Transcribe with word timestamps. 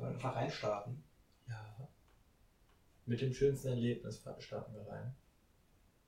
Sollen 0.00 0.12
wir 0.12 0.14
einfach 0.14 0.36
reinstarten? 0.36 1.04
Ja. 1.46 1.88
Mit 3.04 3.20
dem 3.20 3.34
schönsten 3.34 3.68
Erlebnis 3.68 4.24
starten 4.38 4.74
wir 4.74 4.88
rein. 4.88 5.14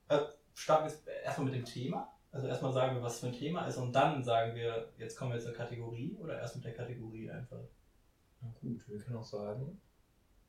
Äh, 0.08 0.20
starten 0.54 0.90
wir 1.04 1.12
erstmal 1.22 1.46
mit 1.46 1.54
dem 1.56 1.64
Thema. 1.66 2.10
Also 2.30 2.46
erstmal 2.46 2.72
sagen 2.72 2.96
wir, 2.96 3.02
was 3.02 3.20
für 3.20 3.26
ein 3.26 3.34
Thema 3.34 3.66
ist 3.66 3.76
und 3.76 3.92
dann 3.92 4.24
sagen 4.24 4.54
wir, 4.54 4.90
jetzt 4.96 5.18
kommen 5.18 5.32
wir 5.32 5.40
zur 5.40 5.52
Kategorie 5.52 6.16
oder 6.16 6.38
erst 6.38 6.56
mit 6.56 6.64
der 6.64 6.72
Kategorie 6.72 7.30
einfach. 7.30 7.60
Na 8.40 8.50
gut, 8.62 8.88
wir 8.88 8.98
können 8.98 9.18
auch 9.18 9.24
sagen, 9.24 9.78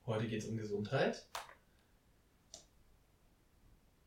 heute 0.05 0.25
geht 0.29 0.41
es 0.41 0.47
um 0.47 0.55
Gesundheit. 0.55 1.27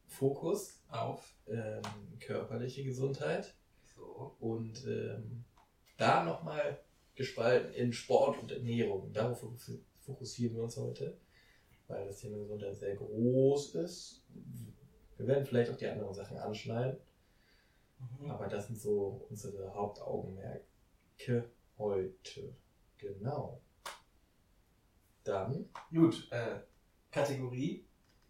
Fokus 0.07 0.83
auf 0.89 1.37
ähm, 1.47 1.83
körperliche 2.21 2.85
Gesundheit. 2.85 3.55
So. 3.95 4.35
Und 4.41 4.83
ähm, 4.87 5.45
da 5.99 6.25
nochmal 6.25 6.83
gespalten 7.17 7.73
in 7.75 7.93
Sport 7.93 8.39
und 8.41 8.53
Ernährung. 8.53 9.13
Darauf 9.13 9.45
fokussieren 10.05 10.55
wir 10.57 10.63
uns 10.63 10.77
heute, 10.77 11.19
weil 11.89 12.07
das 12.07 12.19
Thema 12.21 12.39
Gesundheit 12.39 12.77
sehr 12.77 12.95
groß 12.95 13.75
ist. 13.77 14.23
Wir 15.17 15.27
werden 15.27 15.45
vielleicht 15.47 15.71
auch 15.73 15.77
die 15.77 15.87
anderen 15.89 16.15
Sachen 16.15 16.37
anschneiden, 16.39 16.99
Mhm. 18.21 18.31
aber 18.31 18.47
das 18.47 18.67
sind 18.67 18.79
so 18.79 19.27
unsere 19.31 19.73
Hauptaugenmerke 19.75 21.51
heute. 21.79 22.55
Genau. 22.99 23.61
Dann 25.25 25.69
Gut, 25.91 26.29
äh, 26.31 26.61
Kategorie, 27.11 27.87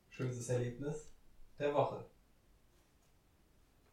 schönstes 0.08 0.48
Erlebnis 0.48 1.10
der 1.58 1.74
Woche. 1.74 2.06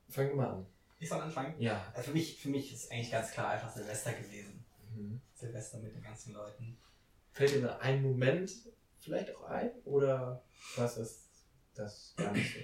fangen 0.10 0.30
wir 0.30 0.36
mal 0.36 0.50
an. 0.52 0.66
Ich 1.00 1.10
soll 1.10 1.20
anfangen? 1.22 1.60
Ja. 1.60 1.92
Äh, 1.96 2.02
für, 2.04 2.12
mich, 2.12 2.40
für 2.40 2.50
mich 2.50 2.72
ist 2.72 2.92
eigentlich 2.92 3.12
ganz 3.12 3.32
klar 3.32 3.50
einfach 3.50 3.70
Silvester 3.72 4.14
gewesen. 4.14 4.62
Mhm. 4.96 5.22
Silvester 5.34 5.80
mit 5.80 5.94
den 5.94 6.04
ganzen 6.04 6.34
Leuten. 6.34 6.78
Fällt 7.32 7.52
dir 7.52 7.62
da 7.62 7.78
ein 7.80 8.02
Moment 8.02 8.52
vielleicht 9.00 9.36
auch 9.36 9.44
ein? 9.44 9.72
Oder 9.86 10.44
was 10.76 10.98
ist 10.98 11.30
das 11.73 12.14
Ganze? 12.16 12.59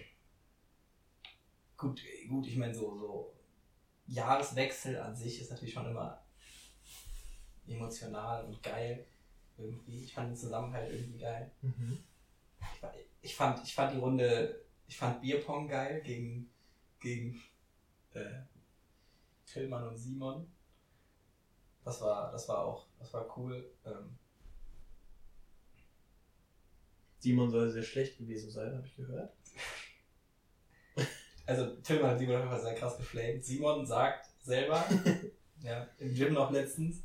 Gut, 1.77 2.01
gut, 2.27 2.47
ich 2.47 2.57
meine, 2.57 2.73
so, 2.73 2.97
so 2.97 3.33
Jahreswechsel 4.07 4.99
an 4.99 5.15
sich 5.15 5.41
ist 5.41 5.51
natürlich 5.51 5.73
schon 5.73 5.87
immer 5.87 6.21
emotional 7.67 8.45
und 8.45 8.61
geil. 8.61 9.05
Irgendwie. 9.57 10.03
Ich 10.03 10.13
fand 10.13 10.29
den 10.29 10.37
Zusammenhalt 10.37 10.91
irgendwie 10.91 11.19
geil. 11.19 11.51
Mhm. 11.61 12.03
Ich, 13.21 13.35
fand, 13.35 13.61
ich 13.63 13.73
fand 13.73 13.93
die 13.93 13.99
Runde, 13.99 14.65
ich 14.87 14.97
fand 14.97 15.21
Bierpong 15.21 15.67
geil 15.67 16.01
gegen, 16.01 16.49
gegen 16.99 17.41
äh, 18.13 18.41
Tillmann 19.45 19.87
und 19.87 19.97
Simon. 19.97 20.49
Das 21.89 22.01
war, 22.01 22.31
das 22.31 22.47
war 22.47 22.59
auch, 22.59 22.85
das 22.99 23.11
war 23.15 23.35
cool. 23.35 23.67
Ähm, 23.83 24.15
Simon 27.17 27.49
soll 27.49 27.71
sehr 27.71 27.81
schlecht 27.81 28.19
gewesen 28.19 28.51
sein, 28.51 28.75
habe 28.77 28.85
ich 28.85 28.95
gehört. 28.95 29.33
also 31.47 31.77
Tillmann 31.77 32.11
und 32.11 32.19
Simon 32.19 32.35
auf 32.35 32.41
jeden 32.41 32.51
Fall 32.51 32.61
sehr 32.61 32.75
krass 32.75 32.95
geflamed. 32.95 33.43
Simon 33.43 33.87
sagt 33.87 34.29
selber, 34.43 34.85
ja, 35.63 35.89
im 35.97 36.13
Gym 36.13 36.33
noch 36.33 36.51
letztens, 36.51 37.01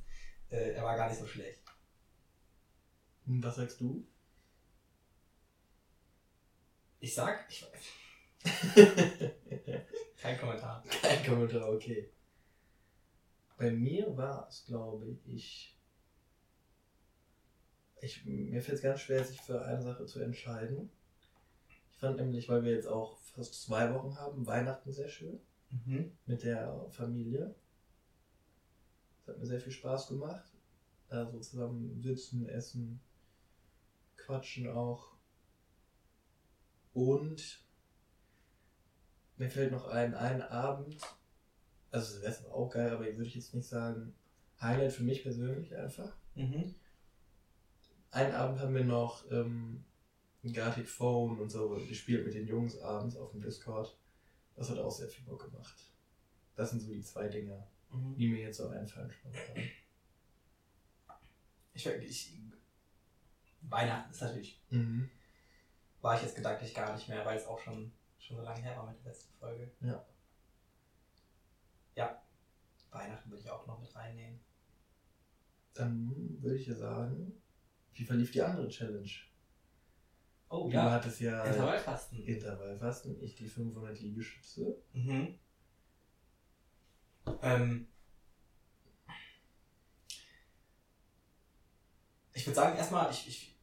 äh, 0.51 0.73
er 0.75 0.85
war 0.85 0.99
gar 0.99 1.09
nicht 1.09 1.19
so 1.19 1.27
schlecht. 1.27 1.61
Hm, 3.25 3.43
Was 3.43 3.57
sagst 3.57 3.81
du? 3.81 4.07
Ich 7.01 7.15
sag, 7.15 7.47
ich, 7.49 7.67
kein 10.21 10.39
Kommentar. 10.39 10.85
Kein 11.01 11.25
Kommentar, 11.25 11.71
okay. 11.71 12.11
Bei 13.57 13.71
mir 13.71 14.17
war 14.17 14.49
es, 14.49 14.65
glaube 14.67 15.17
ich, 15.27 15.79
ich 18.01 18.25
mir 18.27 18.61
fällt 18.61 18.77
es 18.77 18.83
ganz 18.83 19.01
schwer, 19.01 19.25
sich 19.25 19.41
für 19.41 19.65
eine 19.65 19.81
Sache 19.83 20.05
zu 20.05 20.21
entscheiden. 20.21 20.91
Ich 21.91 21.97
fand 21.99 22.17
nämlich, 22.17 22.49
weil 22.49 22.63
wir 22.63 22.73
jetzt 22.73 22.87
auch 22.89 23.19
fast 23.19 23.63
zwei 23.63 23.95
Wochen 23.95 24.17
haben, 24.17 24.47
Weihnachten 24.47 24.93
sehr 24.93 25.09
schön 25.09 25.41
Mhm. 25.71 26.13
mit 26.27 26.43
der 26.45 26.87
Familie. 26.91 27.55
Es 29.23 29.29
hat 29.29 29.39
mir 29.39 29.47
sehr 29.47 29.61
viel 29.61 29.73
Spaß 29.73 30.09
gemacht. 30.09 30.45
Da 31.09 31.27
so 31.31 31.39
zusammen 31.41 32.01
sitzen, 32.01 32.47
essen, 32.49 33.01
quatschen 34.17 34.69
auch. 34.69 35.15
Und 36.93 37.65
mir 39.37 39.51
fällt 39.51 39.73
noch 39.73 39.87
ein, 39.87 40.15
ein 40.15 40.43
Abend, 40.43 40.97
also 41.95 42.13
Silvester 42.15 42.49
war 42.49 42.55
auch 42.55 42.71
geil, 42.71 42.91
aber 42.91 43.05
würde 43.05 43.25
ich 43.25 43.35
jetzt 43.37 43.55
nicht 43.55 43.69
sagen, 43.69 44.15
Highlight 44.61 44.93
für 44.93 45.05
mich 45.05 45.23
persönlich 45.23 45.75
einfach. 45.77 46.17
Mhm. 46.35 46.75
Einen 48.11 48.35
Abend 48.35 48.59
haben 48.61 48.75
wir 48.75 48.85
noch 48.85 49.31
ähm, 49.31 49.85
Gartic 50.53 50.89
Phone 50.89 51.39
und 51.41 51.51
so 51.51 51.69
gespielt 51.89 52.25
mit 52.25 52.35
den 52.35 52.47
Jungs 52.47 52.79
abends 52.79 53.17
auf 53.17 53.31
dem 53.31 53.41
Discord. 53.41 53.97
Das 54.57 54.71
hat 54.71 54.79
auch 54.79 54.91
sehr 54.91 55.09
viel 55.09 55.25
Bock 55.25 55.45
gemacht. 55.51 55.75
Das 56.57 56.71
sind 56.71 56.81
so 56.81 56.93
die 56.93 57.03
zwei 57.03 57.29
Dinge, 57.29 57.67
Mhm. 57.91 58.17
die 58.17 58.29
mir 58.29 58.41
jetzt 58.41 58.57
so 58.59 58.69
einfallen. 58.69 59.11
spontan. 59.13 59.63
Ich, 61.73 61.87
ich, 61.87 62.39
Weihnachten 63.63 64.11
ist 64.11 64.21
natürlich, 64.21 64.63
Mhm. 64.71 65.11
war 66.01 66.17
ich 66.17 66.23
jetzt 66.23 66.37
gedanklich 66.37 66.75
gar 66.75 66.93
nicht 66.95 67.09
mehr, 67.09 67.25
weil 67.25 67.37
es 67.37 67.47
auch 67.47 67.59
schon, 67.59 67.93
schon 68.19 68.37
so 68.37 68.43
lange 68.43 68.61
her 68.63 68.77
war 68.77 68.89
mit 68.89 68.99
der 68.99 69.13
letzten 69.13 69.33
Folge. 69.35 69.71
Ja. 69.81 70.05
Ja, 71.97 72.23
Weihnachten 72.91 73.31
würde 73.31 73.43
ich 73.43 73.51
auch 73.51 73.67
noch 73.67 73.81
mit 73.81 73.95
reinnehmen. 73.95 74.41
Dann 75.75 76.39
würde 76.41 76.57
ich 76.57 76.67
ja 76.67 76.75
sagen, 76.75 77.41
wie 77.95 78.05
verlief 78.05 78.31
die 78.33 78.43
andere 78.43 78.69
Challenge? 78.69 79.11
Oh 80.49 80.69
Du 80.71 80.79
hattest 80.79 81.21
ja 81.21 81.45
Intervallfasten. 81.45 82.23
Intervallfasten, 82.25 83.21
ich 83.23 83.35
die 83.35 83.49
500 83.49 83.99
Liegestütze. 83.99 84.77
Mhm. 84.93 85.39
Ähm, 87.43 87.89
ich 92.33 92.47
würde 92.47 92.55
sagen, 92.57 92.77
erstmal, 92.77 93.11
ich, 93.11 93.27
ich, 93.27 93.59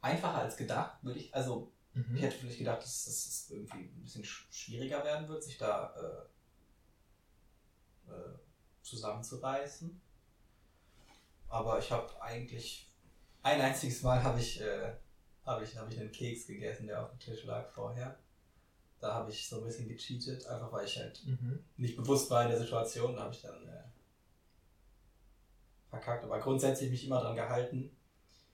einfacher 0.00 0.38
als 0.38 0.56
gedacht, 0.56 1.02
würde 1.02 1.20
ich, 1.20 1.34
also 1.34 1.72
Mhm. 1.94 2.16
ich 2.16 2.22
hätte 2.22 2.36
vielleicht 2.36 2.58
gedacht, 2.58 2.82
dass 2.82 3.06
es 3.06 3.50
irgendwie 3.50 3.84
ein 3.84 4.02
bisschen 4.02 4.24
sch- 4.24 4.52
schwieriger 4.52 5.02
werden 5.04 5.28
wird, 5.28 5.42
sich 5.42 5.56
da 5.58 5.94
äh, 8.10 8.38
zusammenzureißen. 8.82 10.00
Aber 11.48 11.78
ich 11.78 11.90
habe 11.90 12.20
eigentlich 12.20 12.88
ein 13.42 13.60
einziges 13.60 14.02
Mal 14.02 14.22
habe 14.22 14.38
ich, 14.40 14.60
äh, 14.60 14.92
habe 15.46 15.64
ich, 15.64 15.76
habe 15.76 15.92
ich 15.92 15.98
einen 16.00 16.12
Keks 16.12 16.46
gegessen, 16.46 16.86
der 16.86 17.02
auf 17.02 17.10
dem 17.10 17.18
Tisch 17.20 17.44
lag 17.44 17.68
vorher. 17.70 18.18
Da 19.00 19.14
habe 19.14 19.30
ich 19.30 19.48
so 19.48 19.58
ein 19.58 19.64
bisschen 19.64 19.88
gecheatet, 19.88 20.46
einfach 20.46 20.72
weil 20.72 20.84
ich 20.86 20.96
halt 20.98 21.24
Mhm. 21.24 21.64
nicht 21.76 21.96
bewusst 21.96 22.30
war 22.30 22.42
in 22.42 22.48
der 22.50 22.58
Situation, 22.58 23.14
da 23.14 23.22
habe 23.22 23.34
ich 23.34 23.40
dann 23.42 23.66
äh, 23.68 23.84
verkackt. 25.88 26.24
Aber 26.24 26.38
grundsätzlich 26.38 26.90
mich 26.90 27.06
immer 27.06 27.20
dran 27.20 27.36
gehalten. 27.36 27.90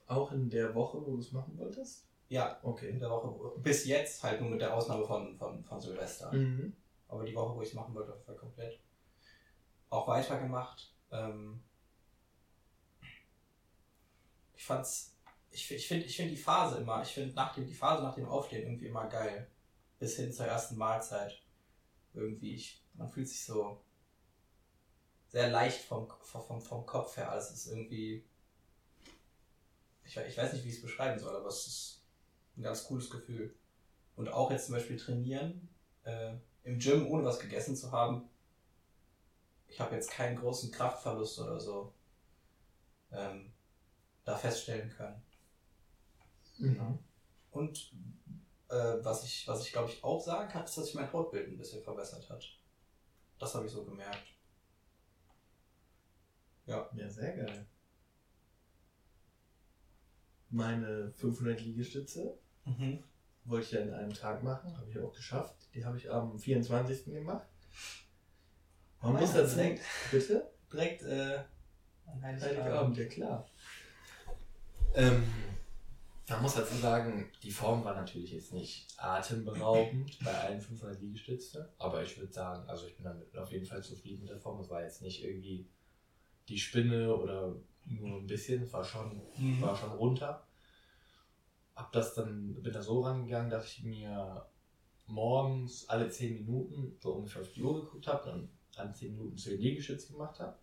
Auch 0.07 0.33
in 0.33 0.51
der 0.51 0.75
Woche, 0.75 0.99
wo 0.99 1.13
du 1.17 1.19
es 1.19 1.33
machen 1.33 1.57
wolltest? 1.59 2.05
Ja, 2.29 2.59
in 2.63 2.69
Okay. 2.69 2.99
der 2.99 3.11
Woche, 3.11 3.59
bis 3.61 3.87
jetzt 3.87 4.23
halt 4.23 4.41
nur 4.41 4.51
mit 4.51 4.61
der 4.61 4.75
Ausnahme 4.75 5.05
von, 5.07 5.37
von, 5.39 5.65
von 5.65 5.81
Silvester. 5.81 6.31
Mhm. 6.33 6.75
Aber 7.09 7.25
die 7.25 7.35
Woche, 7.35 7.57
wo 7.57 7.63
ich 7.63 7.69
es 7.69 7.75
machen 7.75 7.95
wollte, 7.95 8.15
war 8.27 8.35
komplett 8.35 8.79
auch 9.91 10.09
weitergemacht. 10.09 10.95
Ähm 11.11 11.63
ich 14.55 14.65
fand's, 14.65 15.15
ich, 15.51 15.71
ich 15.71 15.87
finde 15.87 16.07
ich 16.07 16.17
find 16.17 16.31
die 16.31 16.37
Phase 16.37 16.79
immer, 16.79 17.03
ich 17.03 17.11
finde 17.11 17.35
die 17.67 17.75
Phase 17.75 18.03
nach 18.03 18.15
dem 18.15 18.27
Aufstehen 18.27 18.63
irgendwie 18.63 18.87
immer 18.87 19.07
geil. 19.09 19.51
Bis 19.99 20.17
hin 20.17 20.33
zur 20.33 20.47
ersten 20.47 20.77
Mahlzeit. 20.77 21.41
Irgendwie, 22.15 22.55
ich, 22.55 22.83
man 22.95 23.11
fühlt 23.11 23.29
sich 23.29 23.45
so 23.45 23.85
sehr 25.29 25.51
leicht 25.51 25.83
vom, 25.83 26.09
vom, 26.23 26.61
vom 26.61 26.87
Kopf 26.87 27.17
her. 27.17 27.31
Alles 27.31 27.51
ist 27.51 27.67
irgendwie, 27.67 28.25
ich, 30.05 30.17
ich 30.17 30.39
weiß 30.39 30.53
nicht, 30.53 30.65
wie 30.65 30.69
ich 30.69 30.77
es 30.77 30.83
beschreiben 30.83 31.19
soll, 31.19 31.37
aber 31.37 31.49
es 31.49 31.67
ist 31.67 32.05
ein 32.57 32.63
ganz 32.63 32.85
cooles 32.85 33.11
Gefühl. 33.11 33.55
Und 34.17 34.29
auch 34.29 34.51
jetzt 34.51 34.67
zum 34.67 34.77
Beispiel 34.77 34.97
trainieren, 34.97 35.69
äh, 36.05 36.35
im 36.63 36.79
Gym, 36.79 37.07
ohne 37.09 37.25
was 37.25 37.41
gegessen 37.41 37.77
zu 37.77 37.93
haben. 37.93 38.31
Ich 39.75 39.81
habe 39.81 39.97
jetzt 39.97 40.13
keinen 40.13 40.37
großen 40.39 40.71
Kraftverlust 40.71 41.41
oder 41.41 41.59
so 41.59 41.93
ähm, 43.11 43.53
da 44.25 44.37
feststellen 44.37 44.89
können. 44.89 45.21
Mhm. 46.59 46.99
Und 47.51 47.93
äh, 48.69 48.95
was 49.03 49.25
ich, 49.25 49.49
was 49.49 49.67
ich 49.67 49.73
glaube 49.73 49.91
ich 49.91 50.05
auch 50.05 50.21
sagen 50.21 50.49
kann, 50.49 50.63
ist, 50.63 50.79
dass 50.79 50.85
sich 50.85 50.95
mein 50.95 51.13
Hautbild 51.13 51.49
ein 51.49 51.59
bisschen 51.59 51.83
verbessert 51.83 52.31
hat. 52.31 52.47
Das 53.41 53.53
habe 53.57 53.67
ich 53.67 53.73
so 53.73 53.85
gemerkt. 53.85 54.29
Ja, 56.67 56.89
sehr 57.09 57.37
geil. 57.37 57.67
Meine 60.51 61.11
500 61.15 61.61
Liegestütze 61.63 62.39
Mhm. 62.65 63.03
wollte 63.45 63.67
ich 63.67 63.73
ja 63.73 63.81
in 63.81 63.93
einem 63.93 64.15
Tag 64.15 64.45
machen, 64.45 64.79
habe 64.79 64.89
ich 64.89 64.99
auch 65.01 65.13
geschafft. 65.13 65.57
Die 65.75 65.85
habe 65.85 65.97
ich 65.97 66.09
am 66.13 66.39
24. 66.39 67.07
gemacht. 67.07 67.49
Man 69.13 69.21
muss 69.21 69.33
dazu, 69.33 69.57
direkt. 69.57 69.83
bitte? 70.11 70.51
Direkt 70.73 71.03
äh, 71.03 71.39
an 72.07 72.23
Heiligabend. 72.23 72.43
Heiligabend, 72.65 72.97
ja 72.99 73.05
klar. 73.07 73.49
Ähm, 74.95 75.23
man 76.29 76.43
muss 76.43 76.55
dazu 76.55 76.75
sagen, 76.77 77.31
die 77.43 77.51
Form 77.51 77.85
war 77.85 77.95
natürlich 77.95 78.33
jetzt 78.33 78.53
nicht 78.53 78.89
atemberaubend 78.97 80.19
bei 80.25 80.33
allen 80.33 80.61
500 80.61 81.01
Liegestütze, 81.01 81.73
aber 81.79 82.03
ich 82.03 82.17
würde 82.19 82.33
sagen, 82.33 82.67
also 82.69 82.87
ich 82.87 82.97
bin 82.97 83.05
damit 83.05 83.37
auf 83.37 83.53
jeden 83.53 83.67
Fall 83.67 83.83
zufrieden 83.83 84.23
mit 84.23 84.31
der 84.31 84.39
Form. 84.39 84.61
Es 84.61 84.71
war 84.71 84.83
jetzt 84.83 85.03
nicht 85.03 85.23
irgendwie 85.23 85.69
die 86.49 86.59
Spinne 86.59 87.15
oder 87.15 87.55
nur 87.87 88.19
ein 88.19 88.27
bisschen, 88.27 88.63
es 88.63 88.73
war 88.73 88.85
schon, 88.85 89.21
Mhm. 89.37 89.61
war 89.61 89.77
schon 89.77 89.91
runter. 89.93 90.47
Hab 91.77 91.93
das 91.93 92.15
dann, 92.15 92.63
bin 92.63 92.73
da 92.73 92.81
so 92.83 93.03
rangegangen, 93.03 93.51
dass 93.51 93.67
ich 93.67 93.83
mir 93.83 94.47
morgens 95.07 95.89
alle 95.89 96.09
10 96.09 96.33
Minuten 96.35 96.97
so 97.01 97.13
ungefähr 97.15 97.43
auf 97.43 97.53
die 97.53 97.63
Uhr 97.63 97.83
geguckt 97.85 98.07
habe 98.07 98.33
und 98.33 98.49
alle 98.79 98.93
10 98.93 99.13
Minuten 99.13 99.37
10 99.39 99.61
Liegestütze 99.61 100.13
gemacht 100.13 100.41
habe. 100.41 100.57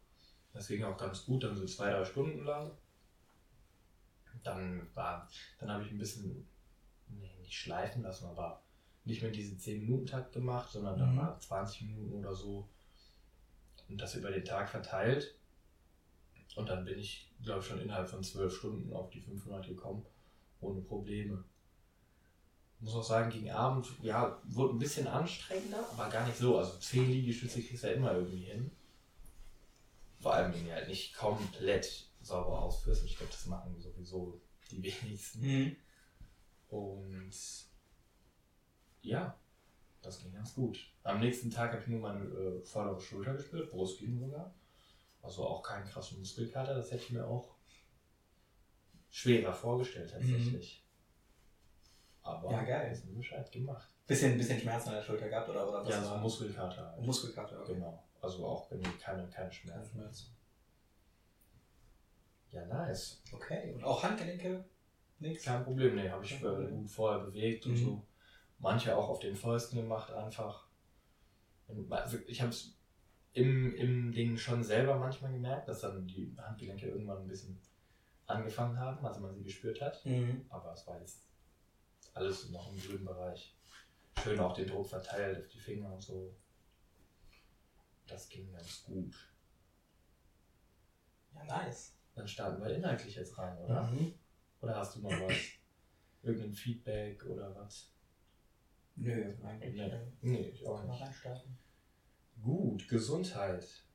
Deswegen 0.53 0.83
auch 0.85 0.97
ganz 0.97 1.25
gut, 1.25 1.43
dann 1.43 1.55
so 1.55 1.65
zwei, 1.65 1.91
drei 1.91 2.05
Stunden 2.05 2.43
lang. 2.45 2.71
Dann 4.43 4.87
war, 4.95 5.29
dann 5.59 5.71
habe 5.71 5.83
ich 5.83 5.91
ein 5.91 5.97
bisschen, 5.99 6.47
nee, 7.07 7.35
nicht 7.41 7.53
schleifen 7.57 8.01
lassen, 8.03 8.25
aber 8.25 8.63
nicht 9.05 9.21
mehr 9.21 9.31
diese 9.31 9.55
10-Minuten-Takt 9.55 10.33
gemacht, 10.33 10.71
sondern 10.71 10.97
dann 10.97 11.09
Mhm. 11.11 11.15
mal 11.15 11.39
20 11.39 11.83
Minuten 11.83 12.13
oder 12.13 12.33
so. 12.35 12.67
Und 13.89 14.01
das 14.01 14.15
über 14.15 14.31
den 14.31 14.45
Tag 14.45 14.69
verteilt. 14.69 15.35
Und 16.55 16.69
dann 16.69 16.85
bin 16.85 16.99
ich, 16.99 17.31
glaube 17.43 17.59
ich, 17.61 17.65
schon 17.67 17.79
innerhalb 17.81 18.09
von 18.09 18.23
12 18.23 18.55
Stunden 18.55 18.93
auf 18.93 19.09
die 19.09 19.21
500 19.21 19.67
gekommen, 19.67 20.05
ohne 20.59 20.81
Probleme. 20.81 21.43
Muss 22.81 22.95
auch 22.95 23.03
sagen, 23.03 23.29
gegen 23.29 23.51
Abend, 23.51 23.87
ja, 24.01 24.41
wurde 24.43 24.75
ein 24.75 24.79
bisschen 24.79 25.07
anstrengender, 25.07 25.87
aber 25.91 26.09
gar 26.09 26.25
nicht 26.25 26.37
so. 26.37 26.57
Also 26.57 26.77
10 26.77 27.09
Liegestütze 27.11 27.61
kriegst 27.61 27.83
du 27.83 27.87
ja 27.87 27.93
immer 27.93 28.13
irgendwie 28.13 28.45
hin. 28.45 28.71
Vor 30.19 30.33
allem, 30.33 30.53
wenn 30.53 30.65
du 30.65 30.71
halt 30.71 30.87
nicht 30.87 31.15
komplett 31.15 32.07
sauber 32.21 32.61
ausführst. 32.61 33.05
Ich 33.05 33.17
glaube, 33.17 33.31
das 33.31 33.45
machen 33.45 33.79
sowieso 33.79 34.41
die 34.71 34.83
wenigsten. 34.83 35.41
Mhm. 35.41 35.75
Und 36.69 37.33
ja, 39.01 39.37
das 40.01 40.19
ging 40.19 40.33
ganz 40.33 40.53
gut. 40.55 40.79
Am 41.03 41.19
nächsten 41.19 41.51
Tag 41.51 41.71
habe 41.71 41.81
ich 41.81 41.87
nur 41.87 41.99
meine 41.99 42.23
äh, 42.23 42.61
vordere 42.63 42.99
Schulter 42.99 43.33
gespürt, 43.33 43.69
Brust 43.69 43.99
ging 43.99 44.17
sogar. 44.19 44.53
Also 45.21 45.45
auch 45.45 45.61
keinen 45.61 45.85
krassen 45.85 46.19
Muskelkater, 46.19 46.73
das 46.73 46.91
hätte 46.91 47.03
ich 47.03 47.11
mir 47.11 47.27
auch 47.27 47.55
schwerer 49.11 49.53
vorgestellt 49.53 50.11
tatsächlich. 50.11 50.80
Aber 52.23 52.51
Ja, 52.51 52.63
geil. 52.63 52.91
ist 52.91 53.13
Bescheid 53.15 53.51
gemacht. 53.51 53.89
Bisschen, 54.07 54.37
bisschen 54.37 54.59
Schmerzen 54.59 54.89
an 54.89 54.95
der 54.95 55.01
Schulter 55.01 55.27
gehabt 55.29 55.49
oder, 55.49 55.67
oder 55.67 55.83
was? 55.83 55.89
ja, 55.89 56.03
so? 56.03 56.17
Muskelkater. 56.17 56.91
Halt. 56.91 57.01
Muskelkater, 57.05 57.59
okay. 57.61 57.73
Genau. 57.75 58.03
Also 58.21 58.45
auch 58.45 58.69
keine, 58.69 58.83
keine 58.99 59.27
Keine 59.29 59.51
Schmerzen. 59.51 59.91
Schmerzen. 59.93 60.35
Ja, 62.51 62.65
nice. 62.65 63.21
Okay. 63.31 63.73
Und 63.73 63.83
auch 63.83 64.03
Handgelenke? 64.03 64.63
Nix? 65.19 65.43
Kein 65.45 65.63
Problem, 65.63 65.95
ne, 65.95 66.11
habe 66.11 66.23
ich 66.25 66.39
Kein 66.41 66.65
äh, 66.65 66.69
gut 66.69 66.89
vorher 66.89 67.19
bewegt 67.23 67.65
und 67.65 67.73
Mhm. 67.73 67.77
so. 67.77 68.07
Manche 68.59 68.95
auch 68.95 69.09
auf 69.09 69.19
den 69.19 69.35
Fäusten 69.35 69.77
gemacht, 69.77 70.11
einfach. 70.13 70.67
Und 71.67 71.91
also 71.91 72.17
Ich 72.27 72.41
habe 72.41 72.51
es 72.51 72.77
im, 73.33 73.73
im 73.75 74.11
Ding 74.11 74.35
schon 74.37 74.63
selber 74.63 74.95
manchmal 74.97 75.31
gemerkt, 75.31 75.67
dass 75.69 75.81
dann 75.81 76.05
die 76.05 76.35
Handgelenke 76.37 76.87
irgendwann 76.87 77.21
ein 77.23 77.27
bisschen 77.27 77.59
angefangen 78.27 78.77
haben, 78.77 79.03
also 79.05 79.21
man 79.21 79.33
sie 79.33 79.43
gespürt 79.43 79.81
hat. 79.81 80.05
Mhm. 80.05 80.45
Aber 80.49 80.73
es 80.73 80.85
war 80.85 80.99
jetzt 80.99 81.27
alles 82.13 82.49
noch 82.49 82.71
im 82.71 82.79
grünen 82.79 83.05
Bereich. 83.05 83.55
Schön 84.21 84.39
auch 84.39 84.53
den 84.53 84.67
Druck 84.67 84.87
verteilt 84.87 85.39
auf 85.39 85.47
die 85.47 85.59
Finger 85.59 85.93
und 85.93 86.01
so. 86.01 86.35
Das 88.07 88.27
ging 88.29 88.51
ganz 88.51 88.83
gut. 88.83 89.15
Ja, 91.33 91.43
nice. 91.45 91.95
Dann 92.13 92.27
starten 92.27 92.61
wir 92.61 92.75
inhaltlich 92.75 93.15
jetzt 93.15 93.37
rein, 93.37 93.57
oder? 93.59 93.83
Mhm. 93.83 94.13
Oder 94.59 94.75
hast 94.75 94.95
du 94.95 95.01
noch 95.01 95.11
was? 95.11 95.35
Irgendein 96.21 96.53
Feedback 96.53 97.25
oder 97.25 97.55
was? 97.55 97.91
Nö, 98.95 99.33
eigentlich. 99.43 99.73
Nee, 99.73 99.89
äh, 99.89 100.11
nee 100.21 100.49
ich 100.49 100.67
auch 100.67 100.83
nicht. 100.83 101.01
reinstarten. 101.01 101.57
Gut, 102.41 102.87
Gesundheit. 102.87 103.85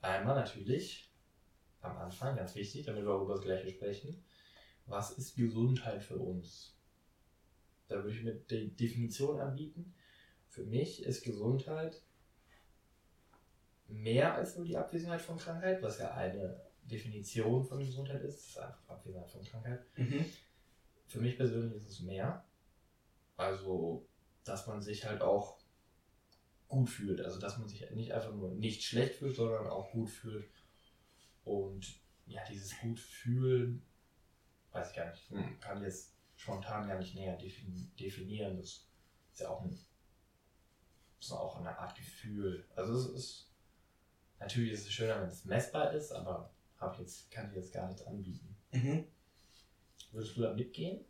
Einmal 0.00 0.34
natürlich 0.34 1.10
am 1.80 1.96
Anfang, 1.96 2.36
ganz 2.36 2.54
wichtig, 2.54 2.86
damit 2.86 3.04
wir 3.04 3.12
auch 3.12 3.22
über 3.22 3.34
das 3.34 3.42
Gleiche 3.42 3.70
sprechen. 3.70 4.22
Was 4.92 5.12
ist 5.12 5.36
Gesundheit 5.36 6.04
für 6.04 6.18
uns? 6.18 6.76
Da 7.88 7.96
würde 7.96 8.14
ich 8.14 8.22
mir 8.22 8.34
die 8.34 8.76
Definition 8.76 9.40
anbieten. 9.40 9.94
Für 10.50 10.64
mich 10.64 11.02
ist 11.02 11.24
Gesundheit 11.24 12.02
mehr 13.88 14.34
als 14.34 14.54
nur 14.54 14.66
die 14.66 14.76
Abwesenheit 14.76 15.22
von 15.22 15.38
Krankheit, 15.38 15.82
was 15.82 15.98
ja 15.98 16.12
eine 16.12 16.60
Definition 16.82 17.64
von 17.64 17.78
Gesundheit 17.78 18.22
ist. 18.22 18.36
Das 18.36 18.48
ist 18.48 18.58
einfach 18.58 18.88
Abwesenheit 18.90 19.30
von 19.30 19.42
Krankheit. 19.42 19.86
Mhm. 19.96 20.26
Für 21.06 21.20
mich 21.20 21.38
persönlich 21.38 21.74
ist 21.74 21.88
es 21.88 22.00
mehr. 22.00 22.44
Also, 23.38 24.06
dass 24.44 24.66
man 24.66 24.82
sich 24.82 25.06
halt 25.06 25.22
auch 25.22 25.56
gut 26.68 26.90
fühlt. 26.90 27.22
Also, 27.22 27.40
dass 27.40 27.56
man 27.56 27.66
sich 27.66 27.90
nicht 27.92 28.12
einfach 28.12 28.34
nur 28.34 28.50
nicht 28.50 28.82
schlecht 28.82 29.14
fühlt, 29.14 29.36
sondern 29.36 29.68
auch 29.68 29.90
gut 29.92 30.10
fühlt. 30.10 30.50
Und 31.44 31.98
ja, 32.26 32.42
dieses 32.50 32.78
gut 32.78 33.00
fühlen, 33.00 33.86
weiß 34.72 34.90
ich 34.90 34.96
gar 34.96 35.10
nicht, 35.10 35.30
hm, 35.30 35.60
kann 35.60 35.78
ich 35.78 35.84
jetzt 35.84 36.12
spontan 36.36 36.88
gar 36.88 36.98
nicht 36.98 37.14
näher 37.14 37.38
defin- 37.38 37.94
definieren. 37.96 38.56
Das 38.56 38.86
ist 39.32 39.40
ja 39.40 39.48
auch, 39.48 39.62
ein, 39.62 39.78
ist 41.20 41.32
auch 41.32 41.56
eine 41.56 41.78
Art 41.78 41.96
Gefühl. 41.96 42.66
Also, 42.74 42.94
es 42.94 43.06
ist 43.14 43.48
natürlich 44.40 44.72
ist 44.72 44.86
es 44.86 44.92
schöner, 44.92 45.20
wenn 45.20 45.28
es 45.28 45.44
messbar 45.44 45.92
ist, 45.92 46.10
aber 46.12 46.50
hab 46.78 46.98
jetzt, 46.98 47.30
kann 47.30 47.48
ich 47.50 47.56
jetzt 47.56 47.72
gar 47.72 47.86
nichts 47.86 48.04
anbieten. 48.06 48.56
Mhm. 48.72 49.06
Würdest 50.10 50.36
du 50.36 50.42
da 50.42 50.52
mitgehen? 50.52 51.04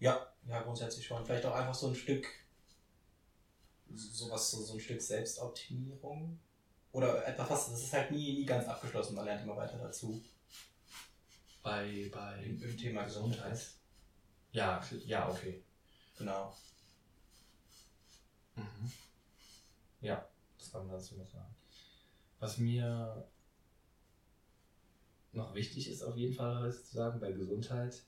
Ja, 0.00 0.34
ja, 0.46 0.62
grundsätzlich 0.62 1.06
schon. 1.06 1.24
Vielleicht 1.24 1.46
auch 1.46 1.54
einfach 1.54 1.74
so 1.74 1.88
ein 1.88 1.94
Stück, 1.94 2.26
sowas, 3.94 4.50
so, 4.50 4.62
so 4.62 4.74
ein 4.74 4.80
Stück 4.80 5.00
Selbstoptimierung. 5.00 6.40
Oder 6.90 7.26
etwas, 7.26 7.48
was, 7.50 7.70
das 7.70 7.82
ist 7.84 7.92
halt 7.92 8.10
nie, 8.10 8.34
nie 8.34 8.44
ganz 8.44 8.66
abgeschlossen, 8.66 9.14
man 9.14 9.24
lernt 9.24 9.42
immer 9.42 9.56
weiter 9.56 9.78
dazu. 9.78 10.22
Bei, 11.62 12.10
bei 12.12 12.42
Im, 12.42 12.62
im 12.62 12.76
Thema 12.76 13.04
Gesundheit. 13.04 13.60
Ja, 14.52 14.82
ja, 15.06 15.28
okay. 15.28 15.62
Genau. 16.18 16.54
Mhm. 18.56 18.92
Ja, 20.00 20.28
das 20.58 20.72
kann 20.72 20.86
man 20.86 20.96
dazu 20.96 21.16
noch 21.16 21.26
sagen. 21.26 21.54
Was 22.38 22.58
mir 22.58 23.28
noch 25.32 25.54
wichtig 25.54 25.88
ist, 25.88 26.02
auf 26.02 26.16
jeden 26.16 26.34
Fall 26.34 26.60
heute 26.60 26.82
zu 26.82 26.96
sagen, 26.96 27.20
bei 27.20 27.32
Gesundheit, 27.32 28.02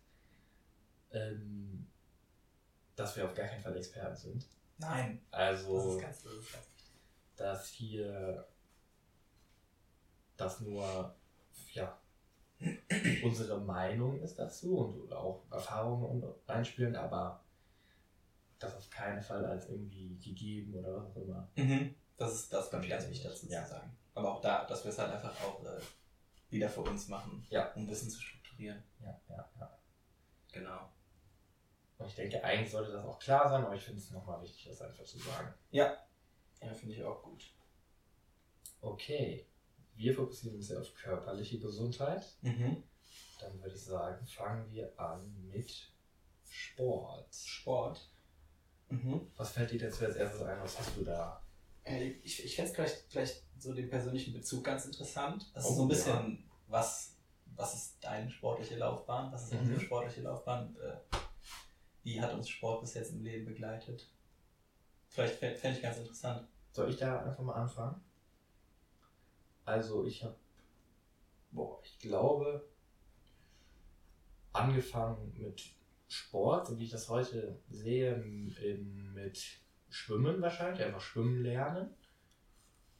ähm, 1.12 1.86
dass 2.96 3.16
wir 3.16 3.24
auf 3.24 3.34
gar 3.34 3.46
keinen 3.46 3.62
Fall 3.62 3.76
Experten 3.76 4.16
sind. 4.16 4.46
Nein, 4.78 5.24
das 5.30 5.40
Also, 5.40 5.96
ist 5.96 6.02
ganz, 6.02 6.22
das 6.22 6.32
ist 6.34 6.52
ganz 6.52 6.66
dass 7.36 7.68
hier 7.68 8.46
das 10.36 10.60
nur, 10.60 11.14
ja, 11.72 12.00
unsere 13.22 13.60
Meinung 13.60 14.20
ist 14.20 14.38
dazu 14.38 14.78
und 14.78 15.12
auch 15.12 15.42
Erfahrungen 15.50 16.24
reinspielen, 16.46 16.96
aber 16.96 17.42
das 18.58 18.76
auf 18.76 18.88
keinen 18.90 19.20
Fall 19.22 19.44
als 19.44 19.68
irgendwie 19.68 20.16
gegeben 20.18 20.74
oder 20.74 20.96
was 20.96 21.10
auch 21.10 21.16
immer. 21.16 21.48
Mhm. 21.56 21.94
Das 22.16 22.32
ist 22.34 22.52
das, 22.52 22.70
glaube 22.70 22.84
ich, 22.84 22.90
ganz 22.90 23.08
wichtig 23.08 23.24
dazu 23.24 23.46
Ja. 23.48 23.64
zu 23.64 23.70
sagen. 23.70 23.96
Aber 24.14 24.32
auch 24.32 24.40
da, 24.40 24.64
dass 24.64 24.84
wir 24.84 24.90
es 24.90 24.98
halt 24.98 25.12
einfach 25.12 25.34
auch 25.42 25.62
äh, 25.64 25.80
wieder 26.50 26.68
für 26.68 26.82
uns 26.82 27.08
machen, 27.08 27.44
Ja. 27.50 27.72
um 27.72 27.88
Wissen 27.88 28.08
zu 28.08 28.20
strukturieren. 28.20 28.82
Ja, 29.00 29.20
ja, 29.28 29.50
ja. 29.58 29.78
Genau. 30.52 30.88
Und 31.98 32.06
ich 32.06 32.14
denke, 32.14 32.42
eigentlich 32.42 32.70
sollte 32.70 32.92
das 32.92 33.04
auch 33.04 33.18
klar 33.18 33.48
sein, 33.48 33.64
aber 33.64 33.74
ich 33.74 33.82
finde 33.82 34.00
es 34.00 34.10
nochmal 34.10 34.40
wichtig, 34.42 34.66
das 34.68 34.80
einfach 34.80 35.04
zu 35.04 35.18
sagen. 35.18 35.52
Ja, 35.70 35.96
finde 36.74 36.94
ich 36.94 37.02
auch 37.04 37.22
gut. 37.22 37.52
Okay, 38.80 39.46
wir 39.96 40.14
fokussieren 40.14 40.56
uns 40.56 40.68
ja 40.68 40.78
auf 40.80 40.92
körperliche 40.94 41.58
Gesundheit. 41.58 42.24
Mhm. 42.42 42.82
Dann 43.40 43.62
würde 43.62 43.74
ich 43.74 43.82
sagen, 43.82 44.24
fangen 44.26 44.70
wir 44.70 44.98
an 44.98 45.48
mit 45.48 45.90
Sport. 46.48 47.34
Sport. 47.34 48.10
Mhm. 48.88 49.20
Was 49.36 49.50
fällt 49.52 49.70
dir 49.72 49.80
jetzt 49.80 50.02
als 50.02 50.16
erstes 50.16 50.42
ein? 50.42 50.60
Was 50.60 50.78
hast 50.78 50.96
du 50.96 51.04
da? 51.04 51.42
Äh, 51.84 52.10
Ich, 52.22 52.44
ich 52.44 52.54
fände 52.56 52.70
es 52.70 52.76
vielleicht, 52.76 53.04
vielleicht 53.10 53.42
so 53.58 53.72
den 53.72 53.88
persönlichen 53.88 54.32
Bezug 54.32 54.64
ganz 54.64 54.84
interessant. 54.86 55.50
Das 55.54 55.64
ist 55.64 55.70
Oh, 55.70 55.74
so 55.74 55.82
ein 55.82 55.88
bisschen, 55.88 56.44
was, 56.68 57.16
was 57.56 57.74
ist 57.74 57.96
deine 58.04 58.30
sportliche 58.30 58.76
Laufbahn? 58.76 59.32
Was 59.32 59.44
ist 59.44 59.52
Mhm. 59.54 59.60
unsere 59.60 59.80
sportliche 59.80 60.22
Laufbahn? 60.22 60.76
Äh, 60.76 60.96
Wie 62.02 62.20
hat 62.20 62.32
uns 62.34 62.48
Sport 62.48 62.82
bis 62.82 62.94
jetzt 62.94 63.12
im 63.12 63.22
Leben 63.22 63.46
begleitet? 63.46 64.10
Vielleicht 65.08 65.36
fände 65.36 65.56
fänd 65.56 65.76
ich 65.76 65.82
ganz 65.82 65.96
interessant. 65.98 66.46
Soll 66.72 66.90
ich 66.90 66.96
da 66.96 67.22
einfach 67.24 67.42
mal 67.42 67.54
anfangen? 67.54 68.02
Also, 69.64 70.04
ich 70.06 70.22
habe, 70.24 70.36
boah, 71.50 71.80
ich 71.82 71.98
glaube, 71.98 72.68
angefangen 74.52 75.32
mit 75.36 75.74
Sport, 76.08 76.66
so 76.66 76.78
wie 76.78 76.84
ich 76.84 76.90
das 76.90 77.08
heute 77.08 77.58
sehe, 77.70 78.16
mit 78.18 79.60
Schwimmen 79.88 80.40
wahrscheinlich, 80.42 80.84
einfach 80.84 81.00
Schwimmen 81.00 81.42
lernen. 81.42 81.90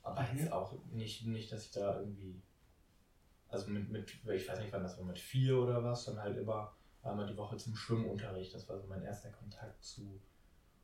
Aber 0.02 0.22
Mhm. 0.22 0.38
jetzt 0.38 0.52
auch 0.52 0.74
nicht, 0.92 1.26
nicht, 1.26 1.50
dass 1.52 1.66
ich 1.66 1.70
da 1.72 1.98
irgendwie. 2.00 2.42
also 3.48 3.70
mit, 3.70 3.88
mit, 3.88 4.12
ich 4.12 4.48
weiß 4.48 4.58
nicht 4.58 4.72
wann 4.72 4.82
das 4.82 4.98
war, 4.98 5.04
mit 5.04 5.18
vier 5.18 5.58
oder 5.58 5.84
was, 5.84 6.06
dann 6.06 6.18
halt 6.18 6.36
immer 6.36 6.74
einmal 7.02 7.26
die 7.26 7.36
Woche 7.36 7.56
zum 7.56 7.76
Schwimmunterricht. 7.76 8.52
Das 8.52 8.68
war 8.68 8.78
so 8.78 8.86
mein 8.88 9.02
erster 9.02 9.30
Kontakt 9.30 9.82
zu 9.84 10.20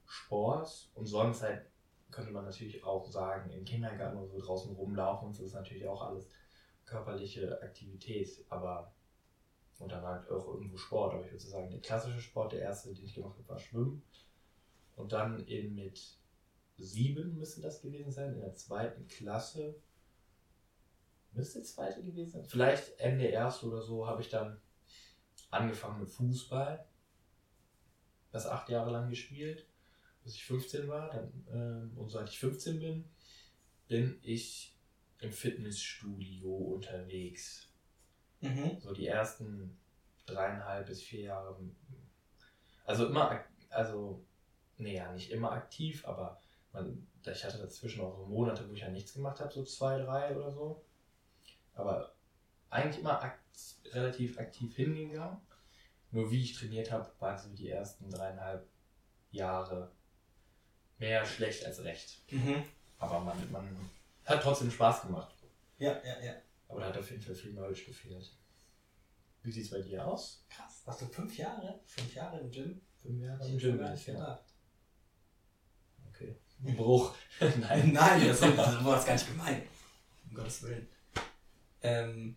Sport. 0.06 0.90
Und 0.94 1.06
sonst 1.06 1.42
halt 1.42 1.66
könnte 2.10 2.32
man 2.32 2.44
natürlich 2.44 2.82
auch 2.84 3.06
sagen, 3.06 3.50
im 3.50 3.64
Kindergarten 3.64 4.18
oder 4.18 4.28
so 4.28 4.38
draußen 4.38 4.74
rumlaufen 4.74 5.32
so 5.32 5.44
ist 5.44 5.54
natürlich 5.54 5.86
auch 5.86 6.02
alles 6.02 6.28
körperliche 6.84 7.60
Aktivität, 7.62 8.44
aber 8.48 8.92
und 9.80 9.90
dann 9.90 10.04
halt 10.04 10.30
auch 10.30 10.46
irgendwo 10.46 10.76
Sport. 10.76 11.14
Aber 11.14 11.24
ich 11.24 11.32
würde 11.32 11.44
sagen, 11.44 11.70
der 11.70 11.80
klassische 11.80 12.20
Sport, 12.20 12.52
der 12.52 12.60
erste, 12.60 12.92
den 12.92 13.04
ich 13.04 13.14
gemacht 13.14 13.38
habe, 13.38 13.48
war 13.48 13.58
Schwimmen. 13.58 14.02
Und 14.94 15.12
dann 15.12 15.44
eben 15.46 15.74
mit 15.74 16.18
sieben 16.76 17.36
müsste 17.38 17.62
das 17.62 17.80
gewesen 17.80 18.12
sein, 18.12 18.34
in 18.34 18.40
der 18.40 18.54
zweiten 18.54 19.08
Klasse. 19.08 19.80
Müsste 21.32 21.62
zweite 21.62 22.02
gewesen 22.02 22.30
sein. 22.30 22.44
Vielleicht 22.44 22.98
Ende 23.00 23.24
erste 23.24 23.66
oder 23.66 23.80
so 23.80 24.06
habe 24.06 24.20
ich 24.20 24.28
dann 24.28 24.60
angefangen 25.50 26.00
mit 26.00 26.10
Fußball. 26.10 26.86
Das 28.32 28.46
acht 28.46 28.68
Jahre 28.68 28.90
lang 28.90 29.08
gespielt, 29.08 29.66
bis 30.22 30.34
ich 30.34 30.44
15 30.44 30.88
war. 30.88 31.10
Dann, 31.10 31.46
ähm, 31.52 31.98
und 31.98 32.10
seit 32.10 32.28
ich 32.28 32.38
15 32.38 32.80
bin, 32.80 33.04
bin 33.88 34.18
ich 34.22 34.76
im 35.18 35.32
Fitnessstudio 35.32 36.54
unterwegs. 36.54 37.68
Mhm. 38.40 38.78
So 38.80 38.92
die 38.92 39.06
ersten 39.06 39.78
dreieinhalb 40.26 40.86
bis 40.86 41.02
vier 41.02 41.22
Jahre. 41.22 41.58
Also 42.84 43.06
immer, 43.06 43.44
also, 43.68 44.24
nee, 44.78 44.96
ja, 44.96 45.12
nicht 45.12 45.30
immer 45.30 45.52
aktiv, 45.52 46.06
aber 46.06 46.40
man, 46.72 47.06
ich 47.24 47.44
hatte 47.44 47.58
dazwischen 47.58 48.00
auch 48.00 48.16
so 48.16 48.26
Monate, 48.26 48.68
wo 48.68 48.72
ich 48.72 48.80
ja 48.80 48.88
nichts 48.88 49.12
gemacht 49.12 49.40
habe, 49.40 49.52
so 49.52 49.64
zwei, 49.64 49.98
drei 49.98 50.36
oder 50.36 50.50
so. 50.50 50.84
Aber 51.74 52.14
eigentlich 52.70 53.00
immer 53.00 53.22
akt 53.22 53.40
relativ 53.92 54.38
aktiv 54.38 54.74
hingegangen. 54.76 55.38
Nur 56.12 56.30
wie 56.30 56.42
ich 56.42 56.54
trainiert 56.54 56.90
habe, 56.90 57.10
waren 57.18 57.38
so 57.38 57.50
die 57.50 57.68
ersten 57.68 58.10
dreieinhalb 58.10 58.66
Jahre 59.30 59.92
mehr 61.00 61.24
schlecht 61.26 61.64
als 61.64 61.82
recht. 61.82 62.22
Mhm. 62.30 62.62
Aber 62.98 63.20
man, 63.20 63.50
man 63.50 63.90
hat 64.24 64.42
trotzdem 64.42 64.70
Spaß 64.70 65.02
gemacht. 65.02 65.34
Ja, 65.78 65.92
ja, 66.04 66.20
ja. 66.22 66.34
Aber 66.68 66.80
da 66.80 66.86
hat 66.86 66.98
auf 66.98 67.10
jeden 67.10 67.22
Fall 67.22 67.34
viel 67.34 67.52
Knowledge 67.52 67.86
gefehlt. 67.86 68.30
Wie 69.42 69.50
sieht 69.50 69.64
es 69.64 69.70
bei 69.70 69.80
dir 69.80 70.06
aus? 70.06 70.44
Krass. 70.50 70.82
Hast 70.86 71.00
du 71.00 71.06
fünf 71.06 71.36
Jahre? 71.36 71.80
Fünf 71.86 72.14
Jahre 72.14 72.38
im 72.38 72.50
Gym? 72.50 72.80
Fünf 73.00 73.22
Jahre 73.22 73.48
im 73.48 73.58
Gym, 73.58 73.80
ja. 73.80 73.94
gedacht. 73.94 74.44
Okay. 76.10 76.36
Ein 76.64 76.76
Bruch. 76.76 77.14
Nein. 77.40 77.92
Nein, 77.92 78.28
das 78.28 78.42
war 78.42 78.50
das 78.50 79.06
gar 79.06 79.14
nicht 79.14 79.26
gemeint. 79.26 79.66
Um 80.28 80.34
Gottes 80.34 80.62
Willen. 80.62 80.86
Ähm, 81.82 82.36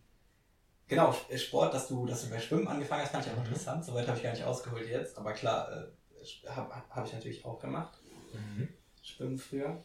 genau, 0.88 1.14
Sport, 1.36 1.74
dass 1.74 1.90
du, 1.90 2.06
dass 2.06 2.24
du 2.24 2.30
bei 2.30 2.40
Schwimmen 2.40 2.68
angefangen 2.70 3.04
hast, 3.04 3.12
fand 3.12 3.26
ich 3.26 3.32
auch 3.34 3.38
mhm. 3.38 3.44
interessant. 3.44 3.84
Soweit 3.84 4.08
habe 4.08 4.18
ich 4.18 4.24
gar 4.24 4.32
nicht 4.32 4.46
ausgeholt 4.46 4.88
jetzt. 4.88 5.18
Aber 5.18 5.34
klar, 5.34 5.70
äh, 5.70 6.48
habe 6.48 6.74
hab 6.74 7.06
ich 7.06 7.12
natürlich 7.12 7.44
auch 7.44 7.60
gemacht. 7.60 8.00
Mhm. 8.34 8.70
Schwimmen 9.02 9.38
früher. 9.38 9.84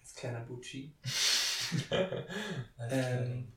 Als 0.00 0.14
kleiner 0.14 0.40
Bucci. 0.40 0.94
ähm, 2.90 3.52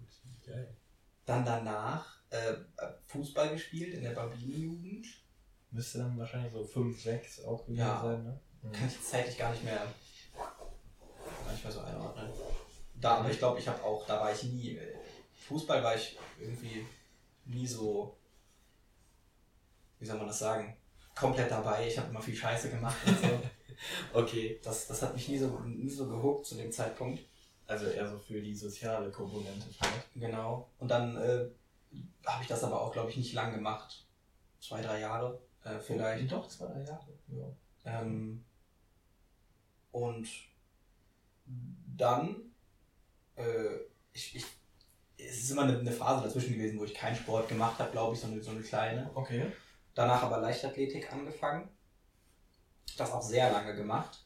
dann 1.25 1.45
danach 1.45 2.19
äh, 2.29 2.55
Fußball 3.05 3.51
gespielt 3.51 3.93
in 3.93 4.03
der 4.03 4.11
Babini-Jugend. 4.11 5.05
Müsste 5.71 5.99
dann 5.99 6.17
wahrscheinlich 6.17 6.51
so 6.51 6.63
5, 6.63 6.99
6 6.99 7.43
auch 7.45 7.65
gewesen 7.65 7.79
ja. 7.79 8.01
sein, 8.01 8.23
ne? 8.23 8.39
Mhm. 8.61 8.71
Kann 8.71 8.87
ich 8.87 9.01
zeitlich 9.03 9.37
gar 9.37 9.51
nicht 9.51 9.63
mehr, 9.63 9.85
gar 10.35 11.51
nicht 11.51 11.63
mehr 11.63 11.71
so 11.71 11.81
einordnen. 11.81 12.29
Da, 12.95 13.17
aber 13.17 13.29
ich 13.29 13.37
glaube, 13.37 13.59
ich 13.59 13.67
habe 13.67 13.81
auch, 13.83 14.05
da 14.05 14.19
war 14.19 14.33
ich 14.33 14.43
nie, 14.43 14.77
äh, 14.77 14.95
Fußball 15.47 15.83
war 15.83 15.95
ich 15.95 16.17
irgendwie 16.39 16.85
nie 17.45 17.67
so, 17.67 18.17
wie 19.99 20.05
soll 20.05 20.17
man 20.17 20.27
das 20.27 20.39
sagen, 20.39 20.75
komplett 21.19 21.51
dabei. 21.51 21.87
Ich 21.87 21.97
habe 21.97 22.09
immer 22.09 22.21
viel 22.21 22.35
Scheiße 22.35 22.69
gemacht 22.69 22.97
und 23.05 23.19
so. 23.19 23.41
okay. 24.19 24.59
Das, 24.63 24.87
das 24.87 25.01
hat 25.01 25.13
mich 25.13 25.27
nie 25.27 25.37
so, 25.37 25.59
nie 25.59 25.89
so 25.89 26.07
gehuckt 26.07 26.45
zu 26.45 26.55
dem 26.55 26.71
Zeitpunkt. 26.71 27.21
Also 27.67 27.85
eher 27.85 28.09
so 28.09 28.17
für 28.17 28.41
die 28.41 28.55
soziale 28.55 29.11
Komponente 29.11 29.67
vielleicht. 29.69 30.13
Genau. 30.15 30.69
Und 30.79 30.89
dann 30.89 31.15
äh, 31.17 31.45
habe 32.25 32.41
ich 32.41 32.47
das 32.47 32.63
aber 32.63 32.81
auch, 32.81 32.91
glaube 32.91 33.09
ich, 33.11 33.17
nicht 33.17 33.33
lang 33.33 33.53
gemacht. 33.53 34.05
Zwei, 34.59 34.81
drei 34.81 35.01
Jahre 35.01 35.39
äh, 35.63 35.79
vielleicht. 35.79 36.31
Oh, 36.33 36.37
doch, 36.37 36.47
zwei, 36.47 36.65
drei 36.67 36.83
Jahre. 36.83 37.07
Ja. 37.27 38.01
Ähm, 38.01 38.43
und 39.91 40.27
dann, 41.95 42.53
äh, 43.35 43.75
ich, 44.13 44.35
ich, 44.35 44.45
es 45.17 45.39
ist 45.43 45.51
immer 45.51 45.63
eine, 45.63 45.79
eine, 45.79 45.91
Phase 45.91 46.23
dazwischen 46.23 46.53
gewesen, 46.53 46.79
wo 46.79 46.85
ich 46.85 46.93
keinen 46.93 47.15
Sport 47.15 47.49
gemacht 47.49 47.77
habe, 47.79 47.91
glaube 47.91 48.15
ich, 48.15 48.21
so 48.21 48.27
eine, 48.27 48.41
so 48.41 48.51
eine 48.51 48.61
kleine. 48.61 49.11
Okay. 49.13 49.51
Danach 49.93 50.23
aber 50.23 50.39
Leichtathletik 50.39 51.11
angefangen. 51.11 51.69
Das 52.97 53.11
auch 53.11 53.21
sehr 53.21 53.51
lange 53.51 53.75
gemacht. 53.75 54.25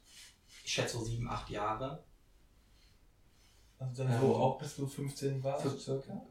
Ich 0.64 0.74
schätze 0.74 0.98
so 0.98 1.04
sieben, 1.04 1.30
acht 1.30 1.50
Jahre. 1.50 2.04
Also 3.80 4.04
dann 4.04 4.20
so 4.20 4.36
auch 4.36 4.58
bis 4.58 4.76
du 4.76 4.88
15 4.88 5.44
warst, 5.44 5.80
circa? 5.80 6.22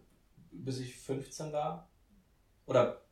Bis 0.51 0.79
ich 0.79 0.97
15 0.97 1.53
war. 1.53 1.89
Oder 2.67 3.03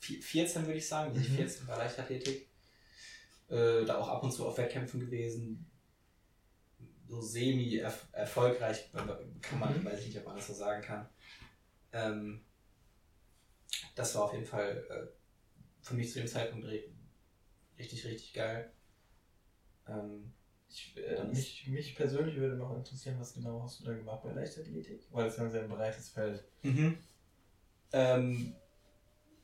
14 0.00 0.66
würde 0.66 0.78
ich 0.78 0.88
sagen, 0.88 1.12
bis 1.12 1.26
ich 1.26 1.32
14 1.32 1.64
mhm. 1.64 1.68
war 1.68 1.78
Leichtathletik. 1.78 2.48
Äh, 3.48 3.84
da 3.84 3.98
auch 3.98 4.08
ab 4.08 4.22
und 4.22 4.32
zu 4.32 4.46
auf 4.46 4.56
Wettkämpfen 4.58 5.00
gewesen. 5.00 5.70
So 7.08 7.20
semi-erfolgreich, 7.20 8.90
kann 8.92 9.58
man, 9.58 9.78
mhm. 9.78 9.84
weiß 9.84 10.00
ich 10.00 10.06
nicht, 10.06 10.18
ob 10.18 10.24
man 10.24 10.36
das 10.36 10.48
so 10.48 10.54
sagen 10.54 10.82
kann. 10.82 11.08
Ähm, 11.92 12.44
das 13.94 14.14
war 14.14 14.24
auf 14.24 14.32
jeden 14.32 14.46
Fall 14.46 14.84
äh, 14.90 15.15
für 15.86 15.94
mich 15.94 16.12
zu 16.12 16.18
dem 16.18 16.26
Zeitpunkt 16.26 16.66
richtig, 16.66 18.04
richtig 18.04 18.32
geil. 18.32 18.72
Ähm, 19.86 20.32
ich, 20.68 20.96
äh, 20.96 21.22
mich, 21.24 21.68
mich 21.68 21.94
persönlich 21.94 22.34
würde 22.36 22.56
noch 22.56 22.74
interessieren, 22.76 23.20
was 23.20 23.34
genau 23.34 23.62
hast 23.62 23.80
du 23.80 23.84
da 23.84 23.92
gemacht 23.92 24.24
bei 24.24 24.32
Leichtathletik? 24.32 25.06
Weil 25.12 25.26
es 25.26 25.36
ja 25.36 25.44
ein 25.44 25.50
sehr 25.52 25.68
breites 25.68 26.08
Feld. 26.08 26.44
Mhm. 26.62 26.98
Ähm, 27.92 28.56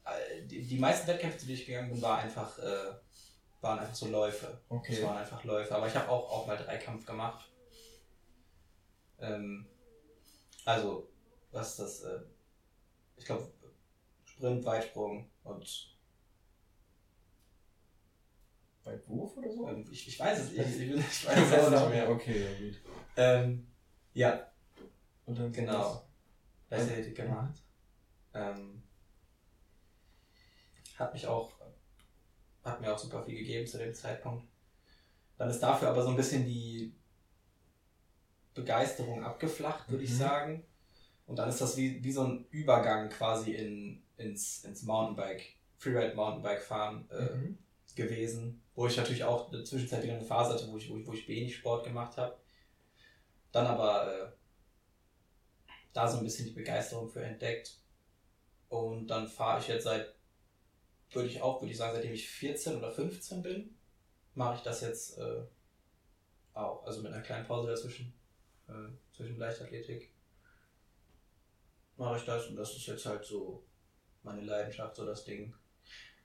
äh, 0.05 0.45
die, 0.45 0.67
die 0.67 0.79
meisten 0.81 1.07
Wettkämpfe, 1.07 1.39
zu 1.39 1.47
denen 1.47 1.59
ich 1.59 1.67
gegangen 1.67 1.93
bin, 1.93 2.03
war 2.03 2.19
einfach, 2.19 2.59
äh, 2.59 2.93
waren 3.61 3.79
einfach 3.79 3.95
so 3.95 4.09
Läufe. 4.09 4.61
Okay. 4.69 4.97
Das 4.97 5.05
waren 5.05 5.19
einfach 5.19 5.45
Läufe. 5.45 5.73
Aber 5.77 5.87
ich 5.87 5.95
habe 5.95 6.09
auch, 6.09 6.29
auch 6.29 6.47
mal 6.49 6.57
Dreikampf 6.57 7.07
gemacht. 7.07 7.49
Ähm, 9.21 9.69
also, 10.65 11.09
was 11.53 11.71
ist 11.71 11.79
das? 11.79 12.01
Äh, 12.03 12.21
ich 13.17 13.27
glaube, 13.27 13.49
Sprint, 14.25 14.65
Weitsprung 14.65 15.31
und 15.45 15.92
Weitwurf 18.85 19.37
oder 19.37 19.51
so? 19.51 19.69
Ähm, 19.69 19.85
ich, 19.91 20.09
ich 20.09 20.19
weiß 20.19 20.39
es, 20.41 20.53
ich, 20.53 20.59
ich, 20.59 20.91
ich 20.91 21.27
weiß 21.29 21.65
es 21.65 21.71
nicht 21.71 21.89
mehr. 21.91 22.11
Okay, 22.11 22.43
ja 22.43 22.67
gut. 22.67 22.81
Ähm, 23.17 23.67
ja. 24.15 24.53
Und 25.27 25.39
dann 25.39 25.53
genau. 25.53 26.03
Leichtathletik 26.71 27.17
gemacht. 27.17 27.63
Ähm, 28.35 28.83
hat 30.99 31.13
mich 31.13 31.27
auch, 31.27 31.53
hat 32.65 32.81
mir 32.81 32.93
auch 32.93 32.99
super 32.99 33.23
viel 33.23 33.39
gegeben 33.39 33.67
zu 33.67 33.79
dem 33.79 33.95
Zeitpunkt. 33.95 34.47
Dann 35.37 35.51
ist 35.51 35.61
dafür 35.61 35.89
aber 35.89 36.03
so 36.03 36.11
ein 36.11 36.17
bisschen 36.17 36.45
die 36.45 36.95
Begeisterung 38.55 39.25
abgeflacht, 39.25 39.89
würde 39.89 40.05
mhm. 40.05 40.09
ich 40.09 40.17
sagen. 40.17 40.65
Und 41.27 41.37
dann 41.37 41.49
ist 41.49 41.61
das 41.61 41.77
wie, 41.77 42.03
wie 42.03 42.13
so 42.13 42.25
ein 42.25 42.47
Übergang 42.51 43.09
quasi 43.09 43.53
in, 43.53 44.03
ins, 44.17 44.65
ins 44.65 44.83
Mountainbike, 44.83 45.57
Freeride 45.79 46.15
Mountainbike 46.15 46.63
fahren 46.63 47.09
äh, 47.11 47.35
mhm. 47.35 47.59
Gewesen 47.97 48.63
wo 48.75 48.87
ich 48.87 48.97
natürlich 48.97 49.25
auch 49.25 49.53
eine 49.53 49.65
Zwischenzeit 49.65 50.03
wieder 50.03 50.15
eine 50.15 50.25
Phase 50.25 50.55
hatte, 50.55 50.69
wo 50.71 50.79
ich, 50.79 50.89
wo 50.89 50.97
ich, 50.97 51.07
wo 51.07 51.13
ich 51.13 51.29
wenig 51.29 51.57
Sport 51.57 51.85
gemacht 51.85 52.17
habe. 52.17 52.39
Dann 53.51 53.67
aber 53.67 54.13
äh, 54.13 54.33
da 55.93 56.09
so 56.09 56.19
ein 56.19 56.25
bisschen 56.25 56.47
die 56.47 56.55
Begeisterung 56.55 57.09
für 57.09 57.23
entdeckt. 57.23 57.79
Und 58.69 59.09
dann 59.09 59.29
fahre 59.29 59.61
ich 59.61 59.69
jetzt 59.69 59.85
seit, 59.85 60.15
würde 61.11 61.29
ich 61.29 61.43
auch, 61.43 61.61
würde 61.61 61.73
ich 61.73 61.77
sagen, 61.77 61.95
seitdem 61.95 62.15
ich 62.15 62.29
14 62.29 62.77
oder 62.77 62.91
15 62.91 63.43
bin, 63.43 63.77
mache 64.35 64.57
ich 64.57 64.63
das 64.63 64.81
jetzt 64.81 65.19
äh, 65.19 65.43
auch. 66.55 66.85
Also 66.87 67.03
mit 67.03 67.13
einer 67.13 67.23
kleinen 67.23 67.47
Pause 67.47 67.69
dazwischen, 67.69 68.15
äh, 68.69 68.89
zwischen 69.15 69.37
Leichtathletik. 69.37 70.11
Mache 71.99 72.17
ich 72.17 72.25
das 72.25 72.47
und 72.47 72.57
das 72.57 72.75
ist 72.75 72.87
jetzt 72.87 73.05
halt 73.05 73.23
so 73.23 73.63
meine 74.23 74.41
Leidenschaft, 74.41 74.97
so 74.97 75.05
das 75.05 75.27
Ding, 75.27 75.55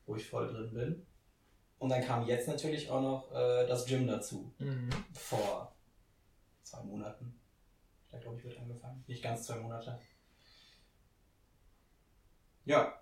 wo 0.06 0.16
ich 0.16 0.26
voll 0.26 0.48
drin 0.48 0.74
bin. 0.74 1.06
Und 1.80 1.90
dann 1.90 2.04
kam 2.04 2.26
jetzt 2.26 2.48
natürlich 2.48 2.90
auch 2.90 3.02
noch 3.02 3.32
äh, 3.32 3.68
das 3.68 3.86
Gym 3.86 4.08
dazu. 4.08 4.52
Mhm. 4.58 4.90
Vor 5.14 5.76
zwei 6.64 6.82
Monaten. 6.84 7.40
Da 8.10 8.18
glaube 8.18 8.38
ich 8.38 8.44
wird 8.44 8.58
angefangen. 8.58 9.04
Nicht 9.08 9.24
ganz 9.24 9.46
zwei 9.46 9.58
Monate. 9.58 10.00
Ja. 12.66 13.00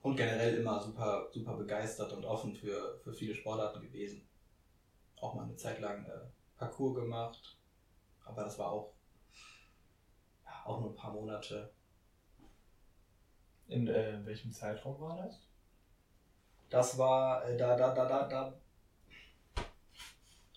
Und 0.00 0.16
generell 0.16 0.56
immer 0.56 0.80
super, 0.80 1.28
super 1.30 1.54
begeistert 1.56 2.12
und 2.12 2.24
offen 2.24 2.54
für, 2.54 2.98
für 3.04 3.12
viele 3.12 3.34
Sportarten 3.34 3.82
gewesen. 3.82 4.26
Auch 5.16 5.34
mal 5.34 5.44
eine 5.44 5.56
Zeit 5.56 5.80
lang 5.80 6.04
äh, 6.06 6.30
Parcours 6.56 6.96
gemacht. 6.96 7.58
Aber 8.24 8.44
das 8.44 8.58
war 8.58 8.72
auch 8.72 8.94
ja, 10.44 10.52
auch 10.64 10.80
nur 10.80 10.90
ein 10.90 10.96
paar 10.96 11.12
Monate. 11.12 11.72
In 13.68 13.86
äh, 13.86 14.24
welchem 14.24 14.52
Zeitraum 14.52 15.00
war 15.00 15.16
das? 15.16 15.40
Das 16.72 16.96
war, 16.96 17.44
äh, 17.46 17.54
da, 17.58 17.76
da, 17.76 17.92
da, 17.94 18.06
da, 18.06 18.26
da, 18.28 18.54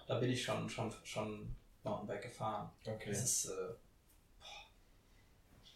da 0.08 0.20
bin 0.20 0.30
ich 0.32 0.42
schon, 0.42 0.70
schon, 0.70 0.94
schon 1.04 1.54
Mountainbike 1.84 2.22
gefahren. 2.24 2.72
Okay. 2.88 3.10
Das 3.10 3.22
ist, 3.22 3.46
äh, 3.48 3.74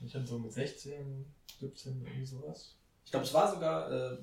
Ich 0.02 0.14
dann 0.14 0.26
so 0.26 0.40
mit 0.40 0.54
16, 0.54 1.26
17, 1.60 2.06
irgendwie 2.06 2.26
sowas. 2.26 2.78
ich 3.04 3.12
glaube, 3.12 3.26
es 3.26 3.34
war 3.34 3.52
sogar, 3.54 3.92
äh, 3.92 4.18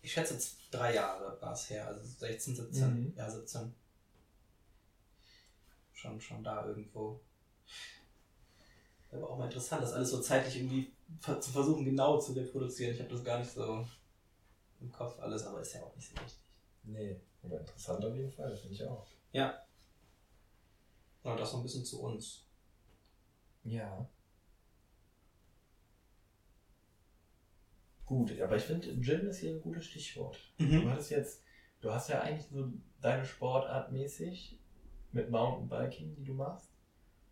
ich 0.00 0.10
schätze 0.10 0.32
jetzt 0.34 0.56
drei 0.70 0.94
Jahre 0.94 1.38
war 1.42 1.52
es 1.52 1.68
her, 1.68 1.86
also 1.86 2.02
16, 2.02 2.56
17, 2.56 2.94
Mhm. 2.94 3.12
ja 3.14 3.28
17. 3.30 3.74
Schon, 5.92 6.18
schon 6.18 6.42
da 6.42 6.64
irgendwo. 6.66 7.20
Aber 9.12 9.28
auch 9.28 9.36
mal 9.38 9.44
interessant, 9.46 9.82
das 9.82 9.92
alles 9.92 10.10
so 10.10 10.22
zeitlich 10.22 10.56
irgendwie 10.56 10.92
zu 11.40 11.50
versuchen, 11.50 11.84
genau 11.84 12.18
zu 12.18 12.32
reproduzieren. 12.32 12.94
Ich 12.94 13.00
habe 13.00 13.10
das 13.10 13.22
gar 13.24 13.38
nicht 13.38 13.50
so 13.50 13.86
im 14.80 14.90
Kopf 14.92 15.18
alles, 15.20 15.44
aber 15.46 15.60
ist 15.60 15.74
ja 15.74 15.82
auch 15.82 15.94
nicht 15.96 16.08
so 16.08 16.14
wichtig. 16.22 16.40
Nee. 16.84 17.20
Aber 17.42 17.60
interessant 17.60 18.04
auf 18.04 18.14
jeden 18.14 18.32
Fall, 18.32 18.56
finde 18.56 18.74
ich 18.74 18.84
auch. 18.84 19.06
Ja. 19.32 19.62
Und 21.22 21.38
das 21.38 21.50
so 21.50 21.58
ein 21.58 21.62
bisschen 21.62 21.84
zu 21.84 22.02
uns. 22.02 22.46
Ja. 23.64 24.08
Gut, 28.06 28.40
aber 28.40 28.56
ich 28.56 28.62
finde, 28.62 28.96
Gym 28.96 29.28
ist 29.28 29.40
hier 29.40 29.52
ein 29.52 29.60
gutes 29.60 29.84
Stichwort. 29.84 30.38
Du 30.56 30.90
hattest 30.90 31.10
jetzt, 31.10 31.42
du 31.80 31.92
hast 31.92 32.08
ja 32.08 32.22
eigentlich 32.22 32.46
so 32.50 32.72
deine 33.02 33.24
Sportart 33.24 33.92
mäßig 33.92 34.58
mit 35.12 35.30
Mountainbiking, 35.30 36.14
die 36.14 36.24
du 36.24 36.32
machst. 36.32 36.70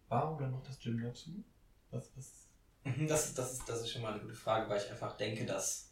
Warum 0.09 0.38
dann 0.38 0.50
noch 0.50 0.62
das 0.62 0.79
Gym 0.79 1.03
dazu? 1.03 1.43
Was, 1.91 2.15
was? 2.17 2.49
Mhm, 2.85 3.09
Das 3.09 3.33
das, 3.35 3.55
ist, 3.55 3.69
das 3.69 3.81
ist 3.81 3.91
schon 3.91 4.03
mal 4.03 4.12
eine 4.12 4.23
gute 4.23 4.35
Frage, 4.35 4.69
weil 4.69 4.81
ich 4.81 4.91
einfach 4.91 5.17
denke, 5.17 5.47
dass. 5.47 5.86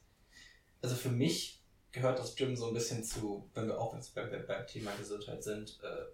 Also 0.85 0.97
für 0.97 1.09
mich 1.09 1.62
gehört 1.93 2.19
das 2.19 2.37
Gym 2.37 2.55
so 2.55 2.69
ein 2.69 2.75
bisschen 2.75 3.03
zu, 3.03 3.49
wenn 3.55 3.69
wir 3.69 3.81
auch 3.81 3.95
jetzt 3.95 4.14
beim, 4.14 4.29
beim- 4.47 4.67
Thema 4.67 4.95
Gesundheit 4.97 5.43
sind, 5.43 5.81
äh, 5.83 6.05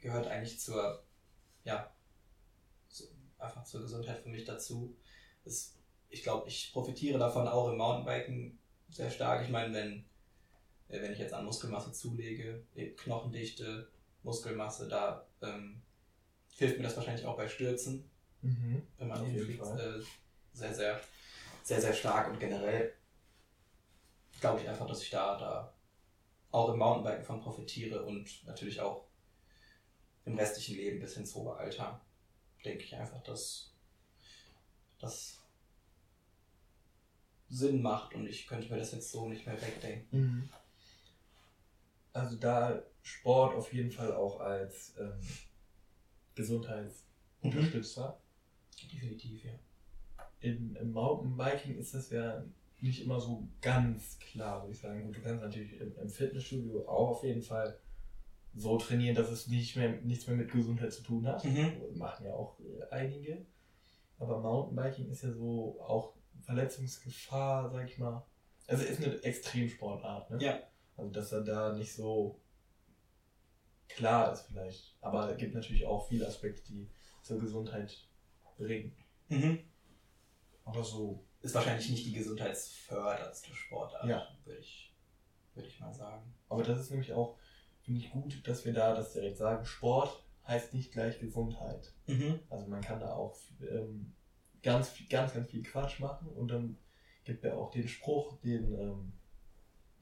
gehört 0.00 0.26
eigentlich 0.26 0.58
zur, 0.58 1.04
ja, 1.64 1.92
so, 2.88 3.04
einfach 3.36 3.64
zur 3.64 3.82
Gesundheit 3.82 4.20
für 4.22 4.30
mich 4.30 4.46
dazu. 4.46 4.96
Es, 5.44 5.76
ich 6.08 6.22
glaube, 6.22 6.48
ich 6.48 6.72
profitiere 6.72 7.18
davon 7.18 7.46
auch 7.46 7.68
im 7.68 7.76
Mountainbiken 7.76 8.58
sehr 8.88 9.10
stark. 9.10 9.44
Ich 9.44 9.50
meine, 9.50 9.74
wenn, 9.74 10.06
wenn 10.88 11.12
ich 11.12 11.18
jetzt 11.18 11.34
an 11.34 11.44
Muskelmasse 11.44 11.92
zulege, 11.92 12.64
eben 12.74 12.96
Knochendichte, 12.96 13.90
Muskelmasse, 14.22 14.88
da 14.88 15.26
ähm, 15.42 15.82
hilft 16.56 16.78
mir 16.78 16.84
das 16.84 16.96
wahrscheinlich 16.96 17.26
auch 17.26 17.36
bei 17.36 17.46
Stürzen 17.46 18.08
Mhm. 18.42 18.80
wenn 18.96 19.08
man 19.08 19.20
Auf 19.20 19.28
jeden 19.28 19.58
Fall. 19.58 20.00
äh, 20.00 20.02
sehr, 20.56 20.74
sehr, 20.74 21.00
sehr, 21.62 21.80
sehr 21.80 21.94
stark 21.94 22.28
und 22.28 22.40
generell 22.40 22.94
glaube 24.40 24.60
ich 24.60 24.68
einfach, 24.68 24.86
dass 24.86 25.02
ich 25.02 25.10
da, 25.10 25.38
da 25.38 25.74
auch 26.50 26.70
im 26.72 26.78
Mountainbiken 26.78 27.24
von 27.24 27.40
profitiere 27.40 28.04
und 28.04 28.44
natürlich 28.46 28.80
auch 28.80 29.06
im 30.24 30.36
restlichen 30.36 30.76
Leben 30.76 31.00
bis 31.00 31.16
ins 31.16 31.34
hohe 31.34 31.54
Alter 31.56 32.00
denke 32.64 32.84
ich 32.84 32.94
einfach, 32.94 33.22
dass 33.22 33.72
das 34.98 35.40
Sinn 37.48 37.82
macht 37.82 38.14
und 38.14 38.26
ich 38.26 38.46
könnte 38.46 38.70
mir 38.70 38.78
das 38.78 38.92
jetzt 38.92 39.10
so 39.10 39.28
nicht 39.28 39.46
mehr 39.46 39.60
wegdenken. 39.60 40.18
Mhm. 40.18 40.50
Also 42.12 42.36
da 42.36 42.82
Sport 43.02 43.54
auf 43.54 43.72
jeden 43.72 43.90
Fall 43.90 44.12
auch 44.12 44.40
als 44.40 44.94
ähm, 44.98 45.20
Gesundheitsunterstützer. 46.34 48.20
Definitiv, 48.92 49.44
ja. 49.44 49.52
In, 50.40 50.76
Im 50.76 50.92
Mountainbiking 50.92 51.76
ist 51.76 51.94
das 51.94 52.10
ja 52.10 52.44
nicht 52.80 53.02
immer 53.02 53.20
so 53.20 53.46
ganz 53.60 54.18
klar, 54.18 54.62
würde 54.62 54.72
ich 54.72 54.80
sagen. 54.80 55.04
Gut, 55.04 55.16
du 55.16 55.20
kannst 55.20 55.42
natürlich 55.42 55.78
im, 55.80 55.96
im 55.98 56.08
Fitnessstudio 56.08 56.88
auch 56.88 57.10
auf 57.10 57.24
jeden 57.24 57.42
Fall 57.42 57.78
so 58.54 58.78
trainieren, 58.78 59.14
dass 59.14 59.30
es 59.30 59.46
nicht 59.46 59.76
mehr, 59.76 60.00
nichts 60.00 60.26
mehr 60.26 60.36
mit 60.36 60.50
Gesundheit 60.50 60.92
zu 60.92 61.02
tun 61.02 61.26
hat. 61.26 61.44
Mhm. 61.44 61.72
Machen 61.94 62.26
ja 62.26 62.32
auch 62.32 62.58
äh, 62.60 62.90
einige. 62.90 63.44
Aber 64.18 64.40
Mountainbiking 64.40 65.10
ist 65.10 65.22
ja 65.22 65.32
so 65.32 65.80
auch 65.80 66.14
Verletzungsgefahr, 66.42 67.70
sag 67.70 67.88
ich 67.88 67.98
mal. 67.98 68.24
Also 68.66 68.84
ist 68.84 69.02
eine 69.02 69.22
Extremsportart, 69.22 70.30
ne? 70.30 70.38
Ja. 70.40 70.60
Also 70.96 71.10
dass 71.10 71.32
er 71.32 71.42
da 71.42 71.72
nicht 71.72 71.92
so 71.92 72.40
klar 73.88 74.32
ist 74.32 74.42
vielleicht. 74.42 74.96
Aber 75.00 75.30
es 75.30 75.38
gibt 75.38 75.54
natürlich 75.54 75.86
auch 75.86 76.08
viele 76.08 76.26
Aspekte, 76.26 76.62
die 76.68 76.88
zur 77.22 77.38
Gesundheit 77.38 78.06
bringen. 78.56 78.92
Mhm. 79.28 79.60
Aber 80.70 80.84
so. 80.84 81.24
Ist 81.42 81.54
wahrscheinlich 81.54 81.88
nicht 81.90 82.06
die 82.06 82.12
gesundheitsförderndste 82.12 83.54
Sportart, 83.54 84.04
Ja. 84.04 84.28
würde 84.44 84.60
ich, 84.60 84.94
würde 85.54 85.68
ich 85.68 85.80
mal 85.80 85.92
sagen. 85.92 86.34
Aber 86.48 86.62
das 86.62 86.78
ist 86.78 86.90
nämlich 86.90 87.12
auch, 87.14 87.38
finde 87.80 88.00
ich 88.00 88.10
gut, 88.10 88.46
dass 88.46 88.64
wir 88.64 88.74
da 88.74 88.94
das 88.94 89.12
direkt 89.14 89.38
sagen. 89.38 89.64
Sport 89.64 90.22
heißt 90.46 90.74
nicht 90.74 90.92
gleich 90.92 91.18
Gesundheit. 91.18 91.94
Mhm. 92.06 92.40
Also 92.50 92.66
man 92.66 92.82
kann 92.82 93.00
da 93.00 93.14
auch 93.14 93.36
ähm, 93.62 94.12
ganz, 94.62 94.92
ganz, 95.08 95.32
ganz 95.32 95.50
viel 95.50 95.62
Quatsch 95.62 95.98
machen 96.00 96.28
und 96.28 96.48
dann 96.48 96.76
gibt 97.24 97.42
er 97.44 97.56
auch 97.56 97.70
den 97.70 97.88
Spruch, 97.88 98.38
den 98.40 98.72
ähm, 98.78 99.12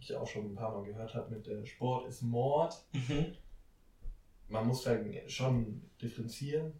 ich 0.00 0.14
auch 0.14 0.26
schon 0.26 0.46
ein 0.52 0.54
paar 0.54 0.72
Mal 0.72 0.85
gehört 0.85 1.14
habe 1.14 1.31
mit 1.35 1.46
äh, 1.46 1.64
Sport 1.66 2.09
ist 2.09 2.22
Mord. 2.22 2.85
Mhm. 2.92 3.37
Man 4.48 4.66
muss 4.66 4.83
da 4.83 4.98
schon 5.28 5.88
differenzieren 6.00 6.72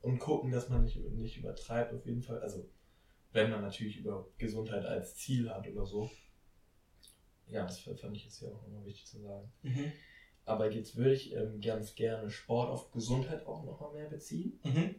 und 0.00 0.18
gucken, 0.18 0.50
dass 0.50 0.68
man 0.68 0.82
nicht, 0.82 0.96
nicht 0.96 1.38
übertreibt 1.38 1.92
auf 1.94 2.04
jeden 2.06 2.22
Fall. 2.22 2.40
Also 2.40 2.68
wenn 3.32 3.50
man 3.50 3.62
natürlich 3.62 3.98
über 3.98 4.28
Gesundheit 4.38 4.84
als 4.84 5.16
Ziel 5.16 5.50
hat 5.50 5.66
oder 5.68 5.84
so. 5.86 6.10
Ja, 7.48 7.64
das 7.64 7.80
fand 7.80 8.16
ich 8.16 8.24
jetzt 8.24 8.38
hier 8.38 8.48
auch 8.48 8.62
nochmal 8.62 8.84
wichtig 8.84 9.06
zu 9.06 9.20
sagen. 9.20 9.52
Mhm. 9.62 9.92
Aber 10.44 10.70
jetzt 10.70 10.96
würde 10.96 11.14
ich 11.14 11.32
ähm, 11.34 11.60
ganz 11.60 11.94
gerne 11.94 12.30
Sport 12.30 12.70
auf 12.70 12.90
Gesundheit 12.90 13.46
auch 13.46 13.64
nochmal 13.64 13.92
mehr 13.92 14.08
beziehen 14.08 14.58
Mhm. 14.64 14.94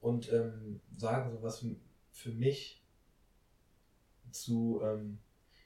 und 0.00 0.32
ähm, 0.32 0.80
sagen, 0.96 1.30
so 1.32 1.42
was 1.42 1.60
für, 1.60 1.76
für 2.12 2.32
mich 2.32 2.82
zu, 4.30 4.80
ähm, 4.82 5.18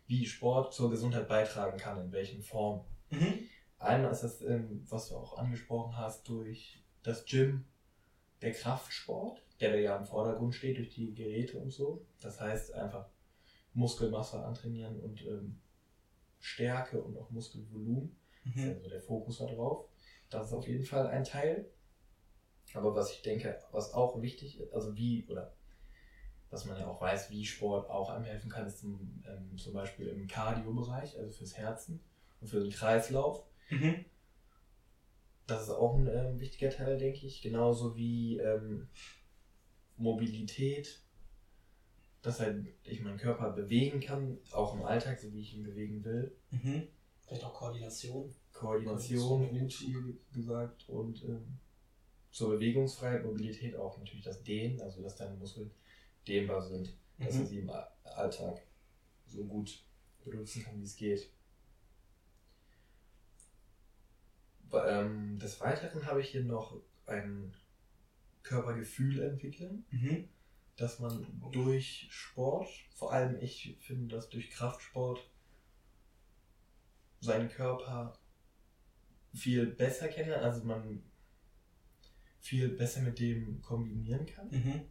wie 0.06 0.26
Sport 0.26 0.74
zur 0.74 0.90
Gesundheit 0.90 1.28
beitragen 1.28 1.78
kann, 1.78 2.00
in 2.00 2.12
welchen 2.12 2.42
Form. 2.42 2.84
Mhm. 3.10 3.40
Einmal 3.78 4.12
ist 4.12 4.22
das, 4.22 4.40
ähm, 4.42 4.86
was 4.88 5.08
du 5.08 5.16
auch 5.16 5.36
angesprochen 5.38 5.96
hast, 5.96 6.28
durch 6.28 6.84
das 7.02 7.24
Gym, 7.24 7.64
der 8.40 8.52
Kraftsport, 8.52 9.42
der 9.60 9.70
da 9.72 9.76
ja 9.76 9.96
im 9.96 10.04
Vordergrund 10.04 10.54
steht, 10.54 10.78
durch 10.78 10.90
die 10.90 11.14
Geräte 11.14 11.58
und 11.58 11.70
so. 11.70 12.04
Das 12.20 12.40
heißt 12.40 12.74
einfach 12.74 13.08
Muskelmasse 13.74 14.44
antrainieren 14.44 15.00
und 15.00 15.24
ähm, 15.26 15.58
Stärke 16.40 17.00
und 17.02 17.16
auch 17.16 17.30
Muskelvolumen. 17.30 18.16
Das 18.44 18.56
ist 18.56 18.62
Mhm. 18.64 18.74
also 18.74 18.88
der 18.90 19.00
Fokus 19.00 19.38
da 19.38 19.46
drauf. 19.46 19.86
Das 20.30 20.48
ist 20.48 20.52
auf 20.52 20.66
jeden 20.66 20.84
Fall 20.84 21.06
ein 21.06 21.24
Teil. 21.24 21.70
Aber 22.74 22.94
was 22.94 23.12
ich 23.12 23.22
denke, 23.22 23.60
was 23.70 23.92
auch 23.94 24.20
wichtig 24.22 24.58
ist, 24.58 24.72
also 24.72 24.96
wie, 24.96 25.24
oder 25.28 25.52
was 26.50 26.64
man 26.64 26.78
ja 26.78 26.86
auch 26.86 27.00
weiß, 27.00 27.30
wie 27.30 27.44
Sport 27.44 27.88
auch 27.88 28.10
einem 28.10 28.24
helfen 28.24 28.50
kann, 28.50 28.66
ist 28.66 28.80
zum, 28.80 29.22
ähm, 29.26 29.56
zum 29.56 29.72
Beispiel 29.74 30.08
im 30.08 30.26
Cardio-Bereich, 30.26 31.18
also 31.18 31.30
fürs 31.30 31.56
Herzen 31.56 32.00
und 32.40 32.48
für 32.48 32.60
den 32.60 32.70
Kreislauf. 32.70 33.44
Mhm. 33.70 34.04
Das 35.46 35.62
ist 35.64 35.70
auch 35.70 35.94
ein 35.96 36.06
ähm, 36.08 36.40
wichtiger 36.40 36.70
Teil, 36.70 36.98
denke 36.98 37.26
ich. 37.26 37.42
Genauso 37.42 37.96
wie 37.96 38.38
ähm, 38.38 38.88
Mobilität, 39.96 41.00
dass 42.22 42.40
halt 42.40 42.66
ich 42.84 43.00
meinen 43.02 43.18
Körper 43.18 43.50
bewegen 43.50 44.00
kann, 44.00 44.38
auch 44.52 44.74
im 44.74 44.84
Alltag, 44.84 45.18
so 45.18 45.32
wie 45.32 45.40
ich 45.40 45.54
ihn 45.54 45.64
bewegen 45.64 46.04
will. 46.04 46.36
Mhm. 46.50 46.88
Vielleicht 47.26 47.44
auch 47.44 47.54
Koordination. 47.54 48.34
Koordination, 48.52 49.40
Koordination. 49.40 50.02
gut 50.04 50.32
gesagt, 50.32 50.88
und 50.88 51.24
ähm, 51.24 51.58
zur 52.30 52.50
Bewegungsfreiheit, 52.50 53.24
Mobilität 53.24 53.74
auch 53.76 53.98
natürlich 53.98 54.24
das 54.24 54.42
Dehnen, 54.42 54.80
also 54.80 55.02
dass 55.02 55.16
deine 55.16 55.36
Muskeln 55.36 55.70
dehnbar 56.26 56.62
sind, 56.62 56.96
dass 57.18 57.34
du 57.34 57.40
Mhm. 57.40 57.46
sie 57.46 57.58
im 57.58 57.70
Alltag 58.04 58.62
so 59.26 59.44
gut 59.44 59.84
benutzen 60.24 60.62
kann, 60.62 60.78
wie 60.80 60.84
es 60.84 60.96
geht. 60.96 61.30
Ähm, 64.72 65.38
des 65.38 65.60
Weiteren 65.60 66.06
habe 66.06 66.20
ich 66.22 66.30
hier 66.30 66.44
noch 66.44 66.80
ein 67.06 67.54
Körpergefühl 68.42 69.22
entwickeln, 69.22 69.84
Mhm. 69.90 70.28
dass 70.76 70.98
man 70.98 71.26
durch 71.52 72.08
Sport, 72.10 72.68
vor 72.94 73.12
allem 73.12 73.36
ich 73.40 73.76
finde, 73.80 74.14
dass 74.14 74.28
durch 74.28 74.50
Kraftsport 74.50 75.28
seinen 77.20 77.48
Körper 77.48 78.18
viel 79.34 79.66
besser 79.66 80.08
kennenlernt, 80.08 80.44
also 80.44 80.64
man 80.64 81.02
viel 82.40 82.68
besser 82.70 83.00
mit 83.02 83.18
dem 83.20 83.62
kombinieren 83.62 84.26
kann, 84.26 84.48
Mhm. 84.50 84.86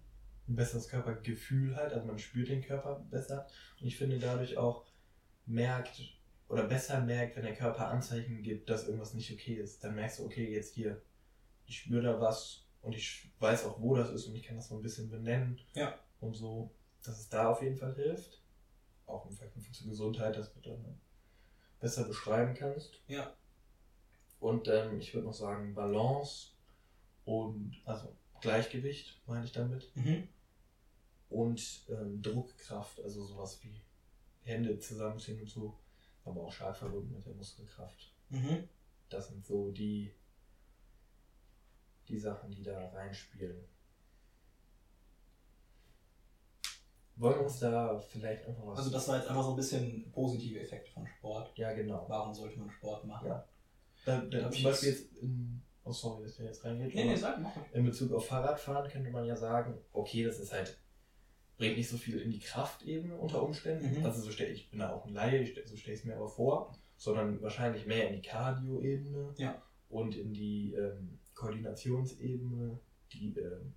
ein 0.48 0.56
besseres 0.56 0.88
Körpergefühl 0.88 1.76
halt, 1.76 1.94
also 1.94 2.08
man 2.08 2.18
spürt 2.20 2.50
den 2.50 2.62
Körper 2.62 3.06
besser 3.12 3.48
und 3.80 3.88
ich 3.88 3.98
finde 3.98 4.18
dadurch 4.20 4.58
auch 4.58 4.86
merkt 5.46 6.18
oder 6.48 6.64
besser 6.66 7.02
merkt, 7.02 7.36
wenn 7.36 7.44
der 7.44 7.56
Körper 7.56 7.88
Anzeichen 7.88 8.42
gibt, 8.42 8.70
dass 8.70 8.86
irgendwas 8.86 9.14
nicht 9.14 9.32
okay 9.32 9.56
ist. 9.56 9.84
Dann 9.84 9.96
merkst 9.96 10.20
du, 10.20 10.26
okay, 10.26 10.54
jetzt 10.54 10.74
hier, 10.76 11.02
ich 11.66 11.80
spüre 11.80 12.02
da 12.04 12.20
was 12.20 12.61
und 12.82 12.96
ich 12.96 13.32
weiß 13.40 13.66
auch, 13.66 13.80
wo 13.80 13.96
das 13.96 14.10
ist 14.12 14.26
und 14.28 14.36
ich 14.36 14.44
kann 14.44 14.56
das 14.56 14.70
so 14.70 14.76
ein 14.76 14.82
bisschen 14.82 15.10
benennen. 15.10 15.60
Ja. 15.74 15.98
Und 16.20 16.36
so, 16.36 16.72
dass 17.04 17.20
es 17.20 17.30
da 17.30 17.50
auf 17.50 17.62
jeden 17.62 17.78
Fall 17.78 17.96
hilft. 17.96 18.42
Auch 19.06 19.26
im 19.26 19.36
Verknüpfung 19.36 19.74
zur 19.74 19.88
Gesundheit, 19.88 20.38
dass 20.38 20.54
du 20.54 20.60
dann 20.62 21.00
besser 21.80 22.06
beschreiben 22.06 22.54
kannst. 22.54 23.02
Ja. 23.08 23.36
Und 24.40 24.68
ähm, 24.68 25.00
ich 25.00 25.14
würde 25.14 25.28
noch 25.28 25.34
sagen, 25.34 25.76
Balance 25.76 26.52
und 27.26 27.80
also 27.86 28.16
Gleichgewicht 28.40 29.22
meine 29.28 29.46
ich 29.46 29.52
damit. 29.52 29.96
Mhm. 29.96 30.28
Und 31.30 31.86
ähm, 31.90 32.22
Druckkraft, 32.22 33.00
also 33.02 33.24
sowas 33.24 33.60
wie 33.64 33.82
Hände 34.44 34.80
zusammenziehen 34.80 35.40
und 35.40 35.50
so, 35.50 35.78
aber 36.26 36.42
auch 36.42 36.52
stark 36.52 36.76
verbunden 36.76 37.14
mit 37.14 37.26
der 37.26 37.34
Muskelkraft. 37.34 38.12
Mhm. 38.30 38.68
Das 39.10 39.28
sind 39.28 39.46
so 39.46 39.72
die, 39.72 40.12
die 42.12 42.20
Sachen, 42.20 42.52
die 42.52 42.62
da 42.64 42.90
reinspielen. 42.90 43.64
Wollen 47.18 47.36
wir 47.36 47.44
uns 47.44 47.60
da 47.60 48.00
vielleicht 48.00 48.46
einfach 48.48 48.66
was. 48.66 48.80
Also 48.80 48.90
das 48.92 49.08
war 49.08 49.18
jetzt 49.18 49.28
einfach 49.30 49.44
so 49.44 49.52
ein 49.52 49.56
bisschen 49.56 50.12
positive 50.12 50.60
Effekte 50.60 50.92
von 50.92 51.06
Sport. 51.06 51.56
ja, 51.58 51.72
genau. 51.74 52.06
Warum 52.08 52.34
sollte 52.34 52.58
man 52.60 52.70
Sport 52.72 53.06
machen? 53.06 53.28
Ja. 53.28 53.46
Da, 54.06 54.22
da, 54.22 54.50
zum 54.50 54.64
Beispiel 54.64 54.90
jetzt- 54.90 55.14
in, 55.22 55.62
oh 55.84 55.92
sorry, 55.92 56.24
dass 56.24 56.38
der 56.38 56.48
jetzt 56.48 56.66
reingeht. 56.66 56.96
Nee, 56.96 57.06
nee, 57.06 57.16
sag 57.16 57.40
mal. 57.40 57.52
in 57.74 57.86
Bezug 57.86 58.12
auf 58.14 58.26
Fahrradfahren 58.26 58.90
könnte 58.90 59.12
man 59.12 59.26
ja 59.26 59.36
sagen, 59.36 59.78
okay, 59.94 60.24
das 60.24 60.40
ist 60.40 60.52
halt, 60.52 60.80
bringt 61.58 61.78
nicht 61.78 61.90
so 61.90 61.98
viel 61.98 62.20
in 62.20 62.32
die 62.32 62.40
Kraftebene 62.40 63.16
unter 63.16 63.44
Umständen. 63.44 64.00
Mhm. 64.00 64.06
Also 64.06 64.22
so 64.24 64.32
stell, 64.32 64.52
ich 64.52 64.72
bin 64.72 64.80
da 64.80 64.92
auch 64.92 65.06
ein 65.06 65.14
Laie, 65.14 65.46
so 65.66 65.76
stelle 65.76 65.94
ich 65.94 66.00
es 66.00 66.06
mir 66.06 66.16
aber 66.16 66.28
vor, 66.30 66.76
sondern 66.98 67.40
wahrscheinlich 67.44 67.86
mehr 67.86 68.08
in 68.10 68.16
die 68.16 68.28
Cardio-Ebene 68.28 69.36
Ja. 69.38 69.62
und 69.90 70.16
in 70.16 70.34
die 70.34 70.74
ähm, 70.74 71.20
Koordinationsebene, 71.42 72.80
die 73.12 73.36
ähm, 73.38 73.74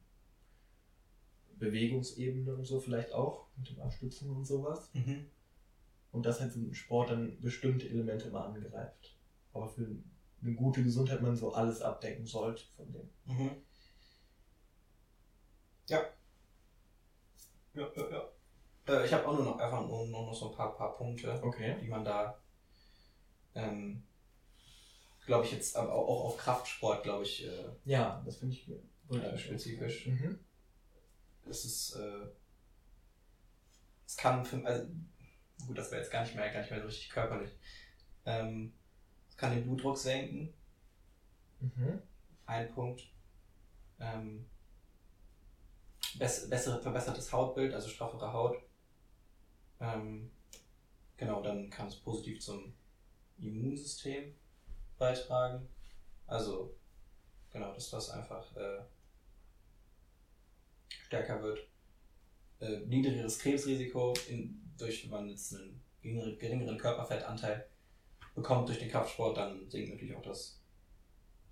Bewegungsebene 1.59 2.55
und 2.55 2.64
so 2.66 2.79
vielleicht 2.79 3.12
auch, 3.12 3.46
mit 3.57 3.70
dem 3.70 3.81
Abstützen 3.81 4.31
und 4.31 4.44
sowas. 4.44 4.90
Mhm. 4.92 5.31
Und 6.12 6.27
dass 6.27 6.40
halt 6.40 6.53
so 6.53 6.61
ein 6.61 6.74
Sport 6.74 7.11
dann 7.11 7.40
bestimmte 7.40 7.88
Elemente 7.88 8.29
immer 8.29 8.44
angreift. 8.44 9.16
Aber 9.53 9.66
für 9.66 9.87
eine 10.42 10.55
gute 10.55 10.83
Gesundheit 10.83 11.22
man 11.22 11.37
so 11.37 11.55
alles 11.55 11.81
abdecken 11.81 12.27
sollte 12.27 12.64
von 12.77 12.92
dem. 12.92 13.09
Mhm. 13.24 13.50
Ja. 15.88 16.05
Ja, 17.72 17.88
ja, 17.96 18.11
ja. 18.11 18.29
Äh, 18.87 19.07
ich 19.07 19.12
habe 19.12 19.27
auch 19.27 19.35
nur 19.35 19.44
noch 19.44 19.59
einfach 19.59 19.87
nur, 19.87 20.07
nur 20.07 20.27
noch 20.27 20.35
so 20.35 20.50
ein 20.50 20.55
paar, 20.55 20.77
paar 20.77 20.94
Punkte, 20.94 21.40
Okay. 21.42 21.77
die 21.81 21.88
man 21.88 22.05
da, 22.05 22.38
ähm, 23.55 24.03
glaube 25.27 25.45
ich, 25.47 25.53
jetzt 25.53 25.77
aber 25.77 25.93
auch, 25.93 26.25
auf 26.25 26.37
Kraftsport, 26.37 27.03
glaube 27.03 27.25
ich, 27.25 27.47
äh, 27.47 27.65
Ja, 27.85 28.23
das 28.25 28.37
finde 28.37 28.55
ich 28.55 28.69
äh, 28.69 29.39
spezifisch. 29.39 30.07
Mhm. 30.07 30.39
Es 31.49 31.65
ist, 31.65 31.95
äh, 31.97 32.27
es 34.07 34.17
kann 34.17 34.45
für, 34.45 34.65
also, 34.65 34.87
gut, 35.67 35.77
das 35.79 35.91
wäre 35.91 36.01
jetzt 36.03 36.11
gar 36.11 36.23
nicht 36.23 36.35
mehr, 36.35 36.51
gar 36.53 36.61
nicht 36.61 36.71
mehr 36.71 36.81
so 36.81 36.87
richtig 36.87 37.11
körperlich. 37.11 37.51
Ähm, 38.27 38.73
es 39.29 39.37
kann 39.37 39.53
den 39.55 39.65
Blutdruck 39.65 39.99
senken, 39.99 40.53
Mhm. 41.61 42.03
ein 42.47 42.69
Punkt. 42.75 43.11
Ähm, 44.01 44.47
bess 46.19 46.49
bessere, 46.51 46.81
verbessertes 46.83 47.33
Hautbild, 47.33 47.73
also 47.73 47.89
straffere 47.89 48.33
Haut. 48.33 48.59
Ähm, 49.81 50.31
genau, 51.17 51.43
dann 51.43 51.71
kann 51.71 51.87
es 51.89 51.97
positiv 51.97 52.41
zum 52.41 52.75
Immunsystem 53.39 54.35
beitragen. 54.99 55.69
Also, 56.27 56.75
genau, 57.51 57.73
dass 57.75 57.91
das 57.91 58.11
einfach 58.11 58.55
äh, 58.57 58.83
stärker 60.89 61.43
wird. 61.43 61.61
Äh, 62.61 62.81
niedrigeres 62.87 63.39
Krebsrisiko, 63.39 64.15
in, 64.29 64.73
durch, 64.79 65.05
wenn 65.05 65.11
man 65.11 65.29
jetzt 65.29 65.55
einen 65.55 65.83
geringere- 66.03 66.37
geringeren 66.37 66.79
Körperfettanteil 66.79 67.69
bekommt 68.35 68.69
durch 68.69 68.79
den 68.79 68.91
Kraftsport, 68.91 69.37
dann 69.37 69.69
sinkt 69.71 69.91
natürlich 69.91 70.17
auch 70.17 70.23
das 70.23 70.61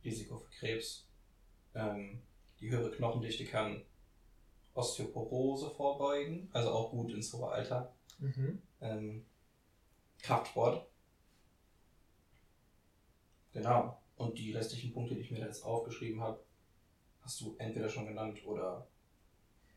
Risiko 0.05 0.39
für 0.39 0.51
Krebs. 0.51 1.09
Ähm, 1.75 2.23
die 2.61 2.71
höhere 2.71 2.91
Knochendichte 2.91 3.45
kann 3.45 3.85
Osteoporose 4.75 5.71
vorbeugen, 5.71 6.49
also 6.53 6.71
auch 6.71 6.91
gut 6.91 7.13
ins 7.13 7.33
hohe 7.33 7.51
Alter. 7.51 7.95
Mhm. 8.19 8.63
Ähm, 8.81 9.27
Kraftsport. 10.23 10.89
Genau. 13.53 14.01
Und 14.17 14.39
die 14.39 14.53
restlichen 14.53 14.93
Punkte, 14.93 15.15
die 15.15 15.21
ich 15.21 15.31
mir 15.31 15.41
da 15.41 15.47
jetzt 15.47 15.65
aufgeschrieben 15.65 16.21
habe, 16.21 16.45
hast 17.21 17.41
du 17.41 17.57
entweder 17.59 17.89
schon 17.89 18.07
genannt 18.07 18.45
oder 18.47 18.87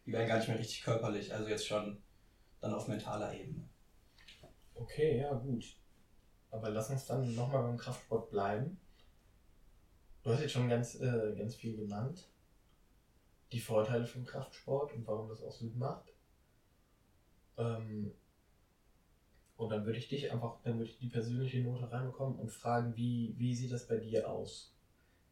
die 0.05 0.11
werden 0.11 0.27
gar 0.27 0.37
nicht 0.37 0.47
mehr 0.47 0.59
richtig 0.59 0.83
körperlich, 0.83 1.33
also 1.33 1.47
jetzt 1.47 1.67
schon 1.67 2.01
dann 2.61 2.73
auf 2.73 2.87
mentaler 2.87 3.33
Ebene. 3.33 3.67
Okay, 4.73 5.19
ja, 5.19 5.33
gut. 5.33 5.77
Aber 6.51 6.69
lass 6.69 6.89
uns 6.89 7.05
dann 7.05 7.35
nochmal 7.35 7.63
beim 7.63 7.77
Kraftsport 7.77 8.29
bleiben. 8.29 8.79
Du 10.23 10.31
hast 10.31 10.41
jetzt 10.41 10.53
schon 10.53 10.69
ganz, 10.69 10.95
äh, 10.95 11.35
ganz 11.37 11.55
viel 11.55 11.75
genannt. 11.75 12.29
Die 13.51 13.59
Vorteile 13.59 14.05
vom 14.05 14.25
Kraftsport 14.25 14.93
und 14.93 15.05
warum 15.05 15.29
das 15.29 15.43
auch 15.43 15.51
Sinn 15.51 15.77
macht. 15.77 16.13
Ähm, 17.57 18.11
und 19.57 19.69
dann 19.69 19.85
würde 19.85 19.97
ich 19.99 20.07
dich 20.09 20.31
einfach, 20.31 20.57
dann 20.63 20.77
würde 20.77 20.91
ich 20.91 20.97
die 20.99 21.07
persönliche 21.09 21.61
Note 21.61 21.91
reinbekommen 21.91 22.37
und 22.39 22.49
fragen, 22.51 22.95
wie, 22.95 23.33
wie 23.37 23.55
sieht 23.55 23.71
das 23.71 23.87
bei 23.87 23.97
dir 23.97 24.29
aus? 24.29 24.73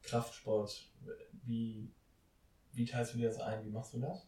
Kraftsport, 0.01 0.89
wie, 1.45 1.91
wie 2.71 2.85
teilst 2.85 3.13
du 3.13 3.17
dir 3.17 3.27
das 3.29 3.39
ein? 3.39 3.63
Wie 3.65 3.69
machst 3.69 3.93
du 3.93 3.99
das? 3.99 4.27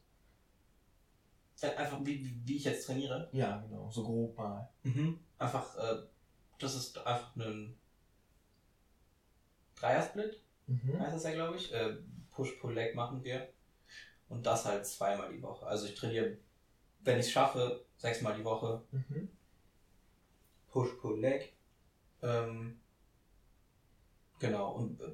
Äh, 1.61 1.75
Einfach 1.75 1.99
wie, 2.05 2.23
wie- 2.25 2.41
wie 2.45 2.57
ich 2.57 2.65
jetzt 2.65 2.85
trainiere. 2.85 3.29
Ja, 3.31 3.57
genau, 3.61 3.89
so 3.89 4.03
grob 4.03 4.37
mal. 4.37 4.69
Mhm. 4.83 5.19
Einfach, 5.37 5.75
äh, 5.77 6.03
das 6.59 6.75
ist 6.75 6.97
einfach 7.05 7.35
ein 7.35 7.77
Dreiersplit, 9.75 10.41
Mhm. 10.67 10.99
heißt 10.99 11.15
das 11.15 11.23
ja, 11.23 11.31
glaube 11.31 11.57
ich. 11.57 11.73
Äh, 11.73 11.97
Push-Pull-Leg 12.31 12.95
machen 12.95 13.23
wir. 13.23 13.49
Und 14.29 14.45
das 14.45 14.65
halt 14.65 14.85
zweimal 14.85 15.31
die 15.31 15.41
Woche. 15.41 15.65
Also 15.65 15.85
ich 15.85 15.95
trainiere, 15.95 16.37
wenn 17.01 17.19
ich 17.19 17.27
es 17.27 17.31
schaffe, 17.31 17.85
sechsmal 17.97 18.35
die 18.35 18.43
Woche. 18.43 18.81
Mhm. 18.91 19.29
Push-Pull-Leg. 20.75 21.53
Ähm, 22.21 22.81
genau. 24.39 24.73
Und 24.73 24.99
äh, 24.99 25.11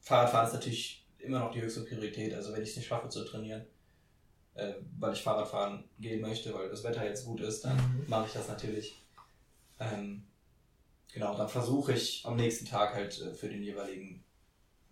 Fahrradfahren 0.00 0.46
ist 0.46 0.52
natürlich 0.52 1.08
immer 1.18 1.38
noch 1.38 1.50
die 1.52 1.62
höchste 1.62 1.84
Priorität. 1.84 2.34
Also 2.34 2.52
wenn 2.52 2.62
ich 2.62 2.70
es 2.70 2.76
nicht 2.76 2.86
schaffe 2.86 3.08
zu 3.08 3.24
trainieren, 3.24 3.64
äh, 4.54 4.74
weil 4.98 5.14
ich 5.14 5.22
Fahrradfahren 5.22 5.88
gehen 5.98 6.20
möchte, 6.20 6.52
weil 6.52 6.68
das 6.68 6.84
Wetter 6.84 7.04
jetzt 7.06 7.24
gut 7.24 7.40
ist, 7.40 7.64
dann 7.64 7.76
Mhm. 7.76 8.04
mache 8.08 8.26
ich 8.26 8.34
das 8.34 8.48
natürlich. 8.48 9.02
Ähm, 9.78 10.26
genau, 11.10 11.34
dann 11.34 11.48
versuche 11.48 11.94
ich 11.94 12.26
am 12.26 12.36
nächsten 12.36 12.66
Tag 12.66 12.92
halt 12.94 13.18
äh, 13.22 13.32
für 13.32 13.48
den 13.48 13.62
jeweiligen, 13.62 14.22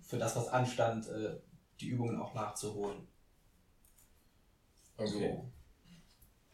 für 0.00 0.16
das, 0.16 0.36
was 0.36 0.48
anstand, 0.48 1.06
äh, 1.08 1.36
die 1.80 1.88
Übungen 1.88 2.18
auch 2.18 2.32
nachzuholen. 2.32 3.06
Okay. 4.96 5.06
So, 5.06 5.52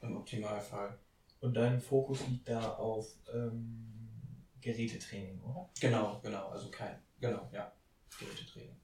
Im 0.03 0.17
Optimalfall. 0.17 0.99
Und 1.45 1.53
dein 1.53 1.79
Fokus 1.79 2.27
liegt 2.27 2.49
da 2.49 2.73
auf 2.77 3.19
ähm, 3.31 4.49
Gerätetraining, 4.63 5.43
oder? 5.43 5.69
Genau, 5.79 6.19
genau, 6.23 6.49
also 6.49 6.71
kein, 6.71 6.99
genau, 7.21 7.51
ja, 7.53 7.71
Gerätetraining. 8.19 8.81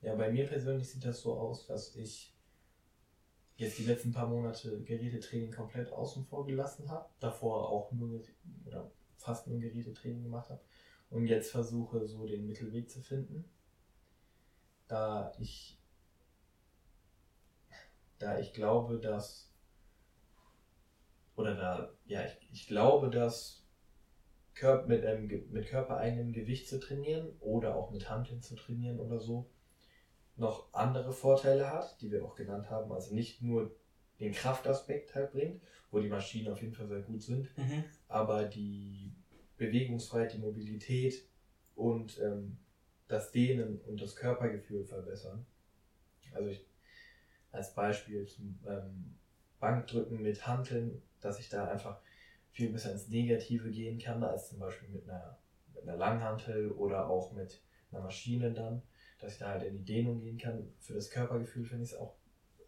Ja, 0.00 0.14
bei 0.14 0.32
mir 0.32 0.46
persönlich 0.46 0.90
sieht 0.90 1.04
das 1.04 1.20
so 1.20 1.34
aus, 1.38 1.66
dass 1.66 1.94
ich 1.94 2.34
jetzt 3.56 3.78
die 3.78 3.84
letzten 3.84 4.12
paar 4.12 4.28
Monate 4.28 4.82
Gerätetraining 4.82 5.52
komplett 5.52 5.92
außen 5.92 6.24
vor 6.24 6.46
gelassen 6.46 6.88
habe. 6.88 7.10
Davor 7.20 7.68
auch 7.68 7.92
nur 7.92 8.22
oder 8.64 8.90
fast 9.18 9.46
nur 9.46 9.60
Gerätetraining 9.60 10.22
gemacht 10.22 10.48
habe. 10.48 10.62
Und 11.10 11.26
jetzt 11.26 11.50
versuche 11.50 12.08
so 12.08 12.26
den 12.26 12.46
Mittelweg 12.46 12.88
zu 12.88 13.02
finden. 13.02 13.44
Da 14.88 15.34
ich 15.38 15.78
da 18.18 18.38
ich 18.38 18.54
glaube, 18.54 18.98
dass 18.98 19.49
oder 21.40 21.54
da, 21.54 21.92
ja, 22.06 22.24
ich, 22.24 22.36
ich 22.52 22.66
glaube, 22.66 23.10
dass 23.10 23.64
Körp 24.54 24.88
mit, 24.88 25.04
einem, 25.04 25.26
mit 25.50 25.66
körpereigenem 25.66 26.32
Gewicht 26.32 26.68
zu 26.68 26.78
trainieren 26.78 27.34
oder 27.40 27.74
auch 27.74 27.90
mit 27.90 28.10
Hanteln 28.10 28.42
zu 28.42 28.54
trainieren 28.56 28.98
oder 29.00 29.18
so 29.18 29.48
noch 30.36 30.72
andere 30.72 31.12
Vorteile 31.12 31.70
hat, 31.70 32.00
die 32.00 32.10
wir 32.10 32.24
auch 32.24 32.34
genannt 32.34 32.70
haben. 32.70 32.92
Also 32.92 33.14
nicht 33.14 33.42
nur 33.42 33.74
den 34.20 34.32
Kraftaspekt 34.32 35.14
halt 35.14 35.32
bringt, 35.32 35.62
wo 35.90 35.98
die 35.98 36.08
Maschinen 36.08 36.52
auf 36.52 36.60
jeden 36.60 36.74
Fall 36.74 36.86
sehr 36.88 37.00
gut 37.00 37.22
sind, 37.22 37.56
Mhm. 37.56 37.84
aber 38.08 38.44
die 38.44 39.12
Bewegungsfreiheit, 39.56 40.34
die 40.34 40.38
Mobilität 40.38 41.26
und 41.74 42.18
ähm, 42.20 42.58
das 43.08 43.32
Dehnen 43.32 43.80
und 43.80 44.00
das 44.00 44.14
Körpergefühl 44.14 44.84
verbessern. 44.84 45.46
Also 46.32 46.48
ich, 46.48 46.64
als 47.50 47.74
Beispiel 47.74 48.26
zum 48.26 48.58
ähm, 48.66 49.18
Bankdrücken 49.58 50.22
mit 50.22 50.46
Hanteln, 50.46 51.02
dass 51.20 51.38
ich 51.38 51.48
da 51.48 51.68
einfach 51.68 52.00
viel 52.50 52.70
besser 52.72 52.92
ins 52.92 53.08
Negative 53.08 53.70
gehen 53.70 53.98
kann, 53.98 54.22
als 54.24 54.48
zum 54.48 54.58
Beispiel 54.58 54.88
mit 54.88 55.08
einer, 55.08 55.38
mit 55.74 55.82
einer 55.84 55.96
Langhantel 55.96 56.72
oder 56.72 57.08
auch 57.08 57.32
mit 57.32 57.60
einer 57.92 58.02
Maschine 58.02 58.52
dann, 58.52 58.82
dass 59.20 59.34
ich 59.34 59.38
da 59.38 59.48
halt 59.50 59.62
in 59.62 59.78
die 59.78 59.84
Dehnung 59.84 60.20
gehen 60.20 60.38
kann. 60.38 60.72
Für 60.80 60.94
das 60.94 61.10
Körpergefühl 61.10 61.64
finde 61.64 61.84
ich 61.84 61.92
es 61.92 61.96
auch 61.98 62.14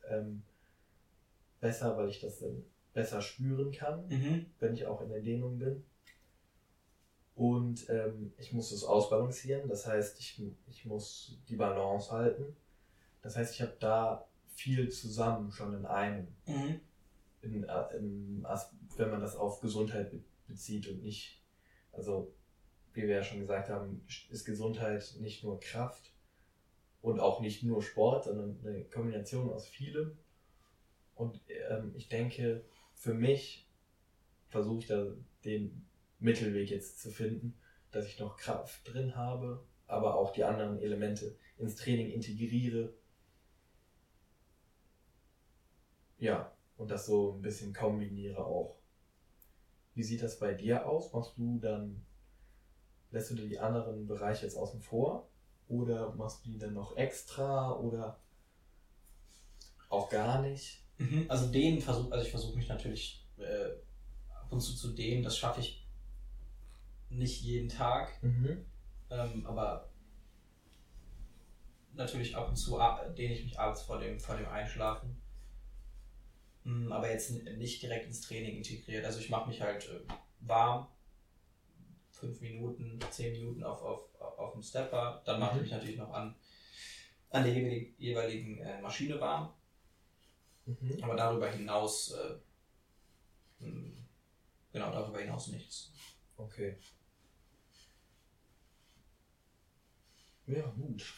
ähm, 0.08 0.42
besser, 1.60 1.96
weil 1.96 2.08
ich 2.08 2.20
das 2.20 2.40
dann 2.40 2.64
besser 2.92 3.22
spüren 3.22 3.72
kann, 3.72 4.06
Mhm. 4.08 4.46
wenn 4.60 4.74
ich 4.74 4.86
auch 4.86 5.00
in 5.00 5.08
der 5.08 5.20
Dehnung 5.20 5.58
bin. 5.58 5.84
Und 7.34 7.88
ähm, 7.88 8.32
ich 8.38 8.52
muss 8.52 8.70
es 8.72 8.84
ausbalancieren, 8.84 9.68
das 9.68 9.86
heißt, 9.86 10.20
ich, 10.20 10.40
ich 10.68 10.84
muss 10.84 11.38
die 11.48 11.56
Balance 11.56 12.10
halten. 12.12 12.54
Das 13.22 13.36
heißt, 13.36 13.54
ich 13.54 13.62
habe 13.62 13.74
da 13.80 14.26
viel 14.54 14.90
zusammen 14.90 15.50
schon 15.50 15.74
in 15.74 15.86
einem, 15.86 16.28
Mhm. 16.46 16.80
In, 17.42 17.64
äh, 17.64 18.46
As- 18.46 18.74
wenn 18.96 19.10
man 19.10 19.20
das 19.20 19.36
auf 19.36 19.60
Gesundheit 19.60 20.10
be 20.10 20.20
bezieht 20.48 20.88
und 20.88 21.02
nicht, 21.02 21.40
also 21.92 22.34
wie 22.92 23.02
wir 23.02 23.16
ja 23.16 23.22
schon 23.22 23.38
gesagt 23.38 23.70
haben, 23.70 24.04
ist 24.30 24.44
Gesundheit 24.44 25.14
nicht 25.20 25.44
nur 25.44 25.60
Kraft 25.60 26.12
und 27.00 27.20
auch 27.20 27.40
nicht 27.40 27.62
nur 27.62 27.82
Sport, 27.82 28.24
sondern 28.24 28.58
eine 28.66 28.84
Kombination 28.84 29.50
aus 29.50 29.66
vielem. 29.66 30.18
Und 31.14 31.40
ähm, 31.70 31.92
ich 31.96 32.08
denke, 32.08 32.64
für 32.94 33.14
mich 33.14 33.68
versuche 34.48 34.80
ich 34.80 34.86
da 34.88 35.06
den 35.44 35.86
Mittelweg 36.18 36.70
jetzt 36.70 37.00
zu 37.00 37.10
finden, 37.10 37.54
dass 37.90 38.06
ich 38.06 38.18
noch 38.18 38.36
Kraft 38.36 38.80
drin 38.92 39.16
habe, 39.16 39.64
aber 39.86 40.16
auch 40.16 40.32
die 40.32 40.44
anderen 40.44 40.80
Elemente 40.80 41.36
ins 41.58 41.76
Training 41.76 42.10
integriere. 42.10 42.92
Ja, 46.18 46.51
und 46.76 46.90
das 46.90 47.06
so 47.06 47.32
ein 47.32 47.42
bisschen 47.42 47.72
kombiniere 47.72 48.44
auch. 48.44 48.78
Wie 49.94 50.02
sieht 50.02 50.22
das 50.22 50.38
bei 50.38 50.54
dir 50.54 50.86
aus? 50.86 51.12
Machst 51.12 51.36
du 51.36 51.58
dann, 51.58 52.04
lässt 53.10 53.30
du 53.30 53.34
dir 53.34 53.48
die 53.48 53.58
anderen 53.58 54.06
Bereiche 54.06 54.46
jetzt 54.46 54.56
außen 54.56 54.80
vor? 54.80 55.28
Oder 55.68 56.14
machst 56.14 56.44
du 56.44 56.50
die 56.50 56.58
dann 56.58 56.74
noch 56.74 56.96
extra 56.96 57.76
oder 57.78 58.18
auch 59.88 60.08
gar 60.08 60.40
nicht? 60.42 60.82
Mhm. 60.98 61.26
Also 61.28 61.50
den 61.50 61.80
Versuch, 61.80 62.10
also 62.10 62.24
ich 62.24 62.30
versuche 62.30 62.56
mich 62.56 62.68
natürlich 62.68 63.26
äh, 63.38 63.72
ab 64.34 64.50
und 64.50 64.60
zu 64.60 64.74
zu 64.74 64.92
dehnen, 64.92 65.22
das 65.22 65.36
schaffe 65.36 65.60
ich 65.60 65.86
nicht 67.10 67.42
jeden 67.42 67.68
Tag, 67.68 68.22
Mhm. 68.22 68.64
ähm, 69.10 69.46
aber 69.46 69.88
natürlich 71.94 72.34
ab 72.34 72.48
und 72.48 72.56
zu 72.56 72.78
dehne 73.16 73.34
ich 73.34 73.44
mich 73.44 73.58
abends 73.58 73.82
vor 73.82 73.98
dem, 73.98 74.18
vor 74.18 74.36
dem 74.36 74.48
Einschlafen. 74.48 75.20
Mm, 76.64 76.92
Aber 76.92 77.10
jetzt 77.10 77.30
nicht 77.30 77.82
direkt 77.82 78.06
ins 78.06 78.20
Training 78.20 78.56
integriert. 78.58 79.04
Also 79.04 79.20
ich 79.20 79.30
mache 79.30 79.48
mich 79.48 79.60
halt 79.60 79.88
äh, 79.88 80.00
warm, 80.40 80.88
fünf 82.10 82.40
Minuten, 82.40 83.00
zehn 83.10 83.32
Minuten 83.32 83.64
auf, 83.64 83.82
auf, 83.82 84.14
auf 84.20 84.52
dem 84.52 84.62
Stepper. 84.62 85.22
Dann 85.24 85.40
mache 85.40 85.52
ich 85.52 85.56
Mhm. 85.56 85.62
mich 85.62 85.72
natürlich 85.72 85.96
noch 85.96 86.12
an, 86.12 86.36
an 87.30 87.44
der 87.44 87.52
jeweiligen, 87.52 87.94
jeweiligen 87.98 88.58
äh, 88.58 88.80
Maschine 88.80 89.20
warm. 89.20 89.52
Mhm. 90.66 90.98
Aber 91.02 91.16
darüber 91.16 91.50
hinaus, 91.50 92.12
äh, 92.12 92.38
mh, 93.64 93.92
genau, 94.72 94.92
darüber 94.92 95.18
hinaus 95.20 95.48
nichts. 95.48 95.92
Okay. 96.36 96.76
Ja, 100.46 100.62
gut. 100.76 101.14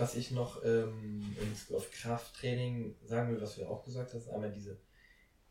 Was 0.00 0.14
ich 0.14 0.30
noch 0.30 0.64
ähm, 0.64 1.36
in 1.40 1.50
Bezug 1.50 1.76
auf 1.76 1.90
Krafttraining 1.90 2.96
sagen 3.04 3.32
will, 3.32 3.40
was 3.40 3.54
du 3.54 3.62
ja 3.62 3.68
auch 3.68 3.84
gesagt 3.84 4.14
hast, 4.14 4.28
einmal 4.28 4.50
diese 4.50 4.78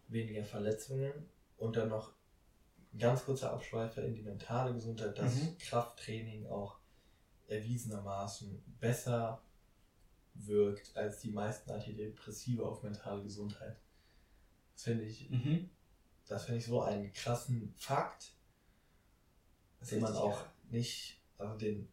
weniger 0.07 0.43
Verletzungen 0.43 1.13
und 1.57 1.75
dann 1.75 1.89
noch 1.89 2.13
ein 2.91 2.99
ganz 2.99 3.25
kurzer 3.25 3.53
Abschweifer 3.53 4.03
in 4.03 4.15
die 4.15 4.23
mentale 4.23 4.73
Gesundheit, 4.73 5.17
dass 5.17 5.35
Mhm. 5.35 5.57
Krafttraining 5.59 6.47
auch 6.47 6.79
erwiesenermaßen 7.47 8.63
besser 8.79 9.41
wirkt 10.33 10.95
als 10.95 11.19
die 11.19 11.31
meisten 11.31 11.69
Antidepressiva 11.71 12.63
auf 12.63 12.81
mentale 12.83 13.23
Gesundheit. 13.23 13.77
Das 14.73 14.83
finde 14.83 15.03
ich 15.03 15.29
Mhm. 15.29 15.69
das 16.27 16.45
finde 16.45 16.59
ich 16.59 16.65
so 16.65 16.81
einen 16.81 17.11
krassen 17.11 17.73
Fakt, 17.77 18.33
den 19.89 20.01
man 20.01 20.15
auch 20.15 20.45
nicht, 20.69 21.19
also 21.37 21.57
den, 21.57 21.89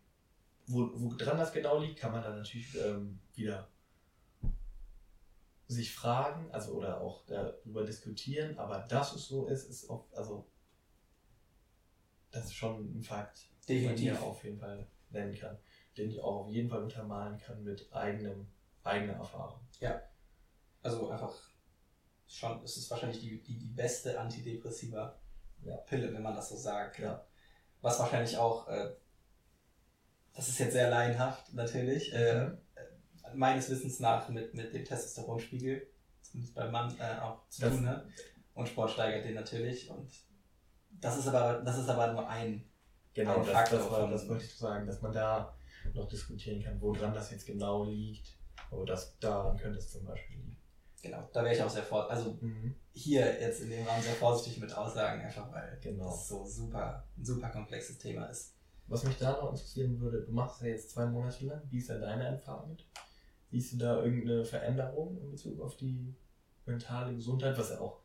wo, 0.66 0.90
wo 0.94 1.14
dran 1.14 1.38
das 1.38 1.52
genau 1.52 1.78
liegt, 1.78 1.98
kann 1.98 2.12
man 2.12 2.22
dann 2.22 2.36
natürlich 2.36 2.76
ähm, 2.76 3.18
wieder 3.34 3.68
sich 5.68 5.94
fragen, 5.94 6.50
also 6.52 6.72
oder 6.72 7.00
auch 7.00 7.24
darüber 7.26 7.84
diskutieren, 7.84 8.56
aber 8.58 8.78
dass 8.80 9.14
es 9.14 9.26
so 9.26 9.46
ist, 9.46 9.68
ist 9.68 9.90
auch, 9.90 10.06
also 10.14 10.46
das 12.30 12.46
ist 12.46 12.54
schon 12.54 12.98
ein 12.98 13.02
Fakt, 13.02 13.48
den 13.68 13.84
man 13.84 13.94
Definitiv. 13.96 14.18
hier 14.18 14.28
auf 14.28 14.44
jeden 14.44 14.58
Fall 14.58 14.86
nennen 15.10 15.34
kann, 15.34 15.58
den 15.96 16.10
ich 16.10 16.20
auch 16.20 16.44
auf 16.46 16.50
jeden 16.50 16.68
Fall 16.68 16.82
untermalen 16.82 17.38
kann 17.38 17.64
mit 17.64 17.92
eigenem, 17.92 18.46
eigener 18.84 19.14
Erfahrung. 19.14 19.60
Also 20.82 21.10
einfach 21.10 21.34
schon, 22.28 22.62
es 22.62 22.76
ist 22.76 22.88
wahrscheinlich 22.90 23.20
die, 23.20 23.42
die, 23.42 23.58
die 23.58 23.66
beste 23.66 24.18
antidepressiva 24.20 25.18
Ja. 25.64 25.76
Pille, 25.78 26.12
wenn 26.12 26.22
man 26.22 26.36
das 26.36 26.50
so 26.50 26.56
sagt. 26.56 27.00
Ja. 27.00 27.26
Was 27.80 27.98
wahrscheinlich 27.98 28.36
auch, 28.36 28.68
äh, 28.68 28.94
das 30.36 30.48
ist 30.48 30.58
jetzt 30.58 30.72
sehr 30.72 30.90
laienhaft 30.90 31.52
natürlich, 31.54 32.12
äh, 32.14 32.46
Mhm. 32.46 32.58
meines 33.34 33.68
Wissens 33.70 33.98
nach 34.00 34.28
mit, 34.28 34.54
mit 34.54 34.72
dem 34.72 34.84
Testosteronspiegel, 34.84 35.86
zumindest 36.22 36.54
beim 36.54 36.70
Mann 36.70 36.94
äh, 36.98 37.18
auch 37.20 37.48
zu 37.48 37.68
tun 37.68 37.88
hat. 37.88 38.06
Und 38.54 38.68
Sport 38.68 38.90
steigert 38.92 39.24
den 39.24 39.34
natürlich. 39.34 39.90
Und 39.90 40.10
das 40.90 41.18
ist 41.18 41.26
aber, 41.28 41.62
das 41.62 41.78
ist 41.78 41.88
aber 41.88 42.12
nur 42.12 42.26
ein 42.28 42.64
Genau, 43.14 43.36
ein 43.36 43.42
das, 43.44 43.50
Faktor 43.52 43.78
das, 43.78 43.90
war, 43.90 44.10
das 44.10 44.28
wollte 44.28 44.44
ich 44.44 44.56
sagen, 44.56 44.86
dass 44.86 45.00
man 45.02 45.12
da 45.12 45.56
noch 45.94 46.08
diskutieren 46.08 46.62
kann, 46.62 46.80
woran 46.80 47.12
das 47.14 47.30
jetzt 47.30 47.46
genau 47.46 47.84
liegt. 47.84 48.36
Aber 48.70 48.84
das, 48.84 49.18
daran 49.18 49.56
könnte 49.56 49.78
es 49.78 49.90
zum 49.92 50.04
Beispiel 50.04 50.36
liegen. 50.36 50.56
Genau, 51.02 51.28
da 51.32 51.44
wäre 51.44 51.54
ich 51.54 51.62
auch 51.62 51.70
sehr 51.70 51.82
vor, 51.82 52.10
also 52.10 52.38
hier 52.92 53.40
jetzt 53.40 53.60
in 53.60 53.70
dem 53.70 53.86
Rahmen 53.86 54.02
sehr 54.02 54.14
vorsichtig 54.14 54.60
mit 54.60 54.72
Aussagen, 54.74 55.20
einfach 55.22 55.50
weil 55.52 55.78
Genau. 55.82 56.04
das 56.06 56.26
so 56.28 56.44
super, 56.44 57.06
ein 57.16 57.24
super 57.24 57.48
komplexes 57.50 57.98
Thema 57.98 58.26
ist. 58.26 58.55
Was 58.88 59.02
mich 59.04 59.18
da 59.18 59.32
noch 59.32 59.50
interessieren 59.50 59.98
würde, 60.00 60.22
du 60.22 60.32
machst 60.32 60.60
ja 60.62 60.68
jetzt 60.68 60.90
zwei 60.90 61.06
Monate 61.06 61.44
lang, 61.46 61.62
wie 61.70 61.78
ist 61.78 61.90
da 61.90 61.98
deine 61.98 62.24
Erfahrung 62.24 62.70
mit? 62.70 62.86
Siehst 63.50 63.72
du 63.74 63.78
da 63.78 64.02
irgendeine 64.02 64.44
Veränderung 64.44 65.18
in 65.20 65.30
Bezug 65.30 65.60
auf 65.60 65.76
die 65.76 66.14
mentale 66.66 67.14
Gesundheit, 67.14 67.58
was 67.58 67.70
ja 67.70 67.80
auch 67.80 68.00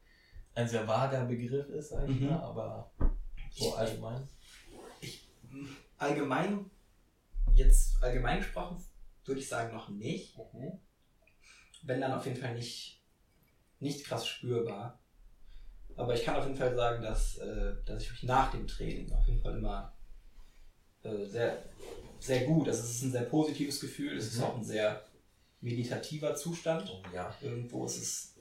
ein 0.53 0.67
sehr 0.67 0.87
vager 0.87 1.25
Begriff 1.25 1.69
ist, 1.69 1.89
sag 1.89 2.09
ich 2.09 2.19
Mhm. 2.19 2.29
mal, 2.29 2.39
aber 2.41 2.91
so 3.51 3.73
allgemein? 3.73 4.27
Allgemein, 5.97 6.69
jetzt 7.53 8.01
allgemein 8.01 8.37
gesprochen, 8.37 8.83
würde 9.25 9.39
ich 9.41 9.47
sagen 9.47 9.73
noch 9.75 9.89
nicht. 9.89 10.37
Wenn 11.83 12.01
dann 12.01 12.13
auf 12.13 12.25
jeden 12.25 12.37
Fall 12.39 12.55
nicht, 12.55 13.03
nicht 13.79 14.05
krass 14.05 14.25
spürbar. 14.27 14.99
Aber 15.95 16.13
ich 16.15 16.23
kann 16.23 16.35
auf 16.35 16.45
jeden 16.45 16.57
Fall 16.57 16.75
sagen, 16.75 17.03
dass, 17.03 17.37
äh, 17.37 17.75
dass 17.85 18.03
ich 18.03 18.11
mich 18.11 18.23
nach 18.23 18.51
dem 18.51 18.65
Training 18.65 19.11
auf 19.11 19.27
jeden 19.27 19.41
Fall 19.41 19.57
immer 19.57 19.95
äh, 21.03 21.25
sehr, 21.25 21.63
sehr 22.19 22.45
gut, 22.45 22.67
also 22.67 22.81
es 22.83 22.89
ist 22.91 23.01
ein 23.03 23.11
sehr 23.11 23.23
positives 23.23 23.79
Gefühl, 23.79 24.17
es 24.17 24.27
ist 24.27 24.37
Mhm. 24.37 24.43
auch 24.43 24.57
ein 24.57 24.63
sehr 24.63 25.03
meditativer 25.61 26.35
Zustand. 26.35 26.89
Oh, 26.91 27.01
ja. 27.15 27.33
irgendwo 27.41 27.85
ist 27.85 27.97
es, 27.97 28.35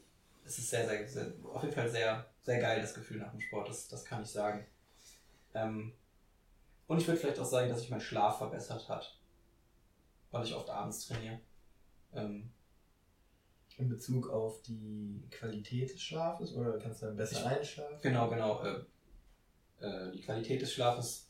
es 0.45 0.59
ist 0.59 0.71
sehr, 0.71 0.87
sehr, 0.89 1.07
sehr, 1.09 1.33
auf 1.53 1.63
jeden 1.63 1.75
Fall 1.75 1.89
sehr, 1.91 2.27
sehr 2.43 2.59
geil, 2.59 2.81
das 2.81 2.95
Gefühl 2.95 3.19
nach 3.19 3.31
dem 3.31 3.41
Sport, 3.41 3.69
das, 3.69 3.89
das 3.89 4.05
kann 4.05 4.23
ich 4.23 4.29
sagen. 4.31 4.67
Ähm, 5.55 5.93
und 6.87 6.99
ich 6.99 7.07
würde 7.07 7.21
vielleicht 7.21 7.39
auch 7.39 7.45
sagen, 7.45 7.69
dass 7.69 7.81
sich 7.81 7.91
mein 7.91 8.01
Schlaf 8.01 8.39
verbessert 8.39 8.89
hat, 8.89 9.19
weil 10.31 10.45
ich 10.45 10.55
oft 10.55 10.69
abends 10.71 11.07
trainiere. 11.07 11.41
Ähm, 12.15 12.51
In 13.77 13.89
Bezug 13.89 14.29
auf 14.29 14.61
die 14.63 15.27
Qualität 15.31 15.93
des 15.93 16.03
Schlafes 16.03 16.53
oder 16.55 16.77
kannst 16.79 17.01
du 17.03 17.07
dann 17.07 17.17
besser 17.17 17.39
Ich- 17.41 17.47
einschlafen? 17.47 17.99
genau, 18.03 18.29
genau. 18.29 18.63
Äh, 18.63 18.81
äh, 19.81 20.13
die 20.13 20.21
Qualität 20.21 20.61
des 20.61 20.73
Schlafes 20.73 21.30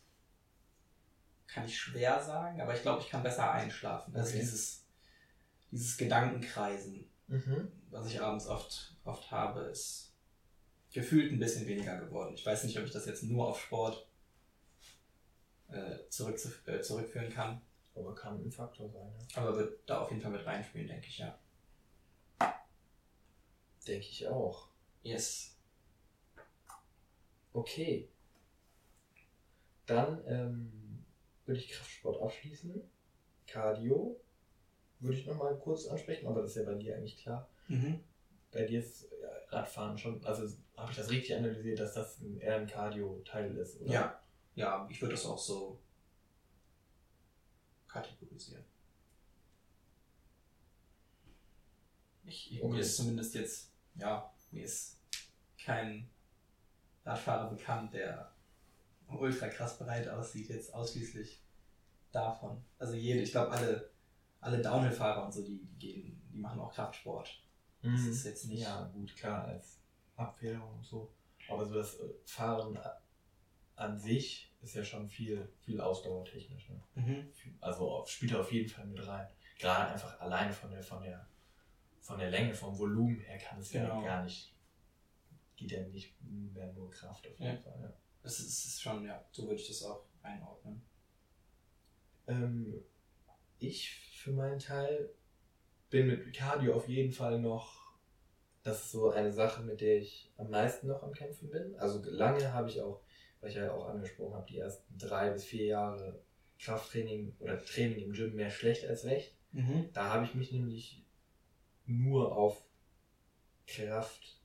kann 1.52 1.64
ich 1.64 1.78
schwer 1.78 2.22
sagen, 2.22 2.60
aber 2.60 2.74
ich 2.74 2.82
glaube, 2.82 3.02
ich 3.02 3.08
kann 3.10 3.22
besser 3.22 3.50
einschlafen. 3.50 4.14
Also 4.14 4.30
Okay. 4.30 4.40
dieses, 4.40 4.84
dieses 5.70 5.96
Gedankenkreisen, 5.96 7.08
Mhm. 7.28 7.70
was 7.90 8.06
ich 8.06 8.20
abends 8.20 8.46
oft, 8.46 8.96
oft 9.04 9.30
habe, 9.30 9.60
ist 9.62 10.12
gefühlt 10.92 11.30
ein 11.32 11.38
bisschen 11.38 11.66
weniger 11.66 11.98
geworden. 11.98 12.34
Ich 12.34 12.44
weiß 12.44 12.64
nicht, 12.64 12.76
ob 12.78 12.84
ich 12.84 12.90
das 12.90 13.06
jetzt 13.06 13.22
nur 13.22 13.48
auf 13.48 13.60
Sport 13.60 14.08
äh, 15.68 16.08
zurück, 16.08 16.36
äh, 16.66 16.80
zurückführen 16.80 17.30
kann, 17.32 17.60
Aber 17.94 18.14
kann 18.14 18.40
ein 18.44 18.50
Faktor 18.50 18.88
sein, 18.90 19.12
ja. 19.18 19.42
aber 19.42 19.56
wird 19.56 19.88
da 19.88 20.00
auf 20.02 20.10
jeden 20.10 20.20
Fall 20.22 20.32
mit 20.32 20.44
reinspielen, 20.44 20.88
denke 20.88 21.06
ich, 21.06 21.18
ja. 21.18 21.38
Denke 23.86 24.06
ich 24.08 24.26
auch. 24.26 24.68
Yes. 25.02 25.56
Okay. 27.52 28.08
Dann 29.86 30.20
ähm, 30.26 30.79
würde 31.50 31.60
ich 31.60 31.68
Kraftsport 31.68 32.22
abschließen. 32.22 32.80
Cardio 33.48 34.20
würde 35.00 35.18
ich 35.18 35.26
nochmal 35.26 35.58
kurz 35.58 35.86
ansprechen, 35.86 36.28
aber 36.28 36.42
das 36.42 36.52
ist 36.52 36.56
ja 36.58 36.62
bei 36.62 36.74
dir 36.74 36.96
eigentlich 36.96 37.16
klar. 37.16 37.50
Mhm. 37.66 38.04
Bei 38.52 38.64
dir 38.64 38.78
ist 38.78 39.08
Radfahren 39.48 39.98
schon, 39.98 40.24
also 40.24 40.46
habe 40.76 40.92
ich 40.92 40.96
das 40.96 41.10
richtig 41.10 41.34
analysiert, 41.34 41.80
dass 41.80 41.94
das 41.94 42.20
ein, 42.20 42.38
eher 42.38 42.56
ein 42.56 42.68
Cardio-Teil 42.68 43.56
ist, 43.56 43.80
oder? 43.80 43.92
Ja. 43.92 44.22
Ja, 44.54 44.86
ich 44.90 45.00
würde 45.00 45.14
das 45.14 45.26
auch 45.26 45.38
so, 45.38 45.80
kategorisieren. 47.88 48.64
Ich, 52.24 52.52
ich 52.52 52.62
Okay. 52.62 52.74
mir 52.74 52.80
ist 52.80 52.96
zumindest 52.96 53.34
jetzt, 53.34 53.72
ja, 53.96 54.32
mir 54.52 54.64
ist 54.64 55.00
kein 55.58 56.08
Radfahrer 57.04 57.50
bekannt, 57.50 57.92
der 57.94 58.32
ultra 59.18 59.48
krass 59.48 59.78
bereit 59.78 60.08
aussieht, 60.08 60.48
jetzt 60.48 60.72
ausschließlich 60.74 61.42
davon. 62.12 62.62
Also 62.78 62.94
jede, 62.94 63.20
ich 63.20 63.30
glaube 63.32 63.50
alle, 63.52 63.90
alle 64.40 64.60
Downhill-Fahrer 64.60 65.24
und 65.24 65.32
so, 65.32 65.42
die, 65.44 65.58
die 65.64 65.78
gehen, 65.78 66.22
die 66.32 66.38
machen 66.38 66.60
auch 66.60 66.72
Kraftsport. 66.72 67.42
Das 67.82 68.00
ist 68.00 68.24
jetzt 68.24 68.46
nicht. 68.46 68.58
Mhm. 68.60 68.64
Ja, 68.64 68.84
gut, 68.92 69.16
klar, 69.16 69.44
als 69.46 69.80
Abwehrung 70.16 70.74
und 70.76 70.84
so. 70.84 71.12
Aber 71.48 71.64
so 71.64 71.74
das 71.74 71.98
äh, 72.00 72.08
Fahren 72.24 72.78
an 73.76 73.98
sich 73.98 74.52
ist 74.60 74.74
ja 74.74 74.84
schon 74.84 75.08
viel, 75.08 75.50
viel 75.60 75.80
ausdauertechnisch. 75.80 76.68
Ne? 76.68 76.82
Mhm. 76.96 77.32
Also 77.60 78.04
spielt 78.06 78.32
er 78.32 78.40
auf 78.40 78.52
jeden 78.52 78.68
Fall 78.68 78.86
mit 78.86 79.06
rein. 79.06 79.26
Gerade 79.58 79.92
einfach 79.92 80.20
alleine 80.20 80.52
von 80.52 80.70
der, 80.70 80.82
von 80.82 81.02
der, 81.02 81.26
von 82.02 82.18
der 82.18 82.30
Länge, 82.30 82.54
vom 82.54 82.78
Volumen 82.78 83.18
her 83.20 83.38
kann 83.38 83.58
es 83.58 83.70
Genau. 83.70 84.00
ja 84.02 84.06
gar 84.06 84.24
nicht. 84.24 84.54
Geht 85.56 85.72
ja 85.72 85.82
nicht 85.86 86.14
mehr 86.22 86.72
nur 86.72 86.90
Kraft 86.90 87.26
auf 87.26 87.38
jeden 87.38 87.56
Ja. 87.56 87.60
Fall. 87.62 87.80
Ja. 87.80 87.92
Das 88.22 88.38
ist, 88.38 88.80
schon, 88.80 89.04
ja, 89.04 89.24
so 89.32 89.44
würde 89.44 89.60
ich 89.60 89.68
das 89.68 89.82
auch 89.82 90.04
einordnen. 90.22 90.82
Ähm, 92.26 92.82
ich 93.58 93.90
für 94.14 94.32
meinen 94.32 94.58
Teil 94.58 95.10
bin 95.88 96.06
mit 96.06 96.34
Cardio 96.34 96.74
auf 96.74 96.88
jeden 96.88 97.12
Fall 97.12 97.40
noch. 97.40 97.98
Das 98.62 98.84
ist 98.84 98.92
so 98.92 99.10
eine 99.10 99.32
Sache, 99.32 99.62
mit 99.62 99.80
der 99.80 99.98
ich 99.98 100.30
am 100.36 100.50
meisten 100.50 100.86
noch 100.86 101.02
am 101.02 101.12
Kämpfen 101.12 101.50
bin. 101.50 101.74
Also 101.76 102.02
lange 102.04 102.52
habe 102.52 102.68
ich 102.68 102.80
auch, 102.82 103.02
weil 103.40 103.50
ich 103.50 103.56
ja 103.56 103.72
auch 103.72 103.88
angesprochen 103.88 104.34
habe, 104.34 104.46
die 104.46 104.58
ersten 104.58 104.98
drei 104.98 105.30
bis 105.30 105.44
vier 105.44 105.64
Jahre 105.64 106.22
Krafttraining 106.58 107.34
oder 107.38 107.64
Training 107.64 108.04
im 108.04 108.12
Gym 108.12 108.34
mehr 108.34 108.50
schlecht 108.50 108.86
als 108.86 109.04
recht. 109.04 109.34
Mhm. 109.52 109.88
Da 109.92 110.12
habe 110.12 110.26
ich 110.26 110.34
mich 110.34 110.52
nämlich 110.52 111.04
nur 111.86 112.36
auf 112.36 112.62
Kraft 113.66 114.39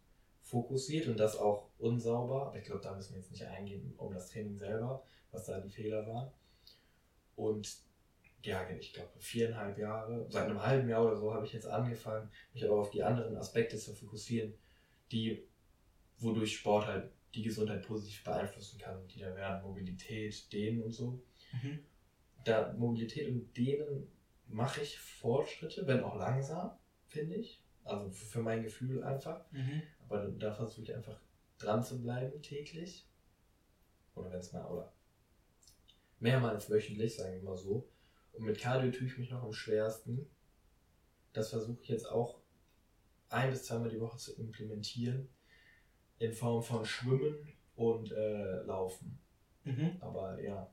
fokussiert 0.46 1.08
und 1.08 1.20
das 1.20 1.38
auch 1.38 1.70
unsauber. 1.80 2.48
Aber 2.48 2.58
ich 2.58 2.66
glaube, 2.66 2.82
da 2.82 2.94
müssen 2.96 3.14
wir 3.14 3.20
jetzt 3.22 3.32
nicht 3.32 3.46
eingehen 3.46 3.94
um 3.98 4.14
das 4.14 4.30
Training 4.30 4.56
selber, 4.56 5.04
was 5.32 5.46
da 5.46 5.60
die 5.60 5.70
Fehler 5.70 6.06
waren. 6.08 6.32
Und 7.36 7.78
ja, 8.44 8.70
ich 8.70 8.94
glaube, 8.94 9.10
viereinhalb 9.18 9.78
Jahre, 9.78 10.28
seit 10.30 10.46
einem 10.46 10.62
halben 10.62 10.88
Jahr 10.88 11.04
oder 11.04 11.18
so 11.18 11.34
habe 11.34 11.46
ich 11.48 11.54
jetzt 11.54 11.66
angefangen, 11.66 12.30
mich 12.54 12.64
aber 12.64 12.80
auf 12.80 12.92
die 12.92 13.02
anderen 13.04 13.36
Aspekte 13.36 13.76
zu 13.78 13.96
fokussieren, 13.96 14.54
die, 15.12 15.44
wodurch 16.20 16.58
Sport 16.58 16.86
halt 16.86 17.12
die 17.34 17.42
Gesundheit 17.42 17.82
positiv 17.86 18.24
beeinflussen 18.24 18.80
kann. 18.80 19.06
Die 19.08 19.20
da 19.20 19.36
wären 19.36 19.64
Mobilität, 19.64 20.52
Dehnen 20.54 20.84
und 20.84 20.92
so 20.92 21.22
Mhm. 21.54 21.80
da 22.44 22.74
Mobilität 22.74 23.30
und 23.30 23.56
Dehnen 23.58 24.08
mache 24.48 24.82
ich 24.82 25.00
Fortschritte, 25.00 25.88
wenn 25.88 26.04
auch 26.04 26.16
langsam, 26.18 26.72
finde 27.08 27.36
ich. 27.38 27.64
Also 27.84 28.10
für 28.10 28.26
für 28.26 28.42
mein 28.42 28.64
Gefühl 28.64 29.04
einfach. 29.04 29.44
Mhm. 29.52 29.82
Aber 30.08 30.28
da, 30.28 30.54
versuche 30.54 30.84
ich 30.84 30.96
einfach 30.96 31.20
dran 31.58 31.84
zu 31.84 32.02
bleiben 32.02 32.42
täglich. 32.42 33.08
Oder 34.16 34.32
wenn 34.32 34.40
es 34.40 34.52
mal, 34.54 34.66
oder 34.66 34.94
mehrmals 36.20 36.70
wöchentlich, 36.70 37.16
sagen 37.16 37.36
wir 37.36 37.44
mal 37.44 37.58
so. 37.58 37.90
Und 38.34 38.44
mit 38.44 38.60
Cardio 38.60 38.92
tue 38.92 39.08
ich 39.08 39.18
mich 39.18 39.30
noch 39.32 39.44
am 39.44 39.54
schwersten. 39.54 40.30
Das 41.34 41.50
versuche 41.50 41.82
ich 41.82 41.90
jetzt 41.90 42.10
auch 42.10 42.40
ein 43.30 43.50
bis 43.50 43.64
zweimal 43.64 43.90
die 43.90 44.00
Woche 44.00 44.18
zu 44.18 44.36
implementieren. 44.36 45.30
In 46.20 46.32
Form 46.32 46.64
von 46.64 46.86
Schwimmen 46.86 47.36
und 47.76 48.12
äh, 48.12 48.62
Laufen. 48.64 49.20
Mhm. 49.64 49.98
Aber 50.00 50.42
ja, 50.42 50.72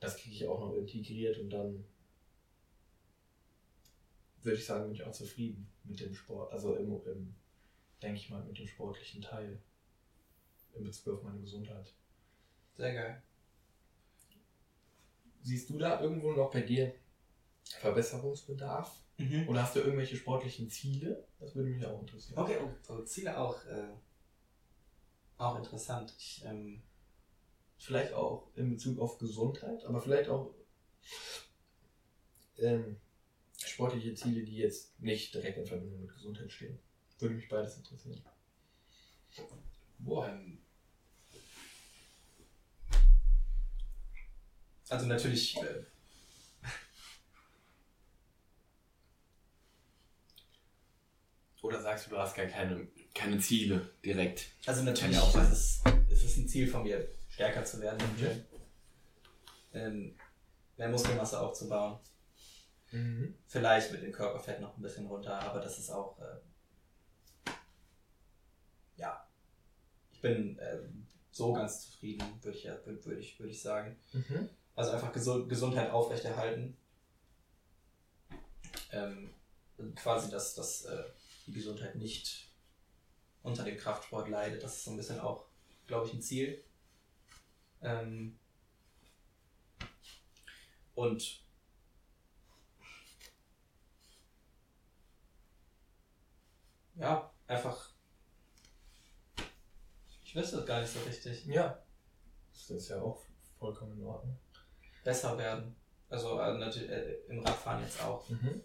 das 0.00 0.16
kriege 0.16 0.34
ich 0.34 0.46
auch 0.46 0.60
noch 0.60 0.74
integriert 0.74 1.38
und 1.38 1.50
dann 1.50 1.84
würde 4.42 4.58
ich 4.58 4.66
sagen, 4.66 4.84
bin 4.84 4.94
ich 4.94 5.04
auch 5.04 5.12
zufrieden 5.12 5.68
mit 5.84 6.00
dem 6.00 6.14
Sport. 6.14 6.52
Also 6.52 6.76
im, 6.76 6.92
im 7.06 7.34
denke 8.02 8.18
ich 8.18 8.30
mal, 8.30 8.42
mit 8.44 8.58
dem 8.58 8.66
sportlichen 8.66 9.22
Teil. 9.22 9.60
In 10.74 10.84
Bezug 10.84 11.14
auf 11.14 11.22
meine 11.22 11.40
Gesundheit. 11.40 11.94
Sehr 12.76 12.92
geil. 12.92 13.22
Siehst 15.40 15.70
du 15.70 15.78
da 15.78 16.00
irgendwo 16.02 16.32
noch 16.32 16.50
bei 16.50 16.60
dir 16.60 16.94
Verbesserungsbedarf? 17.80 19.00
Mhm. 19.16 19.48
Oder 19.48 19.62
hast 19.62 19.74
du 19.74 19.80
irgendwelche 19.80 20.16
sportlichen 20.16 20.68
Ziele? 20.68 21.26
Das 21.38 21.54
würde 21.54 21.70
mich 21.70 21.86
auch 21.86 22.00
interessieren. 22.00 22.38
Okay, 22.38 22.58
oh, 22.62 22.92
oh, 22.92 23.02
Ziele 23.04 23.38
auch, 23.38 23.64
äh, 23.64 23.88
auch 25.38 25.56
interessant. 25.56 26.14
Ich, 26.18 26.44
ähm, 26.44 26.82
Vielleicht 27.78 28.14
auch 28.14 28.48
in 28.56 28.70
Bezug 28.70 28.98
auf 28.98 29.18
Gesundheit, 29.18 29.84
aber 29.84 30.00
vielleicht 30.00 30.30
auch 30.30 30.54
ähm, 32.58 32.96
sportliche 33.58 34.14
Ziele, 34.14 34.42
die 34.44 34.56
jetzt 34.56 34.98
nicht 34.98 35.34
direkt 35.34 35.58
in 35.58 35.66
Verbindung 35.66 36.00
mit 36.00 36.14
Gesundheit 36.14 36.50
stehen. 36.50 36.78
Würde 37.18 37.34
mich 37.34 37.48
beides 37.48 37.76
interessieren. 37.76 38.22
Boah. 39.98 40.28
ähm, 40.28 40.58
also 44.88 45.06
natürlich, 45.06 45.56
äh, 45.56 45.84
Oder 51.66 51.82
sagst 51.82 52.06
du, 52.06 52.10
du 52.10 52.18
hast 52.18 52.36
gar 52.36 52.46
keine, 52.46 52.86
keine 53.12 53.38
Ziele 53.40 53.90
direkt? 54.04 54.52
also 54.66 54.84
natürlich 54.84 55.18
auch 55.18 55.32
sein. 55.32 55.50
ist 55.50 55.52
es, 55.52 55.82
es 56.12 56.24
ist 56.24 56.36
ein 56.36 56.48
Ziel 56.48 56.68
von 56.68 56.84
mir, 56.84 57.08
stärker 57.28 57.64
zu 57.64 57.80
werden 57.80 57.98
im 57.98 58.16
Gym. 58.16 58.44
Ähm, 59.72 60.16
mehr 60.76 60.88
Muskelmasse 60.88 61.40
aufzubauen. 61.40 61.98
Mhm. 62.92 63.34
Vielleicht 63.48 63.90
mit 63.90 64.02
dem 64.02 64.12
Körperfett 64.12 64.60
noch 64.60 64.76
ein 64.76 64.82
bisschen 64.82 65.06
runter, 65.06 65.40
aber 65.40 65.58
das 65.58 65.78
ist 65.80 65.90
auch, 65.90 66.16
äh, 66.20 67.50
ja, 68.96 69.26
ich 70.12 70.15
bin 70.26 70.58
ähm, 70.60 71.06
so 71.32 71.52
ganz 71.52 71.82
zufrieden, 71.82 72.24
würde 72.42 72.56
ich, 72.56 72.64
ja- 72.64 72.78
würd, 72.84 73.06
ich, 73.18 73.38
würd 73.38 73.50
ich 73.50 73.60
sagen. 73.62 73.96
Mhm. 74.12 74.48
Also 74.74 74.92
einfach 74.92 75.14
Gesu- 75.14 75.46
Gesundheit 75.46 75.90
aufrechterhalten. 75.90 76.76
Ähm, 78.92 79.30
quasi, 79.94 80.30
dass, 80.30 80.54
dass 80.54 80.84
äh, 80.84 81.04
die 81.46 81.52
Gesundheit 81.52 81.96
nicht 81.96 82.48
unter 83.42 83.64
dem 83.64 83.76
Kraftsport 83.76 84.28
leidet. 84.28 84.62
Das 84.62 84.76
ist 84.76 84.84
so 84.84 84.90
ein 84.90 84.96
bisschen 84.96 85.20
auch, 85.20 85.46
glaube 85.86 86.06
ich, 86.06 86.14
ein 86.14 86.22
Ziel. 86.22 86.62
Ähm, 87.82 88.38
und 90.94 91.42
ja, 96.96 97.30
einfach. 97.46 97.90
Ich 100.26 100.34
wüsste 100.34 100.58
es 100.58 100.66
gar 100.66 100.80
nicht 100.80 100.92
so 100.92 100.98
richtig. 101.06 101.46
Ja. 101.46 101.80
Das 102.52 102.70
ist 102.70 102.88
ja 102.88 103.00
auch 103.00 103.22
vollkommen 103.60 103.96
in 103.96 104.04
Ordnung. 104.04 104.36
Besser 105.04 105.38
werden. 105.38 105.76
Also 106.08 106.40
äh, 106.40 106.58
natürlich 106.58 106.90
äh, 106.90 107.12
im 107.28 107.46
Radfahren 107.46 107.84
jetzt 107.84 108.02
auch. 108.02 108.28
Mhm. 108.28 108.60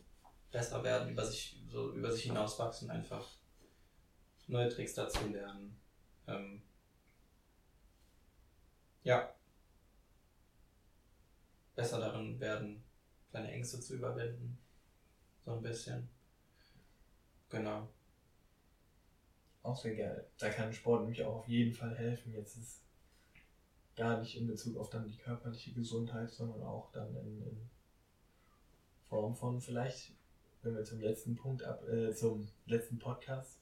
besser 0.51 0.83
werden, 0.83 1.09
über 1.09 1.23
sich, 1.23 1.61
so 1.71 1.93
über 1.93 2.11
sich 2.11 2.23
hinauswachsen, 2.23 2.89
einfach 2.89 3.27
neue 4.47 4.69
Tricks 4.69 4.95
dazu 4.95 5.27
lernen. 5.27 5.79
Ähm, 6.25 6.63
ja. 9.03 9.31
Besser 11.75 11.99
darin 11.99 12.39
werden, 12.39 12.83
seine 13.31 13.51
Ängste 13.51 13.79
zu 13.79 13.93
überwinden. 13.93 14.57
So 15.45 15.51
ein 15.53 15.61
bisschen. 15.61 16.09
Genau. 17.49 17.87
Auch 19.63 19.77
sehr 19.77 19.95
geil. 19.95 20.27
Da 20.39 20.49
kann 20.49 20.73
Sport 20.73 21.01
nämlich 21.01 21.23
auch 21.23 21.37
auf 21.37 21.47
jeden 21.47 21.73
Fall 21.73 21.95
helfen. 21.95 22.33
Jetzt 22.33 22.57
ist 22.57 22.81
gar 23.95 24.19
nicht 24.19 24.37
in 24.37 24.47
Bezug 24.47 24.77
auf 24.77 24.89
dann 24.89 25.07
die 25.07 25.17
körperliche 25.17 25.73
Gesundheit, 25.73 26.31
sondern 26.31 26.63
auch 26.63 26.91
dann 26.91 27.15
in, 27.15 27.41
in 27.43 27.69
Form 29.07 29.35
von 29.35 29.61
vielleicht, 29.61 30.13
wenn 30.63 30.75
wir 30.75 30.83
zum 30.83 31.01
letzten 31.01 31.35
Punkt 31.35 31.63
ab, 31.63 31.87
äh, 31.87 32.13
zum 32.13 32.47
letzten 32.65 32.97
Podcast 32.97 33.59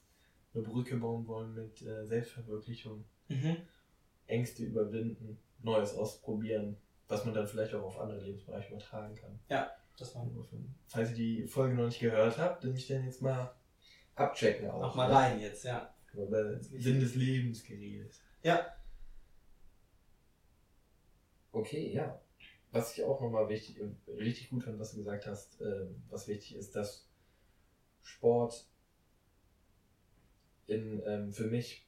eine 0.54 0.64
Brücke 0.64 0.98
bauen 0.98 1.28
wollen 1.28 1.54
mit 1.54 1.82
äh, 1.82 2.06
Selbstverwirklichung, 2.06 3.04
Ängste 4.28 4.64
überwinden, 4.64 5.38
Neues 5.62 5.94
ausprobieren, 5.96 6.78
was 7.08 7.26
man 7.26 7.34
dann 7.34 7.48
vielleicht 7.48 7.74
auch 7.74 7.84
auf 7.84 8.00
andere 8.00 8.22
Lebensbereiche 8.22 8.70
übertragen 8.70 9.16
kann. 9.16 9.40
Das 9.98 10.16
war 10.16 10.26
Falls 10.88 11.10
ihr 11.10 11.16
die 11.16 11.48
Folge 11.48 11.76
noch 11.76 11.86
nicht 11.86 12.00
gehört 12.00 12.38
habt, 12.38 12.64
dann 12.64 12.76
ich 12.76 12.88
dann 12.88 13.04
jetzt 13.04 13.22
mal 13.22 13.54
abchecken 14.20 14.70
auch. 14.70 14.82
auch 14.84 14.96
mal 14.96 15.08
ne? 15.08 15.16
rein 15.16 15.40
jetzt, 15.40 15.64
ja. 15.64 15.94
Über 16.14 16.60
Sinn 16.62 17.00
des 17.00 17.16
Lebens 17.16 17.64
geredet. 17.64 18.14
Ja. 18.44 18.76
Okay, 21.52 21.92
ja. 21.94 22.20
Was 22.72 22.96
ich 22.98 23.04
auch 23.04 23.22
nochmal 23.22 23.50
wichtig, 23.50 23.80
richtig 24.08 24.50
gut 24.50 24.64
fand, 24.64 24.80
was 24.80 24.92
du 24.92 24.98
gesagt 24.98 25.26
hast, 25.26 25.60
ähm, 25.62 26.04
was 26.10 26.28
wichtig 26.28 26.56
ist, 26.56 26.76
dass 26.76 27.08
Sport 28.02 28.68
in, 30.68 31.02
ähm, 31.06 31.32
für 31.32 31.46
mich 31.46 31.88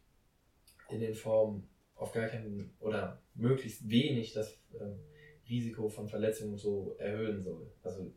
in 0.90 1.00
den 1.00 1.16
Formen 1.16 1.68
auf 1.96 2.12
gar 2.12 2.28
keinen 2.28 2.76
oder 2.80 3.22
möglichst 3.36 3.88
wenig 3.90 4.34
das 4.34 4.58
ähm, 4.80 5.00
Risiko 5.48 5.90
von 5.90 6.10
Verletzungen 6.10 6.58
so 6.58 6.96
erhöhen 6.98 7.44
soll. 7.44 7.72
Also 7.84 8.12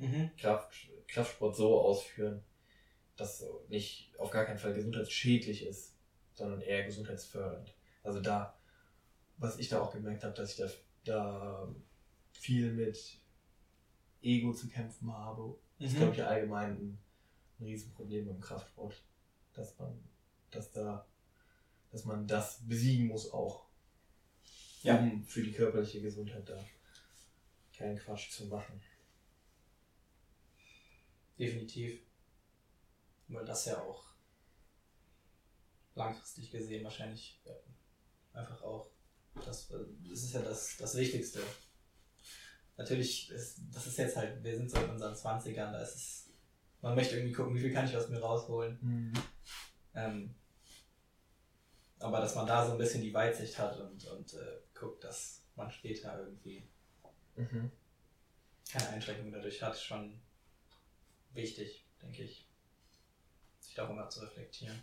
Mhm. 0.00 0.30
Kraft, 0.38 0.88
Kraftsport 1.08 1.54
so 1.54 1.78
ausführen, 1.78 2.42
dass 3.20 3.40
es 3.40 3.48
nicht 3.68 4.12
auf 4.18 4.30
gar 4.30 4.44
keinen 4.44 4.58
Fall 4.58 4.74
gesundheitsschädlich 4.74 5.64
ist, 5.66 5.94
sondern 6.32 6.60
eher 6.60 6.84
gesundheitsfördernd. 6.84 7.74
Also 8.02 8.20
da, 8.20 8.58
was 9.36 9.58
ich 9.58 9.68
da 9.68 9.80
auch 9.80 9.92
gemerkt 9.92 10.24
habe, 10.24 10.34
dass 10.34 10.52
ich 10.52 10.56
da, 10.56 10.68
da 11.04 11.74
viel 12.32 12.72
mit 12.72 13.20
Ego 14.22 14.52
zu 14.52 14.68
kämpfen 14.68 15.12
habe, 15.12 15.58
ist, 15.78 15.92
Mhm. 15.94 15.96
glaube 15.98 16.14
ich, 16.14 16.24
allgemein 16.24 16.70
ein, 16.72 16.98
ein 17.58 17.64
Riesenproblem 17.64 18.26
beim 18.26 18.40
Kraftsport. 18.40 19.02
Dass 19.52 19.78
man, 19.78 19.98
dass 20.50 20.70
da, 20.72 21.06
dass 21.90 22.04
man 22.04 22.26
das 22.26 22.60
besiegen 22.66 23.08
muss 23.08 23.30
auch. 23.32 23.66
Ja. 24.82 24.98
Um 24.98 25.22
für 25.24 25.42
die 25.42 25.52
körperliche 25.52 26.00
Gesundheit 26.00 26.48
da 26.48 26.64
keinen 27.76 27.98
Quatsch 27.98 28.30
zu 28.30 28.46
machen. 28.46 28.80
Definitiv. 31.38 32.00
Weil 33.30 33.44
das 33.44 33.64
ja 33.64 33.80
auch 33.80 34.04
langfristig 35.94 36.50
gesehen 36.50 36.84
wahrscheinlich 36.84 37.40
einfach 38.32 38.62
auch 38.62 38.90
das, 39.44 39.70
äh, 39.70 39.78
das 40.08 40.22
ist 40.22 40.32
ja 40.32 40.42
das, 40.42 40.76
das 40.76 40.96
Wichtigste. 40.96 41.40
Natürlich, 42.76 43.30
ist, 43.30 43.60
das 43.72 43.86
ist 43.86 43.98
jetzt 43.98 44.16
halt, 44.16 44.42
wir 44.42 44.56
sind 44.56 44.70
so 44.70 44.78
in 44.78 44.90
unseren 44.90 45.14
20ern, 45.14 45.72
da 45.72 45.80
ist 45.82 45.94
es, 45.94 46.30
man 46.80 46.94
möchte 46.94 47.16
irgendwie 47.16 47.34
gucken, 47.34 47.54
wie 47.54 47.60
viel 47.60 47.72
kann 47.72 47.86
ich 47.86 47.96
aus 47.96 48.08
mir 48.08 48.20
rausholen. 48.20 48.78
Ähm, 49.94 50.34
aber 51.98 52.20
dass 52.20 52.34
man 52.34 52.46
da 52.46 52.64
so 52.64 52.72
ein 52.72 52.78
bisschen 52.78 53.02
die 53.02 53.12
Weitsicht 53.12 53.58
hat 53.58 53.78
und, 53.78 54.04
und 54.06 54.32
äh, 54.34 54.60
guckt, 54.74 55.04
dass 55.04 55.42
man 55.56 55.70
später 55.70 56.18
irgendwie 56.18 56.66
Mhm. 57.36 57.70
keine 58.70 58.88
Einschränkungen 58.90 59.32
dadurch 59.32 59.62
hat, 59.62 59.74
ist 59.74 59.84
schon 59.84 60.20
wichtig, 61.32 61.86
denke 62.02 62.24
ich. 62.24 62.46
Sich 63.70 63.76
darüber 63.76 64.08
zu 64.08 64.18
reflektieren. 64.18 64.82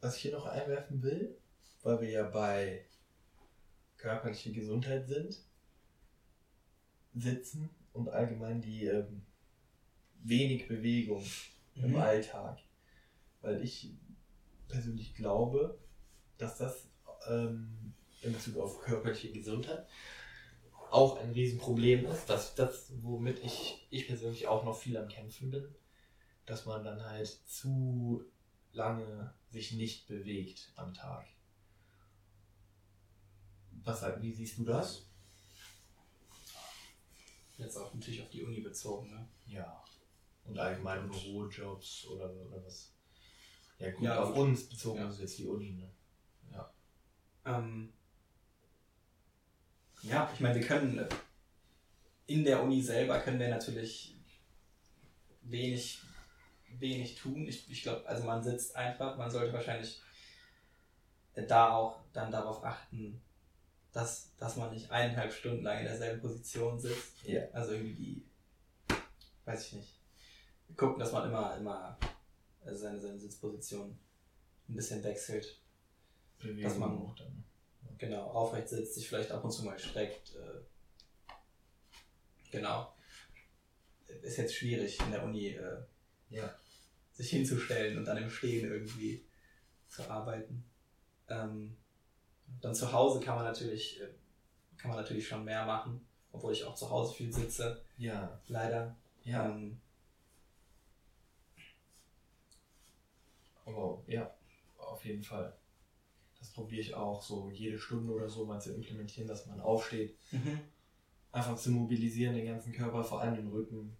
Was 0.00 0.16
ich 0.16 0.22
hier 0.22 0.32
noch 0.32 0.46
einwerfen 0.46 1.02
will, 1.02 1.36
weil 1.82 2.00
wir 2.00 2.08
ja 2.08 2.22
bei 2.22 2.86
körperlicher 3.98 4.52
Gesundheit 4.52 5.06
sind, 5.06 5.38
sitzen 7.14 7.68
und 7.92 8.08
allgemein 8.08 8.62
die 8.62 8.86
ähm, 8.86 9.20
wenig 10.22 10.66
Bewegung 10.66 11.22
im 11.74 11.90
Mhm. 11.90 11.96
Alltag. 11.96 12.60
Weil 13.42 13.62
ich 13.62 13.90
persönlich 14.68 15.14
glaube, 15.14 15.78
dass 16.38 16.56
das 16.56 16.88
ähm, 17.28 17.92
in 18.22 18.32
Bezug 18.32 18.56
auf 18.56 18.80
körperliche 18.80 19.30
Gesundheit 19.30 19.86
auch 20.94 21.18
ein 21.18 21.32
Riesenproblem 21.32 22.06
ist, 22.06 22.26
dass 22.26 22.54
das, 22.54 22.92
womit 23.02 23.40
ich, 23.40 23.86
ich 23.90 24.06
persönlich 24.06 24.46
auch 24.46 24.64
noch 24.64 24.76
viel 24.76 24.96
am 24.96 25.08
Kämpfen 25.08 25.50
bin, 25.50 25.74
dass 26.46 26.66
man 26.66 26.84
dann 26.84 27.02
halt 27.02 27.26
zu 27.46 28.24
lange 28.72 29.34
sich 29.50 29.72
nicht 29.72 30.06
bewegt 30.06 30.72
am 30.76 30.94
Tag. 30.94 31.26
Was, 33.82 34.02
wie 34.20 34.32
siehst 34.32 34.58
du 34.58 34.64
das? 34.64 35.06
Jetzt 37.58 37.76
auch 37.76 37.92
natürlich 37.92 38.22
auf 38.22 38.30
die 38.30 38.42
Uni 38.42 38.60
bezogen, 38.60 39.10
ne? 39.10 39.28
Ja. 39.46 39.84
Und 40.44 40.58
allgemein 40.58 41.08
Bürojobs 41.08 42.06
oder, 42.06 42.30
oder 42.34 42.64
was? 42.64 42.92
Ja, 43.78 43.90
gut, 43.90 44.02
Ja, 44.02 44.22
auf 44.22 44.34
gut. 44.34 44.38
uns 44.38 44.68
bezogen 44.68 44.98
Ja. 44.98 45.08
ist 45.08 45.20
jetzt 45.20 45.38
die 45.38 45.46
Uni, 45.46 45.72
ne? 45.72 45.90
Ähm, 47.46 47.92
ja, 50.04 50.30
ich 50.32 50.40
meine, 50.40 50.54
wir 50.60 50.66
können 50.66 51.06
in 52.26 52.44
der 52.44 52.62
Uni 52.62 52.82
selber 52.82 53.20
können 53.20 53.38
wir 53.38 53.48
natürlich 53.48 54.16
wenig, 55.42 56.00
wenig 56.78 57.16
tun. 57.16 57.46
Ich, 57.46 57.70
ich 57.70 57.82
glaube, 57.82 58.06
also 58.06 58.24
man 58.24 58.42
sitzt 58.42 58.74
einfach, 58.76 59.16
man 59.16 59.30
sollte 59.30 59.52
wahrscheinlich 59.52 60.00
da 61.34 61.70
auch 61.74 62.00
dann 62.12 62.30
darauf 62.30 62.64
achten, 62.64 63.20
dass, 63.92 64.34
dass 64.36 64.56
man 64.56 64.72
nicht 64.72 64.90
eineinhalb 64.90 65.32
Stunden 65.32 65.62
lang 65.62 65.78
in 65.78 65.84
derselben 65.84 66.20
Position 66.20 66.78
sitzt. 66.78 67.22
Ja. 67.24 67.42
Also 67.52 67.72
irgendwie 67.72 67.94
die, 67.94 68.26
weiß 69.44 69.66
ich 69.66 69.72
nicht, 69.74 70.00
gucken, 70.76 70.98
dass 70.98 71.12
man 71.12 71.28
immer, 71.28 71.56
immer 71.56 71.98
seine, 72.64 73.00
seine 73.00 73.18
Sitzposition 73.18 73.98
ein 74.68 74.74
bisschen 74.74 75.02
wechselt. 75.04 75.60
Bewegung 76.38 76.78
man- 76.78 76.98
auch 76.98 77.14
dann. 77.14 77.44
Genau, 77.98 78.22
aufrecht 78.30 78.68
sitzt, 78.68 78.94
sich 78.94 79.08
vielleicht 79.08 79.30
ab 79.30 79.44
und 79.44 79.50
zu 79.50 79.64
mal 79.64 79.78
streckt. 79.78 80.34
Äh, 80.34 80.60
genau. 82.50 82.94
Ist 84.22 84.36
jetzt 84.36 84.54
schwierig 84.54 85.00
in 85.00 85.10
der 85.10 85.22
Uni, 85.22 85.48
äh, 85.48 85.82
Ja. 86.30 86.54
sich 87.12 87.30
hinzustellen 87.30 87.98
und 87.98 88.04
dann 88.04 88.16
im 88.16 88.30
Stehen 88.30 88.70
irgendwie 88.70 89.24
zu 89.88 90.08
arbeiten. 90.10 90.64
Ähm, 91.28 91.76
dann 92.60 92.74
zu 92.74 92.92
Hause 92.92 93.20
kann 93.20 93.36
man 93.36 93.44
natürlich, 93.44 94.00
äh, 94.00 94.08
kann 94.76 94.90
man 94.90 95.00
natürlich 95.00 95.26
schon 95.26 95.44
mehr 95.44 95.64
machen, 95.64 96.06
obwohl 96.32 96.52
ich 96.52 96.64
auch 96.64 96.74
zu 96.74 96.90
Hause 96.90 97.14
viel 97.14 97.32
sitze, 97.32 97.82
Ja. 97.96 98.40
leider. 98.48 98.96
Ja. 99.24 99.46
Ähm, 99.48 99.80
Aber 103.66 104.02
ja, 104.06 104.34
auf 104.76 105.02
jeden 105.04 105.22
Fall. 105.22 105.56
Das 106.44 106.52
probiere 106.52 106.82
ich 106.82 106.94
auch 106.94 107.22
so 107.22 107.48
jede 107.48 107.78
Stunde 107.78 108.12
oder 108.12 108.28
so 108.28 108.44
mal 108.44 108.60
zu 108.60 108.74
implementieren, 108.74 109.26
dass 109.26 109.46
man 109.46 109.62
aufsteht. 109.62 110.18
Einfach 111.32 111.56
zu 111.56 111.70
mobilisieren, 111.70 112.34
den 112.34 112.44
ganzen 112.44 112.70
Körper, 112.70 113.02
vor 113.02 113.22
allem 113.22 113.34
den 113.34 113.48
Rücken. 113.48 113.96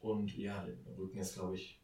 Und 0.00 0.36
ja, 0.36 0.64
der 0.64 0.98
Rücken 0.98 1.18
ist, 1.18 1.34
glaube 1.34 1.54
ich, 1.54 1.80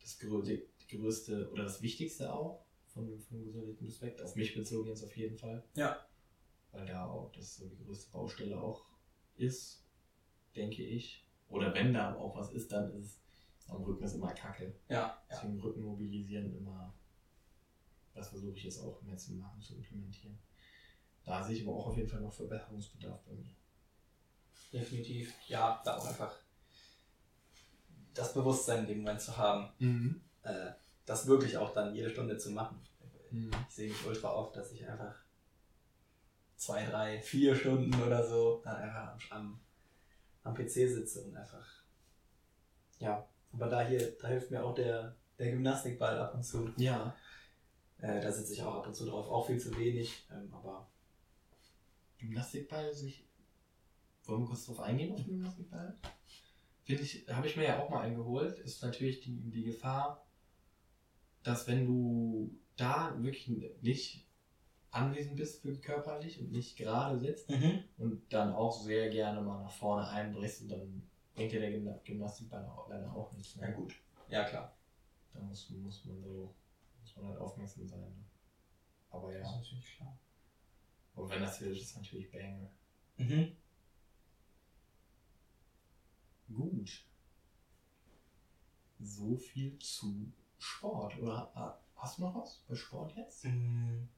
das 0.00 0.20
größte 0.20 1.50
oder 1.50 1.64
das 1.64 1.82
Wichtigste 1.82 2.32
auch 2.32 2.64
von, 2.86 3.18
von 3.18 3.42
gesundheitlichem 3.42 3.88
Respekt. 3.88 4.22
Auf 4.22 4.36
mich 4.36 4.54
bezogen 4.54 4.90
jetzt 4.90 5.02
auf 5.02 5.16
jeden 5.16 5.36
Fall. 5.36 5.64
Ja. 5.74 6.06
Weil 6.70 6.86
da 6.86 7.04
auch 7.04 7.32
das 7.32 7.56
so 7.56 7.66
die 7.66 7.84
größte 7.84 8.12
Baustelle 8.12 8.60
auch 8.60 8.86
ist, 9.34 9.84
denke 10.54 10.84
ich. 10.84 11.26
Oder 11.48 11.74
wenn 11.74 11.92
da 11.92 12.14
auch 12.14 12.36
was 12.36 12.52
ist, 12.52 12.70
dann 12.70 12.92
ist 12.94 13.18
es 13.58 13.68
am 13.70 13.82
Rücken 13.82 14.04
ist 14.04 14.14
immer 14.14 14.32
Kacke. 14.32 14.72
ja, 14.88 14.94
ja. 14.94 15.22
Deswegen 15.28 15.58
Rücken 15.58 15.82
mobilisieren 15.82 16.56
immer. 16.56 16.94
Das 18.14 18.28
versuche 18.28 18.56
ich 18.56 18.64
jetzt 18.64 18.80
auch 18.80 19.02
mehr 19.02 19.16
zu 19.16 19.32
machen, 19.34 19.60
zu 19.60 19.74
implementieren. 19.74 20.38
Da 21.24 21.42
sehe 21.42 21.56
ich 21.56 21.66
aber 21.66 21.76
auch 21.76 21.88
auf 21.88 21.96
jeden 21.96 22.08
Fall 22.08 22.20
noch 22.20 22.32
Verbesserungsbedarf 22.32 23.20
bei 23.24 23.32
mir. 23.32 23.54
definitiv. 24.72 25.32
Ja, 25.48 25.80
da 25.84 25.96
auch 25.96 26.06
einfach 26.06 26.34
das 28.12 28.32
Bewusstsein 28.34 28.80
in 28.80 28.86
dem 28.86 28.98
Moment 28.98 29.20
zu 29.20 29.36
haben, 29.36 29.70
äh, 30.42 30.70
das 31.06 31.26
wirklich 31.26 31.56
auch 31.56 31.72
dann 31.72 31.94
jede 31.94 32.10
Stunde 32.10 32.38
zu 32.38 32.50
machen. 32.50 32.80
Ich 33.68 33.74
sehe 33.74 33.88
mich 33.88 34.06
ultra 34.06 34.32
oft, 34.32 34.56
dass 34.56 34.70
ich 34.72 34.86
einfach 34.86 35.14
zwei, 36.56 36.84
drei, 36.86 37.20
vier 37.20 37.54
Stunden 37.56 37.94
oder 38.02 38.24
so 38.26 38.60
dann 38.64 38.76
einfach 38.76 39.12
am, 39.12 39.18
am, 39.30 39.60
am 40.44 40.54
PC 40.54 40.70
sitze 40.70 41.24
und 41.24 41.36
einfach. 41.36 41.66
Ja, 43.00 43.26
aber 43.52 43.66
da 43.66 43.82
hier, 43.86 44.16
da 44.18 44.28
hilft 44.28 44.50
mir 44.50 44.64
auch 44.64 44.74
der, 44.74 45.16
der 45.38 45.50
Gymnastikball 45.50 46.18
ab 46.18 46.34
und 46.34 46.44
zu. 46.44 46.72
Ja. 46.76 47.14
Äh, 48.04 48.20
da 48.20 48.30
sitze 48.30 48.52
ich 48.52 48.62
auch 48.62 48.74
ab 48.74 48.86
und 48.86 48.94
zu 48.94 49.06
drauf, 49.06 49.26
auch 49.28 49.46
viel 49.46 49.58
zu 49.58 49.74
wenig, 49.78 50.26
ähm, 50.30 50.52
aber 50.52 50.86
Gymnastikball 52.18 52.92
sich. 52.92 53.26
Wollen 54.24 54.42
wir 54.42 54.48
kurz 54.48 54.66
drauf 54.66 54.80
eingehen 54.80 55.12
auf 55.12 55.20
den 55.22 55.30
Gymnastikball? 55.38 55.96
Finde 56.82 57.02
ich, 57.02 57.26
habe 57.28 57.46
ich 57.46 57.56
mir 57.56 57.64
ja 57.64 57.82
auch 57.82 57.88
mal 57.88 58.02
eingeholt, 58.02 58.58
ist 58.58 58.82
natürlich 58.82 59.20
die, 59.20 59.34
die 59.50 59.64
Gefahr, 59.64 60.26
dass 61.42 61.66
wenn 61.66 61.86
du 61.86 62.54
da 62.76 63.14
wirklich 63.22 63.48
nicht 63.80 64.26
anwesend 64.90 65.36
bist 65.36 65.62
für 65.62 65.74
körperlich 65.78 66.40
und 66.40 66.52
nicht 66.52 66.76
gerade 66.76 67.18
sitzt 67.18 67.48
und 67.96 68.22
dann 68.32 68.52
auch 68.52 68.78
sehr 68.82 69.08
gerne 69.08 69.40
mal 69.40 69.62
nach 69.62 69.72
vorne 69.72 70.06
einbrichst 70.08 70.62
und 70.62 70.68
dann 70.68 71.02
bringt 71.34 71.52
dir 71.52 71.60
der 71.60 71.70
Gymna- 71.70 72.00
Gymnastikball 72.04 72.70
leider 72.90 73.14
auch 73.14 73.32
nichts. 73.32 73.54
ja 73.60 73.70
gut. 73.70 73.94
Ja 74.28 74.44
klar. 74.44 74.76
Da 75.32 75.40
muss, 75.40 75.68
muss 75.70 76.04
man 76.04 76.22
so, 76.22 76.54
muss 77.04 77.16
man 77.16 77.26
halt 77.28 77.38
aufmerksam 77.40 77.86
sein. 77.86 78.00
Ne? 78.00 78.24
Aber 79.10 79.32
Das 79.32 79.42
ist 79.42 79.46
ja, 79.52 79.56
natürlich 79.58 79.96
klar. 79.96 80.18
und 81.14 81.28
wenn 81.30 81.40
das 81.42 81.58
hilft, 81.58 81.80
ist 81.82 81.96
natürlich 81.96 82.30
Banger. 82.30 82.70
Mhm. 83.16 83.56
Gut. 86.48 87.04
So 89.00 89.36
viel 89.36 89.78
zu 89.78 90.32
Sport. 90.58 91.18
Oder 91.18 91.52
ha- 91.54 91.80
hast 91.96 92.18
du 92.18 92.22
noch 92.22 92.34
was 92.34 92.58
bei 92.68 92.74
Sport 92.74 93.14
jetzt? 93.16 93.44
Mm. 93.44 94.08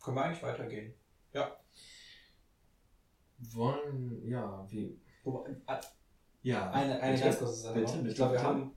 Können 0.00 0.16
wir 0.16 0.24
eigentlich 0.24 0.42
weitergehen? 0.42 0.94
Wollen, 3.38 4.26
ja, 4.28 4.66
wie. 4.70 5.00
Wobei, 5.24 5.50
äh, 5.66 5.80
Ja, 6.42 6.70
Eine, 6.70 7.00
eine 7.00 7.12
bitte. 7.12 7.24
ganz 7.24 7.38
kurze 7.38 7.54
Sache 7.54 7.74
Bitte, 7.80 7.92
bitte, 7.98 8.08
Ich 8.08 8.14
glaube, 8.16 8.32
wir 8.34 8.42
haben 8.42 8.74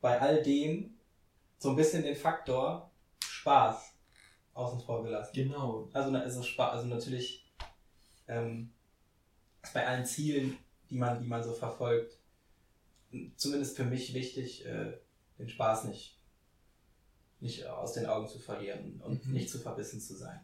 bei 0.00 0.20
all 0.20 0.42
dem 0.42 0.96
so 1.58 1.70
ein 1.70 1.76
bisschen 1.76 2.02
den 2.02 2.14
Faktor 2.16 2.90
Spaß 3.24 3.92
außen 4.52 4.80
vor 4.80 5.02
gelassen. 5.02 5.32
Genau. 5.34 5.88
Also, 5.92 6.14
also, 6.16 6.42
Spa 6.42 6.68
also 6.68 6.86
natürlich 6.86 7.52
ähm, 8.28 8.72
ist 9.62 9.74
bei 9.74 9.86
allen 9.86 10.06
Zielen, 10.06 10.56
die 10.90 10.96
man, 10.96 11.20
die 11.20 11.26
man 11.28 11.42
so 11.42 11.52
verfolgt, 11.52 12.18
zumindest 13.36 13.76
für 13.76 13.84
mich 13.84 14.14
wichtig, 14.14 14.64
äh, 14.66 14.92
den 15.38 15.48
Spaß 15.48 15.84
nicht, 15.84 16.20
nicht 17.40 17.66
aus 17.66 17.94
den 17.94 18.06
Augen 18.06 18.28
zu 18.28 18.38
verlieren 18.38 19.00
und 19.00 19.26
Mhm. 19.26 19.32
nicht 19.32 19.50
zu 19.50 19.58
verbissen 19.58 20.00
zu 20.00 20.14
sein. 20.16 20.40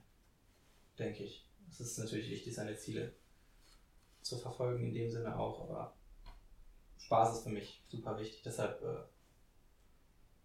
Denke 0.99 1.23
ich. 1.25 1.47
Es 1.71 1.81
ist 1.81 1.99
natürlich 1.99 2.29
wichtig, 2.31 2.55
seine 2.55 2.77
Ziele 2.77 3.15
zu 4.23 4.37
verfolgen, 4.37 4.87
in 4.87 4.95
dem 4.95 5.09
Sinne 5.11 5.39
auch, 5.39 5.61
aber 5.69 5.95
Spaß 7.05 7.39
ist 7.39 7.43
für 7.45 7.51
mich 7.51 7.83
super 7.89 8.19
wichtig. 8.19 8.43
Deshalb, 8.43 8.83
äh, 8.83 9.03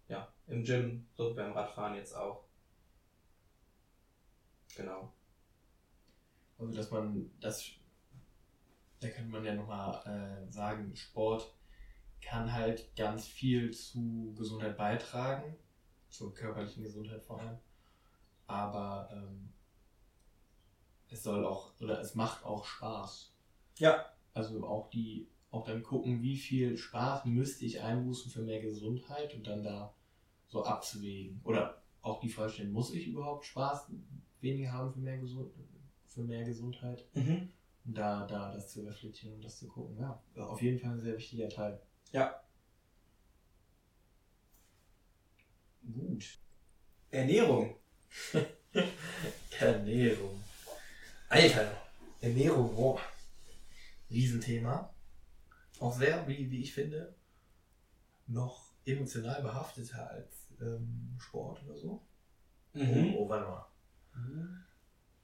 ja, 0.08 0.32
im 0.46 0.64
Gym, 0.64 1.06
so 1.14 1.30
wie 1.30 1.34
beim 1.34 1.52
Radfahren 1.52 1.94
jetzt 1.94 2.14
auch. 2.14 2.44
Genau. 4.76 5.12
Also, 6.58 6.72
dass 6.72 6.90
man 6.90 7.30
das, 7.40 7.64
da 9.00 9.08
könnte 9.08 9.30
man 9.30 9.44
ja 9.44 9.54
nochmal 9.54 10.02
äh, 10.06 10.50
sagen, 10.50 10.94
Sport 10.96 11.52
kann 12.20 12.52
halt 12.52 12.94
ganz 12.96 13.26
viel 13.26 13.72
zu 13.72 14.34
Gesundheit 14.36 14.76
beitragen, 14.76 15.56
zur 16.08 16.34
körperlichen 16.34 16.82
Gesundheit 16.82 17.22
vor 17.22 17.40
allem. 17.40 17.58
Aber 18.46 19.08
ähm, 19.12 19.52
es 21.08 21.22
soll 21.22 21.44
auch, 21.44 21.72
oder 21.80 22.00
es 22.00 22.14
macht 22.14 22.44
auch 22.44 22.64
Spaß. 22.64 23.32
Ja. 23.76 24.12
Also 24.34 24.66
auch 24.66 24.90
die, 24.90 25.28
auch 25.56 25.64
dann 25.64 25.82
gucken, 25.82 26.22
wie 26.22 26.36
viel 26.36 26.76
Spaß 26.76 27.24
müsste 27.24 27.64
ich 27.64 27.82
einbußen 27.82 28.30
für 28.30 28.42
mehr 28.42 28.60
Gesundheit 28.60 29.34
und 29.34 29.46
dann 29.46 29.62
da 29.62 29.94
so 30.48 30.64
abzuwägen. 30.64 31.40
Oder 31.44 31.82
auch 32.02 32.20
die 32.20 32.28
Frage 32.28 32.52
stellen, 32.52 32.72
muss 32.72 32.92
ich 32.92 33.06
überhaupt 33.06 33.44
Spaß 33.46 33.90
weniger 34.40 34.72
haben 34.72 34.92
für 34.92 35.00
mehr, 35.00 35.18
Gesund 35.18 35.52
für 36.06 36.22
mehr 36.22 36.44
Gesundheit? 36.44 37.04
Mhm. 37.14 37.48
Und 37.84 37.98
da, 37.98 38.26
da 38.26 38.52
das 38.52 38.72
zu 38.72 38.82
reflektieren 38.82 39.36
und 39.36 39.44
das 39.44 39.58
zu 39.58 39.66
gucken, 39.68 39.96
ja, 39.98 40.20
auf 40.36 40.60
jeden 40.60 40.78
Fall 40.78 40.92
ein 40.92 41.00
sehr 41.00 41.16
wichtiger 41.16 41.48
Teil. 41.48 41.80
Ja. 42.12 42.40
Gut. 45.82 46.38
Ernährung. 47.10 47.76
Ernährung. 49.60 50.42
Alter, 51.28 51.72
Ernährung, 52.20 52.76
oh. 52.76 52.98
Riesenthema. 54.10 54.95
Auch 55.80 55.92
sehr, 55.92 56.26
wie, 56.26 56.50
wie 56.50 56.62
ich 56.62 56.72
finde, 56.72 57.14
noch 58.26 58.72
emotional 58.84 59.42
behafteter 59.42 60.10
als 60.10 60.48
ähm, 60.60 61.16
Sport 61.18 61.62
oder 61.64 61.76
so. 61.76 62.00
Mhm. 62.72 63.14
Oh, 63.16 63.28
warte 63.28 63.46
mal. 63.48 63.66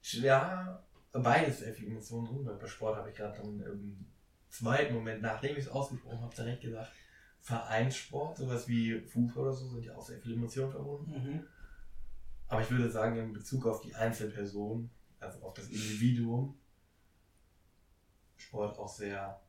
Ja, 0.01 0.83
beides 1.11 1.59
sehr 1.59 1.73
viel 1.73 1.87
Emotionen 1.87 2.27
drin. 2.27 2.45
weil 2.45 2.55
Bei 2.55 2.67
Sport 2.67 2.97
habe 2.97 3.09
ich 3.09 3.15
gerade 3.15 3.37
dann 3.37 3.61
im 3.61 4.05
zweiten 4.49 4.93
Moment, 4.93 5.21
nachdem 5.21 5.53
ich 5.53 5.65
es 5.65 5.67
ausgesprochen 5.69 6.21
habe, 6.21 6.35
direkt 6.35 6.61
gesagt, 6.61 6.91
Vereinssport, 7.41 8.37
sowas 8.37 8.67
wie 8.67 9.01
Fußball 9.01 9.43
oder 9.43 9.53
so, 9.53 9.67
sind 9.67 9.85
ja 9.85 9.95
auch 9.95 10.05
sehr 10.05 10.19
viele 10.19 10.35
Emotionen 10.35 10.71
verbunden. 10.71 11.11
Mhm. 11.11 11.47
Aber 12.47 12.61
ich 12.61 12.69
würde 12.69 12.89
sagen, 12.89 13.17
in 13.17 13.33
Bezug 13.33 13.65
auf 13.65 13.81
die 13.81 13.95
Einzelperson, 13.95 14.89
also 15.19 15.41
auf 15.41 15.53
das 15.53 15.67
Individuum, 15.69 16.57
Sport 18.37 18.77
auch 18.77 18.87
sehr 18.87 19.41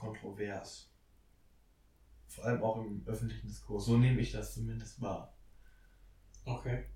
kontrovers. 0.00 0.90
Vor 2.26 2.44
allem 2.44 2.62
auch 2.62 2.78
im 2.78 3.02
öffentlichen 3.06 3.46
Diskurs. 3.48 3.84
So 3.84 3.98
nehme 3.98 4.20
ich 4.20 4.32
das 4.32 4.54
zumindest 4.54 5.00
wahr. 5.00 5.34
Okay. 6.44 6.86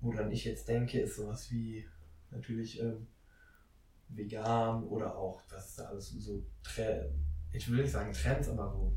Woran 0.00 0.30
ich 0.32 0.44
jetzt 0.44 0.66
denke, 0.66 1.00
ist 1.00 1.16
sowas 1.16 1.50
wie 1.50 1.86
natürlich 2.30 2.80
ähm, 2.80 3.06
vegan 4.08 4.84
oder 4.84 5.16
auch, 5.16 5.42
was 5.50 5.68
ist 5.68 5.78
da 5.78 5.84
alles 5.84 6.08
so, 6.10 6.42
ich 7.52 7.70
will 7.70 7.82
nicht 7.82 7.92
sagen 7.92 8.12
Trends, 8.12 8.48
aber 8.48 8.70
so 8.70 8.96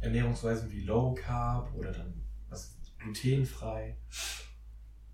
Ernährungsweisen 0.00 0.70
wie 0.70 0.82
Low 0.82 1.14
Carb 1.14 1.72
oder 1.74 1.92
dann 1.92 2.12
was 2.48 2.76
glutenfrei, 2.98 3.96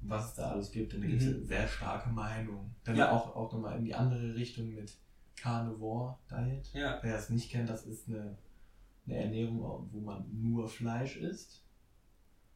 was 0.01 0.31
es 0.31 0.35
da 0.35 0.51
alles 0.53 0.71
gibt. 0.71 0.95
Dann 0.95 1.03
gibt 1.03 1.23
es 1.23 1.29
Mhm. 1.29 1.47
sehr 1.47 1.69
starke 1.69 2.09
Meinungen. 2.11 2.75
Dann 2.85 2.97
Ja. 2.97 3.13
auch, 3.13 3.37
auch 3.37 3.53
nochmal 3.53 3.79
in 3.79 3.85
die 3.85 3.95
andere 3.95 4.35
Richtung 4.35 4.75
mit 4.75 4.97
Carnivore 5.37 6.18
Diet. 6.30 6.72
Ja. 6.72 6.99
Wer 7.03 7.16
es 7.16 7.30
nicht 7.30 7.51
kennt, 7.51 7.68
das 7.68 7.85
ist 7.87 8.09
eine, 8.09 8.37
eine 9.07 9.16
Ernährung, 9.16 9.89
wo 9.93 10.01
man 10.01 10.26
nur 10.41 10.68
Fleisch 10.68 11.16
isst. 11.16 11.62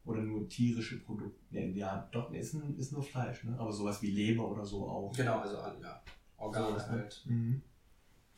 Oder 0.05 0.23
nur 0.23 0.49
tierische 0.49 1.01
Produkte. 1.01 1.39
Ja, 1.51 1.61
ja 1.61 2.09
doch, 2.13 2.33
ist, 2.33 2.55
ist 2.55 2.93
nur 2.93 3.03
Fleisch, 3.03 3.45
ne? 3.45 3.59
Aber 3.59 3.71
sowas 3.71 4.01
wie 4.01 4.11
Leber 4.11 4.49
oder 4.51 4.65
so 4.65 4.89
auch. 4.89 5.13
Genau, 5.15 5.41
also 5.41 5.57
ja. 5.83 6.03
Organe 6.39 6.69
Sowas, 6.69 6.87
ne? 6.87 6.93
halt. 6.93 7.23
Mhm. 7.27 7.63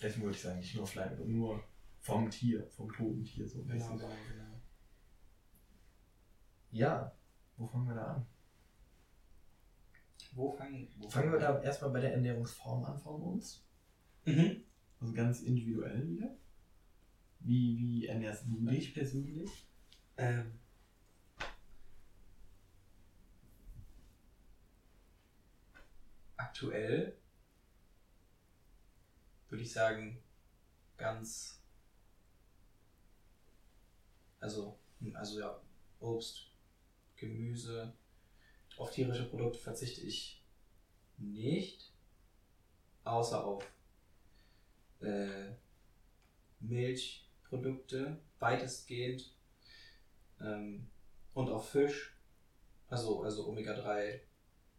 Deswegen 0.03 0.23
würde 0.25 0.35
ich 0.37 0.43
sagen, 0.43 0.59
nicht 0.59 0.75
nur 0.75 0.87
Fleisch, 0.87 1.11
sondern 1.17 1.37
nur 1.37 1.63
vom 2.01 2.29
Tier, 2.29 2.67
vom 2.71 2.91
toten 2.93 3.23
Tier 3.23 3.47
so 3.47 3.61
ein 3.61 3.69
Genau, 3.69 3.75
bisschen. 3.75 3.99
genau, 3.99 4.09
genau. 4.33 4.61
Ja, 6.73 7.13
wo 7.57 7.67
fangen 7.67 7.87
wir 7.87 7.95
da 7.95 8.05
an? 8.15 8.27
Wo 10.33 10.51
fangen, 10.53 10.89
wo 10.99 11.09
Fangen 11.09 11.33
wir 11.33 11.39
da 11.39 11.61
erstmal 11.63 11.91
bei 11.91 12.01
der 12.01 12.15
Ernährungsform 12.15 12.85
an 12.85 12.99
von 12.99 13.21
uns. 13.21 13.65
Mhm. 14.37 14.65
Also 15.01 15.13
ganz 15.15 15.41
individuell 15.41 16.09
wieder. 16.09 16.37
Wie, 17.41 17.79
wie 17.79 18.07
ernährst 18.07 18.45
du 18.47 18.67
dich 18.67 18.95
persönlich? 18.95 19.67
Ähm. 20.17 20.59
Aktuell 26.37 27.17
würde 29.49 29.63
ich 29.65 29.73
sagen, 29.73 30.23
ganz. 30.97 31.63
Also, 34.39 34.79
hm, 35.01 35.15
also 35.17 35.41
ja, 35.41 35.61
Obst, 36.01 36.51
Gemüse, 37.17 37.93
auf 38.79 38.91
tierische 38.91 39.29
Produkte 39.29 39.59
verzichte 39.59 40.01
ich 40.01 40.43
nicht, 41.19 41.93
außer 43.05 43.45
auf 43.45 43.71
äh, 45.01 45.53
Milchprodukte, 46.61 48.19
weitestgehend 48.39 49.35
ähm, 50.41 50.89
und 51.35 51.49
auf 51.51 51.71
Fisch, 51.71 52.17
also, 52.89 53.23
also 53.23 53.49
Omega-3 53.49 54.21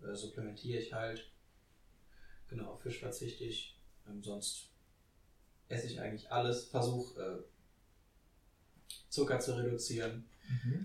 äh, 0.04 0.16
supplementiere 0.16 0.80
ich 0.80 0.94
halt. 0.94 1.32
Genau, 2.50 2.72
auf 2.72 2.82
Fisch 2.82 3.00
verzichte 3.00 3.46
ich. 3.46 3.80
Ähm, 4.08 4.22
sonst 4.24 4.70
esse 5.70 5.88
ich 5.88 6.02
eigentlich 6.02 6.32
alles. 6.32 6.66
Versuche 6.66 7.22
äh, 7.22 7.44
Zucker 9.10 9.40
zu 9.40 9.56
reduzieren. 9.56 10.28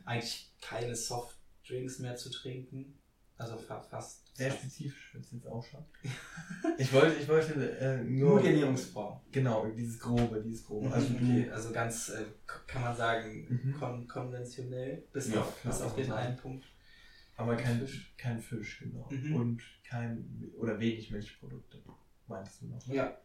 Eigentlich 0.04 0.48
keine 0.60 0.94
Softdrinks 0.94 1.98
mehr 1.98 2.16
zu 2.16 2.30
trinken. 2.30 2.98
Also 3.36 3.56
fa 3.56 3.80
fast. 3.80 4.25
Sehr 4.36 4.50
spezifisch 4.50 5.14
wird 5.14 5.24
es 5.24 5.32
jetzt 5.32 5.46
auch 5.46 5.64
schon. 5.64 5.82
ich 6.78 6.92
wollte, 6.92 7.16
ich 7.20 7.26
wollte 7.26 7.78
äh, 7.78 8.04
nur. 8.04 8.32
Nur 8.32 8.40
die 8.42 8.48
Ernährungsform. 8.48 9.20
Genau, 9.32 9.66
dieses 9.68 9.98
Grobe, 9.98 10.42
dieses 10.42 10.62
Grobe. 10.66 10.92
Also 10.92 11.14
Also, 11.14 11.24
okay, 11.24 11.50
also 11.50 11.72
ganz, 11.72 12.08
äh, 12.10 12.24
kann 12.66 12.82
man 12.82 12.94
sagen, 12.96 13.46
Mhm. 13.64 13.72
kon 13.78 14.06
konventionell, 14.06 15.04
bis, 15.12 15.32
Ja, 15.32 15.40
auf, 15.40 15.58
klar, 15.60 15.72
bis 15.72 15.82
auf 15.82 15.94
den 15.96 16.06
sagen. 16.06 16.26
einen 16.26 16.36
Punkt. 16.36 16.66
Aber 17.36 17.56
kein 17.56 17.80
Fisch. 17.80 18.14
Kein 18.18 18.38
Fisch, 18.40 18.80
genau. 18.80 19.08
Mhm. 19.10 19.34
Und 19.36 19.62
kein. 19.84 20.50
Oder 20.58 20.78
wenig 20.78 21.10
Milchprodukte. 21.10 21.82
Meintest 22.26 22.60
du 22.62 22.66
noch? 22.66 22.86
ne? 22.86 22.94
Ja, 22.94 23.18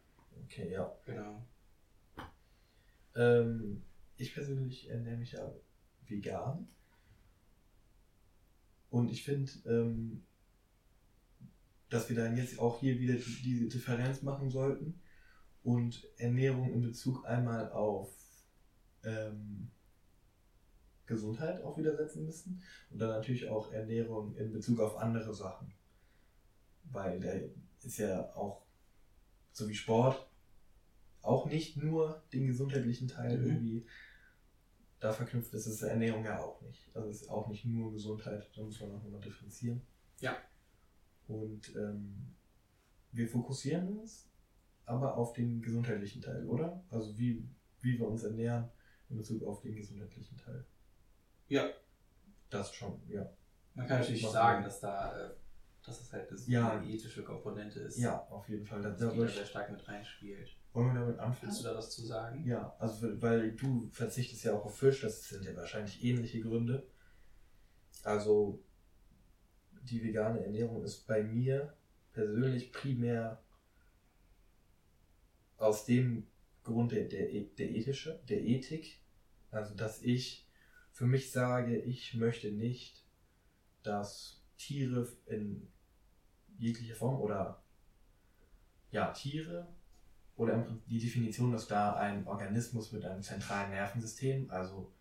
Okay, 0.45 0.72
ja. 0.72 0.95
genau. 1.05 1.45
Ähm, 3.16 3.84
ich 4.16 4.34
persönlich 4.34 4.89
ernähre 4.89 5.18
mich 5.18 5.34
ja 5.34 5.51
vegan. 6.07 6.68
Und 8.89 9.09
ich 9.12 9.24
finde, 9.24 9.51
ähm, 9.66 10.24
dass 11.91 12.09
wir 12.09 12.15
dann 12.15 12.37
jetzt 12.37 12.57
auch 12.57 12.79
hier 12.79 12.99
wieder 12.99 13.15
die, 13.15 13.41
diese 13.43 13.67
Differenz 13.67 14.23
machen 14.23 14.49
sollten 14.49 14.99
und 15.61 16.07
Ernährung 16.17 16.73
in 16.73 16.81
Bezug 16.81 17.25
einmal 17.25 17.69
auf 17.71 18.09
ähm, 19.03 19.69
Gesundheit 21.05 21.61
auch 21.61 21.77
wieder 21.77 21.95
setzen 21.95 22.25
müssen 22.25 22.63
und 22.89 22.99
dann 22.99 23.09
natürlich 23.09 23.49
auch 23.49 23.71
Ernährung 23.73 24.35
in 24.37 24.51
Bezug 24.53 24.79
auf 24.79 24.97
andere 24.97 25.33
Sachen. 25.33 25.73
Weil 26.85 27.19
der 27.19 27.49
ist 27.83 27.97
ja 27.97 28.33
auch, 28.35 28.65
so 29.51 29.67
wie 29.67 29.75
Sport, 29.75 30.29
auch 31.21 31.45
nicht 31.45 31.75
nur 31.75 32.23
den 32.31 32.47
gesundheitlichen 32.47 33.09
Teil 33.09 33.37
Mhm. 33.37 33.45
irgendwie 33.45 33.85
da 34.99 35.11
verknüpft 35.11 35.53
ist, 35.53 35.65
ist 35.65 35.81
Ernährung 35.81 36.23
ja 36.23 36.39
auch 36.39 36.61
nicht. 36.61 36.95
Also 36.95 37.09
es 37.09 37.23
ist 37.23 37.29
auch 37.29 37.49
nicht 37.49 37.65
nur 37.65 37.91
Gesundheit, 37.91 38.49
da 38.55 38.61
muss 38.61 38.79
man 38.79 38.91
auch 38.91 39.03
nochmal 39.03 39.19
differenzieren. 39.19 39.81
Ja. 40.19 40.37
Und 41.32 41.73
ähm, 41.75 42.36
wir 43.11 43.27
fokussieren 43.27 43.97
uns 43.99 44.27
aber 44.86 45.15
auf 45.15 45.34
den 45.34 45.61
gesundheitlichen 45.61 46.21
Teil, 46.21 46.45
oder? 46.47 46.84
Also 46.89 47.17
wie, 47.17 47.47
wie 47.82 47.97
wir 47.99 48.07
uns 48.07 48.23
ernähren 48.23 48.69
in 49.09 49.17
Bezug 49.17 49.43
auf 49.43 49.61
den 49.61 49.75
gesundheitlichen 49.75 50.38
Teil. 50.38 50.65
Ja. 51.47 51.69
Das 52.49 52.73
schon, 52.73 53.01
ja. 53.07 53.29
Man 53.75 53.88
kann 53.88 53.99
natürlich 53.99 54.23
Machen 54.23 54.34
sagen, 54.34 54.63
dass 54.65 54.79
da, 54.82 55.17
äh, 55.27 55.34
dass 55.86 56.01
es 56.01 56.11
halt 56.11 56.29
das 56.32 56.47
Ja. 56.47 56.71
eine 56.79 56.89
ethische 56.89 57.23
Komponente 57.23 57.79
ist. 57.79 57.97
Ja, 57.97 58.19
auf 58.29 58.49
jeden 58.49 58.65
Fall. 58.65 58.82
Da, 58.82 58.89
Das 58.89 58.99
da 58.99 59.09
die 59.11 59.19
da 59.19 59.27
sehr 59.27 59.45
stark 59.45 59.71
mit 59.71 59.88
reinspielt. 59.88 60.49
wollen 60.73 60.93
wir 60.93 60.99
damit 61.01 61.19
anfangen? 61.19 61.49
Willst 61.51 61.61
du 61.61 61.63
da 61.69 61.75
was 61.75 61.89
zu 61.91 62.05
sagen? 62.05 62.43
Ja, 62.45 62.75
also 62.79 63.21
weil 63.21 63.53
du 63.53 63.89
verzichtest 63.91 64.43
ja 64.43 64.53
auch 64.53 64.65
auf 64.65 64.77
Fisch, 64.77 65.01
das 65.01 65.29
sind 65.29 65.45
ja 65.45 65.55
wahrscheinlich 65.55 66.03
ähnliche 66.03 66.41
Gründe. 66.41 66.86
Also 68.03 68.61
die 69.84 70.03
vegane 70.03 70.43
Ernährung 70.43 70.84
ist 70.84 71.07
bei 71.07 71.23
mir 71.23 71.73
persönlich 72.13 72.71
primär 72.71 73.41
aus 75.57 75.86
dem 75.86 76.27
Grund 76.63 76.91
der, 76.91 77.05
der, 77.05 77.27
der 77.27 77.71
ethische, 77.71 78.21
der 78.29 78.41
Ethik. 78.41 78.99
Also 79.51 79.75
dass 79.75 80.01
ich 80.01 80.47
für 80.91 81.05
mich 81.05 81.32
sage, 81.32 81.77
ich 81.77 82.13
möchte 82.13 82.51
nicht, 82.51 83.05
dass 83.84 84.41
Tiere 84.57 85.07
in 85.25 85.67
jeglicher 86.57 86.95
Form 86.95 87.19
oder 87.19 87.63
ja, 88.91 89.11
Tiere 89.11 89.67
oder 90.36 90.67
die 90.88 90.99
Definition, 90.99 91.51
dass 91.51 91.67
da 91.67 91.95
ein 91.95 92.27
Organismus 92.27 92.91
mit 92.91 93.05
einem 93.05 93.21
zentralen 93.21 93.71
Nervensystem, 93.71 94.49
also 94.49 94.91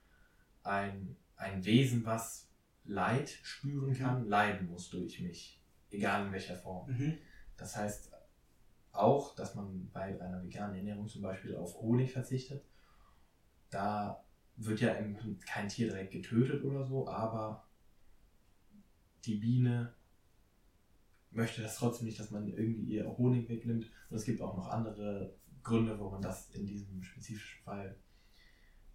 ein, 0.63 1.17
ein 1.37 1.65
Wesen, 1.65 2.05
was 2.05 2.50
Leid 2.91 3.31
spüren 3.31 3.95
kann, 3.95 4.27
leiden 4.27 4.69
muss 4.69 4.91
durch 4.91 5.21
mich, 5.21 5.63
egal 5.91 6.27
in 6.27 6.33
welcher 6.33 6.57
Form. 6.57 6.91
Mhm. 6.91 7.19
Das 7.57 7.77
heißt 7.77 8.13
auch, 8.93 9.35
dass 9.37 9.55
man 9.55 9.91
bei 9.93 10.21
einer 10.21 10.43
veganen 10.43 10.77
Ernährung 10.77 11.07
zum 11.07 11.23
Beispiel 11.23 11.55
auf 11.57 11.77
Honig 11.77 12.13
verzichtet. 12.13 12.65
Da 13.71 14.25
wird 14.57 14.81
ja 14.81 14.95
kein 15.47 15.69
Tier 15.69 15.89
direkt 15.89 16.13
getötet 16.13 16.65
oder 16.65 16.85
so, 16.85 17.07
aber 17.07 17.69
die 19.25 19.37
Biene 19.37 19.95
möchte 21.31 21.63
das 21.63 21.77
trotzdem 21.77 22.07
nicht, 22.07 22.19
dass 22.19 22.33
man 22.33 22.49
irgendwie 22.49 22.97
ihr 22.97 23.07
Honig 23.17 23.49
wegnimmt. 23.49 23.89
Und 24.09 24.17
es 24.17 24.25
gibt 24.25 24.41
auch 24.41 24.57
noch 24.57 24.69
andere 24.69 25.37
Gründe, 25.63 25.97
warum 25.99 26.15
man 26.15 26.23
das 26.23 26.51
in 26.51 26.67
diesem 26.67 27.03
spezifischen 27.03 27.63
Fall, 27.63 27.97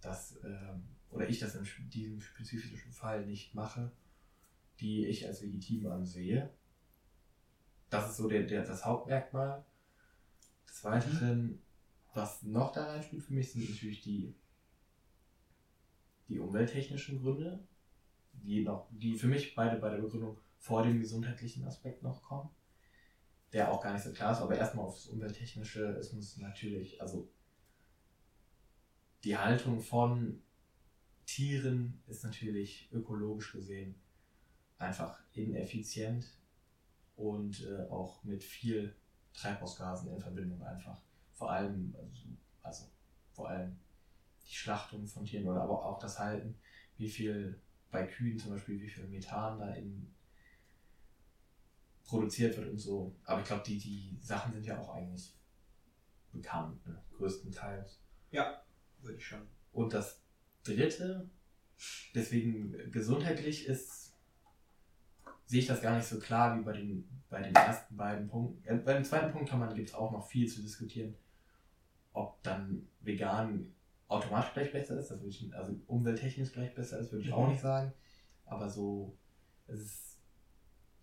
das, 0.01 0.37
ähm, 0.43 0.94
oder 1.15 1.29
ich 1.29 1.39
das 1.39 1.55
in 1.55 1.65
diesem 1.89 2.19
spezifischen 2.19 2.91
Fall 2.91 3.25
nicht 3.25 3.55
mache, 3.55 3.91
die 4.81 5.05
ich 5.05 5.25
als 5.25 5.41
legitim 5.41 5.87
ansehe. 5.87 6.53
Das 7.89 8.09
ist 8.09 8.17
so 8.17 8.27
der, 8.27 8.43
der, 8.43 8.65
das 8.65 8.85
Hauptmerkmal. 8.85 9.63
Des 10.67 10.83
Weiteren, 10.83 11.61
was 12.13 12.43
noch 12.43 12.73
da 12.73 12.87
reinspielt 12.87 13.23
für 13.23 13.33
mich, 13.33 13.53
sind 13.53 13.69
natürlich 13.69 14.01
die, 14.01 14.35
die 16.27 16.39
umwelttechnischen 16.39 17.21
Gründe, 17.21 17.65
die, 18.33 18.63
noch, 18.63 18.89
die 18.91 19.17
für 19.17 19.27
mich 19.27 19.55
beide 19.55 19.77
bei 19.77 19.89
der 19.89 20.01
Begründung 20.01 20.37
vor 20.57 20.83
dem 20.83 20.99
gesundheitlichen 20.99 21.63
Aspekt 21.63 22.03
noch 22.03 22.23
kommen, 22.23 22.49
der 23.53 23.71
auch 23.71 23.81
gar 23.81 23.93
nicht 23.93 24.03
so 24.03 24.11
klar 24.11 24.33
ist, 24.33 24.39
aber 24.39 24.57
erstmal 24.57 24.85
aufs 24.85 25.05
Umwelttechnische 25.05 25.85
ist 25.99 26.11
uns 26.11 26.35
natürlich, 26.37 27.01
also 27.01 27.31
die 29.23 29.37
Haltung 29.37 29.79
von 29.79 30.41
Tieren 31.25 32.01
ist 32.07 32.23
natürlich 32.23 32.89
ökologisch 32.91 33.51
gesehen 33.51 33.95
einfach 34.77 35.19
ineffizient 35.33 36.25
und 37.15 37.65
äh, 37.65 37.83
auch 37.89 38.23
mit 38.23 38.43
viel 38.43 38.95
Treibhausgasen 39.33 40.11
in 40.11 40.19
Verbindung 40.19 40.61
einfach. 40.63 41.01
Vor 41.33 41.51
allem, 41.51 41.95
also, 41.97 42.27
also 42.61 42.85
vor 43.33 43.49
allem 43.49 43.77
die 44.45 44.53
Schlachtung 44.53 45.07
von 45.07 45.25
Tieren 45.25 45.47
oder 45.47 45.61
aber 45.61 45.85
auch 45.85 45.99
das 45.99 46.19
Halten, 46.19 46.55
wie 46.97 47.09
viel 47.09 47.59
bei 47.91 48.05
Kühen 48.05 48.37
zum 48.37 48.51
Beispiel, 48.51 48.79
wie 48.81 48.89
viel 48.89 49.07
Methan 49.07 49.59
da 49.59 49.73
in 49.73 50.13
produziert 52.05 52.55
wird 52.57 52.69
und 52.69 52.77
so. 52.77 53.15
Aber 53.23 53.41
ich 53.41 53.47
glaube, 53.47 53.63
die, 53.65 53.77
die 53.77 54.17
Sachen 54.21 54.53
sind 54.53 54.65
ja 54.65 54.79
auch 54.79 54.93
eigentlich 54.93 55.33
bekannt, 56.31 56.85
ne? 56.85 57.01
größtenteils. 57.17 57.99
Würde 58.99 59.17
ich 59.17 59.25
schon. 59.25 59.47
Und 59.71 59.93
das 59.93 60.21
dritte, 60.65 61.29
deswegen 62.13 62.91
gesundheitlich 62.91 63.65
ist, 63.67 64.13
sehe 65.45 65.59
ich 65.61 65.67
das 65.67 65.81
gar 65.81 65.95
nicht 65.95 66.07
so 66.07 66.19
klar 66.19 66.57
wie 66.59 66.63
bei 66.63 66.73
den, 66.73 67.07
bei 67.29 67.41
den 67.41 67.55
ersten 67.55 67.95
beiden 67.95 68.27
Punkten. 68.27 68.67
Äh, 68.67 68.75
beim 68.77 69.03
zweiten 69.03 69.31
Punkt 69.31 69.49
kann 69.49 69.59
man, 69.59 69.73
gibt 69.75 69.89
es 69.89 69.95
auch 69.95 70.11
noch 70.11 70.27
viel 70.27 70.47
zu 70.49 70.61
diskutieren, 70.61 71.15
ob 72.13 72.41
dann 72.43 72.87
vegan 73.01 73.73
automatisch 74.07 74.53
gleich 74.53 74.71
besser 74.71 74.99
ist, 74.99 75.09
das 75.09 75.19
würde 75.19 75.29
ich, 75.29 75.53
also 75.55 75.75
umwelttechnisch 75.87 76.51
gleich 76.51 76.73
besser 76.75 76.99
ist, 76.99 77.11
würde 77.11 77.23
ich 77.25 77.33
auch 77.33 77.43
Mhm. 77.45 77.51
nicht 77.51 77.61
sagen. 77.61 77.93
Aber 78.45 78.69
so, 78.69 79.17
es 79.67 79.79
ist, 79.81 80.17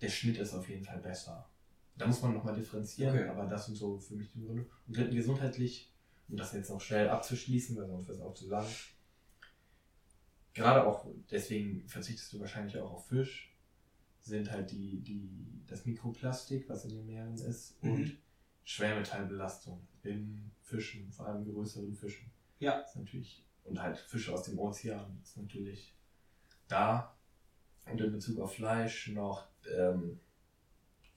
der 0.00 0.08
Schnitt 0.08 0.38
ist 0.38 0.54
auf 0.54 0.68
jeden 0.68 0.84
Fall 0.84 0.98
besser. 0.98 1.48
Da 1.96 2.06
muss 2.06 2.22
man 2.22 2.32
nochmal 2.32 2.54
differenzieren, 2.54 3.14
Okay. 3.16 3.28
aber 3.28 3.46
das 3.46 3.66
sind 3.66 3.76
so 3.76 3.98
für 3.98 4.14
mich 4.14 4.30
die 4.32 4.40
Gründe. 4.44 4.66
Und 4.86 4.96
dritten, 4.96 5.14
gesundheitlich, 5.14 5.92
um 6.28 6.36
das 6.36 6.52
jetzt 6.52 6.70
noch 6.70 6.80
schnell 6.80 7.08
abzuschließen, 7.08 7.76
weil 7.76 7.86
sonst 7.86 8.08
wird 8.08 8.18
es 8.18 8.24
auch 8.24 8.34
zu 8.34 8.48
lang. 8.48 8.64
Gerade 10.54 10.86
auch, 10.86 11.06
deswegen 11.30 11.88
verzichtest 11.88 12.32
du 12.32 12.40
wahrscheinlich 12.40 12.76
auch 12.78 12.92
auf 12.92 13.06
Fisch, 13.06 13.56
sind 14.20 14.50
halt 14.50 14.70
die, 14.70 15.00
die, 15.00 15.62
das 15.66 15.84
Mikroplastik, 15.86 16.68
was 16.68 16.84
in 16.84 16.90
den 16.90 17.06
Meeren 17.06 17.34
ist, 17.34 17.82
Mhm. 17.82 17.90
und 17.92 18.18
Schwermetallbelastung 18.64 19.86
in 20.02 20.50
Fischen, 20.60 21.10
vor 21.10 21.26
allem 21.26 21.44
größeren 21.44 21.94
Fischen. 21.94 22.30
Ja. 22.60 22.80
Ist 22.80 22.96
natürlich, 22.96 23.44
und 23.64 23.80
halt 23.80 23.98
Fische 23.98 24.32
aus 24.32 24.44
dem 24.44 24.58
Ozean 24.58 25.18
ist 25.22 25.36
natürlich 25.36 25.94
da. 26.68 27.16
Und 27.86 28.00
in 28.00 28.12
Bezug 28.12 28.38
auf 28.38 28.54
Fleisch 28.54 29.08
noch 29.08 29.48
ähm, 29.76 30.20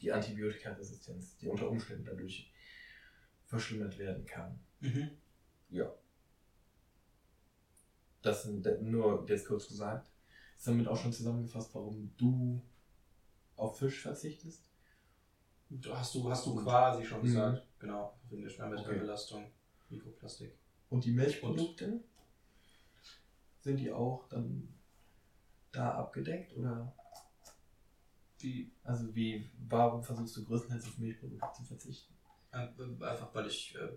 die 0.01 0.11
Antibiotikaresistenz, 0.11 1.37
die 1.37 1.47
unter 1.47 1.69
Umständen 1.69 2.05
dadurch 2.05 2.51
verschlimmert 3.45 3.97
werden 3.99 4.25
kann. 4.25 4.59
Mhm. 4.79 5.11
Ja. 5.69 5.93
Das 8.25 8.45
nur 8.81 9.23
jetzt 9.29 9.47
kurz 9.47 9.67
gesagt. 9.67 10.09
Ist 10.57 10.65
damit 10.67 10.87
auch 10.87 10.97
schon 10.97 11.13
zusammengefasst, 11.13 11.75
warum 11.75 12.11
du 12.17 12.59
auf 13.55 13.77
Fisch 13.77 14.01
verzichtest? 14.01 14.63
Hast 15.91 16.15
du, 16.15 16.27
hast 16.29 16.45
du 16.47 16.53
Und- 16.57 16.63
quasi 16.63 17.05
schon 17.05 17.19
Mhm. 17.19 17.23
gesagt. 17.25 17.67
Genau, 17.79 18.17
wegen 18.29 18.41
der 18.41 18.49
Schwermetallbelastung, 18.49 19.51
Mikroplastik. 19.89 20.57
Und 20.89 21.05
die 21.05 21.11
Milchprodukte? 21.11 22.03
Sind 23.61 23.77
die 23.77 23.91
auch 23.91 24.27
dann 24.29 24.73
da 25.71 25.91
abgedeckt 25.95 26.55
oder? 26.57 26.93
Wie, 28.39 28.71
Also 28.83 29.13
wie, 29.15 29.49
warum 29.67 30.03
versuchst 30.03 30.35
du 30.37 30.45
größtenteils 30.45 30.85
auf 30.85 30.97
Milchprodukte 30.97 31.47
zu 31.57 31.63
verzichten? 31.63 32.13
einfach 32.51 33.33
weil 33.35 33.47
ich 33.47 33.75
äh, 33.75 33.89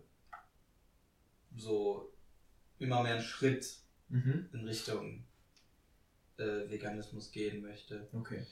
so 1.57 2.13
immer 2.79 3.03
mehr 3.03 3.15
einen 3.15 3.23
Schritt 3.23 3.79
Mhm. 4.09 4.49
in 4.53 4.61
Richtung 4.65 5.25
äh, 6.39 6.69
Veganismus 6.71 7.31
gehen 7.31 7.61
möchte. 7.63 8.09
Okay. 8.13 8.47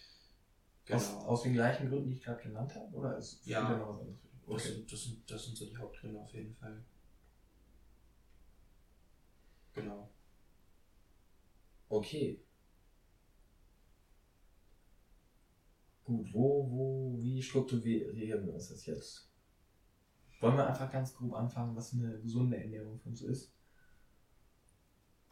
Genau. 0.84 0.98
Aus, 0.98 1.24
aus 1.24 1.42
den 1.42 1.54
gleichen 1.54 1.88
Gründen, 1.88 2.10
die 2.10 2.16
ich 2.16 2.22
gerade 2.22 2.42
genannt 2.42 2.74
habe? 2.74 2.94
Oder 2.96 3.16
ist 3.18 3.44
Ja. 3.46 3.64
wieder 3.68 3.78
noch 3.78 3.88
was 3.88 4.00
anderes? 4.00 4.20
dich? 4.20 4.30
Das, 4.30 4.48
Okay. 4.48 4.72
sind, 4.74 4.92
das, 4.92 5.02
sind, 5.02 5.30
das 5.30 5.44
sind 5.44 5.56
so 5.56 5.66
die 5.66 5.76
Hauptgründe 5.76 6.20
auf 6.20 6.32
jeden 6.32 6.54
Fall. 6.54 6.84
Genau. 9.74 10.08
Okay. 11.88 12.40
Gut, 16.04 16.32
wo, 16.32 16.70
wo, 16.70 17.18
wie 17.20 17.42
strukturieren 17.42 18.46
wir 18.46 18.54
uns 18.54 18.68
das 18.68 18.86
jetzt? 18.86 19.28
Wollen 20.40 20.56
wir 20.56 20.66
einfach 20.66 20.90
ganz 20.92 21.14
grob 21.14 21.34
anfangen, 21.34 21.74
was 21.74 21.94
eine 21.94 22.20
gesunde 22.20 22.56
Ernährung 22.58 22.98
für 23.00 23.08
uns 23.08 23.22
ist? 23.22 23.55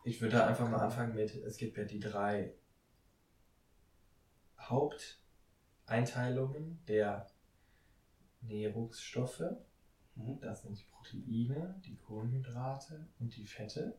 Ich 0.04 0.20
würde 0.20 0.36
da 0.36 0.46
einfach 0.46 0.68
mal 0.68 0.80
anfangen 0.80 1.14
mit, 1.14 1.34
es 1.34 1.56
gibt 1.56 1.78
ja 1.78 1.84
die 1.84 1.98
drei 1.98 2.54
Haupteinteilungen 4.60 6.84
der 6.86 7.26
Nährungsstoffe. 8.42 9.42
Mhm. 10.14 10.38
Das 10.40 10.60
sind 10.62 10.78
die 10.78 10.84
Proteine, 10.84 11.80
die 11.86 11.96
Kohlenhydrate 11.96 13.08
und 13.18 13.34
die 13.34 13.46
Fette. 13.46 13.98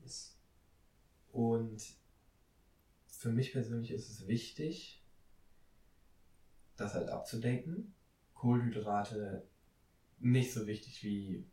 Yes. 0.00 0.38
Und 1.32 1.82
für 3.08 3.30
mich 3.30 3.52
persönlich 3.52 3.90
ist 3.90 4.08
es 4.08 4.28
wichtig, 4.28 5.04
das 6.76 6.94
halt 6.94 7.08
abzudenken. 7.08 7.96
Kohlenhydrate 8.34 9.48
nicht 10.20 10.52
so 10.52 10.68
wichtig 10.68 11.02
wie 11.02 11.44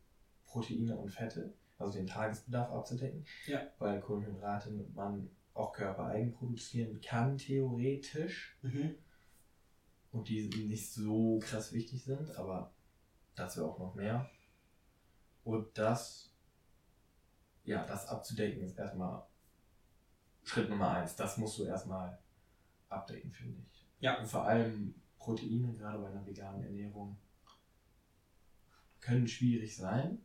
Proteine 0.43 0.95
und 0.95 1.09
Fette, 1.09 1.55
also 1.77 1.93
den 1.93 2.07
Tagesbedarf 2.07 2.71
abzudecken. 2.71 3.25
Ja. 3.45 3.61
Weil 3.79 3.99
Kohlenhydrate 4.01 4.71
man 4.93 5.29
auch 5.53 5.73
körpereigen 5.73 6.33
produzieren 6.33 6.99
kann, 7.01 7.37
theoretisch. 7.37 8.57
Mhm. 8.61 8.95
Und 10.11 10.29
die 10.29 10.47
nicht 10.67 10.93
so 10.93 11.39
krass 11.39 11.73
wichtig 11.73 12.03
sind, 12.03 12.35
aber 12.37 12.73
dazu 13.35 13.65
auch 13.65 13.79
noch 13.79 13.95
mehr. 13.95 14.29
Und 15.43 15.77
das, 15.77 16.33
ja, 17.65 17.85
das 17.85 18.07
abzudecken 18.07 18.61
ist 18.61 18.77
erstmal 18.77 19.25
Schritt 20.43 20.69
Nummer 20.69 20.91
eins. 20.91 21.15
Das 21.15 21.37
musst 21.37 21.57
du 21.59 21.65
erstmal 21.65 22.17
abdecken, 22.87 23.31
finde 23.31 23.61
ich. 23.61 23.87
Ja. 23.99 24.19
Und 24.19 24.27
vor 24.27 24.45
allem 24.45 24.95
Proteine, 25.17 25.73
gerade 25.73 25.99
bei 25.99 26.07
einer 26.07 26.25
veganen 26.25 26.63
Ernährung, 26.63 27.17
können 29.01 29.27
schwierig 29.27 29.75
sein. 29.75 30.19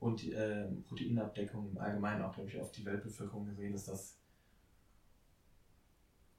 Und 0.00 0.22
die 0.22 0.32
ähm, 0.32 0.82
Proteinabdeckung 0.84 1.70
im 1.70 1.78
Allgemeinen 1.78 2.22
auch, 2.22 2.34
glaube 2.34 2.48
ich, 2.48 2.58
auf 2.58 2.72
die 2.72 2.84
Weltbevölkerung 2.86 3.44
gesehen 3.46 3.74
ist 3.74 3.86
das 3.86 4.18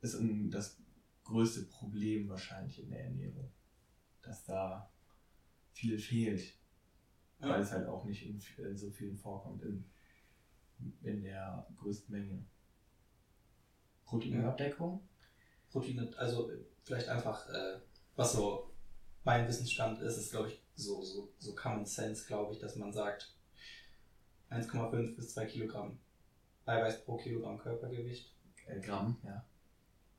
ist 0.01 0.17
das 0.49 0.81
größte 1.23 1.65
Problem 1.65 2.27
wahrscheinlich 2.27 2.81
in 2.81 2.89
der 2.89 3.05
Ernährung. 3.05 3.51
Dass 4.23 4.43
da 4.45 4.91
viel 5.73 5.99
fehlt. 5.99 6.55
Ja. 7.39 7.49
Weil 7.49 7.61
es 7.61 7.71
halt 7.71 7.87
auch 7.87 8.03
nicht 8.03 8.25
in, 8.25 8.41
in 8.57 8.75
so 8.75 8.89
vielen 8.89 9.15
vorkommt 9.15 9.61
in, 9.61 9.85
in 11.03 11.21
der 11.21 11.67
größten 11.77 12.11
Menge. 12.11 12.43
Proteinabdeckung? 14.05 15.07
Proteine, 15.69 16.11
also 16.17 16.51
äh, 16.51 16.57
vielleicht 16.83 17.07
einfach, 17.09 17.47
äh, 17.47 17.79
was 18.15 18.33
so 18.33 18.71
mein 19.23 19.47
Wissensstand 19.47 20.01
ist, 20.01 20.17
ist 20.17 20.31
glaube 20.31 20.49
ich 20.49 20.61
so, 20.75 21.03
so, 21.03 21.31
so 21.37 21.53
Common 21.53 21.85
Sense, 21.85 22.25
glaube 22.25 22.53
ich, 22.53 22.59
dass 22.59 22.75
man 22.75 22.91
sagt 22.91 23.35
1,5 24.51 25.15
bis 25.15 25.33
2 25.33 25.45
Kilogramm 25.45 25.97
Eiweiß 26.65 27.03
pro 27.05 27.17
Kilogramm 27.17 27.57
Körpergewicht. 27.57 28.35
Äh, 28.67 28.79
Gramm, 28.79 29.17
ja. 29.23 29.43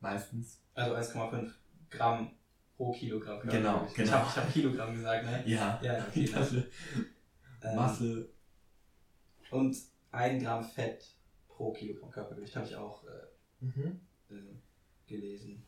Meistens. 0.01 0.61
Also 0.74 0.95
1,5 0.97 1.51
Gramm 1.91 2.33
pro 2.76 2.93
Kilogramm 2.93 3.41
Genau, 3.49 3.87
Ich 3.87 3.95
genau. 3.95 4.12
habe 4.12 4.26
ich 4.28 4.37
hab 4.37 4.53
Kilogramm 4.53 4.95
gesagt, 4.95 5.24
ne? 5.26 5.43
Ja. 5.49 5.80
Ja, 5.83 6.05
okay. 6.09 6.26
Das, 6.33 6.53
Ne? 6.53 6.66
Ähm, 7.62 7.76
Masse. 7.76 8.28
Und 9.51 9.76
1 10.11 10.43
Gramm 10.43 10.64
Fett 10.64 11.14
pro 11.49 11.72
Kilogramm 11.72 12.11
Körpergewicht 12.11 12.57
habe 12.57 12.66
ich 12.66 12.74
auch 12.74 13.05
äh, 13.05 13.64
Mhm. 13.64 14.01
äh, 14.30 14.35
gelesen. 15.07 15.62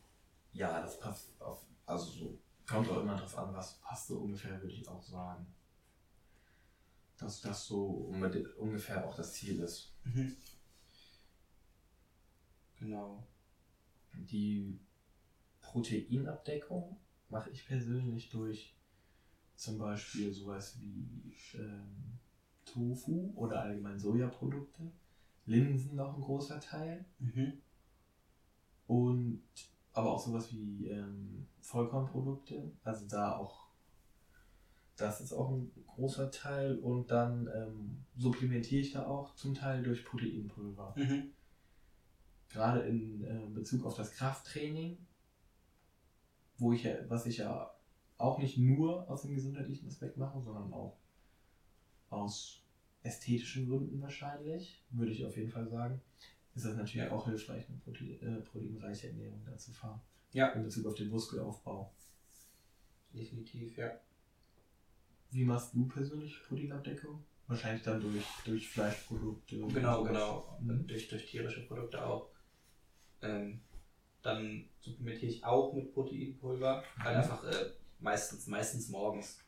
Ja, 0.52 0.80
das 0.80 0.98
passt 0.98 1.30
auf. 1.40 1.64
Also 1.86 2.10
so. 2.10 2.38
Kommt 2.68 2.88
auch 2.88 3.00
immer 3.02 3.14
drauf 3.14 3.36
an, 3.38 3.54
was 3.54 3.74
passt 3.78 4.08
so 4.08 4.18
ungefähr, 4.20 4.60
würde 4.60 4.72
ich 4.74 4.88
auch 4.88 5.02
sagen. 5.02 5.46
Dass 7.18 7.40
das 7.40 7.66
so 7.66 8.12
ungefähr 8.58 9.06
auch 9.06 9.14
das 9.14 9.34
Ziel 9.34 9.60
ist. 9.60 9.94
Mhm. 10.04 10.36
Genau. 12.78 13.26
Die 14.14 14.78
Proteinabdeckung 15.60 16.96
mache 17.28 17.50
ich 17.50 17.66
persönlich 17.66 18.30
durch 18.30 18.74
zum 19.54 19.78
Beispiel 19.78 20.32
sowas 20.32 20.78
wie 20.80 21.34
ähm, 21.54 22.18
Tofu 22.64 23.32
oder 23.36 23.62
allgemein 23.62 23.98
Sojaprodukte. 23.98 24.90
Linsen 25.46 25.96
noch 25.96 26.16
ein 26.16 26.22
großer 26.22 26.60
Teil. 26.60 27.04
Mhm. 27.18 27.60
Und 28.86 29.42
aber 29.92 30.12
auch 30.12 30.24
sowas 30.24 30.52
wie 30.52 30.88
ähm, 30.88 31.46
Vollkornprodukte. 31.60 32.72
Also 32.82 33.06
da 33.06 33.36
auch, 33.36 33.63
das 34.96 35.20
ist 35.20 35.32
auch 35.32 35.50
ein 35.50 35.70
großer 35.86 36.30
Teil. 36.30 36.78
Und 36.78 37.10
dann 37.10 37.48
ähm, 37.54 38.04
supplementiere 38.16 38.80
ich 38.80 38.92
da 38.92 39.06
auch 39.06 39.34
zum 39.34 39.54
Teil 39.54 39.82
durch 39.82 40.04
Proteinpulver. 40.04 40.94
Mhm. 40.96 41.32
Gerade 42.48 42.80
in 42.80 43.24
äh, 43.24 43.46
Bezug 43.52 43.84
auf 43.84 43.96
das 43.96 44.12
Krafttraining, 44.12 44.98
wo 46.58 46.72
ich 46.72 46.84
ja, 46.84 46.94
was 47.08 47.26
ich 47.26 47.38
ja 47.38 47.74
auch 48.16 48.38
nicht 48.38 48.58
nur 48.58 49.10
aus 49.10 49.22
dem 49.22 49.34
gesundheitlichen 49.34 49.88
Aspekt 49.88 50.16
mache, 50.16 50.40
sondern 50.40 50.72
auch 50.72 50.96
aus 52.10 52.62
ästhetischen 53.02 53.68
Gründen 53.68 54.00
wahrscheinlich, 54.00 54.82
würde 54.90 55.12
ich 55.12 55.24
auf 55.24 55.36
jeden 55.36 55.50
Fall 55.50 55.68
sagen, 55.68 56.00
ist 56.54 56.64
das 56.64 56.76
natürlich 56.76 57.10
auch 57.10 57.26
hilfreich, 57.26 57.68
eine 57.68 57.78
Protein, 57.78 58.20
äh, 58.22 58.40
proteinreiche 58.40 59.08
Ernährung 59.08 59.42
da 59.44 59.56
zu 59.56 59.72
fahren. 59.72 60.00
Ja. 60.32 60.50
In 60.50 60.62
Bezug 60.62 60.86
auf 60.86 60.94
den 60.94 61.08
Muskelaufbau. 61.08 61.92
Definitiv, 63.12 63.76
ja. 63.76 63.92
Wie 65.34 65.44
machst 65.44 65.74
du 65.74 65.86
persönlich 65.88 66.40
Proteinabdeckung? 66.46 67.24
Wahrscheinlich 67.48 67.82
dann 67.82 68.00
durch, 68.00 68.24
durch 68.44 68.68
Fleischprodukte. 68.68 69.60
und 69.62 69.74
Genau, 69.74 69.98
sowas. 70.04 70.12
genau. 70.12 70.58
Mhm. 70.60 70.86
Durch, 70.86 71.08
durch 71.08 71.26
tierische 71.26 71.66
Produkte 71.66 72.06
auch. 72.06 72.30
Ähm, 73.20 73.60
dann 74.22 74.68
supplementiere 74.80 75.32
ich 75.32 75.44
auch 75.44 75.74
mit 75.74 75.92
Proteinpulver. 75.92 76.84
Halt 77.00 77.16
Mhm. 77.16 77.22
einfach 77.22 77.44
äh, 77.44 77.70
meistens, 77.98 78.46
meistens 78.46 78.88
morgens 78.88 79.40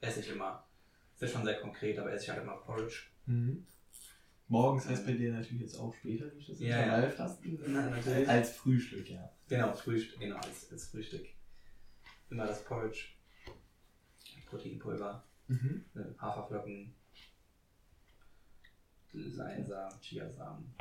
esse 0.00 0.20
ich 0.20 0.30
immer. 0.30 0.66
Ist 1.20 1.32
schon 1.32 1.44
sehr 1.44 1.60
konkret, 1.60 1.98
aber 2.00 2.12
esse 2.12 2.24
ich 2.24 2.30
halt 2.30 2.42
immer 2.42 2.56
Porridge. 2.56 3.04
Mhm. 3.26 3.64
Morgens 4.48 4.88
heißt 4.88 5.06
bei 5.06 5.12
dir 5.12 5.32
natürlich 5.32 5.62
jetzt 5.62 5.76
auch 5.78 5.94
später 5.94 6.26
durch 6.26 6.46
das 6.46 6.58
Ja, 6.58 6.68
ja. 6.68 6.82
Intervallfasten. 6.84 7.60
Na, 7.68 7.90
natürlich. 7.90 8.28
Als 8.28 8.50
Frühstück, 8.56 9.08
ja. 9.08 9.30
Genau, 9.48 9.72
Frühstück, 9.72 10.18
genau, 10.18 10.36
als, 10.38 10.70
als 10.72 10.88
Frühstück. 10.88 11.26
Immer 12.28 12.46
das 12.46 12.64
Porridge. 12.64 13.10
Proteinpulver, 14.50 15.24
Mhm. 15.48 15.84
äh, 15.94 16.18
Haferflocken, 16.20 16.94
Leinsamen, 19.12 20.00
Chiasamen. 20.00 20.74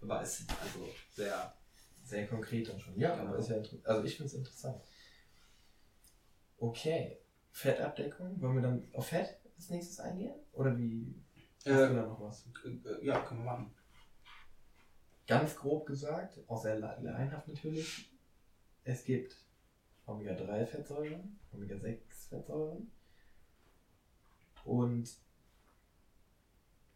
Aber 0.00 0.22
es 0.22 0.40
ist 0.40 0.50
also 0.62 0.88
sehr. 1.10 1.54
Sehr 2.04 2.26
konkret 2.26 2.66
dann 2.68 2.80
schon. 2.80 2.98
Ja, 2.98 3.14
aber 3.16 3.36
ist 3.36 3.50
ja 3.50 3.56
also 3.84 4.02
ich 4.04 4.16
finde 4.16 4.28
es 4.28 4.34
interessant. 4.34 4.80
Okay. 6.58 7.18
Fettabdeckung. 7.52 8.40
Wollen 8.40 8.54
wir 8.56 8.62
dann 8.62 8.88
auf 8.94 9.08
Fett 9.08 9.38
als 9.56 9.68
nächstes 9.70 10.00
eingehen? 10.00 10.34
Oder 10.52 10.76
wie? 10.78 11.14
Hast 11.56 11.66
du 11.66 11.70
Äh, 11.70 11.94
da 11.94 12.02
noch 12.06 12.20
was? 12.20 12.46
äh, 12.64 13.04
ja, 13.04 13.20
können 13.20 13.40
wir 13.44 13.52
machen. 13.52 13.74
Ganz 15.26 15.54
grob 15.56 15.84
gesagt, 15.86 16.38
auch 16.48 16.62
sehr 16.62 16.76
le- 16.76 16.98
laienhaft 17.02 17.48
natürlich, 17.48 18.10
es 18.84 19.04
gibt 19.04 19.36
Omega-3-Fettsäuren, 20.06 21.38
Omega-6-Fettsäuren 21.52 22.90
und 24.68 25.08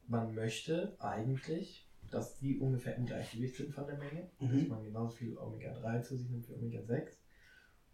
man 0.07 0.35
möchte 0.35 0.95
eigentlich, 1.01 1.89
dass 2.11 2.39
die 2.39 2.59
ungefähr 2.59 2.97
im 2.97 3.07
Gleichgewicht 3.07 3.57
sind 3.57 3.75
von 3.75 3.87
der 3.87 3.97
Menge, 3.97 4.31
Mhm. 4.39 4.59
dass 4.59 4.69
man 4.69 4.85
genauso 4.85 5.17
viel 5.17 5.39
Omega-3 5.39 6.03
zu 6.03 6.17
sich 6.17 6.29
nimmt 6.29 6.49
wie 6.49 6.55
Omega-6. 6.55 7.17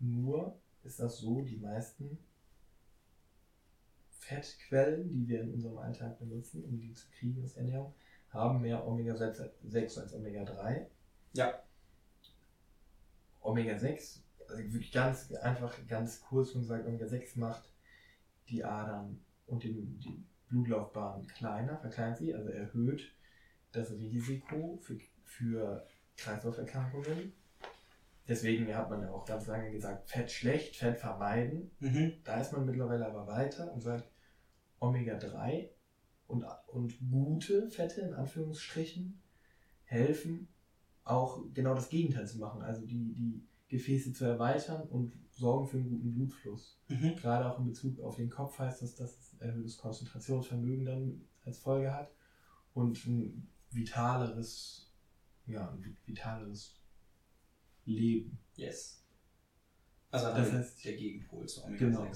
Nur 0.01 0.59
ist 0.83 0.99
das 0.99 1.19
so, 1.19 1.43
die 1.43 1.59
meisten 1.59 2.19
Fettquellen, 4.11 5.09
die 5.11 5.29
wir 5.29 5.43
in 5.43 5.53
unserem 5.55 5.79
Alltag 5.79 6.19
benutzen, 6.19 6.65
um 6.65 6.79
die 6.81 6.93
zu 6.93 7.09
kriegen 7.11 7.43
aus 7.45 7.57
Ernährung, 7.57 7.95
haben 8.31 8.61
mehr 8.61 8.87
Omega-6 8.87 10.01
als 10.01 10.13
Omega-3. 10.13 10.87
Ja. 11.35 11.63
Omega-6, 13.41 14.21
also 14.49 14.63
wirklich 14.73 14.93
ganz 14.93 15.33
einfach, 15.33 15.75
ganz 15.87 16.21
kurz 16.21 16.55
und 16.55 16.63
gesagt, 16.63 16.87
Omega-6 16.87 17.39
macht 17.39 17.73
die 18.49 18.65
Adern 18.65 19.25
und 19.49 19.65
den, 19.65 19.99
die 19.99 20.25
Blutlaufbahn 20.49 21.27
kleiner, 21.27 21.77
verkleinert 21.79 22.19
sie, 22.19 22.35
also 22.35 22.49
erhöht 22.49 23.13
das 23.73 23.91
Risiko 23.93 24.79
für, 24.81 24.99
für 25.25 25.87
Kreislauferkrankungen. 26.17 27.33
Deswegen 28.27 28.75
hat 28.75 28.91
man 28.91 29.03
ja 29.03 29.11
auch 29.11 29.25
ganz 29.25 29.47
lange 29.47 29.71
gesagt, 29.71 30.09
Fett 30.11 30.31
schlecht, 30.31 30.77
Fett 30.77 30.99
vermeiden. 30.99 31.71
Mhm. 31.81 32.15
Da 32.25 32.41
ist 32.41 32.53
man 32.53 32.67
mittlerweile 32.67 33.07
aber 33.07 33.27
weiter 33.27 33.73
und 33.73 33.81
sagt, 33.81 34.11
Omega-3 34.81 35.71
und, 36.27 36.45
und 36.69 36.95
gute 37.11 37.69
Fette 37.71 38.03
in 38.03 38.15
Anführungsstrichen 38.15 39.21
helfen 39.85 40.49
auch 41.05 41.43
genau 41.55 41.75
das 41.75 41.89
Gegenteil 41.89 42.29
zu 42.29 42.39
machen, 42.39 42.63
also 42.63 42.85
die, 42.85 43.15
die 43.15 43.48
Gefäße 43.69 44.13
zu 44.13 44.25
erweitern 44.25 44.89
und 44.89 45.13
sorgen 45.31 45.67
für 45.67 45.77
einen 45.77 45.91
guten 45.91 46.15
Blutfluss. 46.15 46.81
Mhm. 46.89 47.17
Gerade 47.17 47.51
auch 47.53 47.59
in 47.59 47.67
Bezug 47.67 48.01
auf 48.01 48.17
den 48.17 48.31
Kopf 48.31 48.59
heißt 48.59 48.83
das, 48.83 48.95
dass 48.97 49.19
es 49.19 49.35
erhöhtes 49.41 49.77
Konzentrationsvermögen 49.77 50.85
dann 50.85 51.29
als 51.45 51.59
Folge 51.59 51.93
hat 51.93 52.11
und 52.75 53.05
ein 53.07 53.49
vitaleres, 53.71 54.91
ja, 55.47 55.71
ein 55.71 55.97
vitaleres 56.07 56.81
Leben. 57.85 58.39
Yes. 58.57 59.05
Also 60.11 60.27
Das 60.29 60.37
das 60.37 60.49
heißt- 60.49 60.53
heißt 60.59 60.85
der 60.87 60.97
Gegenpol 60.97 61.47
zu 61.47 61.65
Omega-6. 61.65 61.79
Genau. 61.79 62.11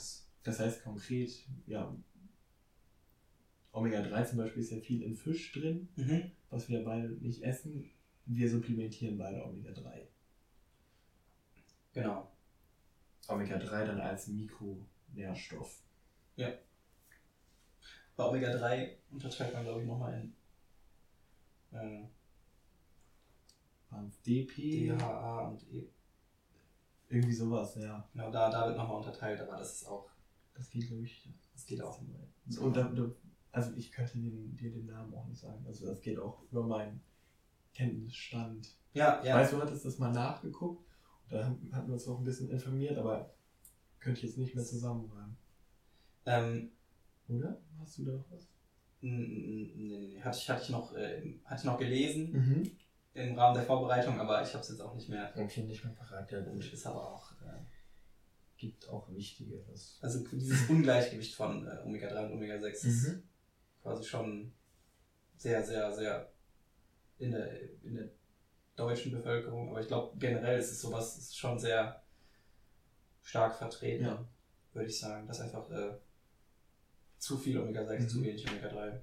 Das 0.45 0.59
heißt 0.59 0.83
konkret, 0.83 1.31
ja, 1.67 1.95
Omega-3 3.73 4.25
zum 4.25 4.39
Beispiel 4.39 4.63
ist 4.63 4.71
ja 4.71 4.81
viel 4.81 5.03
in 5.03 5.15
Fisch 5.15 5.53
drin, 5.53 5.89
Mhm. 5.97 6.31
was 6.51 6.69
wir 6.69 6.85
beide 6.85 7.09
nicht 7.11 7.43
essen. 7.43 7.91
Wir 8.27 8.49
supplementieren 8.51 9.19
beide 9.19 9.45
Omega-3. 9.45 10.09
Genau. 11.93 12.31
Omega-3 13.29 13.85
dann 13.87 14.01
als 14.01 14.29
Mikronährstoff. 14.29 15.83
Bei 18.17 18.25
Omega-3 18.25 18.97
unterteilt 19.11 19.55
man, 19.55 19.65
glaube 19.65 19.81
ich, 19.83 19.87
nochmal 19.87 20.15
in 20.15 20.35
äh, 21.79 22.09
DP, 24.27 24.89
DHA 24.89 25.49
und 25.49 25.63
E. 25.73 25.89
irgendwie 27.09 27.33
sowas, 27.33 27.75
ja. 27.77 28.09
Genau, 28.13 28.31
da, 28.31 28.51
da 28.51 28.67
wird 28.67 28.77
nochmal 28.77 28.99
unterteilt, 28.99 29.41
aber 29.41 29.57
das 29.57 29.75
ist 29.77 29.87
auch, 29.87 30.09
Das 30.55 30.71
geht, 30.71 30.89
glaube 30.89 31.03
ich. 31.05 31.29
das 31.53 31.67
geht 31.67 31.83
auch. 31.83 32.01
Und 32.61 32.77
da, 32.77 32.85
da, 32.85 33.11
also 33.53 33.73
ich 33.75 33.93
könnte 33.93 34.19
den, 34.19 34.57
dir 34.57 34.71
den 34.71 34.87
Namen 34.87 35.15
auch 35.15 35.27
nicht 35.27 35.41
sagen. 35.41 35.65
Also 35.67 35.87
das 35.87 36.01
geht 36.01 36.19
auch 36.19 36.43
über 36.51 36.63
meinen 36.63 37.03
Kenntnisstand. 37.75 38.77
Ja, 38.95 39.23
ja. 39.25 39.37
weiß, 39.37 39.51
du 39.51 39.61
hattest 39.61 39.85
das 39.85 39.99
mal 39.99 40.13
nachgeguckt. 40.13 40.87
Da 41.33 41.47
hatten 41.47 41.87
wir 41.89 41.95
uns 41.95 42.07
auch 42.09 42.19
ein 42.19 42.25
bisschen 42.25 42.51
informiert, 42.51 42.99
aber 42.99 43.35
könnte 44.01 44.19
ich 44.21 44.27
jetzt 44.27 44.39
nicht 44.39 44.55
mehr 44.55 44.65
zusammenreimen. 44.65 45.37
Ähm, 46.27 46.73
Oder? 47.29 47.61
Hast 47.81 47.99
du 47.99 48.05
da 48.05 48.13
noch 48.13 48.31
was? 48.31 48.49
n- 49.01 49.25
n- 49.25 49.87
nee, 49.89 50.21
hatte 50.21 50.39
ich, 50.39 50.51
hatte 50.51 50.63
ich 50.65 50.69
noch, 50.69 50.95
äh, 50.95 51.39
hatte 51.45 51.61
ich 51.61 51.65
noch 51.65 51.79
gelesen 51.79 52.33
Mhm. 52.33 52.71
im 53.15 53.35
Rahmen 53.39 53.55
der 53.57 53.65
Vorbereitung, 53.65 54.21
aber 54.21 54.43
ich 54.43 54.53
habe 54.53 54.63
es 54.63 54.69
jetzt 54.69 54.81
auch 54.81 54.95
nicht 54.95 55.09
mehr. 55.09 55.33
Okay, 55.37 55.63
nicht 55.65 55.85
mehr 55.85 55.95
parat. 55.95 56.31
Ja, 56.31 56.41
Gut, 56.41 56.73
ist 56.73 56.87
aber 56.87 57.09
auch. 57.11 57.33
Äh, 57.43 57.61
Gibt 58.57 58.89
auch 58.89 59.11
Wichtigeres. 59.11 59.99
also 60.03 60.25
dieses 60.29 60.69
Ungleichgewicht 60.71 61.35
von 61.35 61.67
äh, 61.67 61.79
Omega 61.85 62.09
3 62.09 62.27
und 62.27 62.33
Omega 62.35 62.61
6 62.61 62.85
ist 62.85 63.09
Mhm. 63.09 63.23
quasi 63.83 64.05
schon 64.05 64.53
sehr, 65.37 65.65
sehr, 65.65 65.93
sehr 65.93 66.33
in 67.19 67.33
der, 67.33 67.61
in 67.83 67.95
der 67.95 68.11
deutschen 68.77 69.13
Bevölkerung. 69.13 69.71
Aber 69.71 69.81
ich 69.81 69.89
glaube, 69.89 70.17
generell 70.19 70.59
ist 70.59 70.71
es 70.73 70.81
sowas, 70.81 71.19
ist 71.19 71.37
schon 71.37 71.59
sehr 71.59 72.03
stark 73.23 73.57
vertreten, 73.57 74.05
Ja. 74.05 74.25
würde 74.73 74.89
ich 74.89 74.99
sagen. 74.99 75.27
Dass 75.27 75.41
einfach 75.41 75.71
äh, 75.71 75.95
zu 77.19 77.39
viel 77.39 77.59
Omega 77.61 77.85
6, 77.87 78.05
Mhm. 78.05 78.09
zu 78.09 78.23
wenig 78.25 78.49
Omega 78.51 78.69
3. 78.69 79.03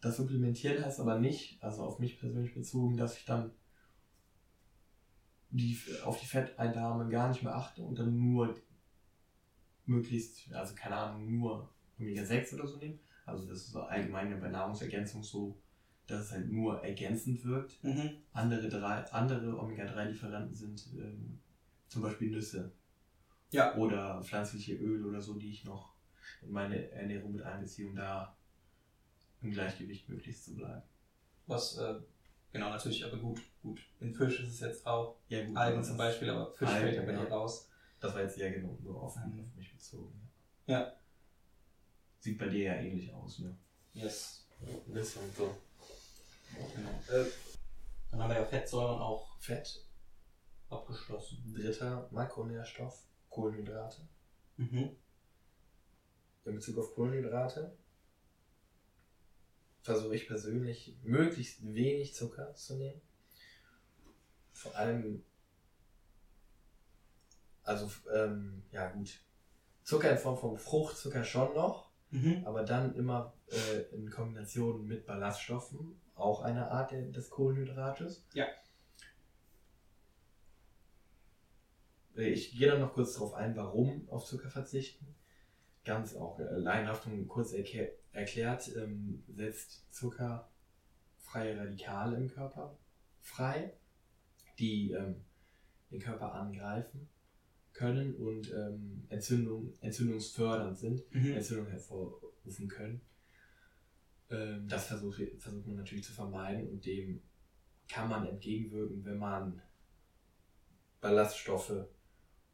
Das 0.00 0.16
Supplementieren 0.16 0.84
heißt 0.84 1.00
aber 1.00 1.18
nicht, 1.18 1.62
also 1.62 1.84
auf 1.84 1.98
mich 1.98 2.18
persönlich 2.18 2.54
bezogen, 2.54 2.96
dass 2.96 3.16
ich 3.16 3.24
dann 3.24 3.52
die, 5.50 5.78
auf 6.04 6.18
die 6.18 6.26
Fetteinnahme 6.26 7.08
gar 7.10 7.28
nicht 7.28 7.42
mehr 7.42 7.54
achte 7.54 7.82
und 7.82 7.98
dann 7.98 8.16
nur 8.16 8.56
möglichst, 9.84 10.50
also 10.52 10.74
keine 10.74 10.96
Ahnung, 10.96 11.30
nur 11.38 11.68
Omega-6 11.98 12.54
oder 12.54 12.66
so 12.66 12.78
nehme. 12.78 12.98
Also 13.26 13.46
das 13.46 13.58
ist 13.58 13.72
so 13.72 13.82
allgemein 13.82 14.40
bei 14.40 14.48
Nahrungsergänzung 14.48 15.22
so, 15.22 15.60
dass 16.06 16.20
es 16.26 16.32
halt 16.32 16.50
nur 16.50 16.82
ergänzend 16.82 17.44
wirkt. 17.44 17.82
Mhm. 17.84 18.10
Andere, 18.32 18.68
drei, 18.68 19.02
andere 19.12 19.58
Omega-3-Lieferanten 19.58 20.54
sind 20.54 20.86
ähm, 20.98 21.40
zum 21.88 22.02
Beispiel 22.02 22.30
Nüsse 22.30 22.72
Ja. 23.50 23.74
oder 23.76 24.22
pflanzliche 24.22 24.74
Öle 24.74 25.06
oder 25.06 25.20
so, 25.20 25.34
die 25.34 25.50
ich 25.50 25.64
noch 25.64 25.94
in 26.42 26.50
meine 26.50 26.90
Ernährung 26.90 27.32
mit 27.32 27.42
einbeziehe, 27.42 27.86
um 27.88 27.94
da 27.94 28.36
im 29.42 29.50
Gleichgewicht 29.52 30.08
möglichst 30.08 30.44
zu 30.44 30.54
bleiben. 30.54 30.82
Was, 31.46 31.76
äh, 31.78 31.94
genau, 32.52 32.70
natürlich, 32.70 33.04
aber 33.04 33.16
gut, 33.18 33.40
gut. 33.62 33.80
In 34.00 34.14
Fisch 34.14 34.40
ist 34.40 34.48
es 34.54 34.60
jetzt 34.60 34.86
auch. 34.86 35.16
Ja, 35.28 35.44
gut. 35.44 35.56
Algen 35.56 35.82
zum 35.84 35.96
Beispiel, 35.96 36.30
aber 36.30 36.52
Fisch 36.52 36.68
fällt 36.70 36.96
ja 36.96 37.02
bei 37.02 37.12
ja. 37.12 37.24
dir 37.24 37.30
raus. 37.30 37.68
Das 38.00 38.14
war 38.14 38.22
jetzt 38.22 38.38
eher 38.38 38.50
genau 38.52 38.76
nur 38.82 39.00
auf, 39.00 39.16
Mhm. 39.16 39.40
auf 39.40 39.54
mich 39.56 39.72
bezogen. 39.72 40.28
Ja. 40.66 40.92
Sieht 42.20 42.38
bei 42.38 42.48
dir 42.48 42.64
ja 42.64 42.74
ähnlich 42.74 43.12
aus, 43.12 43.40
ne? 43.40 43.56
Yes. 43.94 44.46
Ein 44.60 44.92
bisschen 44.92 45.22
so. 45.36 45.52
Äh, 46.58 47.24
dann 48.10 48.22
haben 48.22 48.30
wir 48.30 48.36
ja 48.38 48.44
Fettsäuren 48.44 49.00
auch 49.00 49.38
Fett, 49.40 49.84
abgeschlossen. 50.68 51.52
dritter 51.54 52.08
Makronährstoff, 52.10 53.06
Kohlenhydrate. 53.30 54.06
Mhm. 54.56 54.96
In 56.44 56.54
Bezug 56.54 56.78
auf 56.78 56.94
Kohlenhydrate 56.94 57.76
versuche 59.82 60.14
ich 60.14 60.26
persönlich 60.26 60.96
möglichst 61.02 61.62
wenig 61.74 62.14
Zucker 62.14 62.54
zu 62.54 62.76
nehmen. 62.76 63.00
Vor 64.52 64.74
allem, 64.76 65.24
also 67.64 67.90
ähm, 68.14 68.62
ja 68.70 68.90
gut, 68.90 69.20
Zucker 69.82 70.10
in 70.12 70.18
Form 70.18 70.36
von 70.38 70.56
Fruchtzucker 70.58 71.24
schon 71.24 71.54
noch, 71.54 71.90
Mhm. 72.10 72.42
aber 72.44 72.62
dann 72.62 72.94
immer 72.94 73.32
äh, 73.50 73.94
in 73.94 74.10
Kombination 74.10 74.86
mit 74.86 75.06
Ballaststoffen, 75.06 75.98
auch 76.14 76.42
eine 76.42 76.70
Art 76.70 76.92
des 76.92 77.30
Kohlenhydrates. 77.30 78.26
Ja. 78.34 78.46
Äh, 82.16 82.30
Ich 82.32 82.56
gehe 82.56 82.68
dann 82.68 82.80
noch 82.80 82.94
kurz 82.94 83.14
darauf 83.14 83.34
ein, 83.34 83.56
warum 83.56 84.08
auf 84.08 84.24
Zucker 84.24 84.50
verzichten. 84.50 85.14
Ganz 85.84 86.14
auch 86.14 86.38
äh, 86.38 86.44
laienhaft 86.44 87.06
und 87.06 87.26
kurz 87.28 87.52
erklär, 87.52 87.90
erklärt, 88.12 88.70
ähm, 88.76 89.24
setzt 89.28 89.92
Zucker 89.92 90.50
freie 91.18 91.58
Radikale 91.58 92.16
im 92.16 92.28
Körper 92.28 92.78
frei, 93.20 93.72
die 94.58 94.92
ähm, 94.92 95.24
den 95.90 96.00
Körper 96.00 96.34
angreifen 96.34 97.08
können 97.72 98.14
und 98.16 98.52
ähm, 98.52 99.06
Entzündung, 99.08 99.72
entzündungsfördernd 99.80 100.78
sind. 100.78 101.02
Mhm. 101.14 101.32
Entzündung 101.32 101.66
hervorrufen 101.68 102.68
können. 102.68 103.00
Ähm, 104.32 104.68
das 104.68 104.86
versucht, 104.86 105.20
versucht 105.38 105.66
man 105.66 105.76
natürlich 105.76 106.04
zu 106.04 106.12
vermeiden 106.12 106.68
und 106.68 106.84
dem 106.84 107.22
kann 107.88 108.08
man 108.08 108.26
entgegenwirken, 108.26 109.04
wenn 109.04 109.18
man 109.18 109.62
Ballaststoffe 111.00 111.86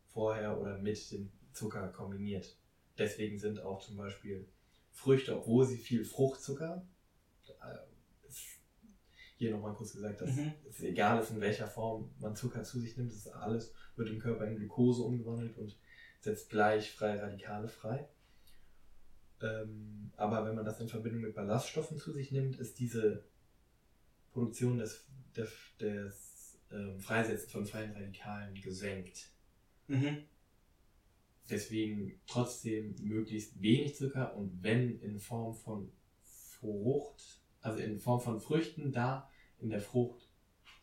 vorher 0.06 0.60
oder 0.60 0.78
mit 0.78 1.10
dem 1.12 1.30
Zucker 1.52 1.88
kombiniert. 1.88 2.58
Deswegen 2.96 3.38
sind 3.38 3.60
auch 3.60 3.80
zum 3.80 3.96
Beispiel 3.96 4.48
Früchte, 4.90 5.36
obwohl 5.36 5.64
sie 5.64 5.76
viel 5.76 6.04
Fruchtzucker, 6.04 6.84
äh, 7.46 7.78
hier 9.36 9.52
nochmal 9.52 9.74
kurz 9.74 9.92
gesagt, 9.92 10.20
dass 10.20 10.34
Mhm. 10.34 10.52
es 10.68 10.80
egal 10.80 11.20
ist, 11.22 11.30
in 11.30 11.40
welcher 11.40 11.68
Form 11.68 12.10
man 12.18 12.34
Zucker 12.34 12.64
zu 12.64 12.80
sich 12.80 12.96
nimmt, 12.96 13.12
das 13.12 13.18
ist 13.18 13.28
alles 13.28 13.72
wird 13.98 14.10
im 14.10 14.18
Körper 14.18 14.46
in 14.46 14.56
Glucose 14.56 15.02
umgewandelt 15.02 15.56
und 15.58 15.76
setzt 16.20 16.50
gleich 16.50 16.92
freie 16.92 17.20
Radikale 17.22 17.68
frei. 17.68 18.08
Ähm, 19.42 20.10
aber 20.16 20.44
wenn 20.44 20.54
man 20.54 20.64
das 20.64 20.80
in 20.80 20.88
Verbindung 20.88 21.22
mit 21.22 21.34
Ballaststoffen 21.34 21.98
zu 21.98 22.12
sich 22.12 22.32
nimmt, 22.32 22.58
ist 22.58 22.78
diese 22.78 23.24
Produktion 24.32 24.78
des, 24.78 25.06
des, 25.36 25.52
des 25.80 26.58
ähm, 26.72 26.98
Freisetzen 26.98 27.50
von 27.50 27.66
freien 27.66 27.92
Radikalen 27.92 28.54
gesenkt. 28.54 29.30
Mhm. 29.86 30.24
Deswegen 31.48 32.20
trotzdem 32.26 32.94
möglichst 33.00 33.60
wenig 33.62 33.96
Zucker 33.96 34.36
und 34.36 34.62
wenn 34.62 35.00
in 35.00 35.18
Form 35.18 35.54
von 35.54 35.90
Frucht, 36.22 37.42
also 37.60 37.78
in 37.78 37.98
Form 37.98 38.20
von 38.20 38.40
Früchten, 38.40 38.92
da 38.92 39.30
in 39.58 39.70
der 39.70 39.80
Frucht 39.80 40.28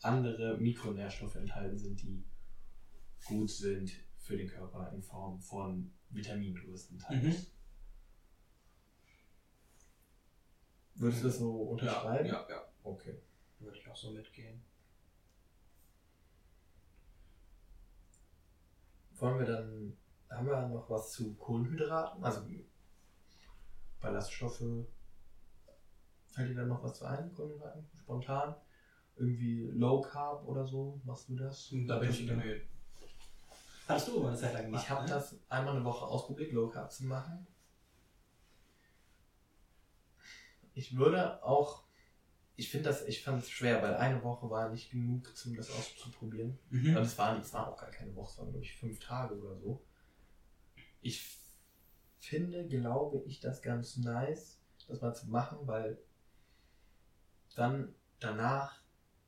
andere 0.01 0.57
Mikronährstoffe 0.57 1.35
enthalten 1.35 1.77
sind, 1.77 2.01
die 2.01 2.23
gut 3.25 3.49
sind 3.49 3.91
für 4.17 4.37
den 4.37 4.47
Körper 4.47 4.91
in 4.93 5.01
Form 5.01 5.39
von 5.39 5.91
Vitaminen 6.09 6.55
größtenteils. 6.55 7.23
Mhm. 7.23 7.54
Würdest 10.95 11.23
du 11.23 11.27
das 11.27 11.37
so 11.39 11.51
unterschreiben? 11.51 12.25
Ja, 12.25 12.45
ja. 12.49 12.63
Okay. 12.83 13.19
Würde 13.59 13.77
ich 13.77 13.87
auch 13.89 13.95
so 13.95 14.11
mitgehen. 14.11 14.63
Wollen 19.17 19.39
wir 19.39 19.45
dann, 19.45 19.97
haben 20.29 20.47
wir 20.47 20.67
noch 20.67 20.89
was 20.89 21.11
zu 21.11 21.35
Kohlenhydraten? 21.35 22.23
Also 22.23 22.41
Ballaststoffe. 24.01 24.63
Fällt 26.27 26.49
dir 26.49 26.55
da 26.55 26.65
noch 26.65 26.83
was 26.83 26.97
zu 26.97 27.05
ein, 27.05 27.33
Kohlenhydraten? 27.33 27.85
Spontan? 27.97 28.55
Irgendwie 29.15 29.69
Low 29.73 30.01
Carb 30.01 30.45
oder 30.47 30.65
so? 30.65 30.99
Machst 31.05 31.29
du 31.29 31.35
das? 31.35 31.73
Da 31.87 31.99
bin 31.99 32.09
ich 32.09 32.27
bemüht. 32.27 32.63
Hast 33.87 34.07
du 34.07 34.17
immer 34.17 34.29
eine 34.29 34.37
Zeit 34.37 34.53
lang 34.53 34.65
gemacht? 34.65 34.83
Ich 34.83 34.89
habe 34.89 35.03
ne? 35.03 35.09
das 35.09 35.35
einmal 35.47 35.75
eine 35.75 35.85
Woche 35.85 36.05
ausprobiert, 36.05 36.51
Low 36.51 36.67
Carb 36.67 36.91
zu 36.91 37.05
machen. 37.05 37.47
Ich 40.75 40.95
würde 40.95 41.43
auch, 41.43 41.83
ich 42.55 42.69
finde 42.69 42.89
das, 42.89 43.05
ich 43.05 43.23
fand 43.23 43.41
es 43.41 43.49
schwer, 43.49 43.81
weil 43.81 43.95
eine 43.95 44.21
Woche 44.23 44.49
war 44.49 44.69
nicht 44.69 44.91
genug, 44.91 45.33
um 45.45 45.55
das 45.55 45.71
auszuprobieren. 45.71 46.59
Mhm. 46.69 46.97
Und 46.97 47.03
es 47.03 47.17
waren, 47.17 47.41
es 47.41 47.53
waren 47.53 47.73
auch 47.73 47.77
gar 47.77 47.89
keine 47.89 48.13
Woche, 48.15 48.31
es 48.31 48.37
waren 48.37 48.49
glaube 48.51 48.65
ich 48.65 48.75
fünf 48.75 48.99
Tage 48.99 49.35
oder 49.35 49.57
so. 49.57 49.83
Ich 51.01 51.39
finde, 52.19 52.67
glaube 52.67 53.23
ich, 53.25 53.39
das 53.39 53.61
ganz 53.61 53.97
nice, 53.97 54.59
das 54.87 55.01
mal 55.01 55.13
zu 55.13 55.29
machen, 55.29 55.59
weil 55.63 55.97
dann 57.55 57.95
danach 58.19 58.81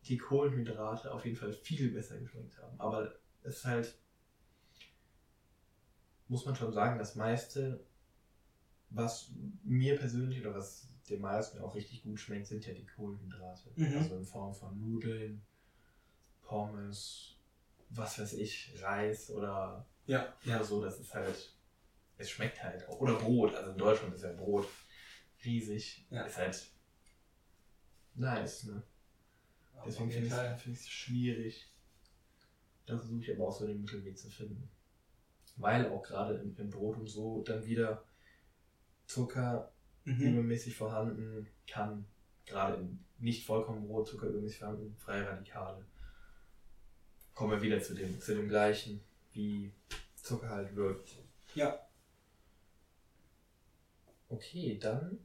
die 0.05 0.17
Kohlenhydrate 0.17 1.13
auf 1.13 1.25
jeden 1.25 1.37
Fall 1.37 1.53
viel 1.53 1.91
besser 1.91 2.17
geschmeckt 2.17 2.57
haben. 2.61 2.79
Aber 2.79 3.15
es 3.43 3.57
ist 3.57 3.65
halt, 3.65 3.97
muss 6.27 6.45
man 6.45 6.55
schon 6.55 6.73
sagen, 6.73 6.99
das 6.99 7.15
meiste, 7.15 7.85
was 8.89 9.31
mir 9.63 9.97
persönlich 9.97 10.41
oder 10.41 10.55
was 10.55 10.87
den 11.09 11.21
meisten 11.21 11.59
auch 11.59 11.75
richtig 11.75 12.03
gut 12.03 12.19
schmeckt, 12.19 12.47
sind 12.47 12.65
ja 12.65 12.73
die 12.73 12.85
Kohlenhydrate. 12.85 13.71
Mhm. 13.75 13.97
Also 13.97 14.17
in 14.17 14.25
Form 14.25 14.53
von 14.53 14.79
Nudeln, 14.79 15.41
Pommes, 16.41 17.37
was 17.89 18.19
weiß 18.19 18.33
ich, 18.33 18.73
Reis 18.81 19.29
oder 19.31 19.85
Ja, 20.05 20.33
ja, 20.43 20.63
so, 20.63 20.83
das 20.83 20.99
ist 20.99 21.13
halt, 21.13 21.55
es 22.17 22.29
schmeckt 22.29 22.63
halt 22.63 22.87
auch. 22.87 22.99
Oder 22.99 23.15
Brot, 23.15 23.55
also 23.55 23.71
in 23.71 23.77
Deutschland 23.77 24.13
ist 24.13 24.23
ja 24.23 24.33
Brot 24.33 24.67
riesig. 25.45 26.05
Ja. 26.09 26.23
Ist 26.23 26.37
halt 26.37 26.67
nice, 28.15 28.65
ne? 28.65 28.83
Deswegen 29.85 30.11
finde 30.11 30.55
ich 30.55 30.79
es 30.79 30.89
schwierig. 30.89 31.71
Da 32.85 32.97
versuche 32.97 33.21
ich 33.21 33.35
aber 33.35 33.47
auch 33.47 33.57
so 33.57 33.67
den 33.67 33.81
Mittelweg 33.81 34.17
zu 34.17 34.29
finden. 34.29 34.69
Weil 35.57 35.89
auch 35.89 36.03
gerade 36.03 36.35
im, 36.35 36.55
im 36.57 36.69
Brot 36.69 36.97
und 36.97 37.07
so 37.07 37.43
dann 37.43 37.65
wieder 37.65 38.03
Zucker 39.05 39.71
Mhm. 40.07 40.21
übermäßig 40.21 40.77
vorhanden 40.77 41.47
kann, 41.67 42.05
gerade 42.45 42.77
in 42.77 42.99
nicht 43.19 43.45
vollkommen 43.45 43.85
rohe 43.87 44.05
Zucker 44.05 44.29
vorhanden, 44.57 44.95
freie 44.97 45.27
Radikale. 45.27 45.83
Kommen 47.33 47.51
wir 47.51 47.61
wieder 47.61 47.81
zu 47.81 47.93
dem, 47.93 48.19
zu 48.21 48.33
dem 48.33 48.47
gleichen, 48.47 49.01
wie 49.33 49.73
Zucker 50.15 50.49
halt 50.49 50.73
wirkt. 50.75 51.17
Ja. 51.55 51.77
Okay, 54.29 54.77
dann 54.79 55.19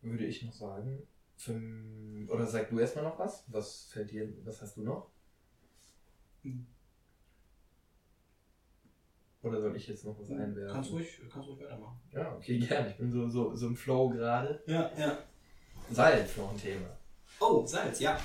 würde 0.00 0.26
ich 0.26 0.44
noch 0.44 0.52
sagen, 0.52 1.02
für, 1.36 1.54
oder 2.28 2.46
sag 2.46 2.70
du 2.70 2.78
erstmal 2.78 3.04
noch 3.04 3.18
was? 3.18 3.44
Was 3.48 3.86
fällt 3.86 4.12
dir, 4.12 4.32
was 4.44 4.62
hast 4.62 4.76
du 4.76 4.82
noch? 4.82 5.10
Hm. 9.44 9.50
Oder 9.50 9.60
soll 9.60 9.76
ich 9.76 9.86
jetzt 9.86 10.04
noch 10.04 10.18
was 10.18 10.30
einwerfen? 10.30 10.72
Kannst 10.72 10.90
ruhig, 10.90 11.20
kannst 11.30 11.48
ruhig 11.48 11.60
weitermachen. 11.60 12.00
Ja, 12.12 12.34
okay, 12.34 12.58
gerne. 12.58 12.90
Ich 12.90 12.96
bin 12.96 13.12
so, 13.12 13.28
so, 13.28 13.54
so 13.54 13.66
im 13.68 13.76
Flow 13.76 14.08
gerade. 14.08 14.62
Ja, 14.66 14.90
ja. 14.98 15.18
Salz 15.90 16.36
noch 16.36 16.50
ein 16.50 16.58
Thema. 16.58 16.86
Oh, 17.40 17.66
Salz, 17.66 18.00
ja. 18.00 18.18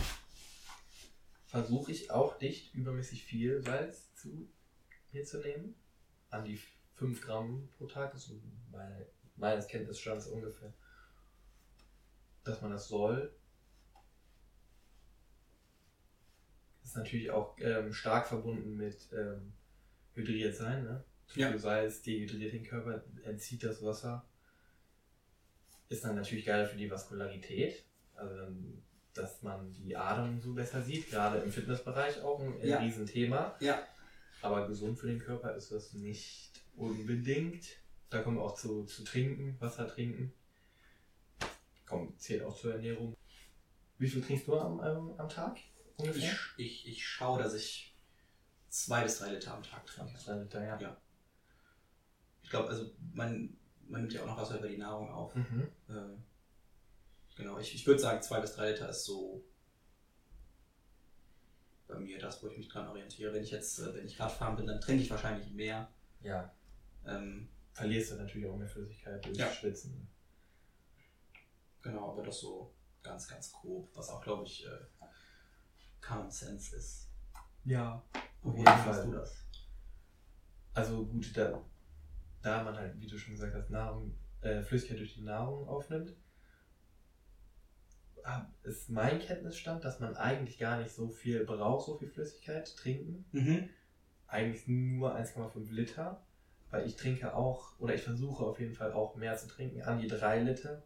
Versuche 1.47 1.91
ich 1.91 2.09
auch 2.09 2.39
nicht 2.39 2.73
übermäßig 2.73 3.23
viel 3.23 3.61
Salz 3.61 4.13
zu 4.15 4.47
mir 5.11 5.25
zu 5.25 5.39
nehmen. 5.39 5.75
An 6.29 6.45
die 6.45 6.59
5 6.95 7.21
Gramm 7.21 7.67
pro 7.77 7.87
Tag 7.87 8.13
ist 8.13 8.27
so 8.27 8.39
meine, 8.71 9.05
meines 9.35 9.67
Kenntnisstands 9.67 10.27
ungefähr. 10.27 10.73
Dass 12.43 12.61
man 12.61 12.71
das 12.71 12.87
soll. 12.87 13.35
Ist 16.83 16.95
natürlich 16.95 17.29
auch 17.29 17.57
ähm, 17.59 17.93
stark 17.93 18.27
verbunden 18.27 18.75
mit 18.75 19.09
ähm, 19.11 19.53
hydriert 20.13 20.55
sein, 20.55 20.83
ne? 20.83 21.03
Zu 21.29 21.39
Ja. 21.39 21.49
viel 21.49 21.59
Salz 21.59 22.01
dehydriert 22.01 22.53
den 22.53 22.63
Körper, 22.63 23.03
entzieht 23.23 23.63
das 23.63 23.83
Wasser. 23.83 24.25
Ist 25.89 26.03
dann 26.03 26.15
natürlich 26.15 26.45
geil 26.45 26.67
für 26.67 26.77
die 26.77 26.89
Vaskularität. 26.89 27.83
Also 28.15 28.35
dann, 28.35 28.83
dass 29.13 29.41
man 29.41 29.71
die 29.73 29.95
Adern 29.95 30.39
so 30.41 30.53
besser 30.53 30.81
sieht, 30.81 31.09
gerade 31.09 31.39
im 31.39 31.51
Fitnessbereich 31.51 32.21
auch 32.21 32.39
ein, 32.39 32.63
Ja. 32.65 32.79
Riesenthema. 32.79 33.55
Ja. 33.59 33.81
Aber 34.41 34.67
gesund 34.67 34.97
für 34.99 35.07
den 35.07 35.19
Körper 35.19 35.55
ist 35.55 35.71
das 35.71 35.93
nicht 35.93 36.51
unbedingt. 36.75 37.65
Da 38.09 38.21
kommen 38.21 38.37
wir 38.37 38.43
auch 38.43 38.55
zu, 38.55 38.85
zu 38.85 39.03
trinken, 39.03 39.55
Wasser 39.59 39.87
trinken. 39.87 40.33
Kommt, 41.85 42.21
zählt 42.21 42.43
auch 42.43 42.55
zur 42.57 42.73
Ernährung. 42.73 43.15
Wie 43.97 44.07
viel 44.07 44.21
trinkst 44.21 44.47
du 44.47 44.57
am, 44.57 44.79
am, 44.79 45.11
am 45.19 45.29
Tag? 45.29 45.57
Ungefähr? 45.97 46.31
Ich, 46.57 46.85
ich, 46.85 46.87
ich 46.87 47.05
schaue, 47.07 47.41
dass 47.41 47.53
ich 47.53 47.95
zwei 48.69 49.03
bis 49.03 49.19
drei 49.19 49.31
Liter 49.33 49.53
am 49.55 49.63
Tag 49.63 49.85
trinke. 49.85 50.13
Drei 50.23 50.37
Liter, 50.37 50.63
ja. 50.63 50.79
Ja. 50.79 50.97
Ich 52.49 52.51
glaube, 52.51 52.69
also 52.69 52.89
man, 53.13 53.55
man 53.87 54.01
nimmt 54.01 54.11
ja 54.11 54.23
auch 54.23 54.25
noch 54.25 54.37
Wasser 54.37 54.57
über 54.57 54.67
die 54.67 54.79
Nahrung 54.79 55.11
auf. 55.11 55.35
Mhm. 55.35 55.67
Äh, 55.87 56.17
genau, 57.35 57.59
ich, 57.59 57.75
ich 57.75 57.85
würde 57.85 57.99
sagen, 58.01 58.23
zwei 58.23 58.39
bis 58.41 58.55
drei 58.55 58.71
Liter 58.71 58.89
ist 58.89 59.05
so 59.05 59.45
bei 61.87 61.99
mir 61.99 62.17
das, 62.17 62.41
wo 62.41 62.47
ich 62.47 62.57
mich 62.57 62.67
dran 62.67 62.87
orientiere. 62.87 63.31
Wenn 63.35 63.43
ich 63.43 63.51
jetzt, 63.51 63.77
äh, 63.77 63.93
wenn 63.93 64.03
ich 64.07 64.19
Radfahren 64.19 64.55
bin, 64.55 64.65
dann 64.65 64.81
trinke 64.81 65.03
ich 65.03 65.11
wahrscheinlich 65.11 65.51
mehr. 65.53 65.93
Ja. 66.21 66.51
Ähm, 67.05 67.49
Verlierst 67.73 68.13
du 68.13 68.15
natürlich 68.15 68.47
auch 68.49 68.57
mehr 68.57 68.67
Flüssigkeit 68.67 69.23
durch 69.23 69.37
Ja. 69.37 69.51
Schwitzen. 69.51 70.07
genau, 71.83 72.13
aber 72.13 72.23
das 72.23 72.39
so 72.39 72.73
ganz, 73.03 73.27
ganz 73.27 73.51
grob, 73.51 73.91
was 73.93 74.09
auch, 74.09 74.23
glaube 74.23 74.45
ich, 74.45 74.65
äh, 74.65 74.71
Common 76.01 76.31
Sense 76.31 76.75
ist. 76.75 77.09
Ja. 77.63 78.03
Auf 78.41 78.55
jeden 78.55 78.65
Fall. 78.65 79.05
du 79.05 79.11
das? 79.11 79.45
Also 80.73 81.05
gut, 81.05 81.37
da, 81.37 81.63
da 82.41 82.63
man 82.63 82.77
halt, 82.77 82.99
wie 82.99 83.07
du 83.07 83.17
schon 83.17 83.33
gesagt 83.33 83.55
hast, 83.55 83.69
Nahrung, 83.69 84.15
äh, 84.41 84.61
Flüssigkeit 84.61 84.99
durch 84.99 85.15
die 85.15 85.23
Nahrung 85.23 85.67
aufnimmt, 85.67 86.15
ist 88.63 88.89
mein 88.89 89.19
Kenntnisstand, 89.19 89.83
dass 89.83 89.99
man 89.99 90.15
eigentlich 90.15 90.59
gar 90.59 90.79
nicht 90.79 90.91
so 90.91 91.09
viel 91.09 91.45
braucht, 91.45 91.85
so 91.85 91.97
viel 91.97 92.09
Flüssigkeit 92.09 92.75
trinken. 92.75 93.25
Mhm. 93.31 93.69
Eigentlich 94.27 94.67
nur 94.67 95.15
1,5 95.15 95.71
Liter. 95.71 96.23
Weil 96.71 96.85
ich 96.85 96.95
trinke 96.95 97.33
auch, 97.33 97.79
oder 97.79 97.95
ich 97.95 98.03
versuche 98.03 98.43
auf 98.43 98.59
jeden 98.59 98.75
Fall 98.75 98.91
auch 98.91 99.15
mehr 99.15 99.35
zu 99.35 99.47
trinken, 99.47 99.81
an 99.81 99.99
die 99.99 100.07
3 100.07 100.39
Liter. 100.41 100.83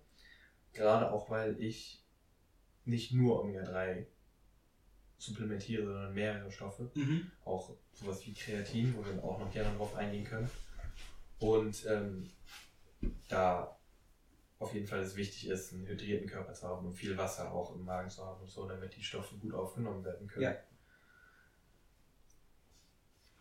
Gerade 0.71 1.11
auch, 1.11 1.29
weil 1.29 1.59
ich 1.59 2.05
nicht 2.85 3.11
nur 3.11 3.41
Omega-3 3.41 4.05
supplementiere, 5.17 5.85
sondern 5.85 6.13
mehrere 6.13 6.51
Stoffe 6.51 6.89
Mhm. 6.95 7.29
auch 7.43 7.75
sowas 7.91 8.25
wie 8.25 8.33
Kreatin, 8.33 8.95
wo 8.95 9.05
wir 9.05 9.21
auch 9.23 9.39
noch 9.39 9.51
gerne 9.51 9.75
drauf 9.75 9.95
eingehen 9.95 10.23
können. 10.23 10.49
Und 11.39 11.85
ähm, 11.87 12.29
da 13.27 13.77
auf 14.59 14.73
jeden 14.73 14.87
Fall 14.87 14.99
es 15.01 15.15
wichtig 15.15 15.47
ist, 15.49 15.73
einen 15.73 15.85
hydrierten 15.85 16.27
Körper 16.27 16.53
zu 16.53 16.67
haben 16.67 16.85
und 16.85 16.93
viel 16.93 17.17
Wasser 17.17 17.51
auch 17.51 17.75
im 17.75 17.83
Magen 17.83 18.09
zu 18.09 18.23
haben 18.25 18.41
und 18.41 18.49
so, 18.49 18.67
damit 18.67 18.95
die 18.95 19.03
Stoffe 19.03 19.35
gut 19.35 19.53
aufgenommen 19.53 20.03
werden 20.05 20.27
können. 20.27 20.43
Ja. 20.43 20.55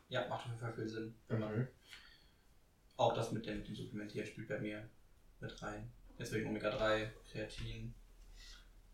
Ja, 0.08 0.28
macht 0.28 0.44
auf 0.44 0.46
jeden 0.50 0.60
Fall 0.60 0.72
viel 0.74 0.88
Sinn. 0.88 1.14
Wenn 1.28 1.38
man 1.38 1.58
Mhm. 1.60 1.68
auch 2.96 3.14
das 3.14 3.32
mit 3.32 3.46
dem, 3.46 3.64
dem 3.64 3.74
Supplementieren 3.74 4.26
spielt 4.26 4.48
bei 4.48 4.58
mir 4.58 4.88
mit 5.40 5.62
rein. 5.62 5.90
Deswegen 6.18 6.48
Omega-3, 6.50 7.08
Kreatin. 7.30 7.94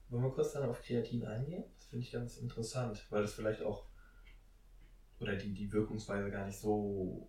Wollen 0.09 0.23
wir 0.23 0.31
kurz 0.31 0.53
dann 0.53 0.69
auf 0.69 0.81
Kreatin 0.83 1.27
eingehen? 1.27 1.65
Das 1.77 1.87
finde 1.87 2.05
ich 2.05 2.13
ganz 2.13 2.37
interessant, 2.39 3.05
weil 3.11 3.23
das 3.23 3.35
vielleicht 3.35 3.63
auch 3.63 3.87
oder 5.19 5.35
die, 5.35 5.53
die 5.53 5.73
Wirkungsweise 5.73 6.31
gar 6.31 6.47
nicht 6.47 6.59
so 6.59 7.29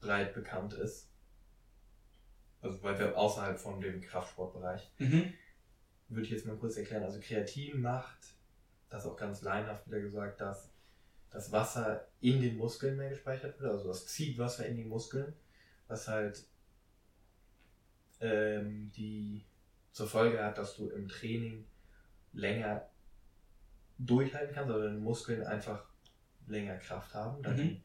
breit 0.00 0.34
bekannt 0.34 0.72
ist. 0.74 1.08
Also 2.60 2.82
weil 2.82 2.98
wir 2.98 3.16
außerhalb 3.16 3.58
von 3.58 3.80
dem 3.80 4.00
Kraftsportbereich 4.00 4.90
Mhm. 4.98 5.32
würde 6.08 6.22
ich 6.24 6.30
jetzt 6.30 6.46
mal 6.46 6.56
kurz 6.56 6.76
erklären. 6.76 7.02
Also 7.04 7.20
Kreatin 7.20 7.80
macht, 7.80 8.34
das 8.88 9.06
auch 9.06 9.16
ganz 9.16 9.42
laienhaft 9.42 9.86
wieder 9.86 10.00
gesagt, 10.00 10.40
dass 10.40 10.70
das 11.30 11.52
Wasser 11.52 12.06
in 12.20 12.40
den 12.40 12.56
Muskeln 12.56 12.96
mehr 12.96 13.10
gespeichert 13.10 13.60
wird. 13.60 13.70
Also 13.70 13.88
das 13.88 14.06
zieht 14.06 14.38
Wasser 14.38 14.66
in 14.66 14.76
die 14.76 14.84
Muskeln, 14.84 15.34
was 15.88 16.08
halt 16.08 16.46
ähm, 18.20 18.90
die 18.96 19.44
zur 19.92 20.08
Folge 20.08 20.42
hat, 20.42 20.58
dass 20.58 20.76
du 20.76 20.88
im 20.90 21.08
Training 21.08 21.66
länger 22.32 22.88
durchhalten 23.98 24.54
kannst, 24.54 24.70
also 24.70 24.86
deine 24.86 24.98
Muskeln 24.98 25.42
einfach 25.44 25.84
länger 26.46 26.76
Kraft 26.78 27.14
haben, 27.14 27.42
da 27.42 27.50
Mhm. 27.50 27.82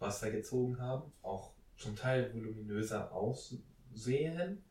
Wasser 0.00 0.30
gezogen 0.30 0.80
haben, 0.80 1.12
auch 1.22 1.52
zum 1.76 1.96
Teil 1.96 2.32
voluminöser 2.34 3.12
aussehen. 3.12 4.64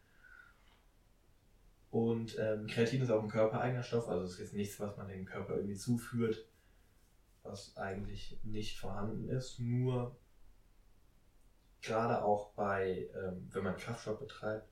Und 1.91 2.37
ähm, 2.37 2.67
Kreatin 2.67 3.01
ist 3.01 3.09
auch 3.09 3.23
ein 3.23 3.29
körpereigener 3.29 3.83
Stoff, 3.83 4.07
also 4.07 4.25
es 4.25 4.33
ist 4.33 4.39
jetzt 4.39 4.53
nichts, 4.53 4.79
was 4.79 4.95
man 4.95 5.07
dem 5.07 5.25
Körper 5.25 5.55
irgendwie 5.55 5.75
zuführt, 5.75 6.45
was 7.41 7.75
eigentlich 7.77 8.39
nicht 8.43 8.77
vorhanden 8.77 9.27
ist. 9.29 9.59
Nur 9.59 10.15
gerade 11.81 12.23
auch 12.23 12.51
bei, 12.53 13.09
ähm, 13.15 13.49
wenn 13.51 13.63
man 13.63 13.77
Kraftsport 13.77 14.19
betreibt 14.19 14.69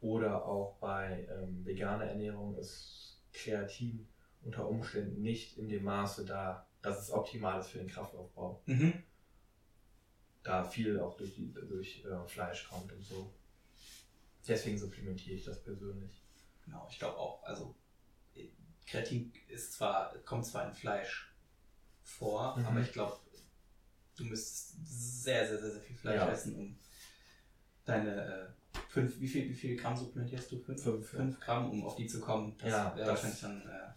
oder 0.00 0.44
auch 0.44 0.76
bei 0.78 1.26
ähm, 1.30 1.64
veganer 1.64 2.06
Ernährung 2.06 2.56
ist 2.56 3.22
Kreatin 3.32 4.06
unter 4.42 4.68
Umständen 4.68 5.22
nicht 5.22 5.56
in 5.58 5.68
dem 5.68 5.84
Maße 5.84 6.24
da, 6.24 6.66
dass 6.82 7.00
es 7.00 7.10
optimal 7.10 7.60
ist 7.60 7.68
für 7.68 7.78
den 7.78 7.88
Kraftaufbau. 7.88 8.62
Mhm. 8.66 9.02
Da 10.42 10.64
viel 10.64 10.98
auch 11.00 11.16
durch, 11.16 11.34
die, 11.34 11.52
durch 11.52 12.04
äh, 12.04 12.26
Fleisch 12.28 12.66
kommt 12.68 12.90
und 12.92 13.04
so. 13.04 13.32
Deswegen 14.48 14.78
supplementiere 14.78 15.36
ich 15.36 15.44
das 15.44 15.62
persönlich. 15.62 16.22
Genau, 16.64 16.88
ich 16.90 16.98
glaube 16.98 17.18
auch. 17.18 17.42
Also 17.44 17.74
äh, 18.34 18.48
Kreatin 18.86 19.32
ist 19.48 19.74
zwar, 19.74 20.16
kommt 20.24 20.46
zwar 20.46 20.66
in 20.68 20.74
Fleisch 20.74 21.34
vor, 22.02 22.56
Mhm. 22.58 22.66
aber 22.66 22.80
ich 22.80 22.92
glaube, 22.92 23.18
du 24.16 24.24
müsstest 24.24 24.74
sehr, 24.84 25.46
sehr, 25.46 25.58
sehr, 25.60 25.70
sehr 25.72 25.82
viel 25.82 25.96
Fleisch 25.96 26.16
Ja. 26.16 26.30
essen, 26.30 26.56
um 26.56 26.78
deine 27.84 28.24
äh, 28.24 28.78
fünf, 28.88 29.20
wie 29.20 29.28
viel, 29.28 29.48
wie 29.50 29.54
viel 29.54 29.76
Gramm 29.76 29.96
supplementierst 29.96 30.50
du? 30.52 30.58
Fünf, 30.62 30.82
Fünf, 30.82 31.12
ja. 31.12 31.18
fünf 31.18 31.40
Gramm, 31.40 31.70
um 31.70 31.84
auf 31.84 31.96
die 31.96 32.06
zu 32.06 32.20
kommen. 32.20 32.56
Das 32.58 32.70
Ja, 32.70 32.96
wäre 32.96 33.06
das- 33.06 33.22
wahrscheinlich 33.24 33.40
dann 33.40 33.68
äh, 33.68 33.92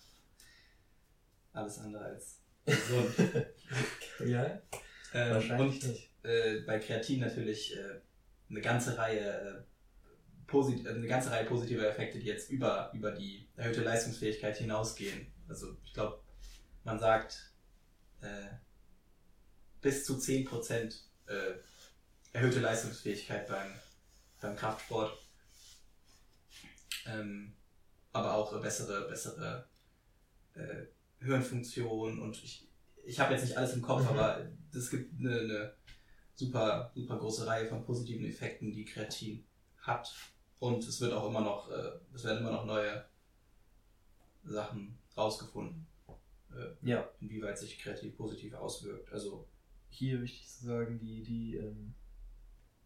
alles 1.53 1.79
andere 1.79 2.03
als 2.05 2.39
gesund. 2.65 3.15
ja, 4.25 4.61
ähm, 5.13 5.33
wahrscheinlich 5.33 5.83
nicht. 5.83 6.09
Äh, 6.24 6.61
bei 6.61 6.80
Kreatin 6.80 7.19
natürlich 7.19 7.76
äh, 7.76 8.01
eine 8.49 8.61
ganze 8.61 8.97
Reihe 8.97 9.19
äh, 9.19 9.74
äh, 10.53 10.89
eine 10.89 11.07
ganze 11.07 11.32
Reihe 11.32 11.45
positiver 11.45 11.88
Effekte, 11.88 12.19
die 12.19 12.28
jetzt 12.28 12.49
über, 12.49 12.91
über 12.93 13.11
die 13.11 13.49
erhöhte 13.55 13.82
Leistungsfähigkeit 13.82 14.57
hinausgehen. 14.57 15.32
Also 15.47 15.78
ich 15.84 15.93
glaube, 15.93 16.21
man 16.84 16.99
sagt 16.99 17.53
äh, 18.21 18.49
bis 19.82 20.05
zu 20.05 20.17
10% 20.17 20.95
äh, 21.28 21.34
erhöhte 22.34 22.59
Leistungsfähigkeit 22.59 23.47
beim, 23.47 23.71
beim 24.41 24.55
Kraftsport. 24.55 25.17
Ähm, 27.05 27.55
aber 28.11 28.36
auch 28.36 28.61
bessere, 28.61 29.07
bessere 29.09 29.67
äh, 30.53 30.86
Hirnfunktion 31.24 32.21
und 32.21 32.41
ich, 32.43 32.69
ich 33.03 33.19
habe 33.19 33.34
jetzt 33.34 33.43
nicht 33.43 33.57
alles 33.57 33.74
im 33.74 33.82
Kopf, 33.82 34.03
Mhm. 34.03 34.07
aber 34.09 34.47
es 34.74 34.89
gibt 34.89 35.19
eine, 35.19 35.39
eine 35.39 35.74
super, 36.43 36.91
super 36.93 37.17
große 37.17 37.47
Reihe 37.47 37.67
von 37.67 37.83
positiven 37.83 38.25
Effekten, 38.25 38.71
die 38.71 38.85
Kreatin 38.85 39.45
hat. 39.79 40.13
Und 40.59 40.83
es 40.83 40.99
wird 41.01 41.13
auch 41.13 41.27
immer 41.29 41.41
noch, 41.41 41.69
äh, 41.69 41.91
es 42.13 42.23
werden 42.23 42.39
immer 42.39 42.51
noch 42.51 42.65
neue 42.65 43.05
Sachen 44.43 44.97
rausgefunden, 45.15 45.87
äh, 46.51 46.89
Ja, 46.89 47.09
inwieweit 47.19 47.57
sich 47.57 47.79
Kreatin 47.79 48.15
positiv 48.15 48.53
auswirkt. 48.53 49.11
Also, 49.11 49.47
hier 49.89 50.21
wichtig 50.21 50.47
zu 50.47 50.65
sagen, 50.65 50.99
die, 50.99 51.23
die, 51.23 51.55
ähm, 51.57 51.93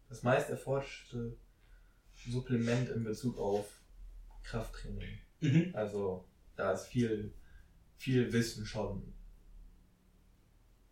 das 0.08 0.22
meist 0.22 0.50
erforschte 0.50 1.36
Supplement 2.28 2.88
in 2.90 3.04
Bezug 3.04 3.38
auf 3.38 3.80
Krafttraining. 4.42 5.20
Also 5.72 6.26
da 6.56 6.72
ist 6.72 6.86
viel, 6.86 7.32
viel 7.96 8.32
Wissen 8.32 8.66
schon 8.66 9.14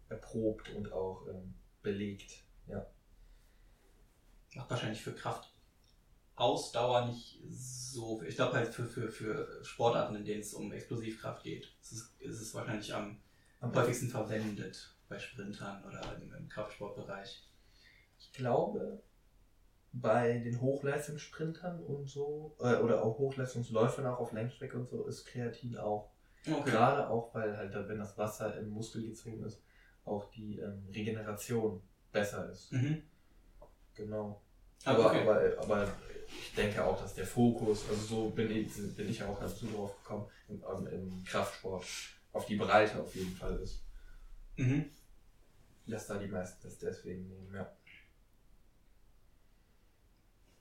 erprobt 0.09 0.73
und 0.75 0.93
auch 0.93 1.27
ähm, 1.29 1.55
belegt. 1.83 2.46
Ja. 2.69 2.87
macht 4.55 4.71
wahrscheinlich 4.71 5.03
für 5.03 5.15
Kraft 5.15 5.57
Ausdauer 6.37 7.07
nicht 7.07 7.41
so. 7.49 8.23
Ich 8.23 8.37
glaube 8.37 8.53
halt 8.57 8.69
für, 8.69 8.87
für, 8.87 9.09
für 9.09 9.65
Sportarten, 9.65 10.17
in 10.17 10.25
denen 10.25 10.41
es 10.41 10.53
um 10.53 10.71
Explosivkraft 10.71 11.43
geht, 11.43 11.75
ist 11.81 11.93
es, 11.93 12.17
ist 12.19 12.41
es 12.43 12.55
wahrscheinlich 12.55 12.95
am, 12.95 13.19
am 13.61 13.75
häufigsten 13.75 14.11
verwendet 14.11 14.95
bei 15.09 15.19
Sprintern 15.19 15.83
oder 15.85 16.03
im, 16.21 16.33
im 16.35 16.49
Kraftsportbereich. 16.49 17.49
Ich 18.19 18.33
glaube, 18.33 19.03
bei 19.93 20.39
den 20.39 20.61
Hochleistungssprintern 20.61 21.83
und 21.83 22.09
so, 22.09 22.55
äh, 22.61 22.77
oder 22.77 23.03
auch 23.03 23.19
Hochleistungsläufern 23.19 24.07
auch 24.07 24.19
auf 24.19 24.33
Längsstrecke 24.33 24.77
und 24.77 24.89
so, 24.89 25.07
ist 25.07 25.25
Kreatin 25.25 25.79
auch. 25.79 26.13
Gerade 26.65 27.09
auch, 27.09 27.35
weil 27.35 27.57
halt, 27.57 27.75
wenn 27.89 27.99
das 27.99 28.17
Wasser 28.19 28.57
im 28.59 28.69
Muskel 28.71 29.05
gezogen 29.05 29.43
ist, 29.43 29.63
auch 30.05 30.31
die 30.31 30.59
ähm, 30.59 30.87
Regeneration 30.95 31.83
besser 32.17 32.51
ist. 32.51 32.73
Mhm. 32.73 33.03
Genau. 33.95 34.43
Aber, 34.85 35.11
Aber, 35.11 35.11
okay. 35.11 35.57
aber, 35.57 35.63
aber 35.63 35.93
ich 36.29 36.55
denke 36.55 36.85
auch, 36.85 37.01
dass 37.01 37.15
der 37.15 37.27
Fokus, 37.27 37.85
also 37.89 38.03
so 38.07 38.31
bin 38.31 38.51
ich, 38.51 38.73
bin 38.97 39.09
ich 39.09 39.23
auch 39.23 39.39
dazu 39.39 39.67
drauf 39.67 39.97
gekommen, 40.03 40.27
im, 40.49 40.87
im 40.89 41.25
Kraftsport, 41.25 41.85
auf 42.33 42.47
die 42.47 42.57
Breite 42.57 43.01
auf 43.01 43.15
jeden 43.15 43.35
Fall 43.35 43.57
ist. 43.59 43.83
Mhm. 44.57 44.91
Dass 45.87 46.07
da 46.07 46.19
die 46.19 46.29
meisten 46.29 46.59
das 46.63 46.79
deswegen 46.79 47.29
nehmen, 47.29 47.55
ja. 47.55 47.71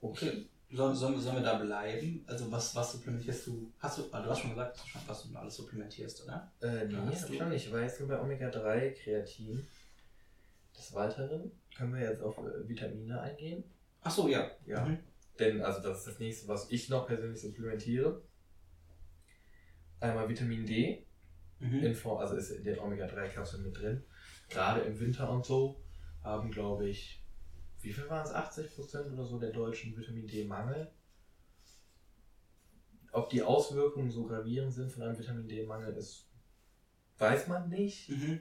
Okay. 0.00 0.46
Sollen, 0.70 0.96
sollen, 0.96 1.20
sollen 1.20 1.36
wir 1.36 1.42
da 1.42 1.58
bleiben? 1.58 2.24
Also 2.26 2.50
was, 2.50 2.74
was 2.74 2.92
supplementierst 2.92 3.46
du? 3.46 3.72
Hast 3.78 3.98
du, 3.98 4.08
ah, 4.10 4.20
du 4.20 4.30
hast 4.30 4.40
schon 4.40 4.50
gesagt, 4.50 4.80
was 5.06 5.22
du 5.22 5.36
alles 5.36 5.56
supplementierst, 5.56 6.24
oder? 6.24 6.52
Äh, 6.60 6.86
nee, 6.86 6.96
hab 6.96 7.26
du? 7.26 7.32
ich 7.32 7.40
noch 7.40 7.48
nicht. 7.48 7.66
Ich 7.66 7.72
war 7.72 7.80
jetzt 7.80 8.00
nur 8.00 8.08
bei 8.08 8.20
Omega-3 8.20 8.90
Kreatin. 8.92 9.66
Des 10.76 10.92
Weiteren 10.94 11.50
können 11.76 11.94
wir 11.94 12.02
jetzt 12.02 12.22
auf 12.22 12.36
äh, 12.38 12.68
Vitamine 12.68 13.20
eingehen. 13.20 13.64
Ach 14.02 14.10
so, 14.10 14.28
ja. 14.28 14.50
Ja. 14.66 14.84
Mhm. 14.84 14.98
Denn, 15.38 15.60
also 15.62 15.80
das 15.82 15.98
ist 15.98 16.06
das 16.06 16.18
nächste, 16.18 16.48
was 16.48 16.70
ich 16.70 16.88
noch 16.88 17.06
persönlich 17.06 17.40
supplementiere. 17.40 18.22
Einmal 20.00 20.28
Vitamin 20.28 20.64
D, 20.66 21.06
Mhm. 21.58 21.78
in 21.82 21.94
Form, 21.94 22.18
also 22.18 22.36
ist 22.36 22.50
in 22.50 22.64
den 22.64 22.78
Omega-3-Kapseln 22.78 23.62
mit 23.62 23.78
drin. 23.78 24.04
Gerade 24.50 24.82
im 24.82 25.00
Winter 25.00 25.30
und 25.30 25.46
so 25.46 25.82
haben, 26.22 26.50
glaube 26.50 26.86
ich, 26.86 27.24
wie 27.80 27.92
viel 27.92 28.08
waren 28.10 28.26
es? 28.26 28.32
80% 28.34 29.12
oder 29.12 29.24
so 29.24 29.38
der 29.38 29.52
Deutschen 29.52 29.96
Vitamin 29.96 30.26
D-Mangel. 30.26 30.90
Ob 33.12 33.30
die 33.30 33.42
Auswirkungen 33.42 34.10
so 34.10 34.26
gravierend 34.26 34.74
sind 34.74 34.92
von 34.92 35.02
einem 35.04 35.18
Vitamin 35.18 35.48
D-Mangel, 35.48 35.94
ist, 35.96 36.28
weiß 37.18 37.48
man 37.48 37.70
nicht. 37.70 38.10
Mhm. 38.10 38.40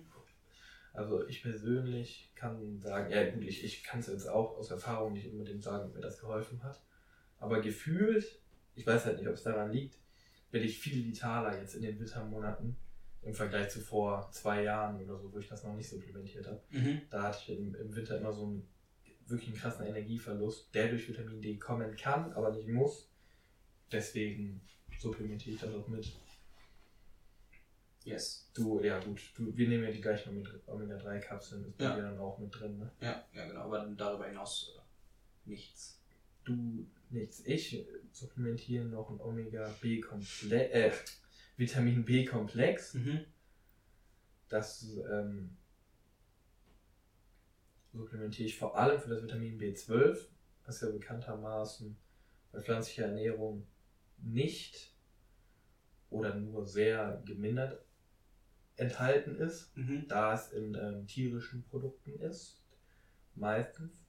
Also 0.95 1.27
ich 1.27 1.41
persönlich 1.41 2.31
kann 2.35 2.79
sagen, 2.79 3.11
ja 3.11 3.29
gut, 3.29 3.43
ich, 3.43 3.63
ich 3.63 3.83
kann 3.83 3.99
es 3.99 4.07
jetzt 4.07 4.27
auch 4.27 4.57
aus 4.57 4.71
Erfahrung 4.71 5.13
nicht 5.13 5.29
unbedingt 5.31 5.63
sagen, 5.63 5.85
ob 5.85 5.95
mir 5.95 6.01
das 6.01 6.19
geholfen 6.19 6.63
hat. 6.63 6.81
Aber 7.39 7.61
gefühlt, 7.61 8.39
ich 8.75 8.87
weiß 8.87 9.05
halt 9.05 9.17
nicht, 9.17 9.27
ob 9.27 9.33
es 9.33 9.43
daran 9.43 9.71
liegt, 9.71 9.97
bin 10.51 10.63
ich 10.63 10.79
viel 10.79 11.05
vitaler 11.05 11.59
jetzt 11.59 11.75
in 11.75 11.81
den 11.81 11.99
Wintermonaten 11.99 12.77
im 13.23 13.33
Vergleich 13.33 13.69
zu 13.69 13.81
vor 13.81 14.29
zwei 14.31 14.63
Jahren 14.63 15.03
oder 15.03 15.17
so, 15.17 15.33
wo 15.33 15.39
ich 15.39 15.47
das 15.47 15.63
noch 15.63 15.75
nicht 15.75 15.89
supplementiert 15.89 16.47
habe. 16.47 16.61
Mhm. 16.69 17.01
Da 17.09 17.23
hatte 17.23 17.39
ich 17.41 17.57
im, 17.57 17.75
im 17.75 17.95
Winter 17.95 18.17
immer 18.17 18.31
so 18.31 18.45
einen 18.45 18.67
wirklich 19.27 19.49
einen 19.49 19.57
krassen 19.57 19.85
Energieverlust, 19.87 20.73
der 20.73 20.89
durch 20.89 21.09
Vitamin 21.09 21.41
D 21.41 21.57
kommen 21.57 21.95
kann, 21.95 22.31
aber 22.33 22.51
nicht 22.51 22.67
muss. 22.67 23.11
Deswegen 23.91 24.61
supplementiere 24.99 25.55
ich 25.55 25.61
das 25.61 25.73
auch 25.73 25.87
mit. 25.87 26.11
Yes. 28.05 28.47
Du, 28.53 28.79
ja 28.81 28.99
gut, 28.99 29.19
du, 29.35 29.55
wir 29.57 29.67
nehmen 29.67 29.83
ja 29.83 29.91
die 29.91 29.99
gleichen 29.99 30.29
Omega-3-Kapseln, 30.67 31.65
ist 31.65 31.77
bei 31.77 31.85
Ja. 31.85 31.95
dir 31.95 32.03
dann 32.03 32.19
auch 32.19 32.37
mit 32.37 32.53
drin, 32.57 32.77
ne? 32.77 32.91
Ja, 33.01 33.25
ja, 33.33 33.47
genau. 33.47 33.61
Aber 33.61 33.83
darüber 33.97 34.27
hinaus 34.27 34.73
äh, 34.77 35.49
nichts. 35.49 35.99
Du 36.43 36.87
nichts. 37.09 37.41
Ich 37.45 37.83
supplementiere 38.11 38.85
noch 38.85 39.09
ein 39.09 39.19
Omega-B-Komplex, 39.19 40.73
äh, 40.73 40.91
Vitamin 41.57 42.05
B-Komplex. 42.05 42.93
Mhm. 42.93 43.25
Das 44.49 44.85
ähm, 45.11 45.57
supplementiere 47.91 48.47
ich 48.47 48.57
vor 48.57 48.77
allem 48.77 48.99
für 48.99 49.09
das 49.09 49.23
Vitamin 49.23 49.59
B12, 49.59 50.27
was 50.65 50.81
ja 50.81 50.89
bekanntermaßen 50.91 51.97
bei 52.51 52.61
pflanzlicher 52.61 53.05
Ernährung 53.05 53.65
nicht 54.17 54.93
oder 56.11 56.35
nur 56.35 56.65
sehr 56.65 57.21
gemindert 57.25 57.83
enthalten 58.77 59.35
ist. 59.35 59.75
Mhm. 59.77 60.07
da 60.07 60.33
es 60.33 60.51
in 60.51 60.75
ähm, 60.75 61.07
tierischen 61.07 61.63
Produkten 61.63 62.19
ist, 62.19 62.61
meistens. 63.35 64.01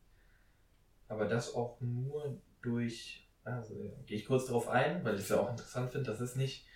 Aber 1.08 1.26
das 1.26 1.54
auch 1.54 1.80
nur 1.80 2.40
durch, 2.62 3.28
also 3.44 3.74
ja, 3.80 3.92
gehe 4.06 4.18
ich 4.18 4.26
kurz 4.26 4.46
darauf 4.46 4.68
ein, 4.68 5.04
weil 5.04 5.14
ich 5.16 5.22
es 5.22 5.28
ja 5.28 5.40
auch 5.40 5.50
interessant 5.50 5.92
finde, 5.92 6.10
das 6.10 6.20
ist 6.20 6.36
nicht 6.36 6.66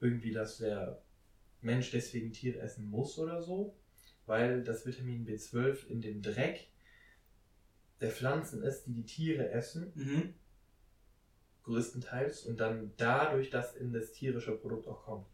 irgendwie, 0.00 0.32
dass 0.32 0.58
der 0.58 1.02
Mensch 1.60 1.90
deswegen 1.90 2.32
Tier 2.32 2.60
essen 2.62 2.90
muss 2.90 3.18
oder 3.18 3.42
so, 3.42 3.76
weil 4.26 4.62
das 4.64 4.86
Vitamin 4.86 5.26
B12 5.26 5.86
in 5.86 6.00
dem 6.00 6.22
Dreck 6.22 6.68
der 8.00 8.10
Pflanzen 8.10 8.62
ist, 8.62 8.84
die 8.84 8.92
die 8.92 9.06
Tiere 9.06 9.50
essen, 9.50 9.92
Mhm. 9.94 10.34
größtenteils, 11.62 12.44
und 12.44 12.60
dann 12.60 12.92
dadurch 12.96 13.50
das 13.50 13.74
in 13.74 13.92
das 13.92 14.12
tierische 14.12 14.52
Produkt 14.56 14.86
auch 14.86 15.04
kommt. 15.04 15.26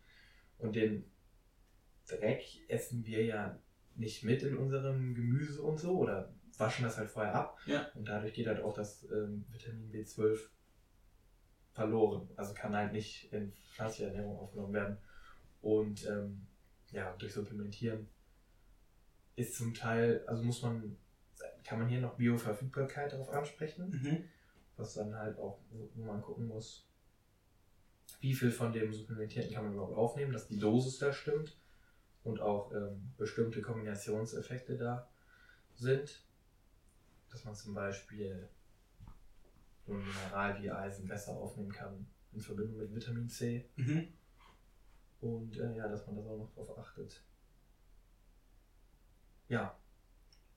Und 0.59 0.77
den 0.77 1.05
Dreck 2.07 2.45
essen 2.69 3.05
wir 3.05 3.25
ja 3.25 3.59
nicht 3.95 4.25
mit 4.25 4.43
in 4.43 4.57
unserem 4.57 5.15
Gemüse 5.15 5.63
und 5.63 5.79
so 5.79 5.99
oder 5.99 6.35
waschen 6.59 6.85
das 6.85 6.99
halt 6.99 7.11
vorher 7.11 7.35
ab. 7.35 7.59
Ja. 7.67 7.89
Und 7.95 8.07
dadurch 8.09 8.35
geht 8.35 8.47
halt 8.47 8.63
auch 8.63 8.75
das 8.75 9.05
ähm, 9.11 9.45
Vitamin 9.51 9.91
B12 9.91 10.39
verloren. 11.73 12.29
Also 12.37 12.55
kann 12.55 12.77
halt 12.77 12.93
nicht 12.93 13.33
in 13.33 13.53
pflanzlicher 13.73 14.11
Ernährung 14.11 14.39
aufgenommen 14.39 14.73
werden. 14.73 14.99
Und 15.61 16.07
ähm, 16.07 16.47
ja, 16.91 17.15
durch 17.17 17.33
Supplementieren 17.33 18.09
ist 19.37 19.55
zum 19.55 19.73
Teil, 19.73 20.25
also 20.27 20.43
muss 20.43 20.63
man, 20.63 20.97
kann 21.65 21.79
man 21.79 21.89
hier 21.89 22.01
noch 22.01 22.17
Bioverfügbarkeit 22.17 23.13
darauf 23.13 23.31
ansprechen 23.31 23.89
Mhm. 24.03 24.25
was 24.77 24.95
dann 24.95 25.15
halt 25.15 25.39
auch, 25.39 25.59
wo 25.71 26.05
man 26.05 26.21
gucken 26.21 26.49
muss, 26.49 26.87
wie 28.21 28.35
viel 28.35 28.51
von 28.51 28.73
dem 28.73 28.93
Supplementierten 28.93 29.53
kann 29.53 29.65
man 29.65 29.73
überhaupt 29.75 29.97
aufnehmen, 29.97 30.33
dass 30.33 30.49
die 30.49 30.59
Dosis 30.59 30.99
da 30.99 31.13
stimmt 31.13 31.57
und 32.25 32.41
auch 32.41 32.73
ähm, 32.73 33.13
bestimmte 33.17 33.61
Kombinationseffekte 33.63 34.77
da 34.77 35.09
sind. 35.75 36.23
Dass 37.31 37.45
man 37.45 37.55
zum 37.55 37.75
Beispiel 37.75 38.49
so 39.87 39.93
ein 39.95 39.99
Mineral 39.99 40.63
wie 40.63 40.71
Eisen 40.71 41.07
besser 41.09 41.33
aufnehmen 41.33 41.73
kann 41.73 42.07
in 42.33 42.41
Verbindung 42.41 42.79
mit 42.79 42.95
Vitamin 42.95 43.29
C 43.29 43.69
Mhm. 43.77 44.13
und 45.21 45.57
äh, 45.57 45.77
ja, 45.77 45.89
dass 45.89 46.07
man 46.07 46.17
das 46.17 46.27
auch 46.27 46.37
noch 46.39 46.53
drauf 46.55 46.79
achtet. 46.79 47.23
Ja, 49.49 49.77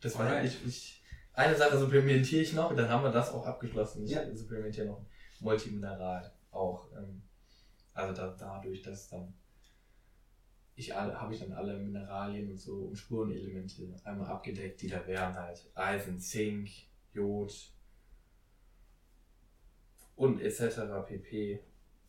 das 0.02 0.18
war 0.18 0.44
ich, 0.44 0.66
ich. 0.66 1.04
Eine 1.34 1.56
Sache 1.56 1.78
supplementiere 1.78 2.42
ich 2.44 2.54
noch, 2.54 2.74
dann 2.76 2.88
haben 2.88 3.04
wir 3.04 3.12
das 3.12 3.32
auch 3.32 3.46
abgeschlossen. 3.46 4.06
Ich 4.06 4.12
Ja. 4.12 4.34
supplementiere 4.34 4.88
noch 4.88 5.06
Multimineral 5.42 6.34
auch. 6.52 6.90
Ähm, 6.96 7.22
also 7.94 8.14
da, 8.14 8.36
dadurch, 8.38 8.82
dass 8.84 9.10
dann 9.10 9.34
ich 10.76 10.94
habe 10.94 11.34
ich 11.34 11.40
dann 11.40 11.54
alle 11.54 11.80
Mineralien 11.80 12.52
und 12.52 12.58
so 12.58 12.88
und 12.88 12.98
Spurenelemente 12.98 13.96
einmal 14.04 14.28
abgedeckt, 14.28 14.82
die 14.82 14.90
da 14.90 15.06
wären 15.08 15.34
halt 15.34 15.72
Eisen, 15.74 16.20
Zink, 16.20 16.70
Jod 17.14 17.54
und 20.18 20.42
etc. 20.42 20.82
pp. 21.06 21.62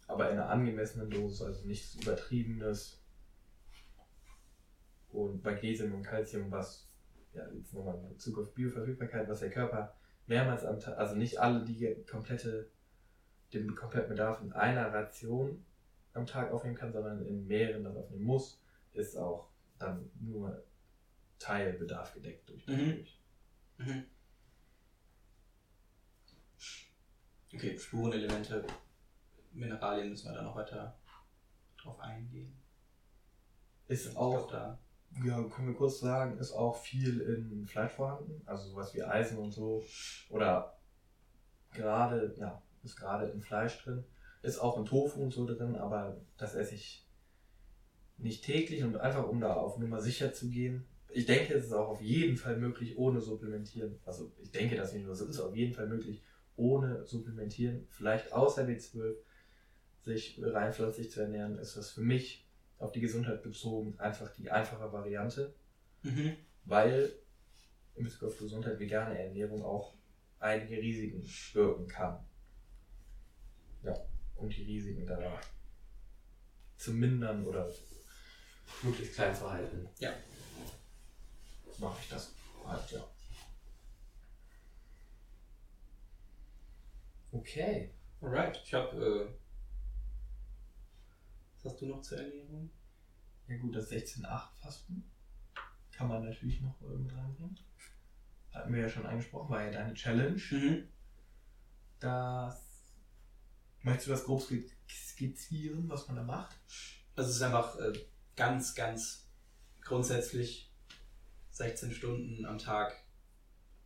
Aber 0.08 0.30
in 0.30 0.38
einer 0.38 0.48
angemessenen 0.48 1.10
Dosis, 1.10 1.42
also 1.42 1.66
nichts 1.66 1.94
Übertriebenes. 1.94 3.02
Und 5.10 5.44
Magnesium 5.44 5.94
und 5.94 6.02
Calcium, 6.02 6.50
was, 6.50 6.88
ja, 7.32 7.48
jetzt 7.52 7.72
nochmal 7.72 7.98
in 7.98 8.08
Bezug 8.10 8.38
auf 8.38 8.52
Bioverfügbarkeit, 8.52 9.28
was 9.28 9.40
der 9.40 9.50
Körper 9.50 9.94
mehrmals 10.26 10.64
am 10.64 10.78
Tag, 10.78 10.98
also 10.98 11.14
nicht 11.14 11.38
alle 11.38 11.64
die 11.64 12.04
komplette, 12.10 12.68
den 13.54 13.74
kompletten 13.74 14.10
Bedarf 14.10 14.42
in 14.42 14.52
einer 14.52 14.92
Ration 14.92 15.64
am 16.16 16.26
Tag 16.26 16.50
aufnehmen 16.52 16.76
kann, 16.76 16.92
sondern 16.92 17.24
in 17.26 17.46
mehreren 17.46 17.84
das 17.84 17.96
aufnehmen 17.96 18.24
muss, 18.24 18.60
ist 18.92 19.16
auch 19.16 19.50
dann 19.78 20.10
nur 20.20 20.64
Teilbedarf 21.38 22.14
gedeckt 22.14 22.48
durch. 22.48 22.66
Mhm. 22.66 22.90
dadurch. 22.90 23.20
Mhm. 23.78 24.04
Okay, 27.54 27.78
Spurenelemente, 27.78 28.66
Mineralien 29.52 30.10
müssen 30.10 30.28
wir 30.30 30.34
da 30.34 30.42
noch 30.42 30.56
weiter 30.56 30.98
drauf 31.80 31.98
eingehen. 32.00 32.54
Ist 33.88 34.06
Ich 34.06 34.16
auch, 34.16 34.50
da. 34.50 34.78
ja, 35.24 35.42
können 35.44 35.68
wir 35.68 35.76
kurz 35.76 36.00
sagen, 36.00 36.38
ist 36.38 36.52
auch 36.52 36.76
viel 36.76 37.20
in 37.20 37.66
Fleisch 37.66 37.92
vorhanden. 37.92 38.42
Also 38.46 38.70
sowas 38.70 38.92
wie 38.94 39.02
Eisen 39.02 39.38
und 39.38 39.52
so. 39.52 39.82
Oder 40.28 40.78
gerade, 41.72 42.34
ja, 42.36 42.60
ist 42.82 42.96
gerade 42.96 43.28
in 43.30 43.40
Fleisch 43.40 43.82
drin. 43.82 44.04
Ist 44.42 44.58
auch 44.58 44.78
in 44.78 44.84
Tofu 44.84 45.20
und 45.22 45.32
so 45.32 45.46
drin, 45.46 45.76
aber 45.76 46.20
das 46.36 46.54
esse 46.54 46.74
ich 46.74 47.06
nicht 48.18 48.44
täglich 48.44 48.82
und 48.82 48.96
einfach 48.96 49.28
um 49.28 49.40
da 49.40 49.54
auf 49.54 49.78
Nummer 49.78 50.00
sicher 50.00 50.32
zu 50.32 50.48
gehen. 50.48 50.86
Ich 51.12 51.26
denke, 51.26 51.54
es 51.54 51.66
ist 51.66 51.72
auch 51.72 51.88
auf 51.88 52.00
jeden 52.00 52.36
Fall 52.36 52.56
möglich, 52.56 52.98
ohne 52.98 53.20
supplementieren. 53.20 53.98
Also 54.04 54.32
ich 54.40 54.50
denke 54.50 54.76
das 54.76 54.92
nicht 54.92 55.04
nur, 55.04 55.12
es 55.12 55.20
ist 55.20 55.40
auf 55.40 55.54
jeden 55.54 55.72
Fall 55.72 55.88
möglich, 55.88 56.22
ohne 56.56 57.04
supplementieren, 57.04 57.86
vielleicht 57.90 58.32
außer 58.32 58.64
B12, 58.64 59.16
sich 60.02 60.40
rein 60.42 60.72
pflanzlich 60.72 61.10
zu 61.10 61.20
ernähren, 61.20 61.58
ist 61.58 61.76
das 61.76 61.90
für 61.90 62.00
mich 62.00 62.46
auf 62.78 62.92
die 62.92 63.00
Gesundheit 63.00 63.42
bezogen 63.42 63.98
einfach 63.98 64.32
die 64.34 64.50
einfache 64.50 64.92
Variante, 64.92 65.54
Mhm. 66.02 66.36
weil 66.64 67.12
in 67.96 68.04
Bezug 68.04 68.28
auf 68.28 68.38
Gesundheit 68.38 68.78
vegane 68.78 69.18
Ernährung 69.18 69.62
auch 69.64 69.94
einige 70.38 70.76
Risiken 70.76 71.26
birgen 71.52 71.86
kann. 71.88 72.24
Ja, 73.82 73.94
um 74.36 74.48
die 74.48 74.62
Risiken 74.62 75.06
da 75.06 75.40
zu 76.76 76.92
mindern 76.92 77.44
oder 77.46 77.68
möglichst 78.82 79.14
klein 79.14 79.34
zu 79.34 79.50
halten. 79.50 79.88
Ja. 79.98 80.12
Mache 81.78 81.98
ich 82.02 82.08
das 82.08 82.32
halt, 82.64 82.90
ja. 82.90 83.06
Okay. 87.32 87.90
Alright, 88.20 88.60
ich 88.64 88.72
habe. 88.72 88.96
Äh, 88.96 89.28
was 91.54 91.72
hast 91.72 91.80
du 91.82 91.86
noch 91.86 92.00
zur 92.00 92.18
Ernährung? 92.18 92.70
Ja 93.48 93.56
gut, 93.58 93.76
das 93.76 93.90
16-8-Fasten 93.90 95.10
kann 95.92 96.08
man 96.08 96.24
natürlich 96.24 96.60
noch 96.60 96.80
äh, 96.82 96.96
mit 96.96 97.14
reinbringen. 97.14 97.58
Hatten 98.52 98.72
wir 98.72 98.82
ja 98.82 98.88
schon 98.88 99.06
angesprochen, 99.06 99.50
war 99.50 99.64
ja 99.64 99.70
deine 99.70 99.94
Challenge. 99.94 100.40
Mhm. 100.50 100.88
Das. 102.00 102.65
Möchtest 103.86 104.08
du 104.08 104.10
das 104.10 104.24
grob 104.24 104.42
sk- 104.42 104.68
skizzieren, 104.88 105.88
was 105.88 106.08
man 106.08 106.16
da 106.16 106.22
macht? 106.24 106.56
Also 107.14 107.30
es 107.30 107.36
ist 107.36 107.42
einfach 107.42 107.78
äh, 107.78 107.92
ganz, 108.34 108.74
ganz 108.74 109.28
grundsätzlich 109.80 110.72
16 111.52 111.92
Stunden 111.92 112.44
am 112.44 112.58
Tag 112.58 112.92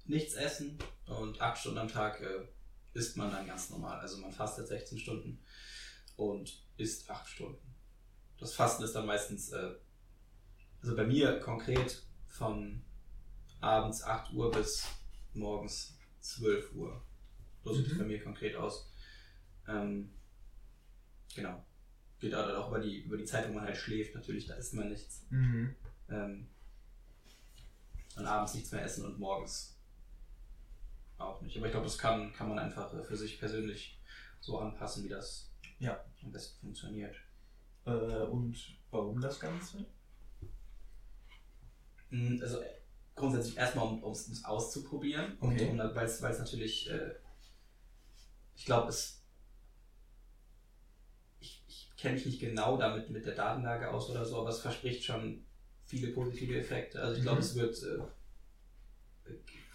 nichts 0.06 0.32
essen 0.34 0.78
und 1.06 1.40
8 1.42 1.58
Stunden 1.58 1.78
am 1.78 1.88
Tag 1.88 2.20
äh, 2.22 2.46
isst 2.94 3.18
man 3.18 3.30
dann 3.30 3.46
ganz 3.46 3.68
normal. 3.68 4.00
Also 4.00 4.16
man 4.16 4.32
fastet 4.32 4.68
16 4.68 4.98
Stunden 4.98 5.44
und 6.16 6.66
isst 6.78 7.10
8 7.10 7.28
Stunden. 7.28 7.74
Das 8.38 8.54
Fasten 8.54 8.82
ist 8.82 8.94
dann 8.94 9.04
meistens, 9.04 9.50
äh, 9.52 9.74
also 10.80 10.96
bei 10.96 11.04
mir 11.06 11.40
konkret 11.40 12.02
von 12.26 12.82
abends 13.60 14.02
8 14.02 14.32
Uhr 14.32 14.50
bis 14.50 14.82
morgens 15.34 15.98
12 16.22 16.72
Uhr. 16.72 17.04
So 17.62 17.74
sieht 17.74 17.86
es 17.88 17.92
Mhm. 17.92 17.98
bei 17.98 18.04
mir 18.06 18.24
konkret 18.24 18.56
aus. 18.56 18.89
Ähm, 19.70 20.10
genau 21.34 21.64
geht 22.20 22.34
halt 22.34 22.54
auch 22.54 22.68
über 22.68 22.78
die, 22.78 23.00
über 23.00 23.16
die 23.16 23.24
Zeit, 23.24 23.48
wo 23.48 23.54
man 23.54 23.64
halt 23.64 23.76
schläft, 23.76 24.14
natürlich, 24.14 24.46
da 24.46 24.54
isst 24.54 24.74
man 24.74 24.88
nichts. 24.88 25.26
Mhm. 25.30 25.74
Ähm, 26.10 26.48
und 28.16 28.26
abends 28.26 28.54
nichts 28.54 28.70
mehr 28.72 28.84
essen 28.84 29.06
und 29.06 29.18
morgens 29.18 29.78
auch 31.16 31.40
nicht. 31.40 31.56
Aber 31.56 31.66
ich 31.66 31.72
glaube, 31.72 31.86
das 31.86 31.98
kann, 31.98 32.32
kann 32.32 32.48
man 32.48 32.58
einfach 32.58 32.92
äh, 32.92 33.02
für 33.02 33.16
sich 33.16 33.38
persönlich 33.38 33.98
so 34.40 34.58
anpassen, 34.58 35.04
wie 35.04 35.08
das 35.08 35.50
Ja. 35.78 36.04
am 36.22 36.30
besten 36.30 36.60
funktioniert. 36.60 37.16
Äh, 37.86 37.90
und 37.90 38.76
warum 38.90 39.20
das 39.20 39.40
Ganze? 39.40 39.86
Mm, 42.10 42.38
Also 42.42 42.60
äh, 42.60 42.68
grundsätzlich 43.14 43.56
erstmal, 43.56 43.86
um 43.86 44.12
es 44.12 44.44
auszuprobieren. 44.44 45.38
Okay. 45.40 45.70
Und 45.70 45.80
um, 45.80 45.94
weil 45.94 46.04
es 46.06 46.20
natürlich, 46.20 46.90
äh, 46.90 47.14
ich 48.56 48.66
glaube, 48.66 48.88
es. 48.90 49.19
Ich 52.00 52.02
kenne 52.02 52.14
mich 52.14 52.24
nicht 52.24 52.40
genau 52.40 52.78
damit 52.78 53.10
mit 53.10 53.26
der 53.26 53.34
Datenlage 53.34 53.90
aus 53.90 54.08
oder 54.08 54.24
so, 54.24 54.40
aber 54.40 54.48
es 54.48 54.62
verspricht 54.62 55.04
schon 55.04 55.44
viele 55.84 56.12
positive 56.12 56.58
Effekte. 56.58 56.98
Also 56.98 57.16
ich 57.16 57.20
glaube, 57.20 57.40
Mhm. 57.40 57.44
es 57.44 57.54
wird 57.56 57.82
äh, 57.82 59.34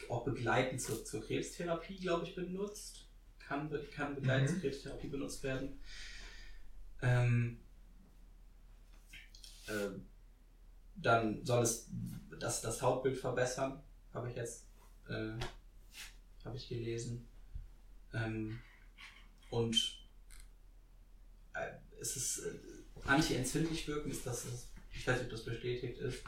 auch 0.09 0.25
begleitend 0.25 0.81
zur, 0.81 1.05
zur 1.05 1.23
Krebstherapie, 1.23 1.97
glaube 1.97 2.25
ich, 2.25 2.33
benutzt. 2.33 3.07
Kann, 3.37 3.69
kann 3.95 4.15
begleitend 4.15 4.49
Mhm. 4.49 4.53
zur 4.53 4.61
Krebstherapie 4.61 5.07
benutzt 5.07 5.43
werden. 5.43 5.79
Ähm, 7.03 7.59
ähm, 9.69 10.07
dann 10.95 11.45
soll 11.45 11.61
es 11.61 11.91
das, 12.39 12.59
das 12.61 12.81
Hautbild 12.81 13.19
verbessern, 13.19 13.83
habe 14.15 14.31
ich 14.31 14.35
jetzt 14.35 14.65
äh, 15.09 15.33
habe 16.43 16.57
ich 16.57 16.69
gelesen. 16.69 17.27
Ähm, 18.15 18.57
und 19.51 19.75
äh, 21.53 21.84
es 21.99 22.15
ist 22.15 22.39
äh, 22.39 22.51
anti-entzündlich 23.05 23.87
wirken, 23.87 24.11
ist 24.11 24.25
das, 24.25 24.45
ich 24.93 25.05
weiß 25.07 25.15
nicht, 25.17 25.25
ob 25.25 25.31
das 25.31 25.45
bestätigt 25.45 25.97
ist. 25.99 26.23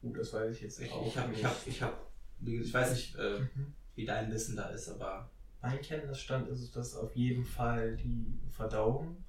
Gut, 0.00 0.18
das 0.18 0.32
weiß 0.32 0.54
ich 0.54 0.62
jetzt 0.62 0.80
Ich, 0.80 0.90
auch 0.92 1.02
ich 1.06 1.16
ich 1.16 1.26
nicht. 1.28 1.44
habe, 1.44 1.56
ich 1.66 1.82
habe, 1.82 1.96
ich 2.44 2.72
weiß 2.74 2.92
nicht, 2.92 3.14
äh, 3.16 3.38
Mhm. 3.40 3.74
wie 3.94 4.04
dein 4.04 4.30
Wissen 4.32 4.56
da 4.56 4.68
ist, 4.70 4.88
aber 4.88 5.30
Mein 5.62 5.80
Kenntnisstand 5.80 6.46
ist 6.48 6.60
es, 6.60 6.70
dass 6.72 6.94
auf 6.94 7.16
jeden 7.16 7.42
Fall 7.44 7.96
die 7.96 8.38
Verdauung 8.50 9.24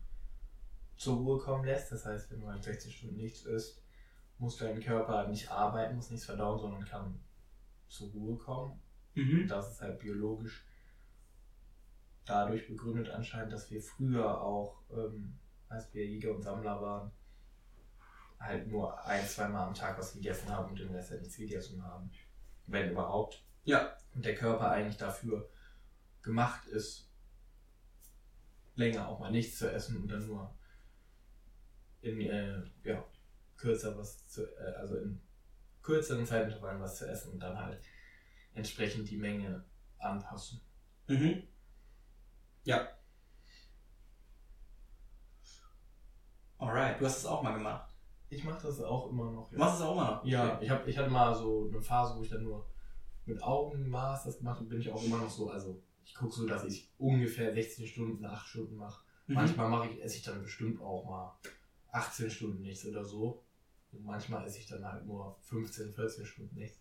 zur 0.98 1.16
Ruhe 1.16 1.38
kommen 1.40 1.64
lässt. 1.64 1.94
Das 1.94 2.06
heißt, 2.06 2.30
wenn 2.30 2.42
du 2.42 2.48
halt 2.48 2.62
16 2.62 2.92
Stunden 2.92 3.16
nichts 3.16 3.44
isst, 3.46 3.82
muss 4.38 4.58
dein 4.58 4.82
Körper 4.82 5.30
nicht 5.30 5.50
arbeiten, 5.50 5.96
muss 5.96 6.10
nichts 6.10 6.26
verdauen, 6.26 6.60
sondern 6.60 6.84
kann 6.84 7.18
zur 7.88 8.10
Ruhe 8.10 8.38
kommen. 8.38 8.82
Und 9.16 9.48
das 9.48 9.72
ist 9.72 9.80
halt 9.82 9.98
biologisch 10.00 10.66
dadurch 12.26 12.68
begründet 12.68 13.10
anscheinend, 13.10 13.54
dass 13.54 13.70
wir 13.72 13.82
früher 13.82 14.42
auch, 14.42 14.82
ähm, 14.92 15.38
als 15.70 15.94
wir 15.94 16.06
Jäger 16.06 16.34
und 16.34 16.42
Sammler 16.42 16.82
waren, 16.82 17.12
halt 18.40 18.68
nur 18.68 19.04
ein, 19.06 19.26
zweimal 19.26 19.68
am 19.68 19.74
Tag 19.74 19.98
was 19.98 20.14
gegessen 20.14 20.50
haben 20.50 20.70
und 20.70 20.80
den 20.80 20.94
Rest 20.94 21.12
halt 21.12 21.22
nichts 21.22 21.38
gegessen 21.38 21.84
haben. 21.84 22.12
Wenn 22.68 22.92
überhaupt. 22.92 23.44
Ja. 23.64 23.96
Und 24.14 24.26
der 24.26 24.36
Körper 24.36 24.72
eigentlich 24.72 24.98
dafür 24.98 25.50
gemacht 26.22 26.68
ist, 26.68 27.10
länger 28.76 29.08
auch 29.08 29.20
mal 29.20 29.32
nichts 29.32 29.60
zu 29.60 29.72
essen 29.72 29.98
und 29.98 30.08
dann 30.10 30.28
nur 30.28 30.54
in 32.02 32.22
äh, 32.22 32.62
ja, 32.84 33.04
kürzer 33.58 33.98
was 33.98 34.28
zu, 34.28 34.44
äh, 34.58 34.74
also 34.76 34.98
in 34.98 35.22
kürzeren 35.82 36.26
Zeitintervallen 36.26 36.82
was 36.82 36.98
zu 36.98 37.08
essen 37.08 37.34
und 37.34 37.40
dann 37.40 37.58
halt 37.58 37.82
entsprechend 38.54 39.10
die 39.10 39.18
Menge 39.18 39.64
anpassen. 40.00 40.62
Mhm. 41.08 41.44
Ja. 42.66 42.88
Alright, 46.58 47.00
du 47.00 47.06
hast 47.06 47.20
es 47.20 47.26
auch 47.26 47.44
mal 47.44 47.54
gemacht. 47.54 47.94
Ich 48.30 48.44
mache 48.44 48.62
das 48.66 48.82
auch 48.82 49.12
immer 49.12 49.32
noch. 49.32 49.50
Du 49.50 49.58
machst 49.58 49.76
es 49.76 49.82
auch 49.82 49.94
immer 49.94 50.12
noch? 50.12 50.26
Ja, 50.26 50.60
ich, 50.62 50.70
hab, 50.70 50.88
ich 50.88 50.98
hatte 50.98 51.10
mal 51.10 51.34
so 51.34 51.70
eine 51.72 51.82
Phase, 51.82 52.18
wo 52.18 52.24
ich 52.24 52.30
dann 52.30 52.44
nur 52.44 52.68
mit 53.26 53.42
Augenmaß 53.42 54.26
das 54.26 54.40
gemacht 54.40 54.58
habe, 54.58 54.70
bin 54.70 54.80
ich 54.80 54.92
auch 54.92 55.04
immer 55.04 55.18
noch 55.18 55.30
so. 55.30 55.50
Also 55.50 55.82
ich 56.04 56.16
gucke 56.16 56.34
so, 56.34 56.48
dass 56.48 56.66
ich 56.66 56.92
ungefähr 56.98 57.54
16 57.54 57.88
Stunden, 57.88 58.26
8 58.26 58.48
Stunden 58.48 58.76
mache. 58.76 59.04
Mhm. 59.28 59.36
Manchmal 59.36 59.70
mache 59.70 59.90
ich, 59.90 60.04
esse 60.04 60.18
ich 60.18 60.24
dann 60.24 60.42
bestimmt 60.42 60.82
auch 60.82 61.06
mal 61.06 61.40
18 61.92 62.32
Stunden 62.32 62.62
nichts 62.62 62.86
oder 62.86 63.06
so. 63.06 63.44
Und 63.92 64.04
manchmal 64.04 64.46
esse 64.46 64.58
ich 64.58 64.68
dann 64.68 64.84
halt 64.84 65.06
nur 65.06 65.38
15, 65.42 65.94
14 65.94 66.26
Stunden 66.26 66.56
nichts. 66.56 66.80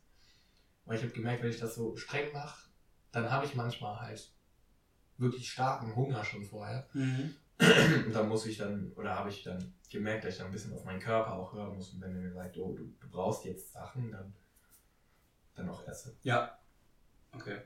Weil 0.87 0.97
ich 0.97 1.03
habe 1.03 1.13
gemerkt, 1.13 1.43
wenn 1.43 1.51
ich 1.51 1.61
das 1.61 1.75
so 1.75 1.95
streng 1.97 2.33
mache, 2.33 2.69
dann 3.13 3.31
habe 3.31 3.45
ich 3.45 3.55
manchmal 3.55 4.01
halt 4.01 4.34
wirklich 5.19 5.51
starken 5.51 5.95
Hunger 5.95 6.25
schon 6.25 6.45
vorher. 6.45 6.89
Mhm. 6.93 7.35
Und 8.07 8.13
da 8.13 8.23
muss 8.25 8.47
ich 8.47 8.57
dann, 8.59 8.93
oder 8.97 9.15
habe 9.15 9.31
ich 9.31 9.43
dann 9.45 9.75
gemerkt, 9.89 10.25
dass 10.25 10.33
ich 10.33 10.39
dann 10.39 10.49
ein 10.49 10.53
bisschen 10.53 10.73
auf 10.73 10.85
meinen 10.85 11.01
Körper 11.01 11.35
auch 11.35 11.53
hören 11.53 11.77
muss. 11.77 11.93
Und 11.93 12.01
wenn 12.01 12.15
er 12.15 12.21
mir 12.21 12.33
sagt, 12.33 12.57
oh, 12.59 12.75
du, 12.75 12.85
du 13.01 13.09
brauchst 13.09 13.45
jetzt 13.45 13.73
Sachen, 13.73 14.11
dann, 14.11 14.35
dann 15.55 15.69
auch 15.69 15.87
esse. 15.87 16.17
Ja. 16.23 16.59
Okay. 17.33 17.61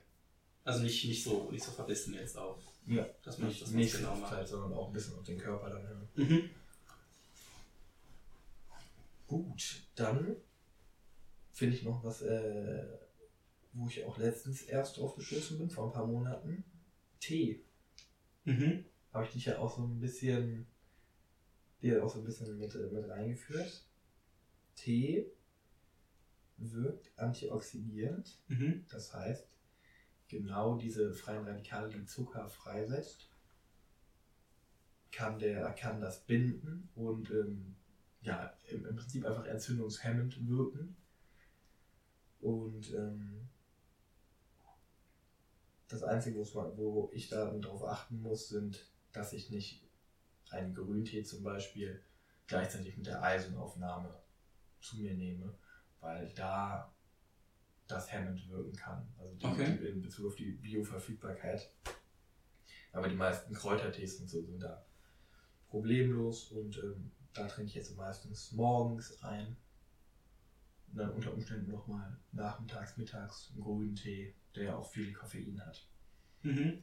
Also 0.65 0.83
nicht, 0.83 1.03
nicht 1.07 1.25
so 1.25 1.51
nicht 1.51 1.65
so 1.65 1.73
verbissen 1.73 2.13
jetzt 2.13 2.37
auf, 2.37 2.63
Ja. 2.87 3.07
dass 3.23 3.39
man 3.39 3.49
Nicht, 3.49 3.63
das 3.63 3.71
nicht 3.71 3.97
genau 3.97 4.15
macht. 4.17 4.47
Sondern 4.47 4.75
auch 4.75 4.89
ein 4.89 4.93
bisschen 4.93 5.15
auf 5.15 5.25
den 5.25 5.39
Körper 5.39 5.71
dann 5.71 5.83
hören. 5.89 6.09
Mhm. 6.15 6.51
Gut, 9.27 9.83
dann 9.95 10.37
finde 11.53 11.77
ich 11.77 11.83
noch 11.83 12.05
was, 12.05 12.23
äh, 12.23 12.87
wo 13.73 13.87
ich 13.89 14.05
auch 14.05 14.19
letztens 14.19 14.63
erst 14.63 14.99
drauf 14.99 15.17
gestoßen 15.17 15.59
bin, 15.59 15.71
vor 15.71 15.87
ein 15.87 15.93
paar 15.93 16.07
Monaten. 16.07 16.65
Tee. 17.21 17.63
Mhm. 18.45 18.85
Habe 19.13 19.25
ich 19.25 19.33
dich 19.33 19.47
ja 19.47 19.59
auch 19.59 19.77
so 19.77 19.85
ein 19.85 20.01
bisschen, 20.01 20.67
dir 21.83 22.05
auch 22.05 22.11
so 22.11 22.21
ein 22.21 22.25
bisschen 22.25 22.59
mit, 22.59 22.75
mit 22.75 23.09
reingeführt. 23.09 23.85
Tee 24.75 25.31
wirkt 26.57 27.17
antioxidierend. 27.19 28.39
Mhm. 28.49 28.85
Das 28.91 29.15
heißt, 29.15 29.47
genau 30.29 30.77
diese 30.77 31.13
freien 31.13 31.47
Radikale, 31.47 31.89
die 31.89 32.05
Zucker 32.05 32.49
freisetzt, 32.49 33.31
kann 35.11 35.39
der 35.39 35.73
kann 35.73 36.01
das 36.01 36.25
binden 36.25 36.89
und 36.95 37.31
ähm, 37.31 37.75
ja, 38.21 38.53
im, 38.69 38.85
im 38.85 38.97
Prinzip 38.97 39.25
einfach 39.25 39.47
entzündungshemmend 39.47 40.47
wirken. 40.47 40.97
Und 42.41 42.93
ähm, 42.95 43.38
das 45.89 46.03
Einzige, 46.03 46.39
wo 46.39 47.11
ich 47.13 47.29
da 47.29 47.51
darauf 47.51 47.85
achten 47.85 48.21
muss, 48.21 48.49
sind, 48.49 48.91
dass 49.13 49.33
ich 49.33 49.51
nicht 49.51 49.89
einen 50.51 50.75
Grüntee 50.75 51.23
zum 51.25 51.43
Beispiel 51.43 52.03
gleichzeitig 52.47 52.97
mit 52.97 53.07
der 53.07 53.23
Eisenaufnahme 53.23 54.15
zu 54.81 54.99
mir 54.99 55.15
nehme, 55.15 55.55
weil 56.01 56.33
da 56.35 56.95
das 57.87 58.13
hemmend 58.13 58.49
wirken 58.49 58.75
kann. 58.75 59.09
Also 59.19 59.35
die, 59.35 59.47
Okay. 59.47 59.89
in 59.89 60.03
Bezug 60.03 60.27
auf 60.29 60.37
die 60.37 60.53
Bioverfügbarkeit. 60.53 61.71
Aber 62.93 63.09
die 63.09 63.17
meisten 63.17 63.55
Kräutertees 63.55 64.21
und 64.21 64.29
so 64.29 64.43
sind 64.43 64.61
da 64.63 64.85
problemlos 65.69 66.51
und 66.53 66.77
ähm, 66.79 67.11
da 67.35 67.47
trinke 67.47 67.71
ich 67.71 67.75
jetzt 67.75 67.97
meistens 67.97 68.53
morgens 68.53 69.23
ein. 69.23 69.57
Und 70.91 70.99
dann 70.99 71.11
unter 71.13 71.33
Umständen 71.35 71.71
nochmal 71.71 72.19
nachmittags, 72.33 72.97
mittags 72.97 73.51
einen 73.53 73.63
grünen 73.63 73.95
Tee, 73.95 74.35
der 74.59 74.67
ja 74.67 74.77
auch 74.77 74.91
viel 74.91 75.13
Koffein 75.13 75.61
hat. 75.65 75.89
Mhm. 76.43 76.83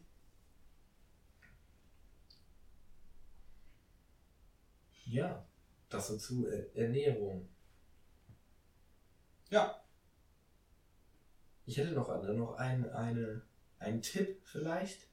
Ja, 5.06 5.48
das 5.90 6.08
so 6.08 6.18
zu 6.18 6.48
äh, 6.48 6.72
Ernährung. 6.74 7.48
Ja. 9.50 9.82
Ich 11.66 11.78
hätte 11.78 11.92
noch, 11.92 12.10
eine, 12.10 12.34
noch 12.34 12.56
ein, 12.56 12.90
eine, 12.90 13.42
einen 13.80 14.02
Tipp 14.02 14.42
vielleicht. 14.44 15.10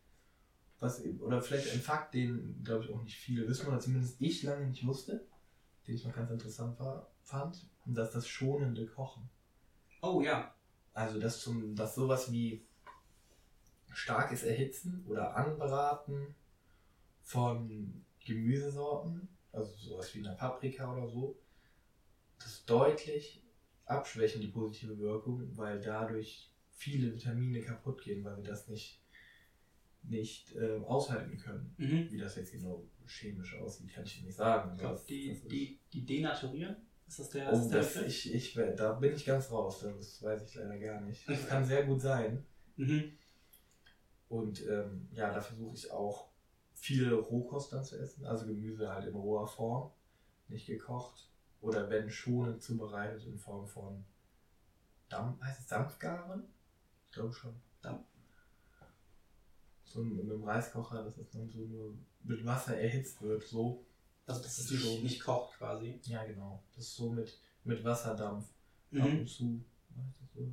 Was, 0.81 1.05
oder 1.21 1.41
vielleicht 1.41 1.73
ein 1.73 1.81
Fakt, 1.81 2.15
den, 2.15 2.63
glaube 2.65 2.85
ich, 2.85 2.91
auch 2.91 3.03
nicht 3.03 3.17
viele 3.17 3.47
wissen, 3.47 3.69
oder 3.69 3.79
zumindest 3.79 4.21
ich 4.21 4.43
lange 4.43 4.67
nicht 4.67 4.85
wusste, 4.85 5.29
den 5.87 5.95
ich 5.95 6.05
noch 6.05 6.15
ganz 6.15 6.31
interessant 6.31 6.79
war, 6.81 7.13
fand. 7.23 7.71
Und 7.87 7.95
das 7.95 8.09
ist 8.09 8.15
das 8.17 8.29
schonende 8.29 8.87
Kochen. 8.87 9.31
Oh 10.01 10.21
ja. 10.23 10.55
Also 10.95 11.19
das 11.19 11.41
zum, 11.41 11.75
das 11.75 11.95
sowas 11.95 12.31
wie 12.33 12.65
starkes 13.93 14.43
Erhitzen 14.43 15.05
oder 15.07 15.37
Anbraten 15.37 16.35
von 17.23 18.05
Gemüsesorten, 18.25 19.29
also 19.53 19.75
sowas 19.77 20.15
wie 20.15 20.27
eine 20.27 20.37
Paprika 20.37 20.93
oder 20.93 21.09
so, 21.09 21.39
das 22.39 22.65
deutlich 22.65 23.43
abschwächen 23.87 24.41
die 24.41 24.49
positive 24.49 24.99
Wirkung, 24.99 25.57
weil 25.57 25.81
dadurch 25.81 26.51
viele 26.71 27.13
Vitamine 27.13 27.61
kaputt 27.61 28.03
gehen, 28.03 28.25
weil 28.25 28.37
wir 28.37 28.45
das 28.45 28.69
nicht, 28.69 29.03
nicht 30.03 30.55
äh, 30.57 30.79
aushalten 30.79 31.37
können. 31.37 31.75
Mhm. 31.79 32.11
Wie 32.11 32.19
das 32.19 32.37
jetzt 32.37 32.53
genau 32.53 32.85
chemisch 33.07 33.57
aussieht, 33.57 33.93
kann 33.93 34.05
ich 34.05 34.23
nicht 34.23 34.35
sagen. 34.37 34.71
Ich 34.71 34.73
aber 34.73 34.81
glaube, 34.81 34.95
das- 34.97 35.07
die, 35.07 35.29
das 35.29 35.49
die, 35.49 35.79
die 35.93 36.05
denaturieren? 36.07 36.77
Ist 37.07 37.19
das 37.19 37.31
der, 37.31 37.51
der 37.51 37.69
das, 37.69 37.97
ich, 37.97 38.35
ich, 38.35 38.55
da 38.55 38.93
bin 38.95 39.15
ich 39.15 39.25
ganz 39.25 39.51
raus, 39.51 39.81
das 39.81 40.23
weiß 40.23 40.43
ich 40.45 40.55
leider 40.55 40.79
gar 40.79 41.01
nicht. 41.01 41.29
Das 41.29 41.47
kann 41.47 41.65
sehr 41.65 41.85
gut 41.85 42.01
sein. 42.01 42.47
Mhm. 42.77 43.13
Und 44.29 44.67
ähm, 44.67 45.09
ja, 45.13 45.33
da 45.33 45.41
versuche 45.41 45.75
ich 45.75 45.91
auch 45.91 46.29
viel 46.73 47.13
Rohkost 47.13 47.73
dann 47.73 47.85
zu 47.85 47.99
essen, 47.99 48.25
also 48.25 48.47
Gemüse 48.47 48.89
halt 48.89 49.07
in 49.07 49.15
roher 49.15 49.47
Form, 49.47 49.91
nicht 50.49 50.67
gekocht. 50.67 51.31
Oder 51.61 51.89
wenn 51.91 52.11
schonend 52.11 52.63
zubereitet 52.63 53.25
in 53.27 53.39
Form 53.39 53.67
von 53.67 54.05
Dampf, 55.09 55.41
heißt 55.43 55.61
es 55.61 55.67
Dampfgaren? 55.67 56.45
Ich 57.07 57.15
glaube 57.15 57.33
schon. 57.33 57.55
Dampf. 57.83 58.05
So 59.85 60.03
mit 60.03 60.25
einem 60.25 60.43
Reiskocher, 60.43 61.05
dass 61.05 61.19
es 61.19 61.31
dann 61.31 61.49
so 61.49 61.61
nur 61.61 61.95
mit 62.25 62.45
Wasser 62.45 62.77
erhitzt 62.77 63.21
wird, 63.23 63.43
so. 63.43 63.85
Also, 64.33 64.43
dass 64.45 64.59
es 64.59 64.69
Das 64.69 64.81
ist 64.83 65.03
nicht, 65.03 65.23
kocht 65.23 65.59
quasi. 65.59 66.01
Ja, 66.05 66.25
genau. 66.25 66.63
Das 66.75 66.85
ist 66.85 66.97
so 66.97 67.11
mit, 67.11 67.39
mit 67.65 67.85
Wasserdampf 67.85 68.47
ab 68.95 69.09
Mhm. 69.09 69.19
und 69.21 69.27
zu. 69.29 69.65
So. 70.35 70.53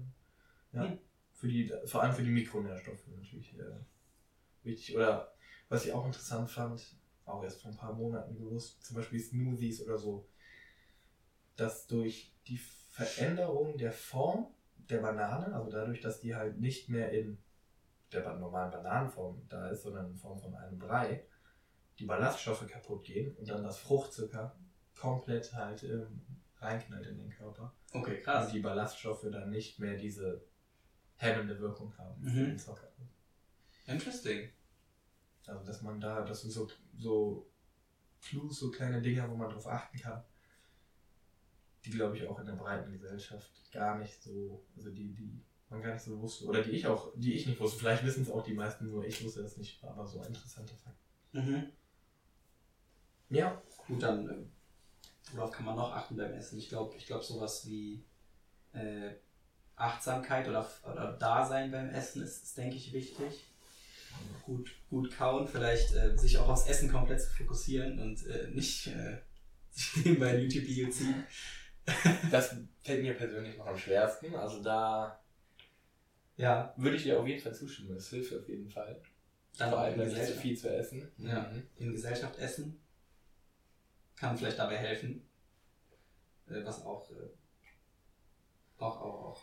Ja. 0.74 0.84
Mhm. 0.84 1.00
Für 1.34 1.48
die, 1.48 1.72
vor 1.86 2.04
allem 2.04 2.14
für 2.14 2.24
die 2.24 2.32
Mikronährstoffe 2.32 3.08
natürlich 3.08 3.58
äh, 3.58 3.80
wichtig. 4.64 4.96
Oder 4.96 5.32
was 5.70 5.86
ich 5.86 5.94
auch 5.94 6.06
interessant 6.06 6.50
fand, 6.50 6.98
auch 7.26 7.44
erst 7.44 7.62
vor 7.62 7.72
ein 7.72 7.78
paar 7.78 7.94
Monaten 7.94 8.36
gewusst, 8.38 8.84
zum 8.84 8.98
Beispiel 8.98 9.20
Smoothies 9.20 9.82
oder 9.82 9.98
so, 9.98 10.28
dass 11.56 11.88
durch 11.88 12.34
die 12.48 12.58
Veränderung 12.58 13.78
der 13.78 13.92
Form 13.94 14.48
der 14.76 15.00
Banane, 15.00 15.54
also 15.54 15.70
dadurch, 15.70 16.02
dass 16.02 16.20
die 16.20 16.36
halt 16.36 16.60
nicht 16.60 16.90
mehr 16.90 17.12
in 17.12 17.38
der 18.12 18.34
normalen 18.36 18.72
Bananenform 18.72 19.46
da 19.48 19.70
ist, 19.70 19.84
sondern 19.84 20.10
in 20.10 20.18
Form 20.18 20.40
von 20.40 20.56
einem 20.56 20.80
Brei, 20.80 21.24
die 22.00 22.06
Ballaststoffe 22.06 22.66
kaputt 22.68 23.04
gehen 23.04 23.36
und 23.36 23.50
dann 23.50 23.64
das 23.64 23.78
Fruchtzucker 23.80 24.56
komplett 24.96 25.54
halt 25.54 25.84
ähm, 25.84 26.22
reinknallt 26.58 27.06
in 27.08 27.18
den 27.18 27.30
Körper. 27.30 27.74
Okay, 27.94 28.18
Und 28.18 28.24
krass. 28.24 28.52
die 28.52 28.60
Ballaststoffe 28.60 29.26
dann 29.32 29.50
nicht 29.50 29.80
mehr 29.80 29.96
diese 29.98 30.44
hemmende 31.18 31.60
Wirkung 31.60 31.96
haben 31.98 32.22
Mhm. 32.22 32.36
den 32.46 32.58
Zucker. 32.58 32.88
Interesting. 33.86 34.50
Also 35.48 35.66
dass 35.66 35.82
man 35.82 36.00
da, 36.00 36.22
das 36.22 36.42
sind 36.42 36.52
so, 36.52 36.68
so 36.98 37.50
Clues, 38.22 38.60
so 38.60 38.72
kleine 38.72 39.02
Dinger, 39.02 39.30
wo 39.30 39.36
man 39.36 39.50
drauf 39.50 39.68
achten 39.68 39.98
kann, 40.00 40.24
die 41.86 41.92
glaube 41.92 42.18
ich 42.18 42.28
auch 42.28 42.40
in 42.40 42.46
der 42.46 42.54
breiten 42.54 42.92
Gesellschaft 42.92 43.50
gar 43.72 43.98
nicht 43.98 44.22
so, 44.22 44.64
also 44.76 44.92
die, 44.92 45.14
die 45.14 45.42
man 45.70 45.82
gar 45.82 45.94
nicht 45.94 46.04
so 46.04 46.20
wusste, 46.20 46.46
oder 46.46 46.62
die 46.62 46.72
ich 46.72 46.88
auch, 46.88 47.12
die 47.16 47.34
ich 47.34 47.46
nicht 47.48 47.60
wusste, 47.60 47.80
vielleicht 47.80 48.04
wissen 48.06 48.24
es 48.24 48.32
auch 48.32 48.44
die 48.44 48.54
meisten, 48.54 48.88
nur 48.90 49.04
ich 49.06 49.24
wusste 49.24 49.42
das 49.42 49.58
nicht, 49.58 49.84
aber 49.84 50.06
so 50.06 50.22
interessante 50.24 50.76
Fakten. 50.76 51.00
Mhm. 51.32 51.72
Ja, 53.30 53.62
Gut, 53.90 54.04
dann, 54.04 54.30
äh, 54.30 54.36
worauf 55.34 55.52
kann 55.52 55.66
man 55.66 55.76
noch 55.76 55.92
achten 55.92 56.16
beim 56.16 56.32
Essen? 56.34 56.60
Ich 56.60 56.70
glaube, 56.70 56.96
ich 56.96 57.08
glaub, 57.08 57.24
sowas 57.24 57.68
wie 57.68 58.06
äh, 58.74 59.10
Achtsamkeit 59.76 60.48
oder, 60.48 60.70
oder 60.84 61.14
Dasein 61.14 61.72
beim 61.72 61.90
Essen 61.90 62.22
ist, 62.22 62.44
ist 62.44 62.58
denke 62.58 62.76
ich, 62.76 62.94
wichtig. 62.94 63.48
Gut, 64.46 64.76
gut 64.92 65.12
kauen, 65.12 65.48
vielleicht 65.48 65.96
äh, 65.96 66.16
sich 66.16 66.38
auch 66.38 66.50
aufs 66.50 66.68
Essen 66.68 66.92
komplett 66.92 67.22
zu 67.22 67.32
fokussieren 67.32 68.00
und 68.00 68.26
äh, 68.28 68.50
nicht 68.50 68.88
äh, 68.88 69.18
sich 69.72 70.06
nebenbei 70.06 70.32
ein 70.32 70.42
YouTube-Video 70.42 70.90
ziehen. 70.90 71.24
das 72.32 72.56
fällt 72.84 73.02
mir 73.02 73.16
persönlich 73.16 73.58
noch 73.58 73.66
am 73.66 73.78
schwersten, 73.78 74.36
also 74.36 74.62
da 74.62 75.20
Ja, 76.38 76.76
würde 76.78 76.98
ich 76.98 77.04
dir 77.04 77.20
auf 77.20 77.28
jeden 77.28 77.42
Fall 77.42 77.56
zustimmen, 77.56 77.96
das 77.96 78.10
hilft 78.10 78.36
auf 78.36 78.48
jeden 78.48 78.70
Fall. 78.70 79.02
dann 79.58 79.72
Vor 79.72 79.80
allem 79.80 79.98
dann 79.98 80.14
nicht 80.14 80.26
zu 80.26 80.34
viel 80.34 80.56
zu 80.56 80.70
essen. 80.70 81.12
Ja. 81.18 81.50
Mhm. 81.52 81.64
in 81.78 81.92
Gesellschaft 81.92 82.38
essen. 82.38 82.80
Kann 84.20 84.38
vielleicht 84.38 84.60
dabei 84.60 84.78
helfen. 84.78 85.26
Äh, 86.48 86.64
was 86.66 86.84
auch, 86.84 87.10
äh, 87.12 87.30
auch, 88.78 89.00
auch, 89.02 89.26
auch 89.32 89.42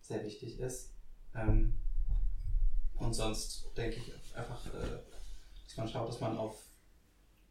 sehr 0.00 0.24
wichtig 0.24 0.58
ist. 0.60 0.94
Ähm, 1.34 1.74
und 2.94 3.12
sonst 3.12 3.70
denke 3.76 3.96
ich 3.98 4.36
einfach, 4.36 4.66
äh, 4.74 4.98
dass 5.64 5.76
man 5.76 5.88
schaut, 5.88 6.08
dass 6.08 6.20
man 6.20 6.36
auf, 6.36 6.64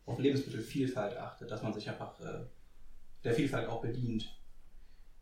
auf 0.06 0.20
Lebensmittelvielfalt 0.20 1.18
achtet, 1.18 1.52
dass 1.52 1.62
man 1.64 1.74
sich 1.74 1.90
einfach 1.90 2.20
der 3.24 3.34
Vielfalt 3.34 3.68
auch 3.68 3.82
bedient, 3.82 4.34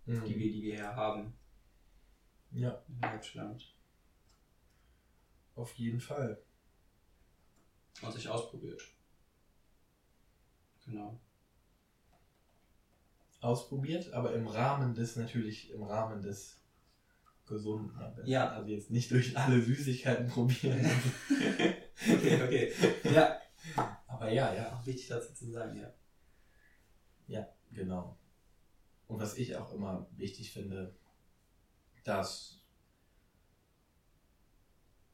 Mhm. 0.07 0.23
die, 0.25 0.35
wir, 0.37 0.51
die 0.51 0.61
wir 0.61 0.75
hier 0.75 0.95
haben 0.95 1.33
Ja, 2.51 2.79
in 2.87 3.01
Deutschland. 3.01 3.73
auf 5.55 5.73
jeden 5.73 5.99
Fall. 5.99 6.43
Und 8.03 8.13
sich 8.13 8.29
ausprobiert. 8.29 8.83
Genau. 10.85 11.19
Ausprobiert, 13.41 14.11
aber 14.13 14.33
im 14.33 14.47
Rahmen 14.47 14.93
des, 14.95 15.15
natürlich 15.15 15.71
im 15.71 15.83
Rahmen 15.83 16.21
des 16.21 16.61
Gesunden. 17.45 17.93
Ja. 18.25 18.49
Also 18.49 18.69
jetzt 18.69 18.89
nicht 18.89 19.11
durch 19.11 19.37
alle 19.37 19.61
Süßigkeiten 19.61 20.27
probieren. 20.27 20.85
Okay, 21.97 22.43
okay. 22.43 22.73
Ja, 23.05 23.39
aber 24.05 24.29
ja, 24.29 24.53
ja. 24.53 24.75
auch 24.75 24.85
wichtig 24.85 25.07
dazu 25.07 25.33
zu 25.33 25.49
sagen, 25.49 25.77
ja. 25.77 25.93
Ja, 27.27 27.47
genau. 27.71 28.17
Und 29.07 29.19
was 29.21 29.37
ich 29.37 29.55
auch 29.55 29.73
immer 29.73 30.05
wichtig 30.17 30.51
finde, 30.51 30.93
dass 32.03 32.61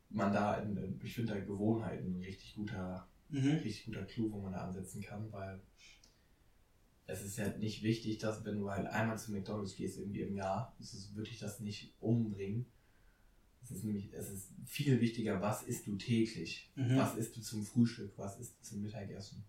man 0.09 0.33
da, 0.33 0.55
in, 0.55 0.99
ich 1.03 1.13
finde 1.13 1.33
da 1.33 1.39
Gewohnheiten 1.39 2.17
ein 2.17 2.23
richtig 2.23 2.55
guter, 2.55 3.07
Mhm. 3.31 3.51
richtig 3.51 3.85
guter 3.85 4.05
Clou, 4.05 4.31
wo 4.31 4.41
man 4.41 4.53
da 4.53 4.59
ansetzen 4.59 5.01
kann, 5.01 5.31
weil 5.31 5.61
es 7.07 7.21
ist 7.23 7.37
ja 7.37 7.47
nicht 7.57 7.83
wichtig, 7.83 8.19
dass 8.19 8.45
wenn 8.45 8.59
du 8.59 8.69
halt 8.69 8.87
einmal 8.87 9.17
zu 9.17 9.31
McDonalds 9.31 9.75
gehst 9.75 9.97
irgendwie 9.97 10.21
im 10.21 10.35
Jahr, 10.35 10.75
ist 10.79 10.93
es 10.93 11.15
wirklich 11.15 11.39
das 11.39 11.59
nicht 11.59 11.95
umbringen. 11.99 12.65
Es 13.63 13.71
ist 13.71 13.83
nämlich, 13.83 14.11
es 14.13 14.29
ist 14.29 14.51
viel 14.65 14.99
wichtiger, 15.01 15.41
was 15.41 15.63
isst 15.63 15.87
du 15.87 15.95
täglich? 15.95 16.71
Mhm. 16.75 16.97
Was 16.97 17.15
isst 17.15 17.35
du 17.35 17.41
zum 17.41 17.63
Frühstück? 17.63 18.13
Was 18.17 18.39
isst 18.39 18.57
du 18.59 18.63
zum 18.63 18.81
Mittagessen? 18.81 19.43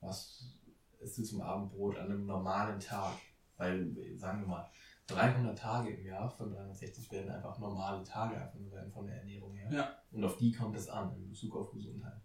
Was 0.00 0.56
isst 1.00 1.18
du 1.18 1.22
zum 1.22 1.42
Abendbrot 1.42 1.98
an 1.98 2.06
einem 2.06 2.26
normalen 2.26 2.80
Tag? 2.80 3.14
Weil, 3.56 3.94
sagen 4.16 4.40
wir 4.40 4.48
mal, 4.48 4.70
300 5.08 5.58
Tage 5.58 5.90
im 5.90 6.06
Jahr 6.06 6.30
von 6.30 6.50
360 6.50 7.10
werden 7.10 7.30
einfach 7.30 7.58
normale 7.58 8.02
Tage 8.04 8.40
einfach 8.40 8.58
nur 8.58 8.70
werden 8.70 8.90
von 8.90 9.06
der 9.06 9.16
Ernährung 9.16 9.54
her. 9.54 9.70
Ja. 9.70 10.02
Und 10.12 10.24
auf 10.24 10.36
die 10.38 10.52
kommt 10.52 10.76
es 10.76 10.88
an 10.88 11.14
in 11.16 11.28
Bezug 11.28 11.56
auf 11.56 11.70
Gesundheit. 11.72 12.20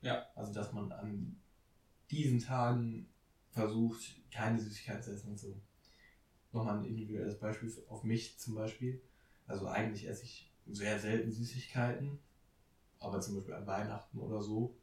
Ja. 0.00 0.26
Also, 0.34 0.52
dass 0.52 0.72
man 0.72 0.92
an 0.92 1.40
diesen 2.10 2.40
Tagen 2.40 3.08
versucht, 3.50 4.20
keine 4.30 4.58
Süßigkeiten 4.60 5.02
zu 5.02 5.12
essen 5.12 5.30
und 5.30 5.38
so. 5.38 5.60
Nochmal 6.52 6.78
ein 6.78 6.84
individuelles 6.84 7.38
Beispiel 7.38 7.72
auf 7.88 8.04
mich 8.04 8.38
zum 8.38 8.54
Beispiel. 8.54 9.02
Also 9.46 9.66
eigentlich 9.66 10.06
esse 10.08 10.24
ich 10.24 10.52
sehr 10.66 10.98
selten 10.98 11.30
Süßigkeiten, 11.30 12.18
aber 12.98 13.20
zum 13.20 13.36
Beispiel 13.36 13.54
an 13.54 13.66
Weihnachten 13.66 14.18
oder 14.18 14.40
so 14.42 14.76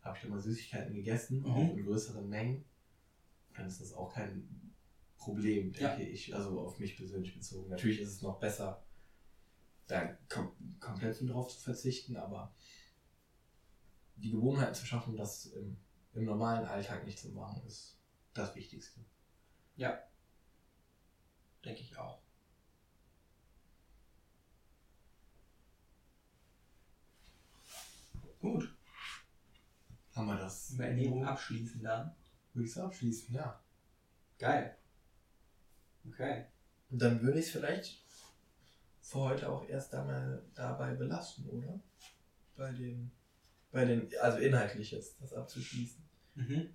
habe 0.00 0.16
ich 0.16 0.22
dann 0.22 0.30
mal 0.30 0.40
Süßigkeiten 0.40 0.94
gegessen, 0.94 1.40
Mhm. 1.40 1.46
auch 1.46 1.76
in 1.76 1.84
größeren 1.84 2.28
Mengen. 2.28 2.64
Dann 3.54 3.66
ist 3.66 3.80
das 3.80 3.92
auch 3.92 4.12
kein 4.12 4.72
Problem, 5.16 5.72
Ja. 5.72 5.88
denke 5.94 6.04
ich, 6.10 6.34
also 6.34 6.60
auf 6.60 6.78
mich 6.78 6.96
persönlich 6.96 7.34
bezogen. 7.34 7.70
Natürlich 7.70 8.00
ist 8.00 8.10
es 8.10 8.22
noch 8.22 8.38
besser, 8.38 8.84
da 9.86 10.16
kom 10.28 10.52
komplett 10.80 11.26
drauf 11.28 11.48
zu 11.50 11.60
verzichten, 11.60 12.16
aber 12.16 12.54
die 14.16 14.30
Gewohnheit 14.30 14.76
zu 14.76 14.86
schaffen, 14.86 15.16
das 15.16 15.46
im, 15.46 15.76
im 16.14 16.24
normalen 16.24 16.66
Alltag 16.66 17.04
nicht 17.04 17.18
zu 17.18 17.28
machen, 17.30 17.62
ist 17.66 17.98
das 18.32 18.54
Wichtigste. 18.54 19.00
Denke 21.64 21.80
ich 21.80 21.96
auch. 21.96 22.20
Gut. 28.40 28.76
Haben 30.14 30.26
wir 30.26 30.36
das? 30.36 30.70
Über 30.70 30.86
Ernährung 30.86 31.24
abschließen 31.24 31.82
dann. 31.82 32.14
Würde 32.52 32.66
ich 32.66 32.72
es 32.72 32.78
abschließen, 32.78 33.34
ja. 33.34 33.60
Geil. 34.38 34.76
Okay. 36.06 36.46
Und 36.90 37.00
dann 37.00 37.22
würde 37.22 37.38
ich 37.38 37.46
es 37.46 37.52
vielleicht 37.52 38.04
für 39.00 39.20
heute 39.20 39.50
auch 39.50 39.66
erst 39.66 39.94
einmal 39.94 40.44
dabei 40.54 40.94
belassen, 40.94 41.48
oder? 41.48 41.80
Bei 42.56 42.70
den, 42.72 43.10
bei 43.74 43.84
den, 43.84 44.08
also 44.22 44.38
inhaltlich 44.38 44.92
jetzt, 44.92 45.20
das 45.20 45.34
abzuschließen. 45.34 46.02
Mhm. 46.36 46.68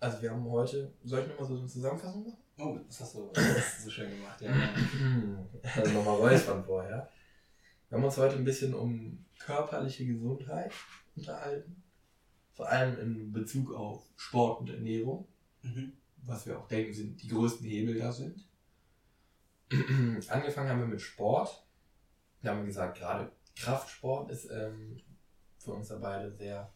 Also 0.00 0.22
wir 0.22 0.30
haben 0.30 0.44
heute, 0.50 0.92
soll 1.04 1.20
ich 1.20 1.28
nochmal 1.28 1.46
so 1.46 1.58
eine 1.58 1.66
Zusammenfassung 1.66 2.24
machen? 2.24 2.38
Oh, 2.58 2.78
das 2.86 3.00
hast 3.02 3.14
du, 3.14 3.30
das 3.32 3.44
hast 3.44 3.78
du 3.78 3.82
so 3.84 3.90
schön 3.90 4.10
gemacht. 4.10 4.40
Ja. 4.40 4.52
Also 5.76 5.92
nochmal 5.92 6.16
räuspern 6.16 6.64
vorher. 6.64 7.08
Wir 7.88 7.98
haben 7.98 8.04
uns 8.04 8.16
heute 8.16 8.36
ein 8.36 8.44
bisschen 8.44 8.74
um 8.74 9.24
körperliche 9.38 10.06
Gesundheit 10.06 10.72
unterhalten. 11.14 11.82
Vor 12.52 12.68
allem 12.68 12.98
in 12.98 13.32
Bezug 13.32 13.72
auf 13.74 14.04
Sport 14.16 14.60
und 14.60 14.70
Ernährung. 14.70 15.28
Mhm. 15.62 15.92
was 16.24 16.44
wir 16.46 16.58
auch 16.58 16.66
denken, 16.66 16.92
sind 16.92 17.22
die 17.22 17.28
größten 17.28 17.64
Hebel 17.66 17.98
da 17.98 18.10
sind. 18.10 18.48
Angefangen 20.28 20.68
haben 20.68 20.80
wir 20.80 20.86
mit 20.86 21.00
Sport. 21.00 21.64
Wir 22.40 22.50
haben 22.50 22.66
gesagt, 22.66 22.98
gerade 22.98 23.30
Kraftsport 23.54 24.30
ist 24.30 24.50
ähm, 24.50 25.00
für 25.62 25.72
uns 25.72 25.88
da 25.88 25.98
beide 25.98 26.32
sehr 26.32 26.72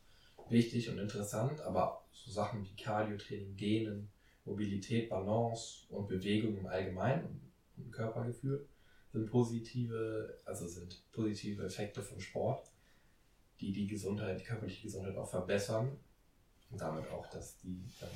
wichtig 0.48 0.88
und 0.88 0.98
interessant, 0.98 1.60
aber 1.60 2.04
so 2.12 2.30
Sachen 2.30 2.64
wie 2.64 2.76
Cardio-Training, 2.76 3.56
Dehnen, 3.56 4.08
Mobilität, 4.44 5.08
Balance 5.08 5.86
und 5.88 6.08
Bewegung 6.08 6.56
im 6.56 6.66
Allgemeinen 6.66 7.26
und, 7.26 7.84
und 7.84 7.92
Körpergefühl 7.92 8.66
sind 9.12 9.30
positive, 9.30 10.38
also 10.44 10.68
sind 10.68 11.02
positive 11.12 11.64
Effekte 11.64 12.02
von 12.02 12.20
Sport, 12.20 12.70
die 13.60 13.72
die 13.72 13.86
Gesundheit, 13.86 14.40
die 14.40 14.44
körperliche 14.44 14.82
Gesundheit 14.82 15.16
auch 15.16 15.28
verbessern 15.28 15.96
und 16.70 16.80
damit 16.80 17.08
auch, 17.10 17.28
dass 17.30 17.58
die 17.58 17.82
ähm, 18.02 18.08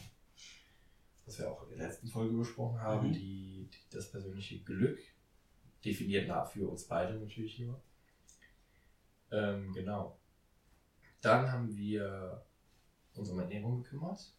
was 1.26 1.38
wir 1.38 1.50
auch 1.50 1.62
in 1.70 1.78
der 1.78 1.88
letzten 1.88 2.08
Folge 2.08 2.36
besprochen 2.36 2.80
haben, 2.80 3.08
Mhm. 3.08 3.12
die, 3.12 3.68
die, 3.70 3.90
das 3.90 4.10
persönliche 4.10 4.58
Glück, 4.60 4.98
definiert 5.84 6.28
nach 6.28 6.50
für 6.50 6.68
uns 6.68 6.84
beide 6.84 7.14
natürlich 7.14 7.58
nur. 7.60 7.80
Ähm, 9.30 9.72
genau. 9.72 10.19
Dann 11.20 11.50
haben 11.50 11.76
wir 11.76 12.44
uns 13.14 13.28
um 13.30 13.38
Ernährung 13.38 13.82
gekümmert. 13.82 14.34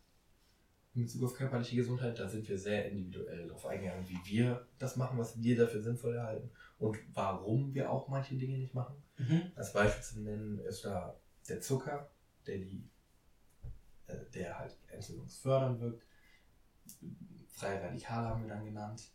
In 0.93 1.03
Bezug 1.03 1.23
auf 1.23 1.35
körperliche 1.35 1.77
Gesundheit, 1.77 2.19
da 2.19 2.27
sind 2.27 2.47
wir 2.49 2.57
sehr 2.57 2.89
individuell 2.89 3.47
darauf 3.47 3.65
eingegangen, 3.65 4.07
wie 4.09 4.19
wir 4.25 4.67
das 4.77 4.97
machen, 4.97 5.17
was 5.17 5.41
wir 5.41 5.55
dafür 5.55 5.81
sinnvoll 5.81 6.15
erhalten 6.15 6.51
und 6.79 6.97
warum 7.13 7.73
wir 7.73 7.89
auch 7.89 8.09
manche 8.09 8.35
Dinge 8.35 8.57
nicht 8.57 8.73
machen. 8.73 9.01
Mhm. 9.17 9.51
Als 9.55 9.71
Beispiel 9.71 10.03
zu 10.03 10.19
nennen 10.21 10.59
ist 10.59 10.83
da 10.83 11.15
der 11.47 11.61
Zucker, 11.61 12.09
der 12.45 12.57
die, 12.57 12.89
äh, 14.07 14.17
der 14.33 14.59
halt 14.59 14.77
entzündungsfördernd 14.87 15.79
wirkt. 15.79 16.05
Freie 17.53 17.81
Radikale 17.81 18.27
haben 18.27 18.41
wir 18.41 18.49
dann 18.49 18.65
genannt. 18.65 19.11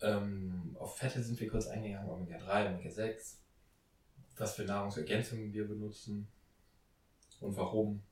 Ähm, 0.00 0.76
auf 0.78 0.96
Fette 0.96 1.22
sind 1.22 1.38
wir 1.38 1.48
kurz 1.48 1.68
eingegangen, 1.68 2.10
Omega-3, 2.10 2.74
Omega-6. 2.74 3.36
Was 4.36 4.54
für 4.54 4.64
Nahrungsergänzungen 4.64 5.52
wir 5.52 5.66
benutzen 5.66 6.28
und 7.40 7.56
warum. 7.56 8.02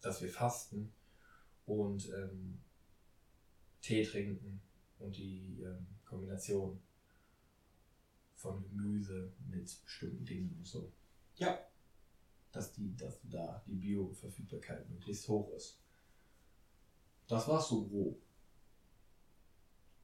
Dass 0.00 0.22
wir 0.22 0.30
fasten 0.30 0.92
und 1.66 2.08
ähm, 2.10 2.60
Tee 3.80 4.04
trinken 4.04 4.60
und 4.98 5.16
die 5.16 5.60
ähm, 5.62 5.86
Kombination 6.04 6.80
von 8.34 8.62
Gemüse 8.62 9.32
mit 9.48 9.84
bestimmten 9.84 10.24
Dingen 10.24 10.54
und 10.56 10.66
so. 10.66 10.92
Ja. 11.36 11.58
Dass, 12.52 12.72
die, 12.72 12.96
dass 12.96 13.20
da 13.24 13.62
die 13.66 13.74
Bioverfügbarkeit 13.74 14.88
möglichst 14.88 15.28
hoch 15.28 15.52
ist. 15.54 15.80
Das 17.26 17.46
war's 17.48 17.68
so 17.68 17.86
grob. 17.86 18.22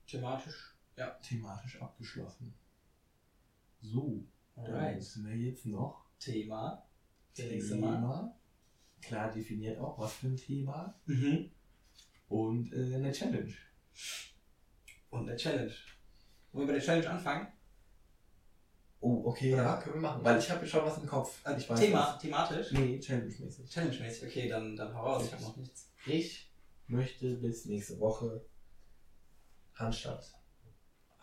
Thematisch. 0.06 0.76
Ja. 0.96 1.10
Thematisch 1.22 1.80
abgeschlossen. 1.80 2.54
So, 3.80 4.24
Alright. 4.56 4.96
müssen 4.96 5.26
wir 5.26 5.36
jetzt 5.36 5.66
noch 5.66 6.06
Thema. 6.18 6.86
Nächste 7.36 7.76
Mal. 7.76 7.96
Thema. 7.96 8.36
Klar 9.00 9.30
definiert 9.30 9.78
auch, 9.78 9.98
was 9.98 10.14
für 10.14 10.28
ein 10.28 10.36
Thema. 10.36 10.94
Mhm. 11.06 11.50
Und 12.28 12.72
äh, 12.72 12.94
eine 12.94 13.12
Challenge. 13.12 13.52
Und 15.10 15.28
eine 15.28 15.36
Challenge. 15.36 15.72
Wollen 16.52 16.66
wir 16.66 16.72
bei 16.74 16.78
der 16.78 16.82
Challenge 16.82 17.10
anfangen? 17.10 17.48
Oh, 19.00 19.24
okay, 19.26 19.50
ja, 19.50 19.76
was? 19.76 19.84
können 19.84 19.96
wir 19.96 20.02
machen. 20.02 20.24
Weil 20.24 20.38
ich 20.38 20.50
habe 20.50 20.66
schon 20.66 20.84
was 20.84 20.96
im 20.96 21.06
Kopf. 21.06 21.44
Äh, 21.44 21.58
ich 21.58 21.68
weiß 21.68 21.78
Thema, 21.78 22.16
thematisch? 22.16 22.72
was. 22.72 22.78
Nee, 22.78 22.98
challenge-mäßig. 22.98 23.68
Challenge-mäßig. 23.68 24.28
Okay, 24.28 24.48
dann, 24.48 24.74
dann 24.74 24.94
hau 24.94 25.02
raus. 25.02 25.26
Ich 25.26 25.32
habe 25.32 25.42
noch 25.42 25.56
nichts. 25.56 25.92
Ich 26.06 26.50
möchte 26.86 27.34
bis 27.36 27.66
nächste 27.66 27.98
Woche 28.00 28.46
Handstand. 29.74 30.22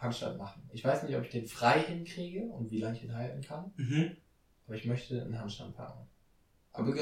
Handstand 0.02 0.38
machen. 0.38 0.68
Ich 0.74 0.84
weiß 0.84 1.04
nicht, 1.04 1.16
ob 1.16 1.24
ich 1.24 1.30
den 1.30 1.48
frei 1.48 1.80
hinkriege 1.82 2.44
und 2.46 2.72
wie 2.72 2.80
lange 2.80 2.98
ich 2.98 3.04
ihn 3.04 3.14
halten 3.14 3.42
kann, 3.42 3.72
Mhm. 3.78 4.18
aber 4.66 4.76
ich 4.76 4.86
möchte 4.86 5.22
einen 5.22 5.38
Handstand 5.38 5.76
packen. 5.76 6.08
Aber 6.74 6.96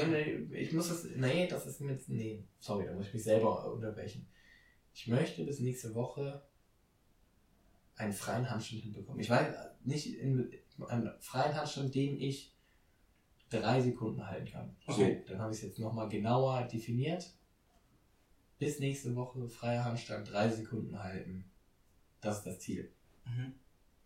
ich 0.52 0.72
muss 0.72 0.90
es. 0.90 1.04
Nee, 1.16 1.46
das 1.46 1.66
ist 1.66 1.80
mit. 1.80 2.08
Nee, 2.08 2.44
sorry, 2.58 2.86
da 2.86 2.92
muss 2.92 3.06
ich 3.06 3.14
mich 3.14 3.22
selber 3.24 3.72
unterbrechen. 3.72 4.26
Ich 4.92 5.06
möchte 5.06 5.44
bis 5.44 5.60
nächste 5.60 5.94
Woche 5.94 6.42
einen 7.96 8.12
freien 8.12 8.50
Handstand 8.50 8.82
hinbekommen. 8.82 9.20
Ich 9.20 9.30
weiß 9.30 9.54
nicht, 9.84 10.18
in, 10.18 10.50
einen 10.88 11.10
freien 11.20 11.54
Handstand, 11.54 11.94
den 11.94 12.20
ich 12.20 12.56
drei 13.48 13.80
Sekunden 13.80 14.26
halten 14.26 14.50
kann. 14.50 14.76
Okay. 14.86 15.22
So, 15.24 15.32
dann 15.32 15.42
habe 15.42 15.52
ich 15.52 15.58
es 15.58 15.64
jetzt 15.64 15.78
nochmal 15.78 16.08
genauer 16.08 16.62
definiert. 16.64 17.30
Bis 18.58 18.78
nächste 18.80 19.14
Woche 19.14 19.48
freier 19.48 19.84
Handstand, 19.84 20.30
drei 20.30 20.48
Sekunden 20.48 20.98
halten. 21.02 21.44
Das 22.20 22.38
ist 22.38 22.46
das 22.46 22.58
Ziel. 22.60 22.92
Mhm. 23.24 23.54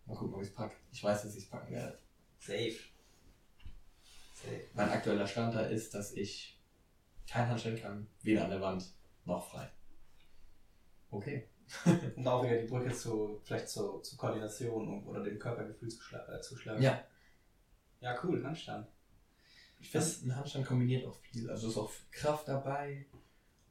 Mal 0.07 0.17
gucken, 0.17 0.35
ob 0.35 0.43
ich 0.43 0.49
es 0.49 0.55
packe. 0.55 0.77
Ich 0.93 1.03
weiß, 1.03 1.23
dass 1.23 1.35
ich 1.35 1.45
es 1.45 1.51
packen 1.51 1.73
werde. 1.73 1.99
Safe. 2.39 2.77
Safe. 4.35 4.65
Mein 4.75 4.91
aktueller 4.91 5.27
Stand 5.27 5.55
da 5.55 5.61
ist, 5.63 5.95
dass 5.95 6.13
ich 6.13 6.61
kein 7.29 7.49
Handstand 7.49 7.81
kann, 7.81 8.07
weder 8.23 8.45
an 8.45 8.51
der 8.51 8.61
Wand 8.61 8.93
noch 9.25 9.49
frei. 9.51 9.71
Okay. 11.11 11.49
Und 12.17 12.27
auch 12.29 12.45
wieder 12.45 12.61
die 12.61 12.69
Brücke 12.69 12.93
zu, 12.93 13.41
vielleicht 13.45 13.69
zur, 13.71 14.03
zur 14.03 14.19
Koordination 14.19 14.87
und- 14.87 15.07
oder 15.07 15.23
dem 15.23 15.39
Körpergefühl 15.39 15.89
zu, 15.89 16.01
schla 16.03 16.29
äh, 16.29 16.41
zu 16.43 16.57
schlagen. 16.57 16.83
Ja, 16.83 17.03
Ja, 18.01 18.19
cool, 18.23 18.45
Handstand. 18.45 18.87
ich 19.81 19.91
finde, 19.91 20.07
ein 20.27 20.37
Handstand 20.37 20.67
kombiniert 20.67 21.07
auch 21.07 21.17
viel. 21.17 21.49
Also 21.51 21.69
ist 21.69 21.79
auch 21.79 21.91
Kraft 22.11 22.49
dabei, 22.49 23.07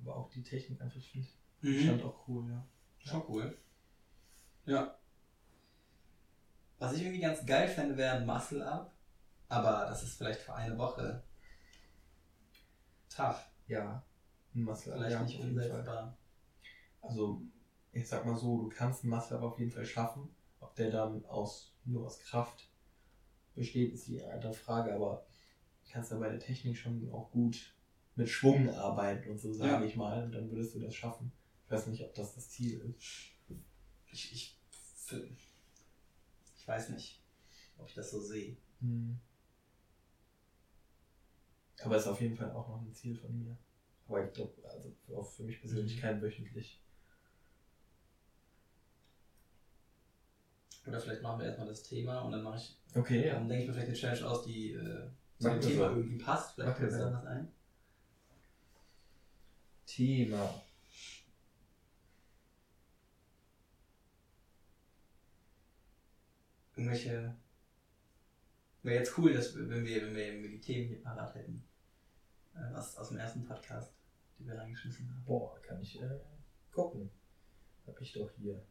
aber 0.02 0.16
auch 0.16 0.30
die 0.32 0.42
Technik 0.44 0.82
einfach 0.82 1.00
finde 1.02 1.28
ich 1.28 1.38
Mhm. 1.62 1.80
Stand 1.84 2.04
auch 2.04 2.28
cool, 2.28 2.50
ja. 2.50 2.68
Schon 3.00 3.24
cool. 3.30 3.58
Ja. 4.66 4.98
Was 6.80 6.94
ich 6.94 7.02
irgendwie 7.02 7.22
ganz 7.22 7.46
geil 7.46 7.68
fände, 7.68 7.96
wäre 7.98 8.18
ein 8.18 8.26
Muscle-Up. 8.26 8.92
Aber 9.50 9.86
das 9.86 10.04
ist 10.04 10.18
vielleicht 10.18 10.42
für 10.42 10.54
eine 10.54 10.78
Woche 10.78 11.24
tough. 13.10 13.46
Ja. 13.68 14.04
Ein 14.56 14.64
Muscle 14.64 14.94
Vielleicht 14.94 15.12
ja, 15.12 15.24
nicht 15.24 15.40
umsetzbar. 15.40 16.18
Also, 17.02 17.42
ich 17.92 18.08
sag 18.08 18.26
mal 18.26 18.36
so, 18.36 18.64
du 18.64 18.70
kannst 18.70 19.04
einen 19.04 19.12
Muscle 19.12 19.40
auf 19.40 19.60
jeden 19.60 19.72
Fall 19.72 19.86
schaffen. 19.86 20.30
Ob 20.60 20.76
der 20.76 20.90
dann 20.92 21.26
aus, 21.26 21.76
nur 21.86 22.06
aus 22.06 22.20
Kraft 22.20 22.70
besteht, 23.54 23.94
ist 23.94 24.08
die 24.08 24.24
andere 24.24 24.54
Frage, 24.54 24.94
aber 24.96 25.26
du 25.86 25.92
kannst 25.92 26.12
da 26.12 26.18
bei 26.18 26.30
der 26.30 26.40
Technik 26.40 26.78
schon 26.78 27.10
auch 27.12 27.30
gut 27.32 27.76
mit 28.16 28.30
Schwung 28.30 28.70
arbeiten 28.70 29.30
und 29.32 29.38
so, 29.40 29.54
sage 29.54 29.72
Ja. 29.72 29.84
ich 29.84 29.96
mal. 29.96 30.24
Und 30.24 30.32
dann 30.32 30.50
würdest 30.50 30.76
du 30.76 30.80
das 30.80 30.96
schaffen. 30.96 31.32
Ich 31.66 31.72
weiß 31.72 31.88
nicht, 31.88 32.04
ob 32.04 32.14
das 32.14 32.36
das 32.36 32.50
Ziel 32.50 32.80
ist. 32.80 33.33
Ich, 34.14 34.32
ich, 34.32 34.58
ich 36.56 36.68
weiß 36.68 36.90
nicht, 36.90 37.22
ob 37.78 37.88
ich 37.90 37.96
das 37.96 38.12
so 38.12 38.22
sehe. 38.22 38.56
Hm. 38.80 39.20
Aber 41.82 41.98
ist 41.98 42.08
auf 42.08 42.22
jeden 42.22 42.38
Fall 42.38 42.52
auch 42.52 42.70
noch 42.70 42.82
ein 42.82 42.94
Ziel 42.94 43.18
von 43.18 43.36
mir. 43.38 43.58
Aber 44.08 44.24
ich 44.26 44.34
glaube, 44.34 44.54
also 44.70 44.96
auch 45.16 45.30
für 45.30 45.44
mich 45.44 45.60
persönlich 45.60 45.96
Mhm. 45.98 46.02
kein 46.02 46.22
wöchentlich. 46.22 46.80
Oder 50.86 51.00
vielleicht 51.00 51.22
machen 51.22 51.40
wir 51.40 51.48
erstmal 51.48 51.68
das 51.68 51.84
Thema 51.84 52.22
und 52.22 52.32
dann 52.34 52.44
mache 52.44 52.58
ich, 52.58 52.78
Okay, 52.96 53.30
dann 53.30 53.48
denke 53.48 53.64
ich 53.64 53.68
mir 53.70 53.74
vielleicht 53.74 53.90
eine 53.90 53.98
Challenge 53.98 54.30
aus, 54.30 54.44
die 54.46 54.74
äh, 54.74 55.10
zu 55.40 55.50
dem 55.50 55.62
Thema 55.62 55.90
irgendwie 55.90 56.18
passt. 56.18 56.54
Vielleicht 56.56 56.78
fällt 56.78 56.92
mir 56.92 56.98
so. 56.98 57.06
da 57.06 57.14
was 57.14 57.26
ein. 57.26 57.52
Thema. 59.86 60.62
Irgendwelche. 66.76 67.36
Wäre 68.82 69.00
jetzt 69.00 69.18
cool, 69.18 69.34
dass 69.34 69.56
wenn 69.56 69.86
wir, 69.86 70.02
wenn 70.08 70.16
wir, 70.16 70.50
die 70.50 70.60
Themen 70.60 70.88
hier 70.88 71.02
parat 71.02 71.34
hätten. 71.36 71.64
Äh, 72.54 72.74
was 72.74 72.98
aus 72.98 73.10
dem 73.10 73.18
ersten 73.18 73.46
Podcast, 73.46 73.94
die 74.38 74.46
wir 74.46 74.58
reingeschmissen 74.58 75.10
haben. 75.10 75.24
Boah, 75.26 75.60
kann 75.62 75.82
ich 75.82 76.02
äh, 76.02 76.20
gucken. 76.72 77.10
Hab 77.88 78.00
ich 78.02 78.12
doch 78.14 78.30
hier. 78.32 78.62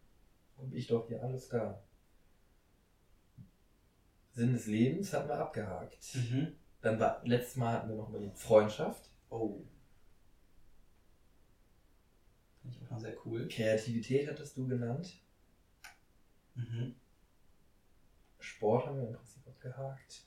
Hab 0.56 0.72
ich 0.72 0.86
doch 0.86 1.06
hier 1.08 1.22
alles 1.22 1.48
da. 1.48 1.82
Sinn 4.32 4.52
des 4.52 4.66
Lebens 4.66 5.12
hatten 5.12 5.28
wir 5.28 5.38
abgehakt. 5.38 6.14
Mhm. 6.14 6.54
Dann 6.80 6.98
war, 6.98 7.22
letztes 7.24 7.56
Mal 7.56 7.74
hatten 7.74 7.90
wir 7.90 7.96
noch 7.96 8.08
mal 8.08 8.20
die 8.20 8.30
Freundschaft. 8.34 9.10
Oh. 9.30 9.62
Finde 12.60 12.76
ich 12.76 12.82
auch 12.82 12.88
schon 12.88 13.00
sehr 13.00 13.26
cool. 13.26 13.48
Kreativität 13.48 14.28
hattest 14.28 14.56
du 14.56 14.66
genannt. 14.66 15.20
Mhm. 16.54 16.94
Sport 18.42 18.86
haben 18.86 18.98
wir 18.98 19.08
im 19.08 19.14
Prinzip 19.14 19.46
abgehakt. 19.46 20.26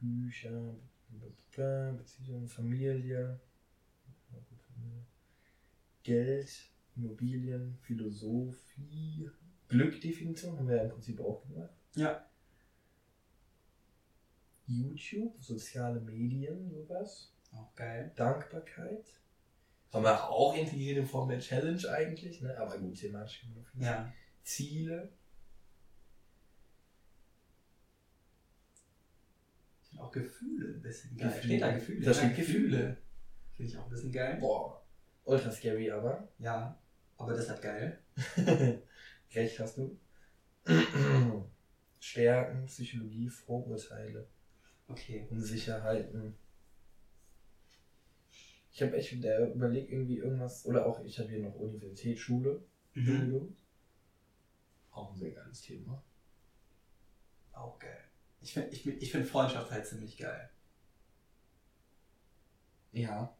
Bücher, 0.00 0.74
Beziehungen, 1.96 2.48
Familie, 2.48 3.38
Geld, 6.02 6.70
Immobilien, 6.96 7.76
Philosophie, 7.82 9.30
Glückdefinition 9.68 10.58
haben 10.58 10.68
wir 10.68 10.76
ja 10.76 10.82
im 10.84 10.90
Prinzip 10.90 11.20
auch 11.20 11.42
gemacht. 11.46 11.70
Ja. 11.94 12.26
YouTube, 14.66 15.40
soziale 15.42 16.00
Medien, 16.00 16.70
sowas. 16.70 17.32
Auch 17.52 17.74
geil. 17.74 18.12
Dankbarkeit. 18.16 19.04
Haben 19.92 20.04
wir 20.04 20.28
auch 20.28 20.54
integriert 20.56 20.98
in 20.98 21.06
Form 21.06 21.28
der 21.28 21.40
Challenge 21.40 21.88
eigentlich, 21.90 22.40
ne? 22.40 22.56
aber 22.58 22.78
gut, 22.78 22.96
thematisch. 22.96 23.44
Ja. 23.74 24.12
Ziele. 24.42 25.12
Ich 29.82 29.98
auch 29.98 30.12
Gefühle 30.12 30.74
ein 30.74 30.82
bisschen 30.82 31.16
geil. 31.16 31.28
Gefühle. 31.28 31.44
Steht 31.44 31.62
da 31.62 31.72
Gefühle? 31.72 32.00
Da 32.00 32.10
Ja, 32.10 32.14
steht 32.14 32.36
Gefühle. 32.36 32.96
Finde 33.56 33.70
ich 33.72 33.78
auch 33.78 33.84
ein 33.84 33.90
bisschen 33.90 34.12
geil. 34.12 34.36
Boah, 34.38 34.84
ultra 35.24 35.50
scary 35.50 35.90
aber. 35.90 36.28
Ja. 36.38 36.78
Aber 37.16 37.34
deshalb 37.34 37.60
geil. 37.60 37.98
Recht 39.34 39.58
hast 39.58 39.76
du. 39.76 39.98
Stärken, 42.00 42.64
Psychologie, 42.66 43.28
Vorurteile, 43.28 44.26
Okay. 44.88 45.26
Unsicherheiten. 45.30 46.34
Ich 48.72 48.82
habe 48.82 48.96
echt 48.96 49.22
der 49.22 49.52
überlegt 49.54 49.90
irgendwie 49.90 50.18
irgendwas, 50.18 50.64
oder 50.66 50.86
auch 50.86 51.04
ich 51.04 51.18
habe 51.18 51.28
hier 51.28 51.40
noch 51.40 51.54
Universität, 51.54 52.18
Schule, 52.18 52.62
Mhm. 52.94 53.04
Bildung. 53.04 53.56
Auch 54.90 55.12
ein 55.12 55.16
sehr 55.16 55.30
geiles 55.30 55.60
Thema. 55.62 56.02
Auch 57.52 57.78
geil. 57.78 58.04
Ich 58.40 58.52
finde 58.52 58.70
ich, 58.70 58.86
ich 58.86 59.12
find 59.12 59.26
Freundschaft 59.26 59.70
halt 59.70 59.86
ziemlich 59.86 60.16
geil. 60.16 60.50
Ja. 62.92 63.36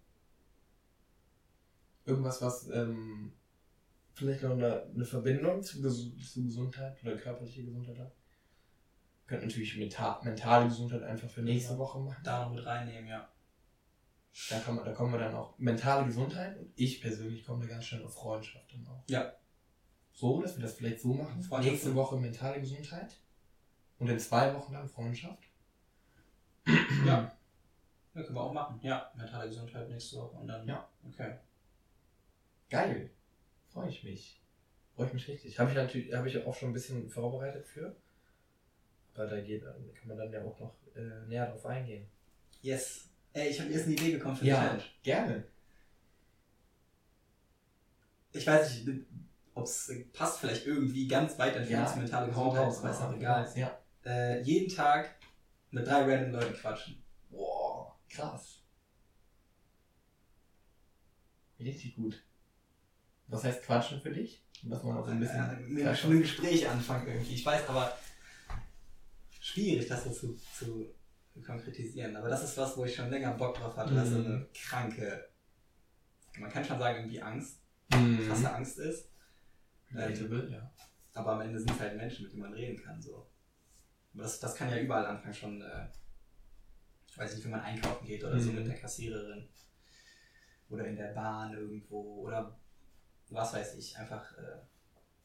Irgendwas, 2.04 2.40
was 2.42 2.68
ähm, 2.70 3.32
vielleicht 4.14 4.42
noch 4.42 4.52
eine, 4.52 4.84
eine 4.84 5.04
Verbindung 5.04 5.62
zu, 5.62 5.82
zu 5.82 6.44
Gesundheit 6.44 7.02
oder 7.02 7.16
körperliche 7.16 7.64
Gesundheit 7.64 7.98
hat. 7.98 8.12
Könnte 9.26 9.46
natürlich 9.46 9.76
menta 9.76 10.20
mentale 10.22 10.68
Gesundheit 10.68 11.02
einfach 11.02 11.30
für 11.30 11.42
nächste 11.42 11.72
Ja. 11.72 11.78
Woche 11.78 12.00
machen. 12.00 12.22
Da 12.24 12.44
noch 12.44 12.54
mit 12.54 12.64
reinnehmen, 12.64 13.08
ja. 13.08 13.28
Da, 14.48 14.60
kann 14.60 14.76
man, 14.76 14.84
da 14.84 14.92
kommen 14.92 15.12
wir 15.12 15.18
dann 15.18 15.34
auch 15.34 15.58
mentale 15.58 16.06
Gesundheit 16.06 16.56
und 16.56 16.72
ich 16.76 17.00
persönlich 17.00 17.44
komme 17.44 17.66
da 17.66 17.74
ganz 17.74 17.84
schnell 17.84 18.04
auf 18.04 18.14
Freundschaft 18.14 18.72
dann 18.72 18.86
auch. 18.86 19.02
Ja. 19.08 19.34
So, 20.12 20.40
dass 20.40 20.56
wir 20.56 20.62
das 20.62 20.74
vielleicht 20.74 21.00
so 21.00 21.14
machen. 21.14 21.44
Nächste 21.60 21.94
Woche 21.94 22.16
mentale 22.16 22.60
Gesundheit 22.60 23.16
und 23.98 24.08
in 24.08 24.18
zwei 24.18 24.54
Wochen 24.54 24.72
dann 24.72 24.88
Freundschaft. 24.88 25.44
Ja. 27.06 27.32
Ja, 28.14 28.22
können 28.22 28.34
wir 28.34 28.42
auch 28.42 28.52
machen. 28.52 28.80
Ja, 28.82 29.12
mentale 29.16 29.48
Gesundheit 29.48 29.88
nächste 29.88 30.16
Woche 30.16 30.36
und 30.36 30.48
dann. 30.48 30.66
Ja. 30.66 30.88
Okay. 31.06 31.36
Geil. 32.68 33.10
Freue 33.68 33.88
ich 33.88 34.02
mich. 34.02 34.40
Freue 34.94 35.06
ich 35.06 35.12
mich 35.12 35.28
richtig. 35.28 35.58
Habe 35.58 35.70
ich 35.70 35.76
natürlich, 35.76 36.12
habe 36.12 36.28
ich 36.28 36.44
auch 36.44 36.54
schon 36.54 36.70
ein 36.70 36.72
bisschen 36.72 37.08
vorbereitet 37.08 37.66
für. 37.66 37.94
Aber 39.14 39.26
da 39.26 39.40
geht, 39.40 39.62
kann 39.62 40.08
man 40.08 40.16
dann 40.16 40.32
ja 40.32 40.42
auch 40.44 40.58
noch 40.58 40.74
äh, 40.94 41.26
näher 41.26 41.46
drauf 41.50 41.66
eingehen. 41.66 42.08
Yes. 42.62 43.09
Ey, 43.32 43.48
ich 43.48 43.60
habe 43.60 43.70
jetzt 43.70 43.84
eine 43.84 43.94
Idee 43.94 44.12
bekommen 44.16 44.36
für 44.36 44.44
Ja. 44.44 44.56
die 44.60 44.66
Challenge. 44.66 44.84
Gerne. 45.02 45.44
Ich 48.32 48.46
weiß 48.46 48.84
nicht, 48.84 49.06
ob 49.54 49.64
es 49.64 49.92
passt 50.12 50.38
vielleicht 50.40 50.66
irgendwie 50.66 51.06
ganz 51.08 51.38
weit 51.38 51.56
entfernt 51.56 51.86
Ja. 51.86 51.92
zu 51.92 51.98
mentale 51.98 52.28
Gesundheit, 52.28 52.68
ist, 52.68 52.78
aber 52.78 52.90
ist 52.90 52.96
hau 53.00 53.04
auch 53.04 53.08
raus. 53.10 53.16
egal. 53.16 53.52
Ja. 53.56 53.78
Äh, 54.04 54.42
jeden 54.42 54.74
Tag 54.74 55.16
mit 55.70 55.86
drei 55.86 56.02
random 56.02 56.32
Leuten 56.32 56.54
quatschen. 56.54 57.02
Boah, 57.28 57.96
krass. 58.08 58.62
Richtig 61.58 61.94
gut. 61.94 62.22
Was 63.26 63.44
heißt 63.44 63.62
Quatschen 63.62 64.00
für 64.00 64.10
dich? 64.10 64.42
Dass 64.62 64.82
man 64.82 64.94
mal 64.96 65.04
so 65.04 65.10
ein 65.10 65.18
Äh, 65.18 65.20
bisschen. 65.20 65.74
mit 65.74 65.98
schon 65.98 66.12
ein 66.12 66.20
Gespräch 66.22 66.68
anfangen 66.68 67.06
irgendwie. 67.06 67.34
Ich 67.34 67.44
weiß 67.46 67.68
aber, 67.68 67.96
schwierig 69.40 69.86
das 69.88 70.04
so 70.04 70.10
zu, 70.10 70.36
zu 70.58 70.92
konkretisieren. 71.44 72.16
Aber 72.16 72.28
das 72.28 72.42
ist 72.44 72.56
was, 72.56 72.76
wo 72.76 72.84
ich 72.84 72.94
schon 72.94 73.10
länger 73.10 73.32
Bock 73.32 73.54
drauf 73.56 73.76
hatte, 73.76 73.94
dass 73.94 74.08
so 74.10 74.18
Mhm. 74.18 74.26
eine 74.26 74.48
kranke, 74.54 75.28
man 76.38 76.50
kann 76.50 76.64
schon 76.64 76.78
sagen, 76.78 76.98
irgendwie 76.98 77.22
Angst, 77.22 77.60
Mhm. 77.92 78.26
krasse 78.28 78.52
Angst 78.54 78.78
ist. 78.78 79.08
Relatable, 79.92 80.50
ja. 80.50 80.70
Aber 81.14 81.32
am 81.32 81.40
Ende 81.40 81.58
sind 81.58 81.70
es 81.72 81.80
halt 81.80 81.96
Menschen, 81.96 82.24
mit 82.24 82.32
denen 82.32 82.42
man 82.42 82.52
reden 82.54 82.80
kann. 82.80 83.00
So. 83.02 83.26
Aber 84.14 84.22
das, 84.22 84.38
das 84.38 84.54
kann 84.54 84.70
ja 84.70 84.78
überall 84.78 85.06
anfangen, 85.06 85.34
schon, 85.34 85.60
äh, 85.62 85.86
ich 87.08 87.18
weiß 87.18 87.34
nicht, 87.34 87.44
wenn 87.44 87.50
man 87.52 87.60
einkaufen 87.62 88.06
geht 88.06 88.22
oder 88.22 88.38
so 88.38 88.50
Mhm. 88.50 88.56
mit 88.58 88.66
der 88.68 88.76
Kassiererin. 88.76 89.48
Oder 90.68 90.86
in 90.86 90.94
der 90.96 91.12
Bahn 91.12 91.52
irgendwo. 91.52 92.26
Oder 92.26 92.56
was 93.30 93.52
weiß 93.54 93.74
ich, 93.76 93.96
einfach 93.98 94.36
äh, 94.38 94.60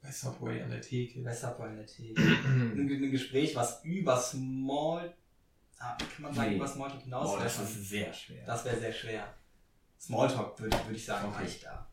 Bei 0.02 0.12
Subway 0.12 0.62
an 0.62 0.70
der 0.72 0.82
Theke. 0.82 1.22
bei 1.22 1.34
Subway 1.34 1.70
in 1.70 1.76
der 1.78 1.86
Tee. 1.86 2.14
ein, 2.18 2.80
ein 2.90 3.12
Gespräch, 3.12 3.56
was 3.56 3.84
über 3.84 4.18
Small. 4.18 5.16
Ah, 5.80 5.98
kann 5.98 6.22
man 6.22 6.34
sagen, 6.34 6.50
Nee. 6.52 6.56
über 6.56 6.68
Smalltalk 6.68 7.02
hinaus 7.04 7.32
Boah, 7.32 7.44
das 7.44 7.60
ist 7.60 7.90
sehr 7.90 8.14
schwer. 8.14 8.46
Das 8.46 8.64
wäre 8.66 8.80
sehr 8.80 8.94
schwer. 8.94 9.34
Smalltalk 10.00 10.60
würde 10.60 10.78
würd 10.86 10.96
ich 10.96 11.06
sagen, 11.06 11.28
Okay. 11.30 11.38
reicht 11.44 11.64
da. 11.66 11.90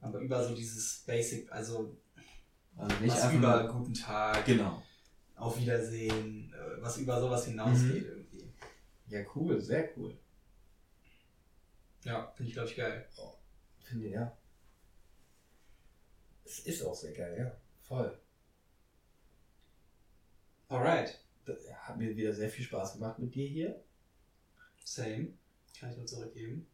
Aber 0.00 0.18
über 0.20 0.44
so 0.46 0.54
dieses 0.54 1.00
Basic, 1.06 1.50
also 1.50 1.96
also 2.76 2.94
nicht 2.96 3.14
was 3.16 3.32
über 3.32 3.62
nur- 3.64 3.72
guten 3.72 3.94
Tag, 3.94 4.44
Genau. 4.44 4.82
auf 5.34 5.58
Wiedersehen, 5.58 6.52
äh, 6.52 6.82
was 6.82 6.98
über 6.98 7.18
sowas 7.20 7.46
hinausgeht 7.46 8.02
Mhm. 8.04 8.08
irgendwie. 8.10 8.52
Ja, 9.08 9.20
cool, 9.34 9.60
sehr 9.60 9.96
cool. 9.96 10.18
Ja, 12.04 12.30
finde 12.36 12.48
ich 12.50 12.54
glaube 12.54 12.68
ich 12.68 12.76
geil. 12.76 13.08
Finde 13.82 14.06
ich, 14.06 14.12
ja. 14.12 14.36
Es 16.44 16.60
ist 16.60 16.82
auch 16.84 16.94
sehr 16.94 17.12
geil, 17.12 17.36
ja. 17.38 17.52
Voll. 17.80 18.20
Alright. 20.68 21.18
Hat 21.48 21.98
mir 21.98 22.16
wieder 22.16 22.32
sehr 22.32 22.50
viel 22.50 22.64
Spaß 22.64 22.94
gemacht 22.94 23.18
mit 23.18 23.34
dir 23.34 23.48
hier. 23.48 23.84
Same. 24.84 25.34
Kann 25.78 25.90
ich 25.90 25.96
nur 25.96 26.06
zurückgeben. 26.06 26.66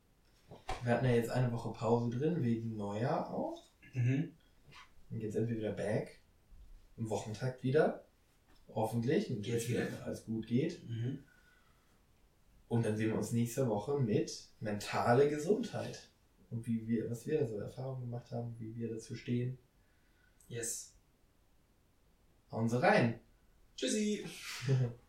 Wir 0.82 0.92
hatten 0.92 1.06
ja 1.06 1.12
jetzt 1.12 1.30
eine 1.30 1.50
Woche 1.52 1.72
Pause 1.72 2.16
drin, 2.16 2.42
wegen 2.42 2.76
Neujahr 2.76 3.32
auch. 3.32 3.70
Mhm. 3.94 4.32
Und 5.10 5.20
jetzt 5.20 5.34
sind 5.34 5.48
wir 5.48 5.56
wieder 5.56 5.72
back. 5.72 6.20
Im 6.96 7.08
Wochentakt 7.08 7.62
wieder. 7.62 8.04
Hoffentlich. 8.68 9.30
Und 9.30 9.42
Geht's 9.42 9.68
wieder. 9.68 9.86
wenn 9.86 10.02
alles 10.02 10.24
gut 10.24 10.46
geht. 10.46 10.86
Mhm. 10.88 11.24
Und 12.68 12.86
dann 12.86 12.96
sehen 12.96 13.10
wir 13.10 13.18
uns 13.18 13.32
nächste 13.32 13.68
Woche 13.68 13.98
mit 13.98 14.48
mentale 14.60 15.28
Gesundheit. 15.28 16.10
Und 16.50 16.66
wie 16.66 16.86
wir, 16.86 17.10
was 17.10 17.26
wir 17.26 17.40
da 17.40 17.46
so 17.46 17.58
Erfahrungen 17.58 18.02
gemacht 18.02 18.30
haben, 18.30 18.54
wie 18.58 18.74
wir 18.76 18.88
dazu 18.88 19.14
stehen. 19.14 19.58
Yes. 20.48 20.94
Hauen 22.50 22.68
Sie 22.68 22.80
rein. 22.80 23.20
Tschüssi. 23.82 24.24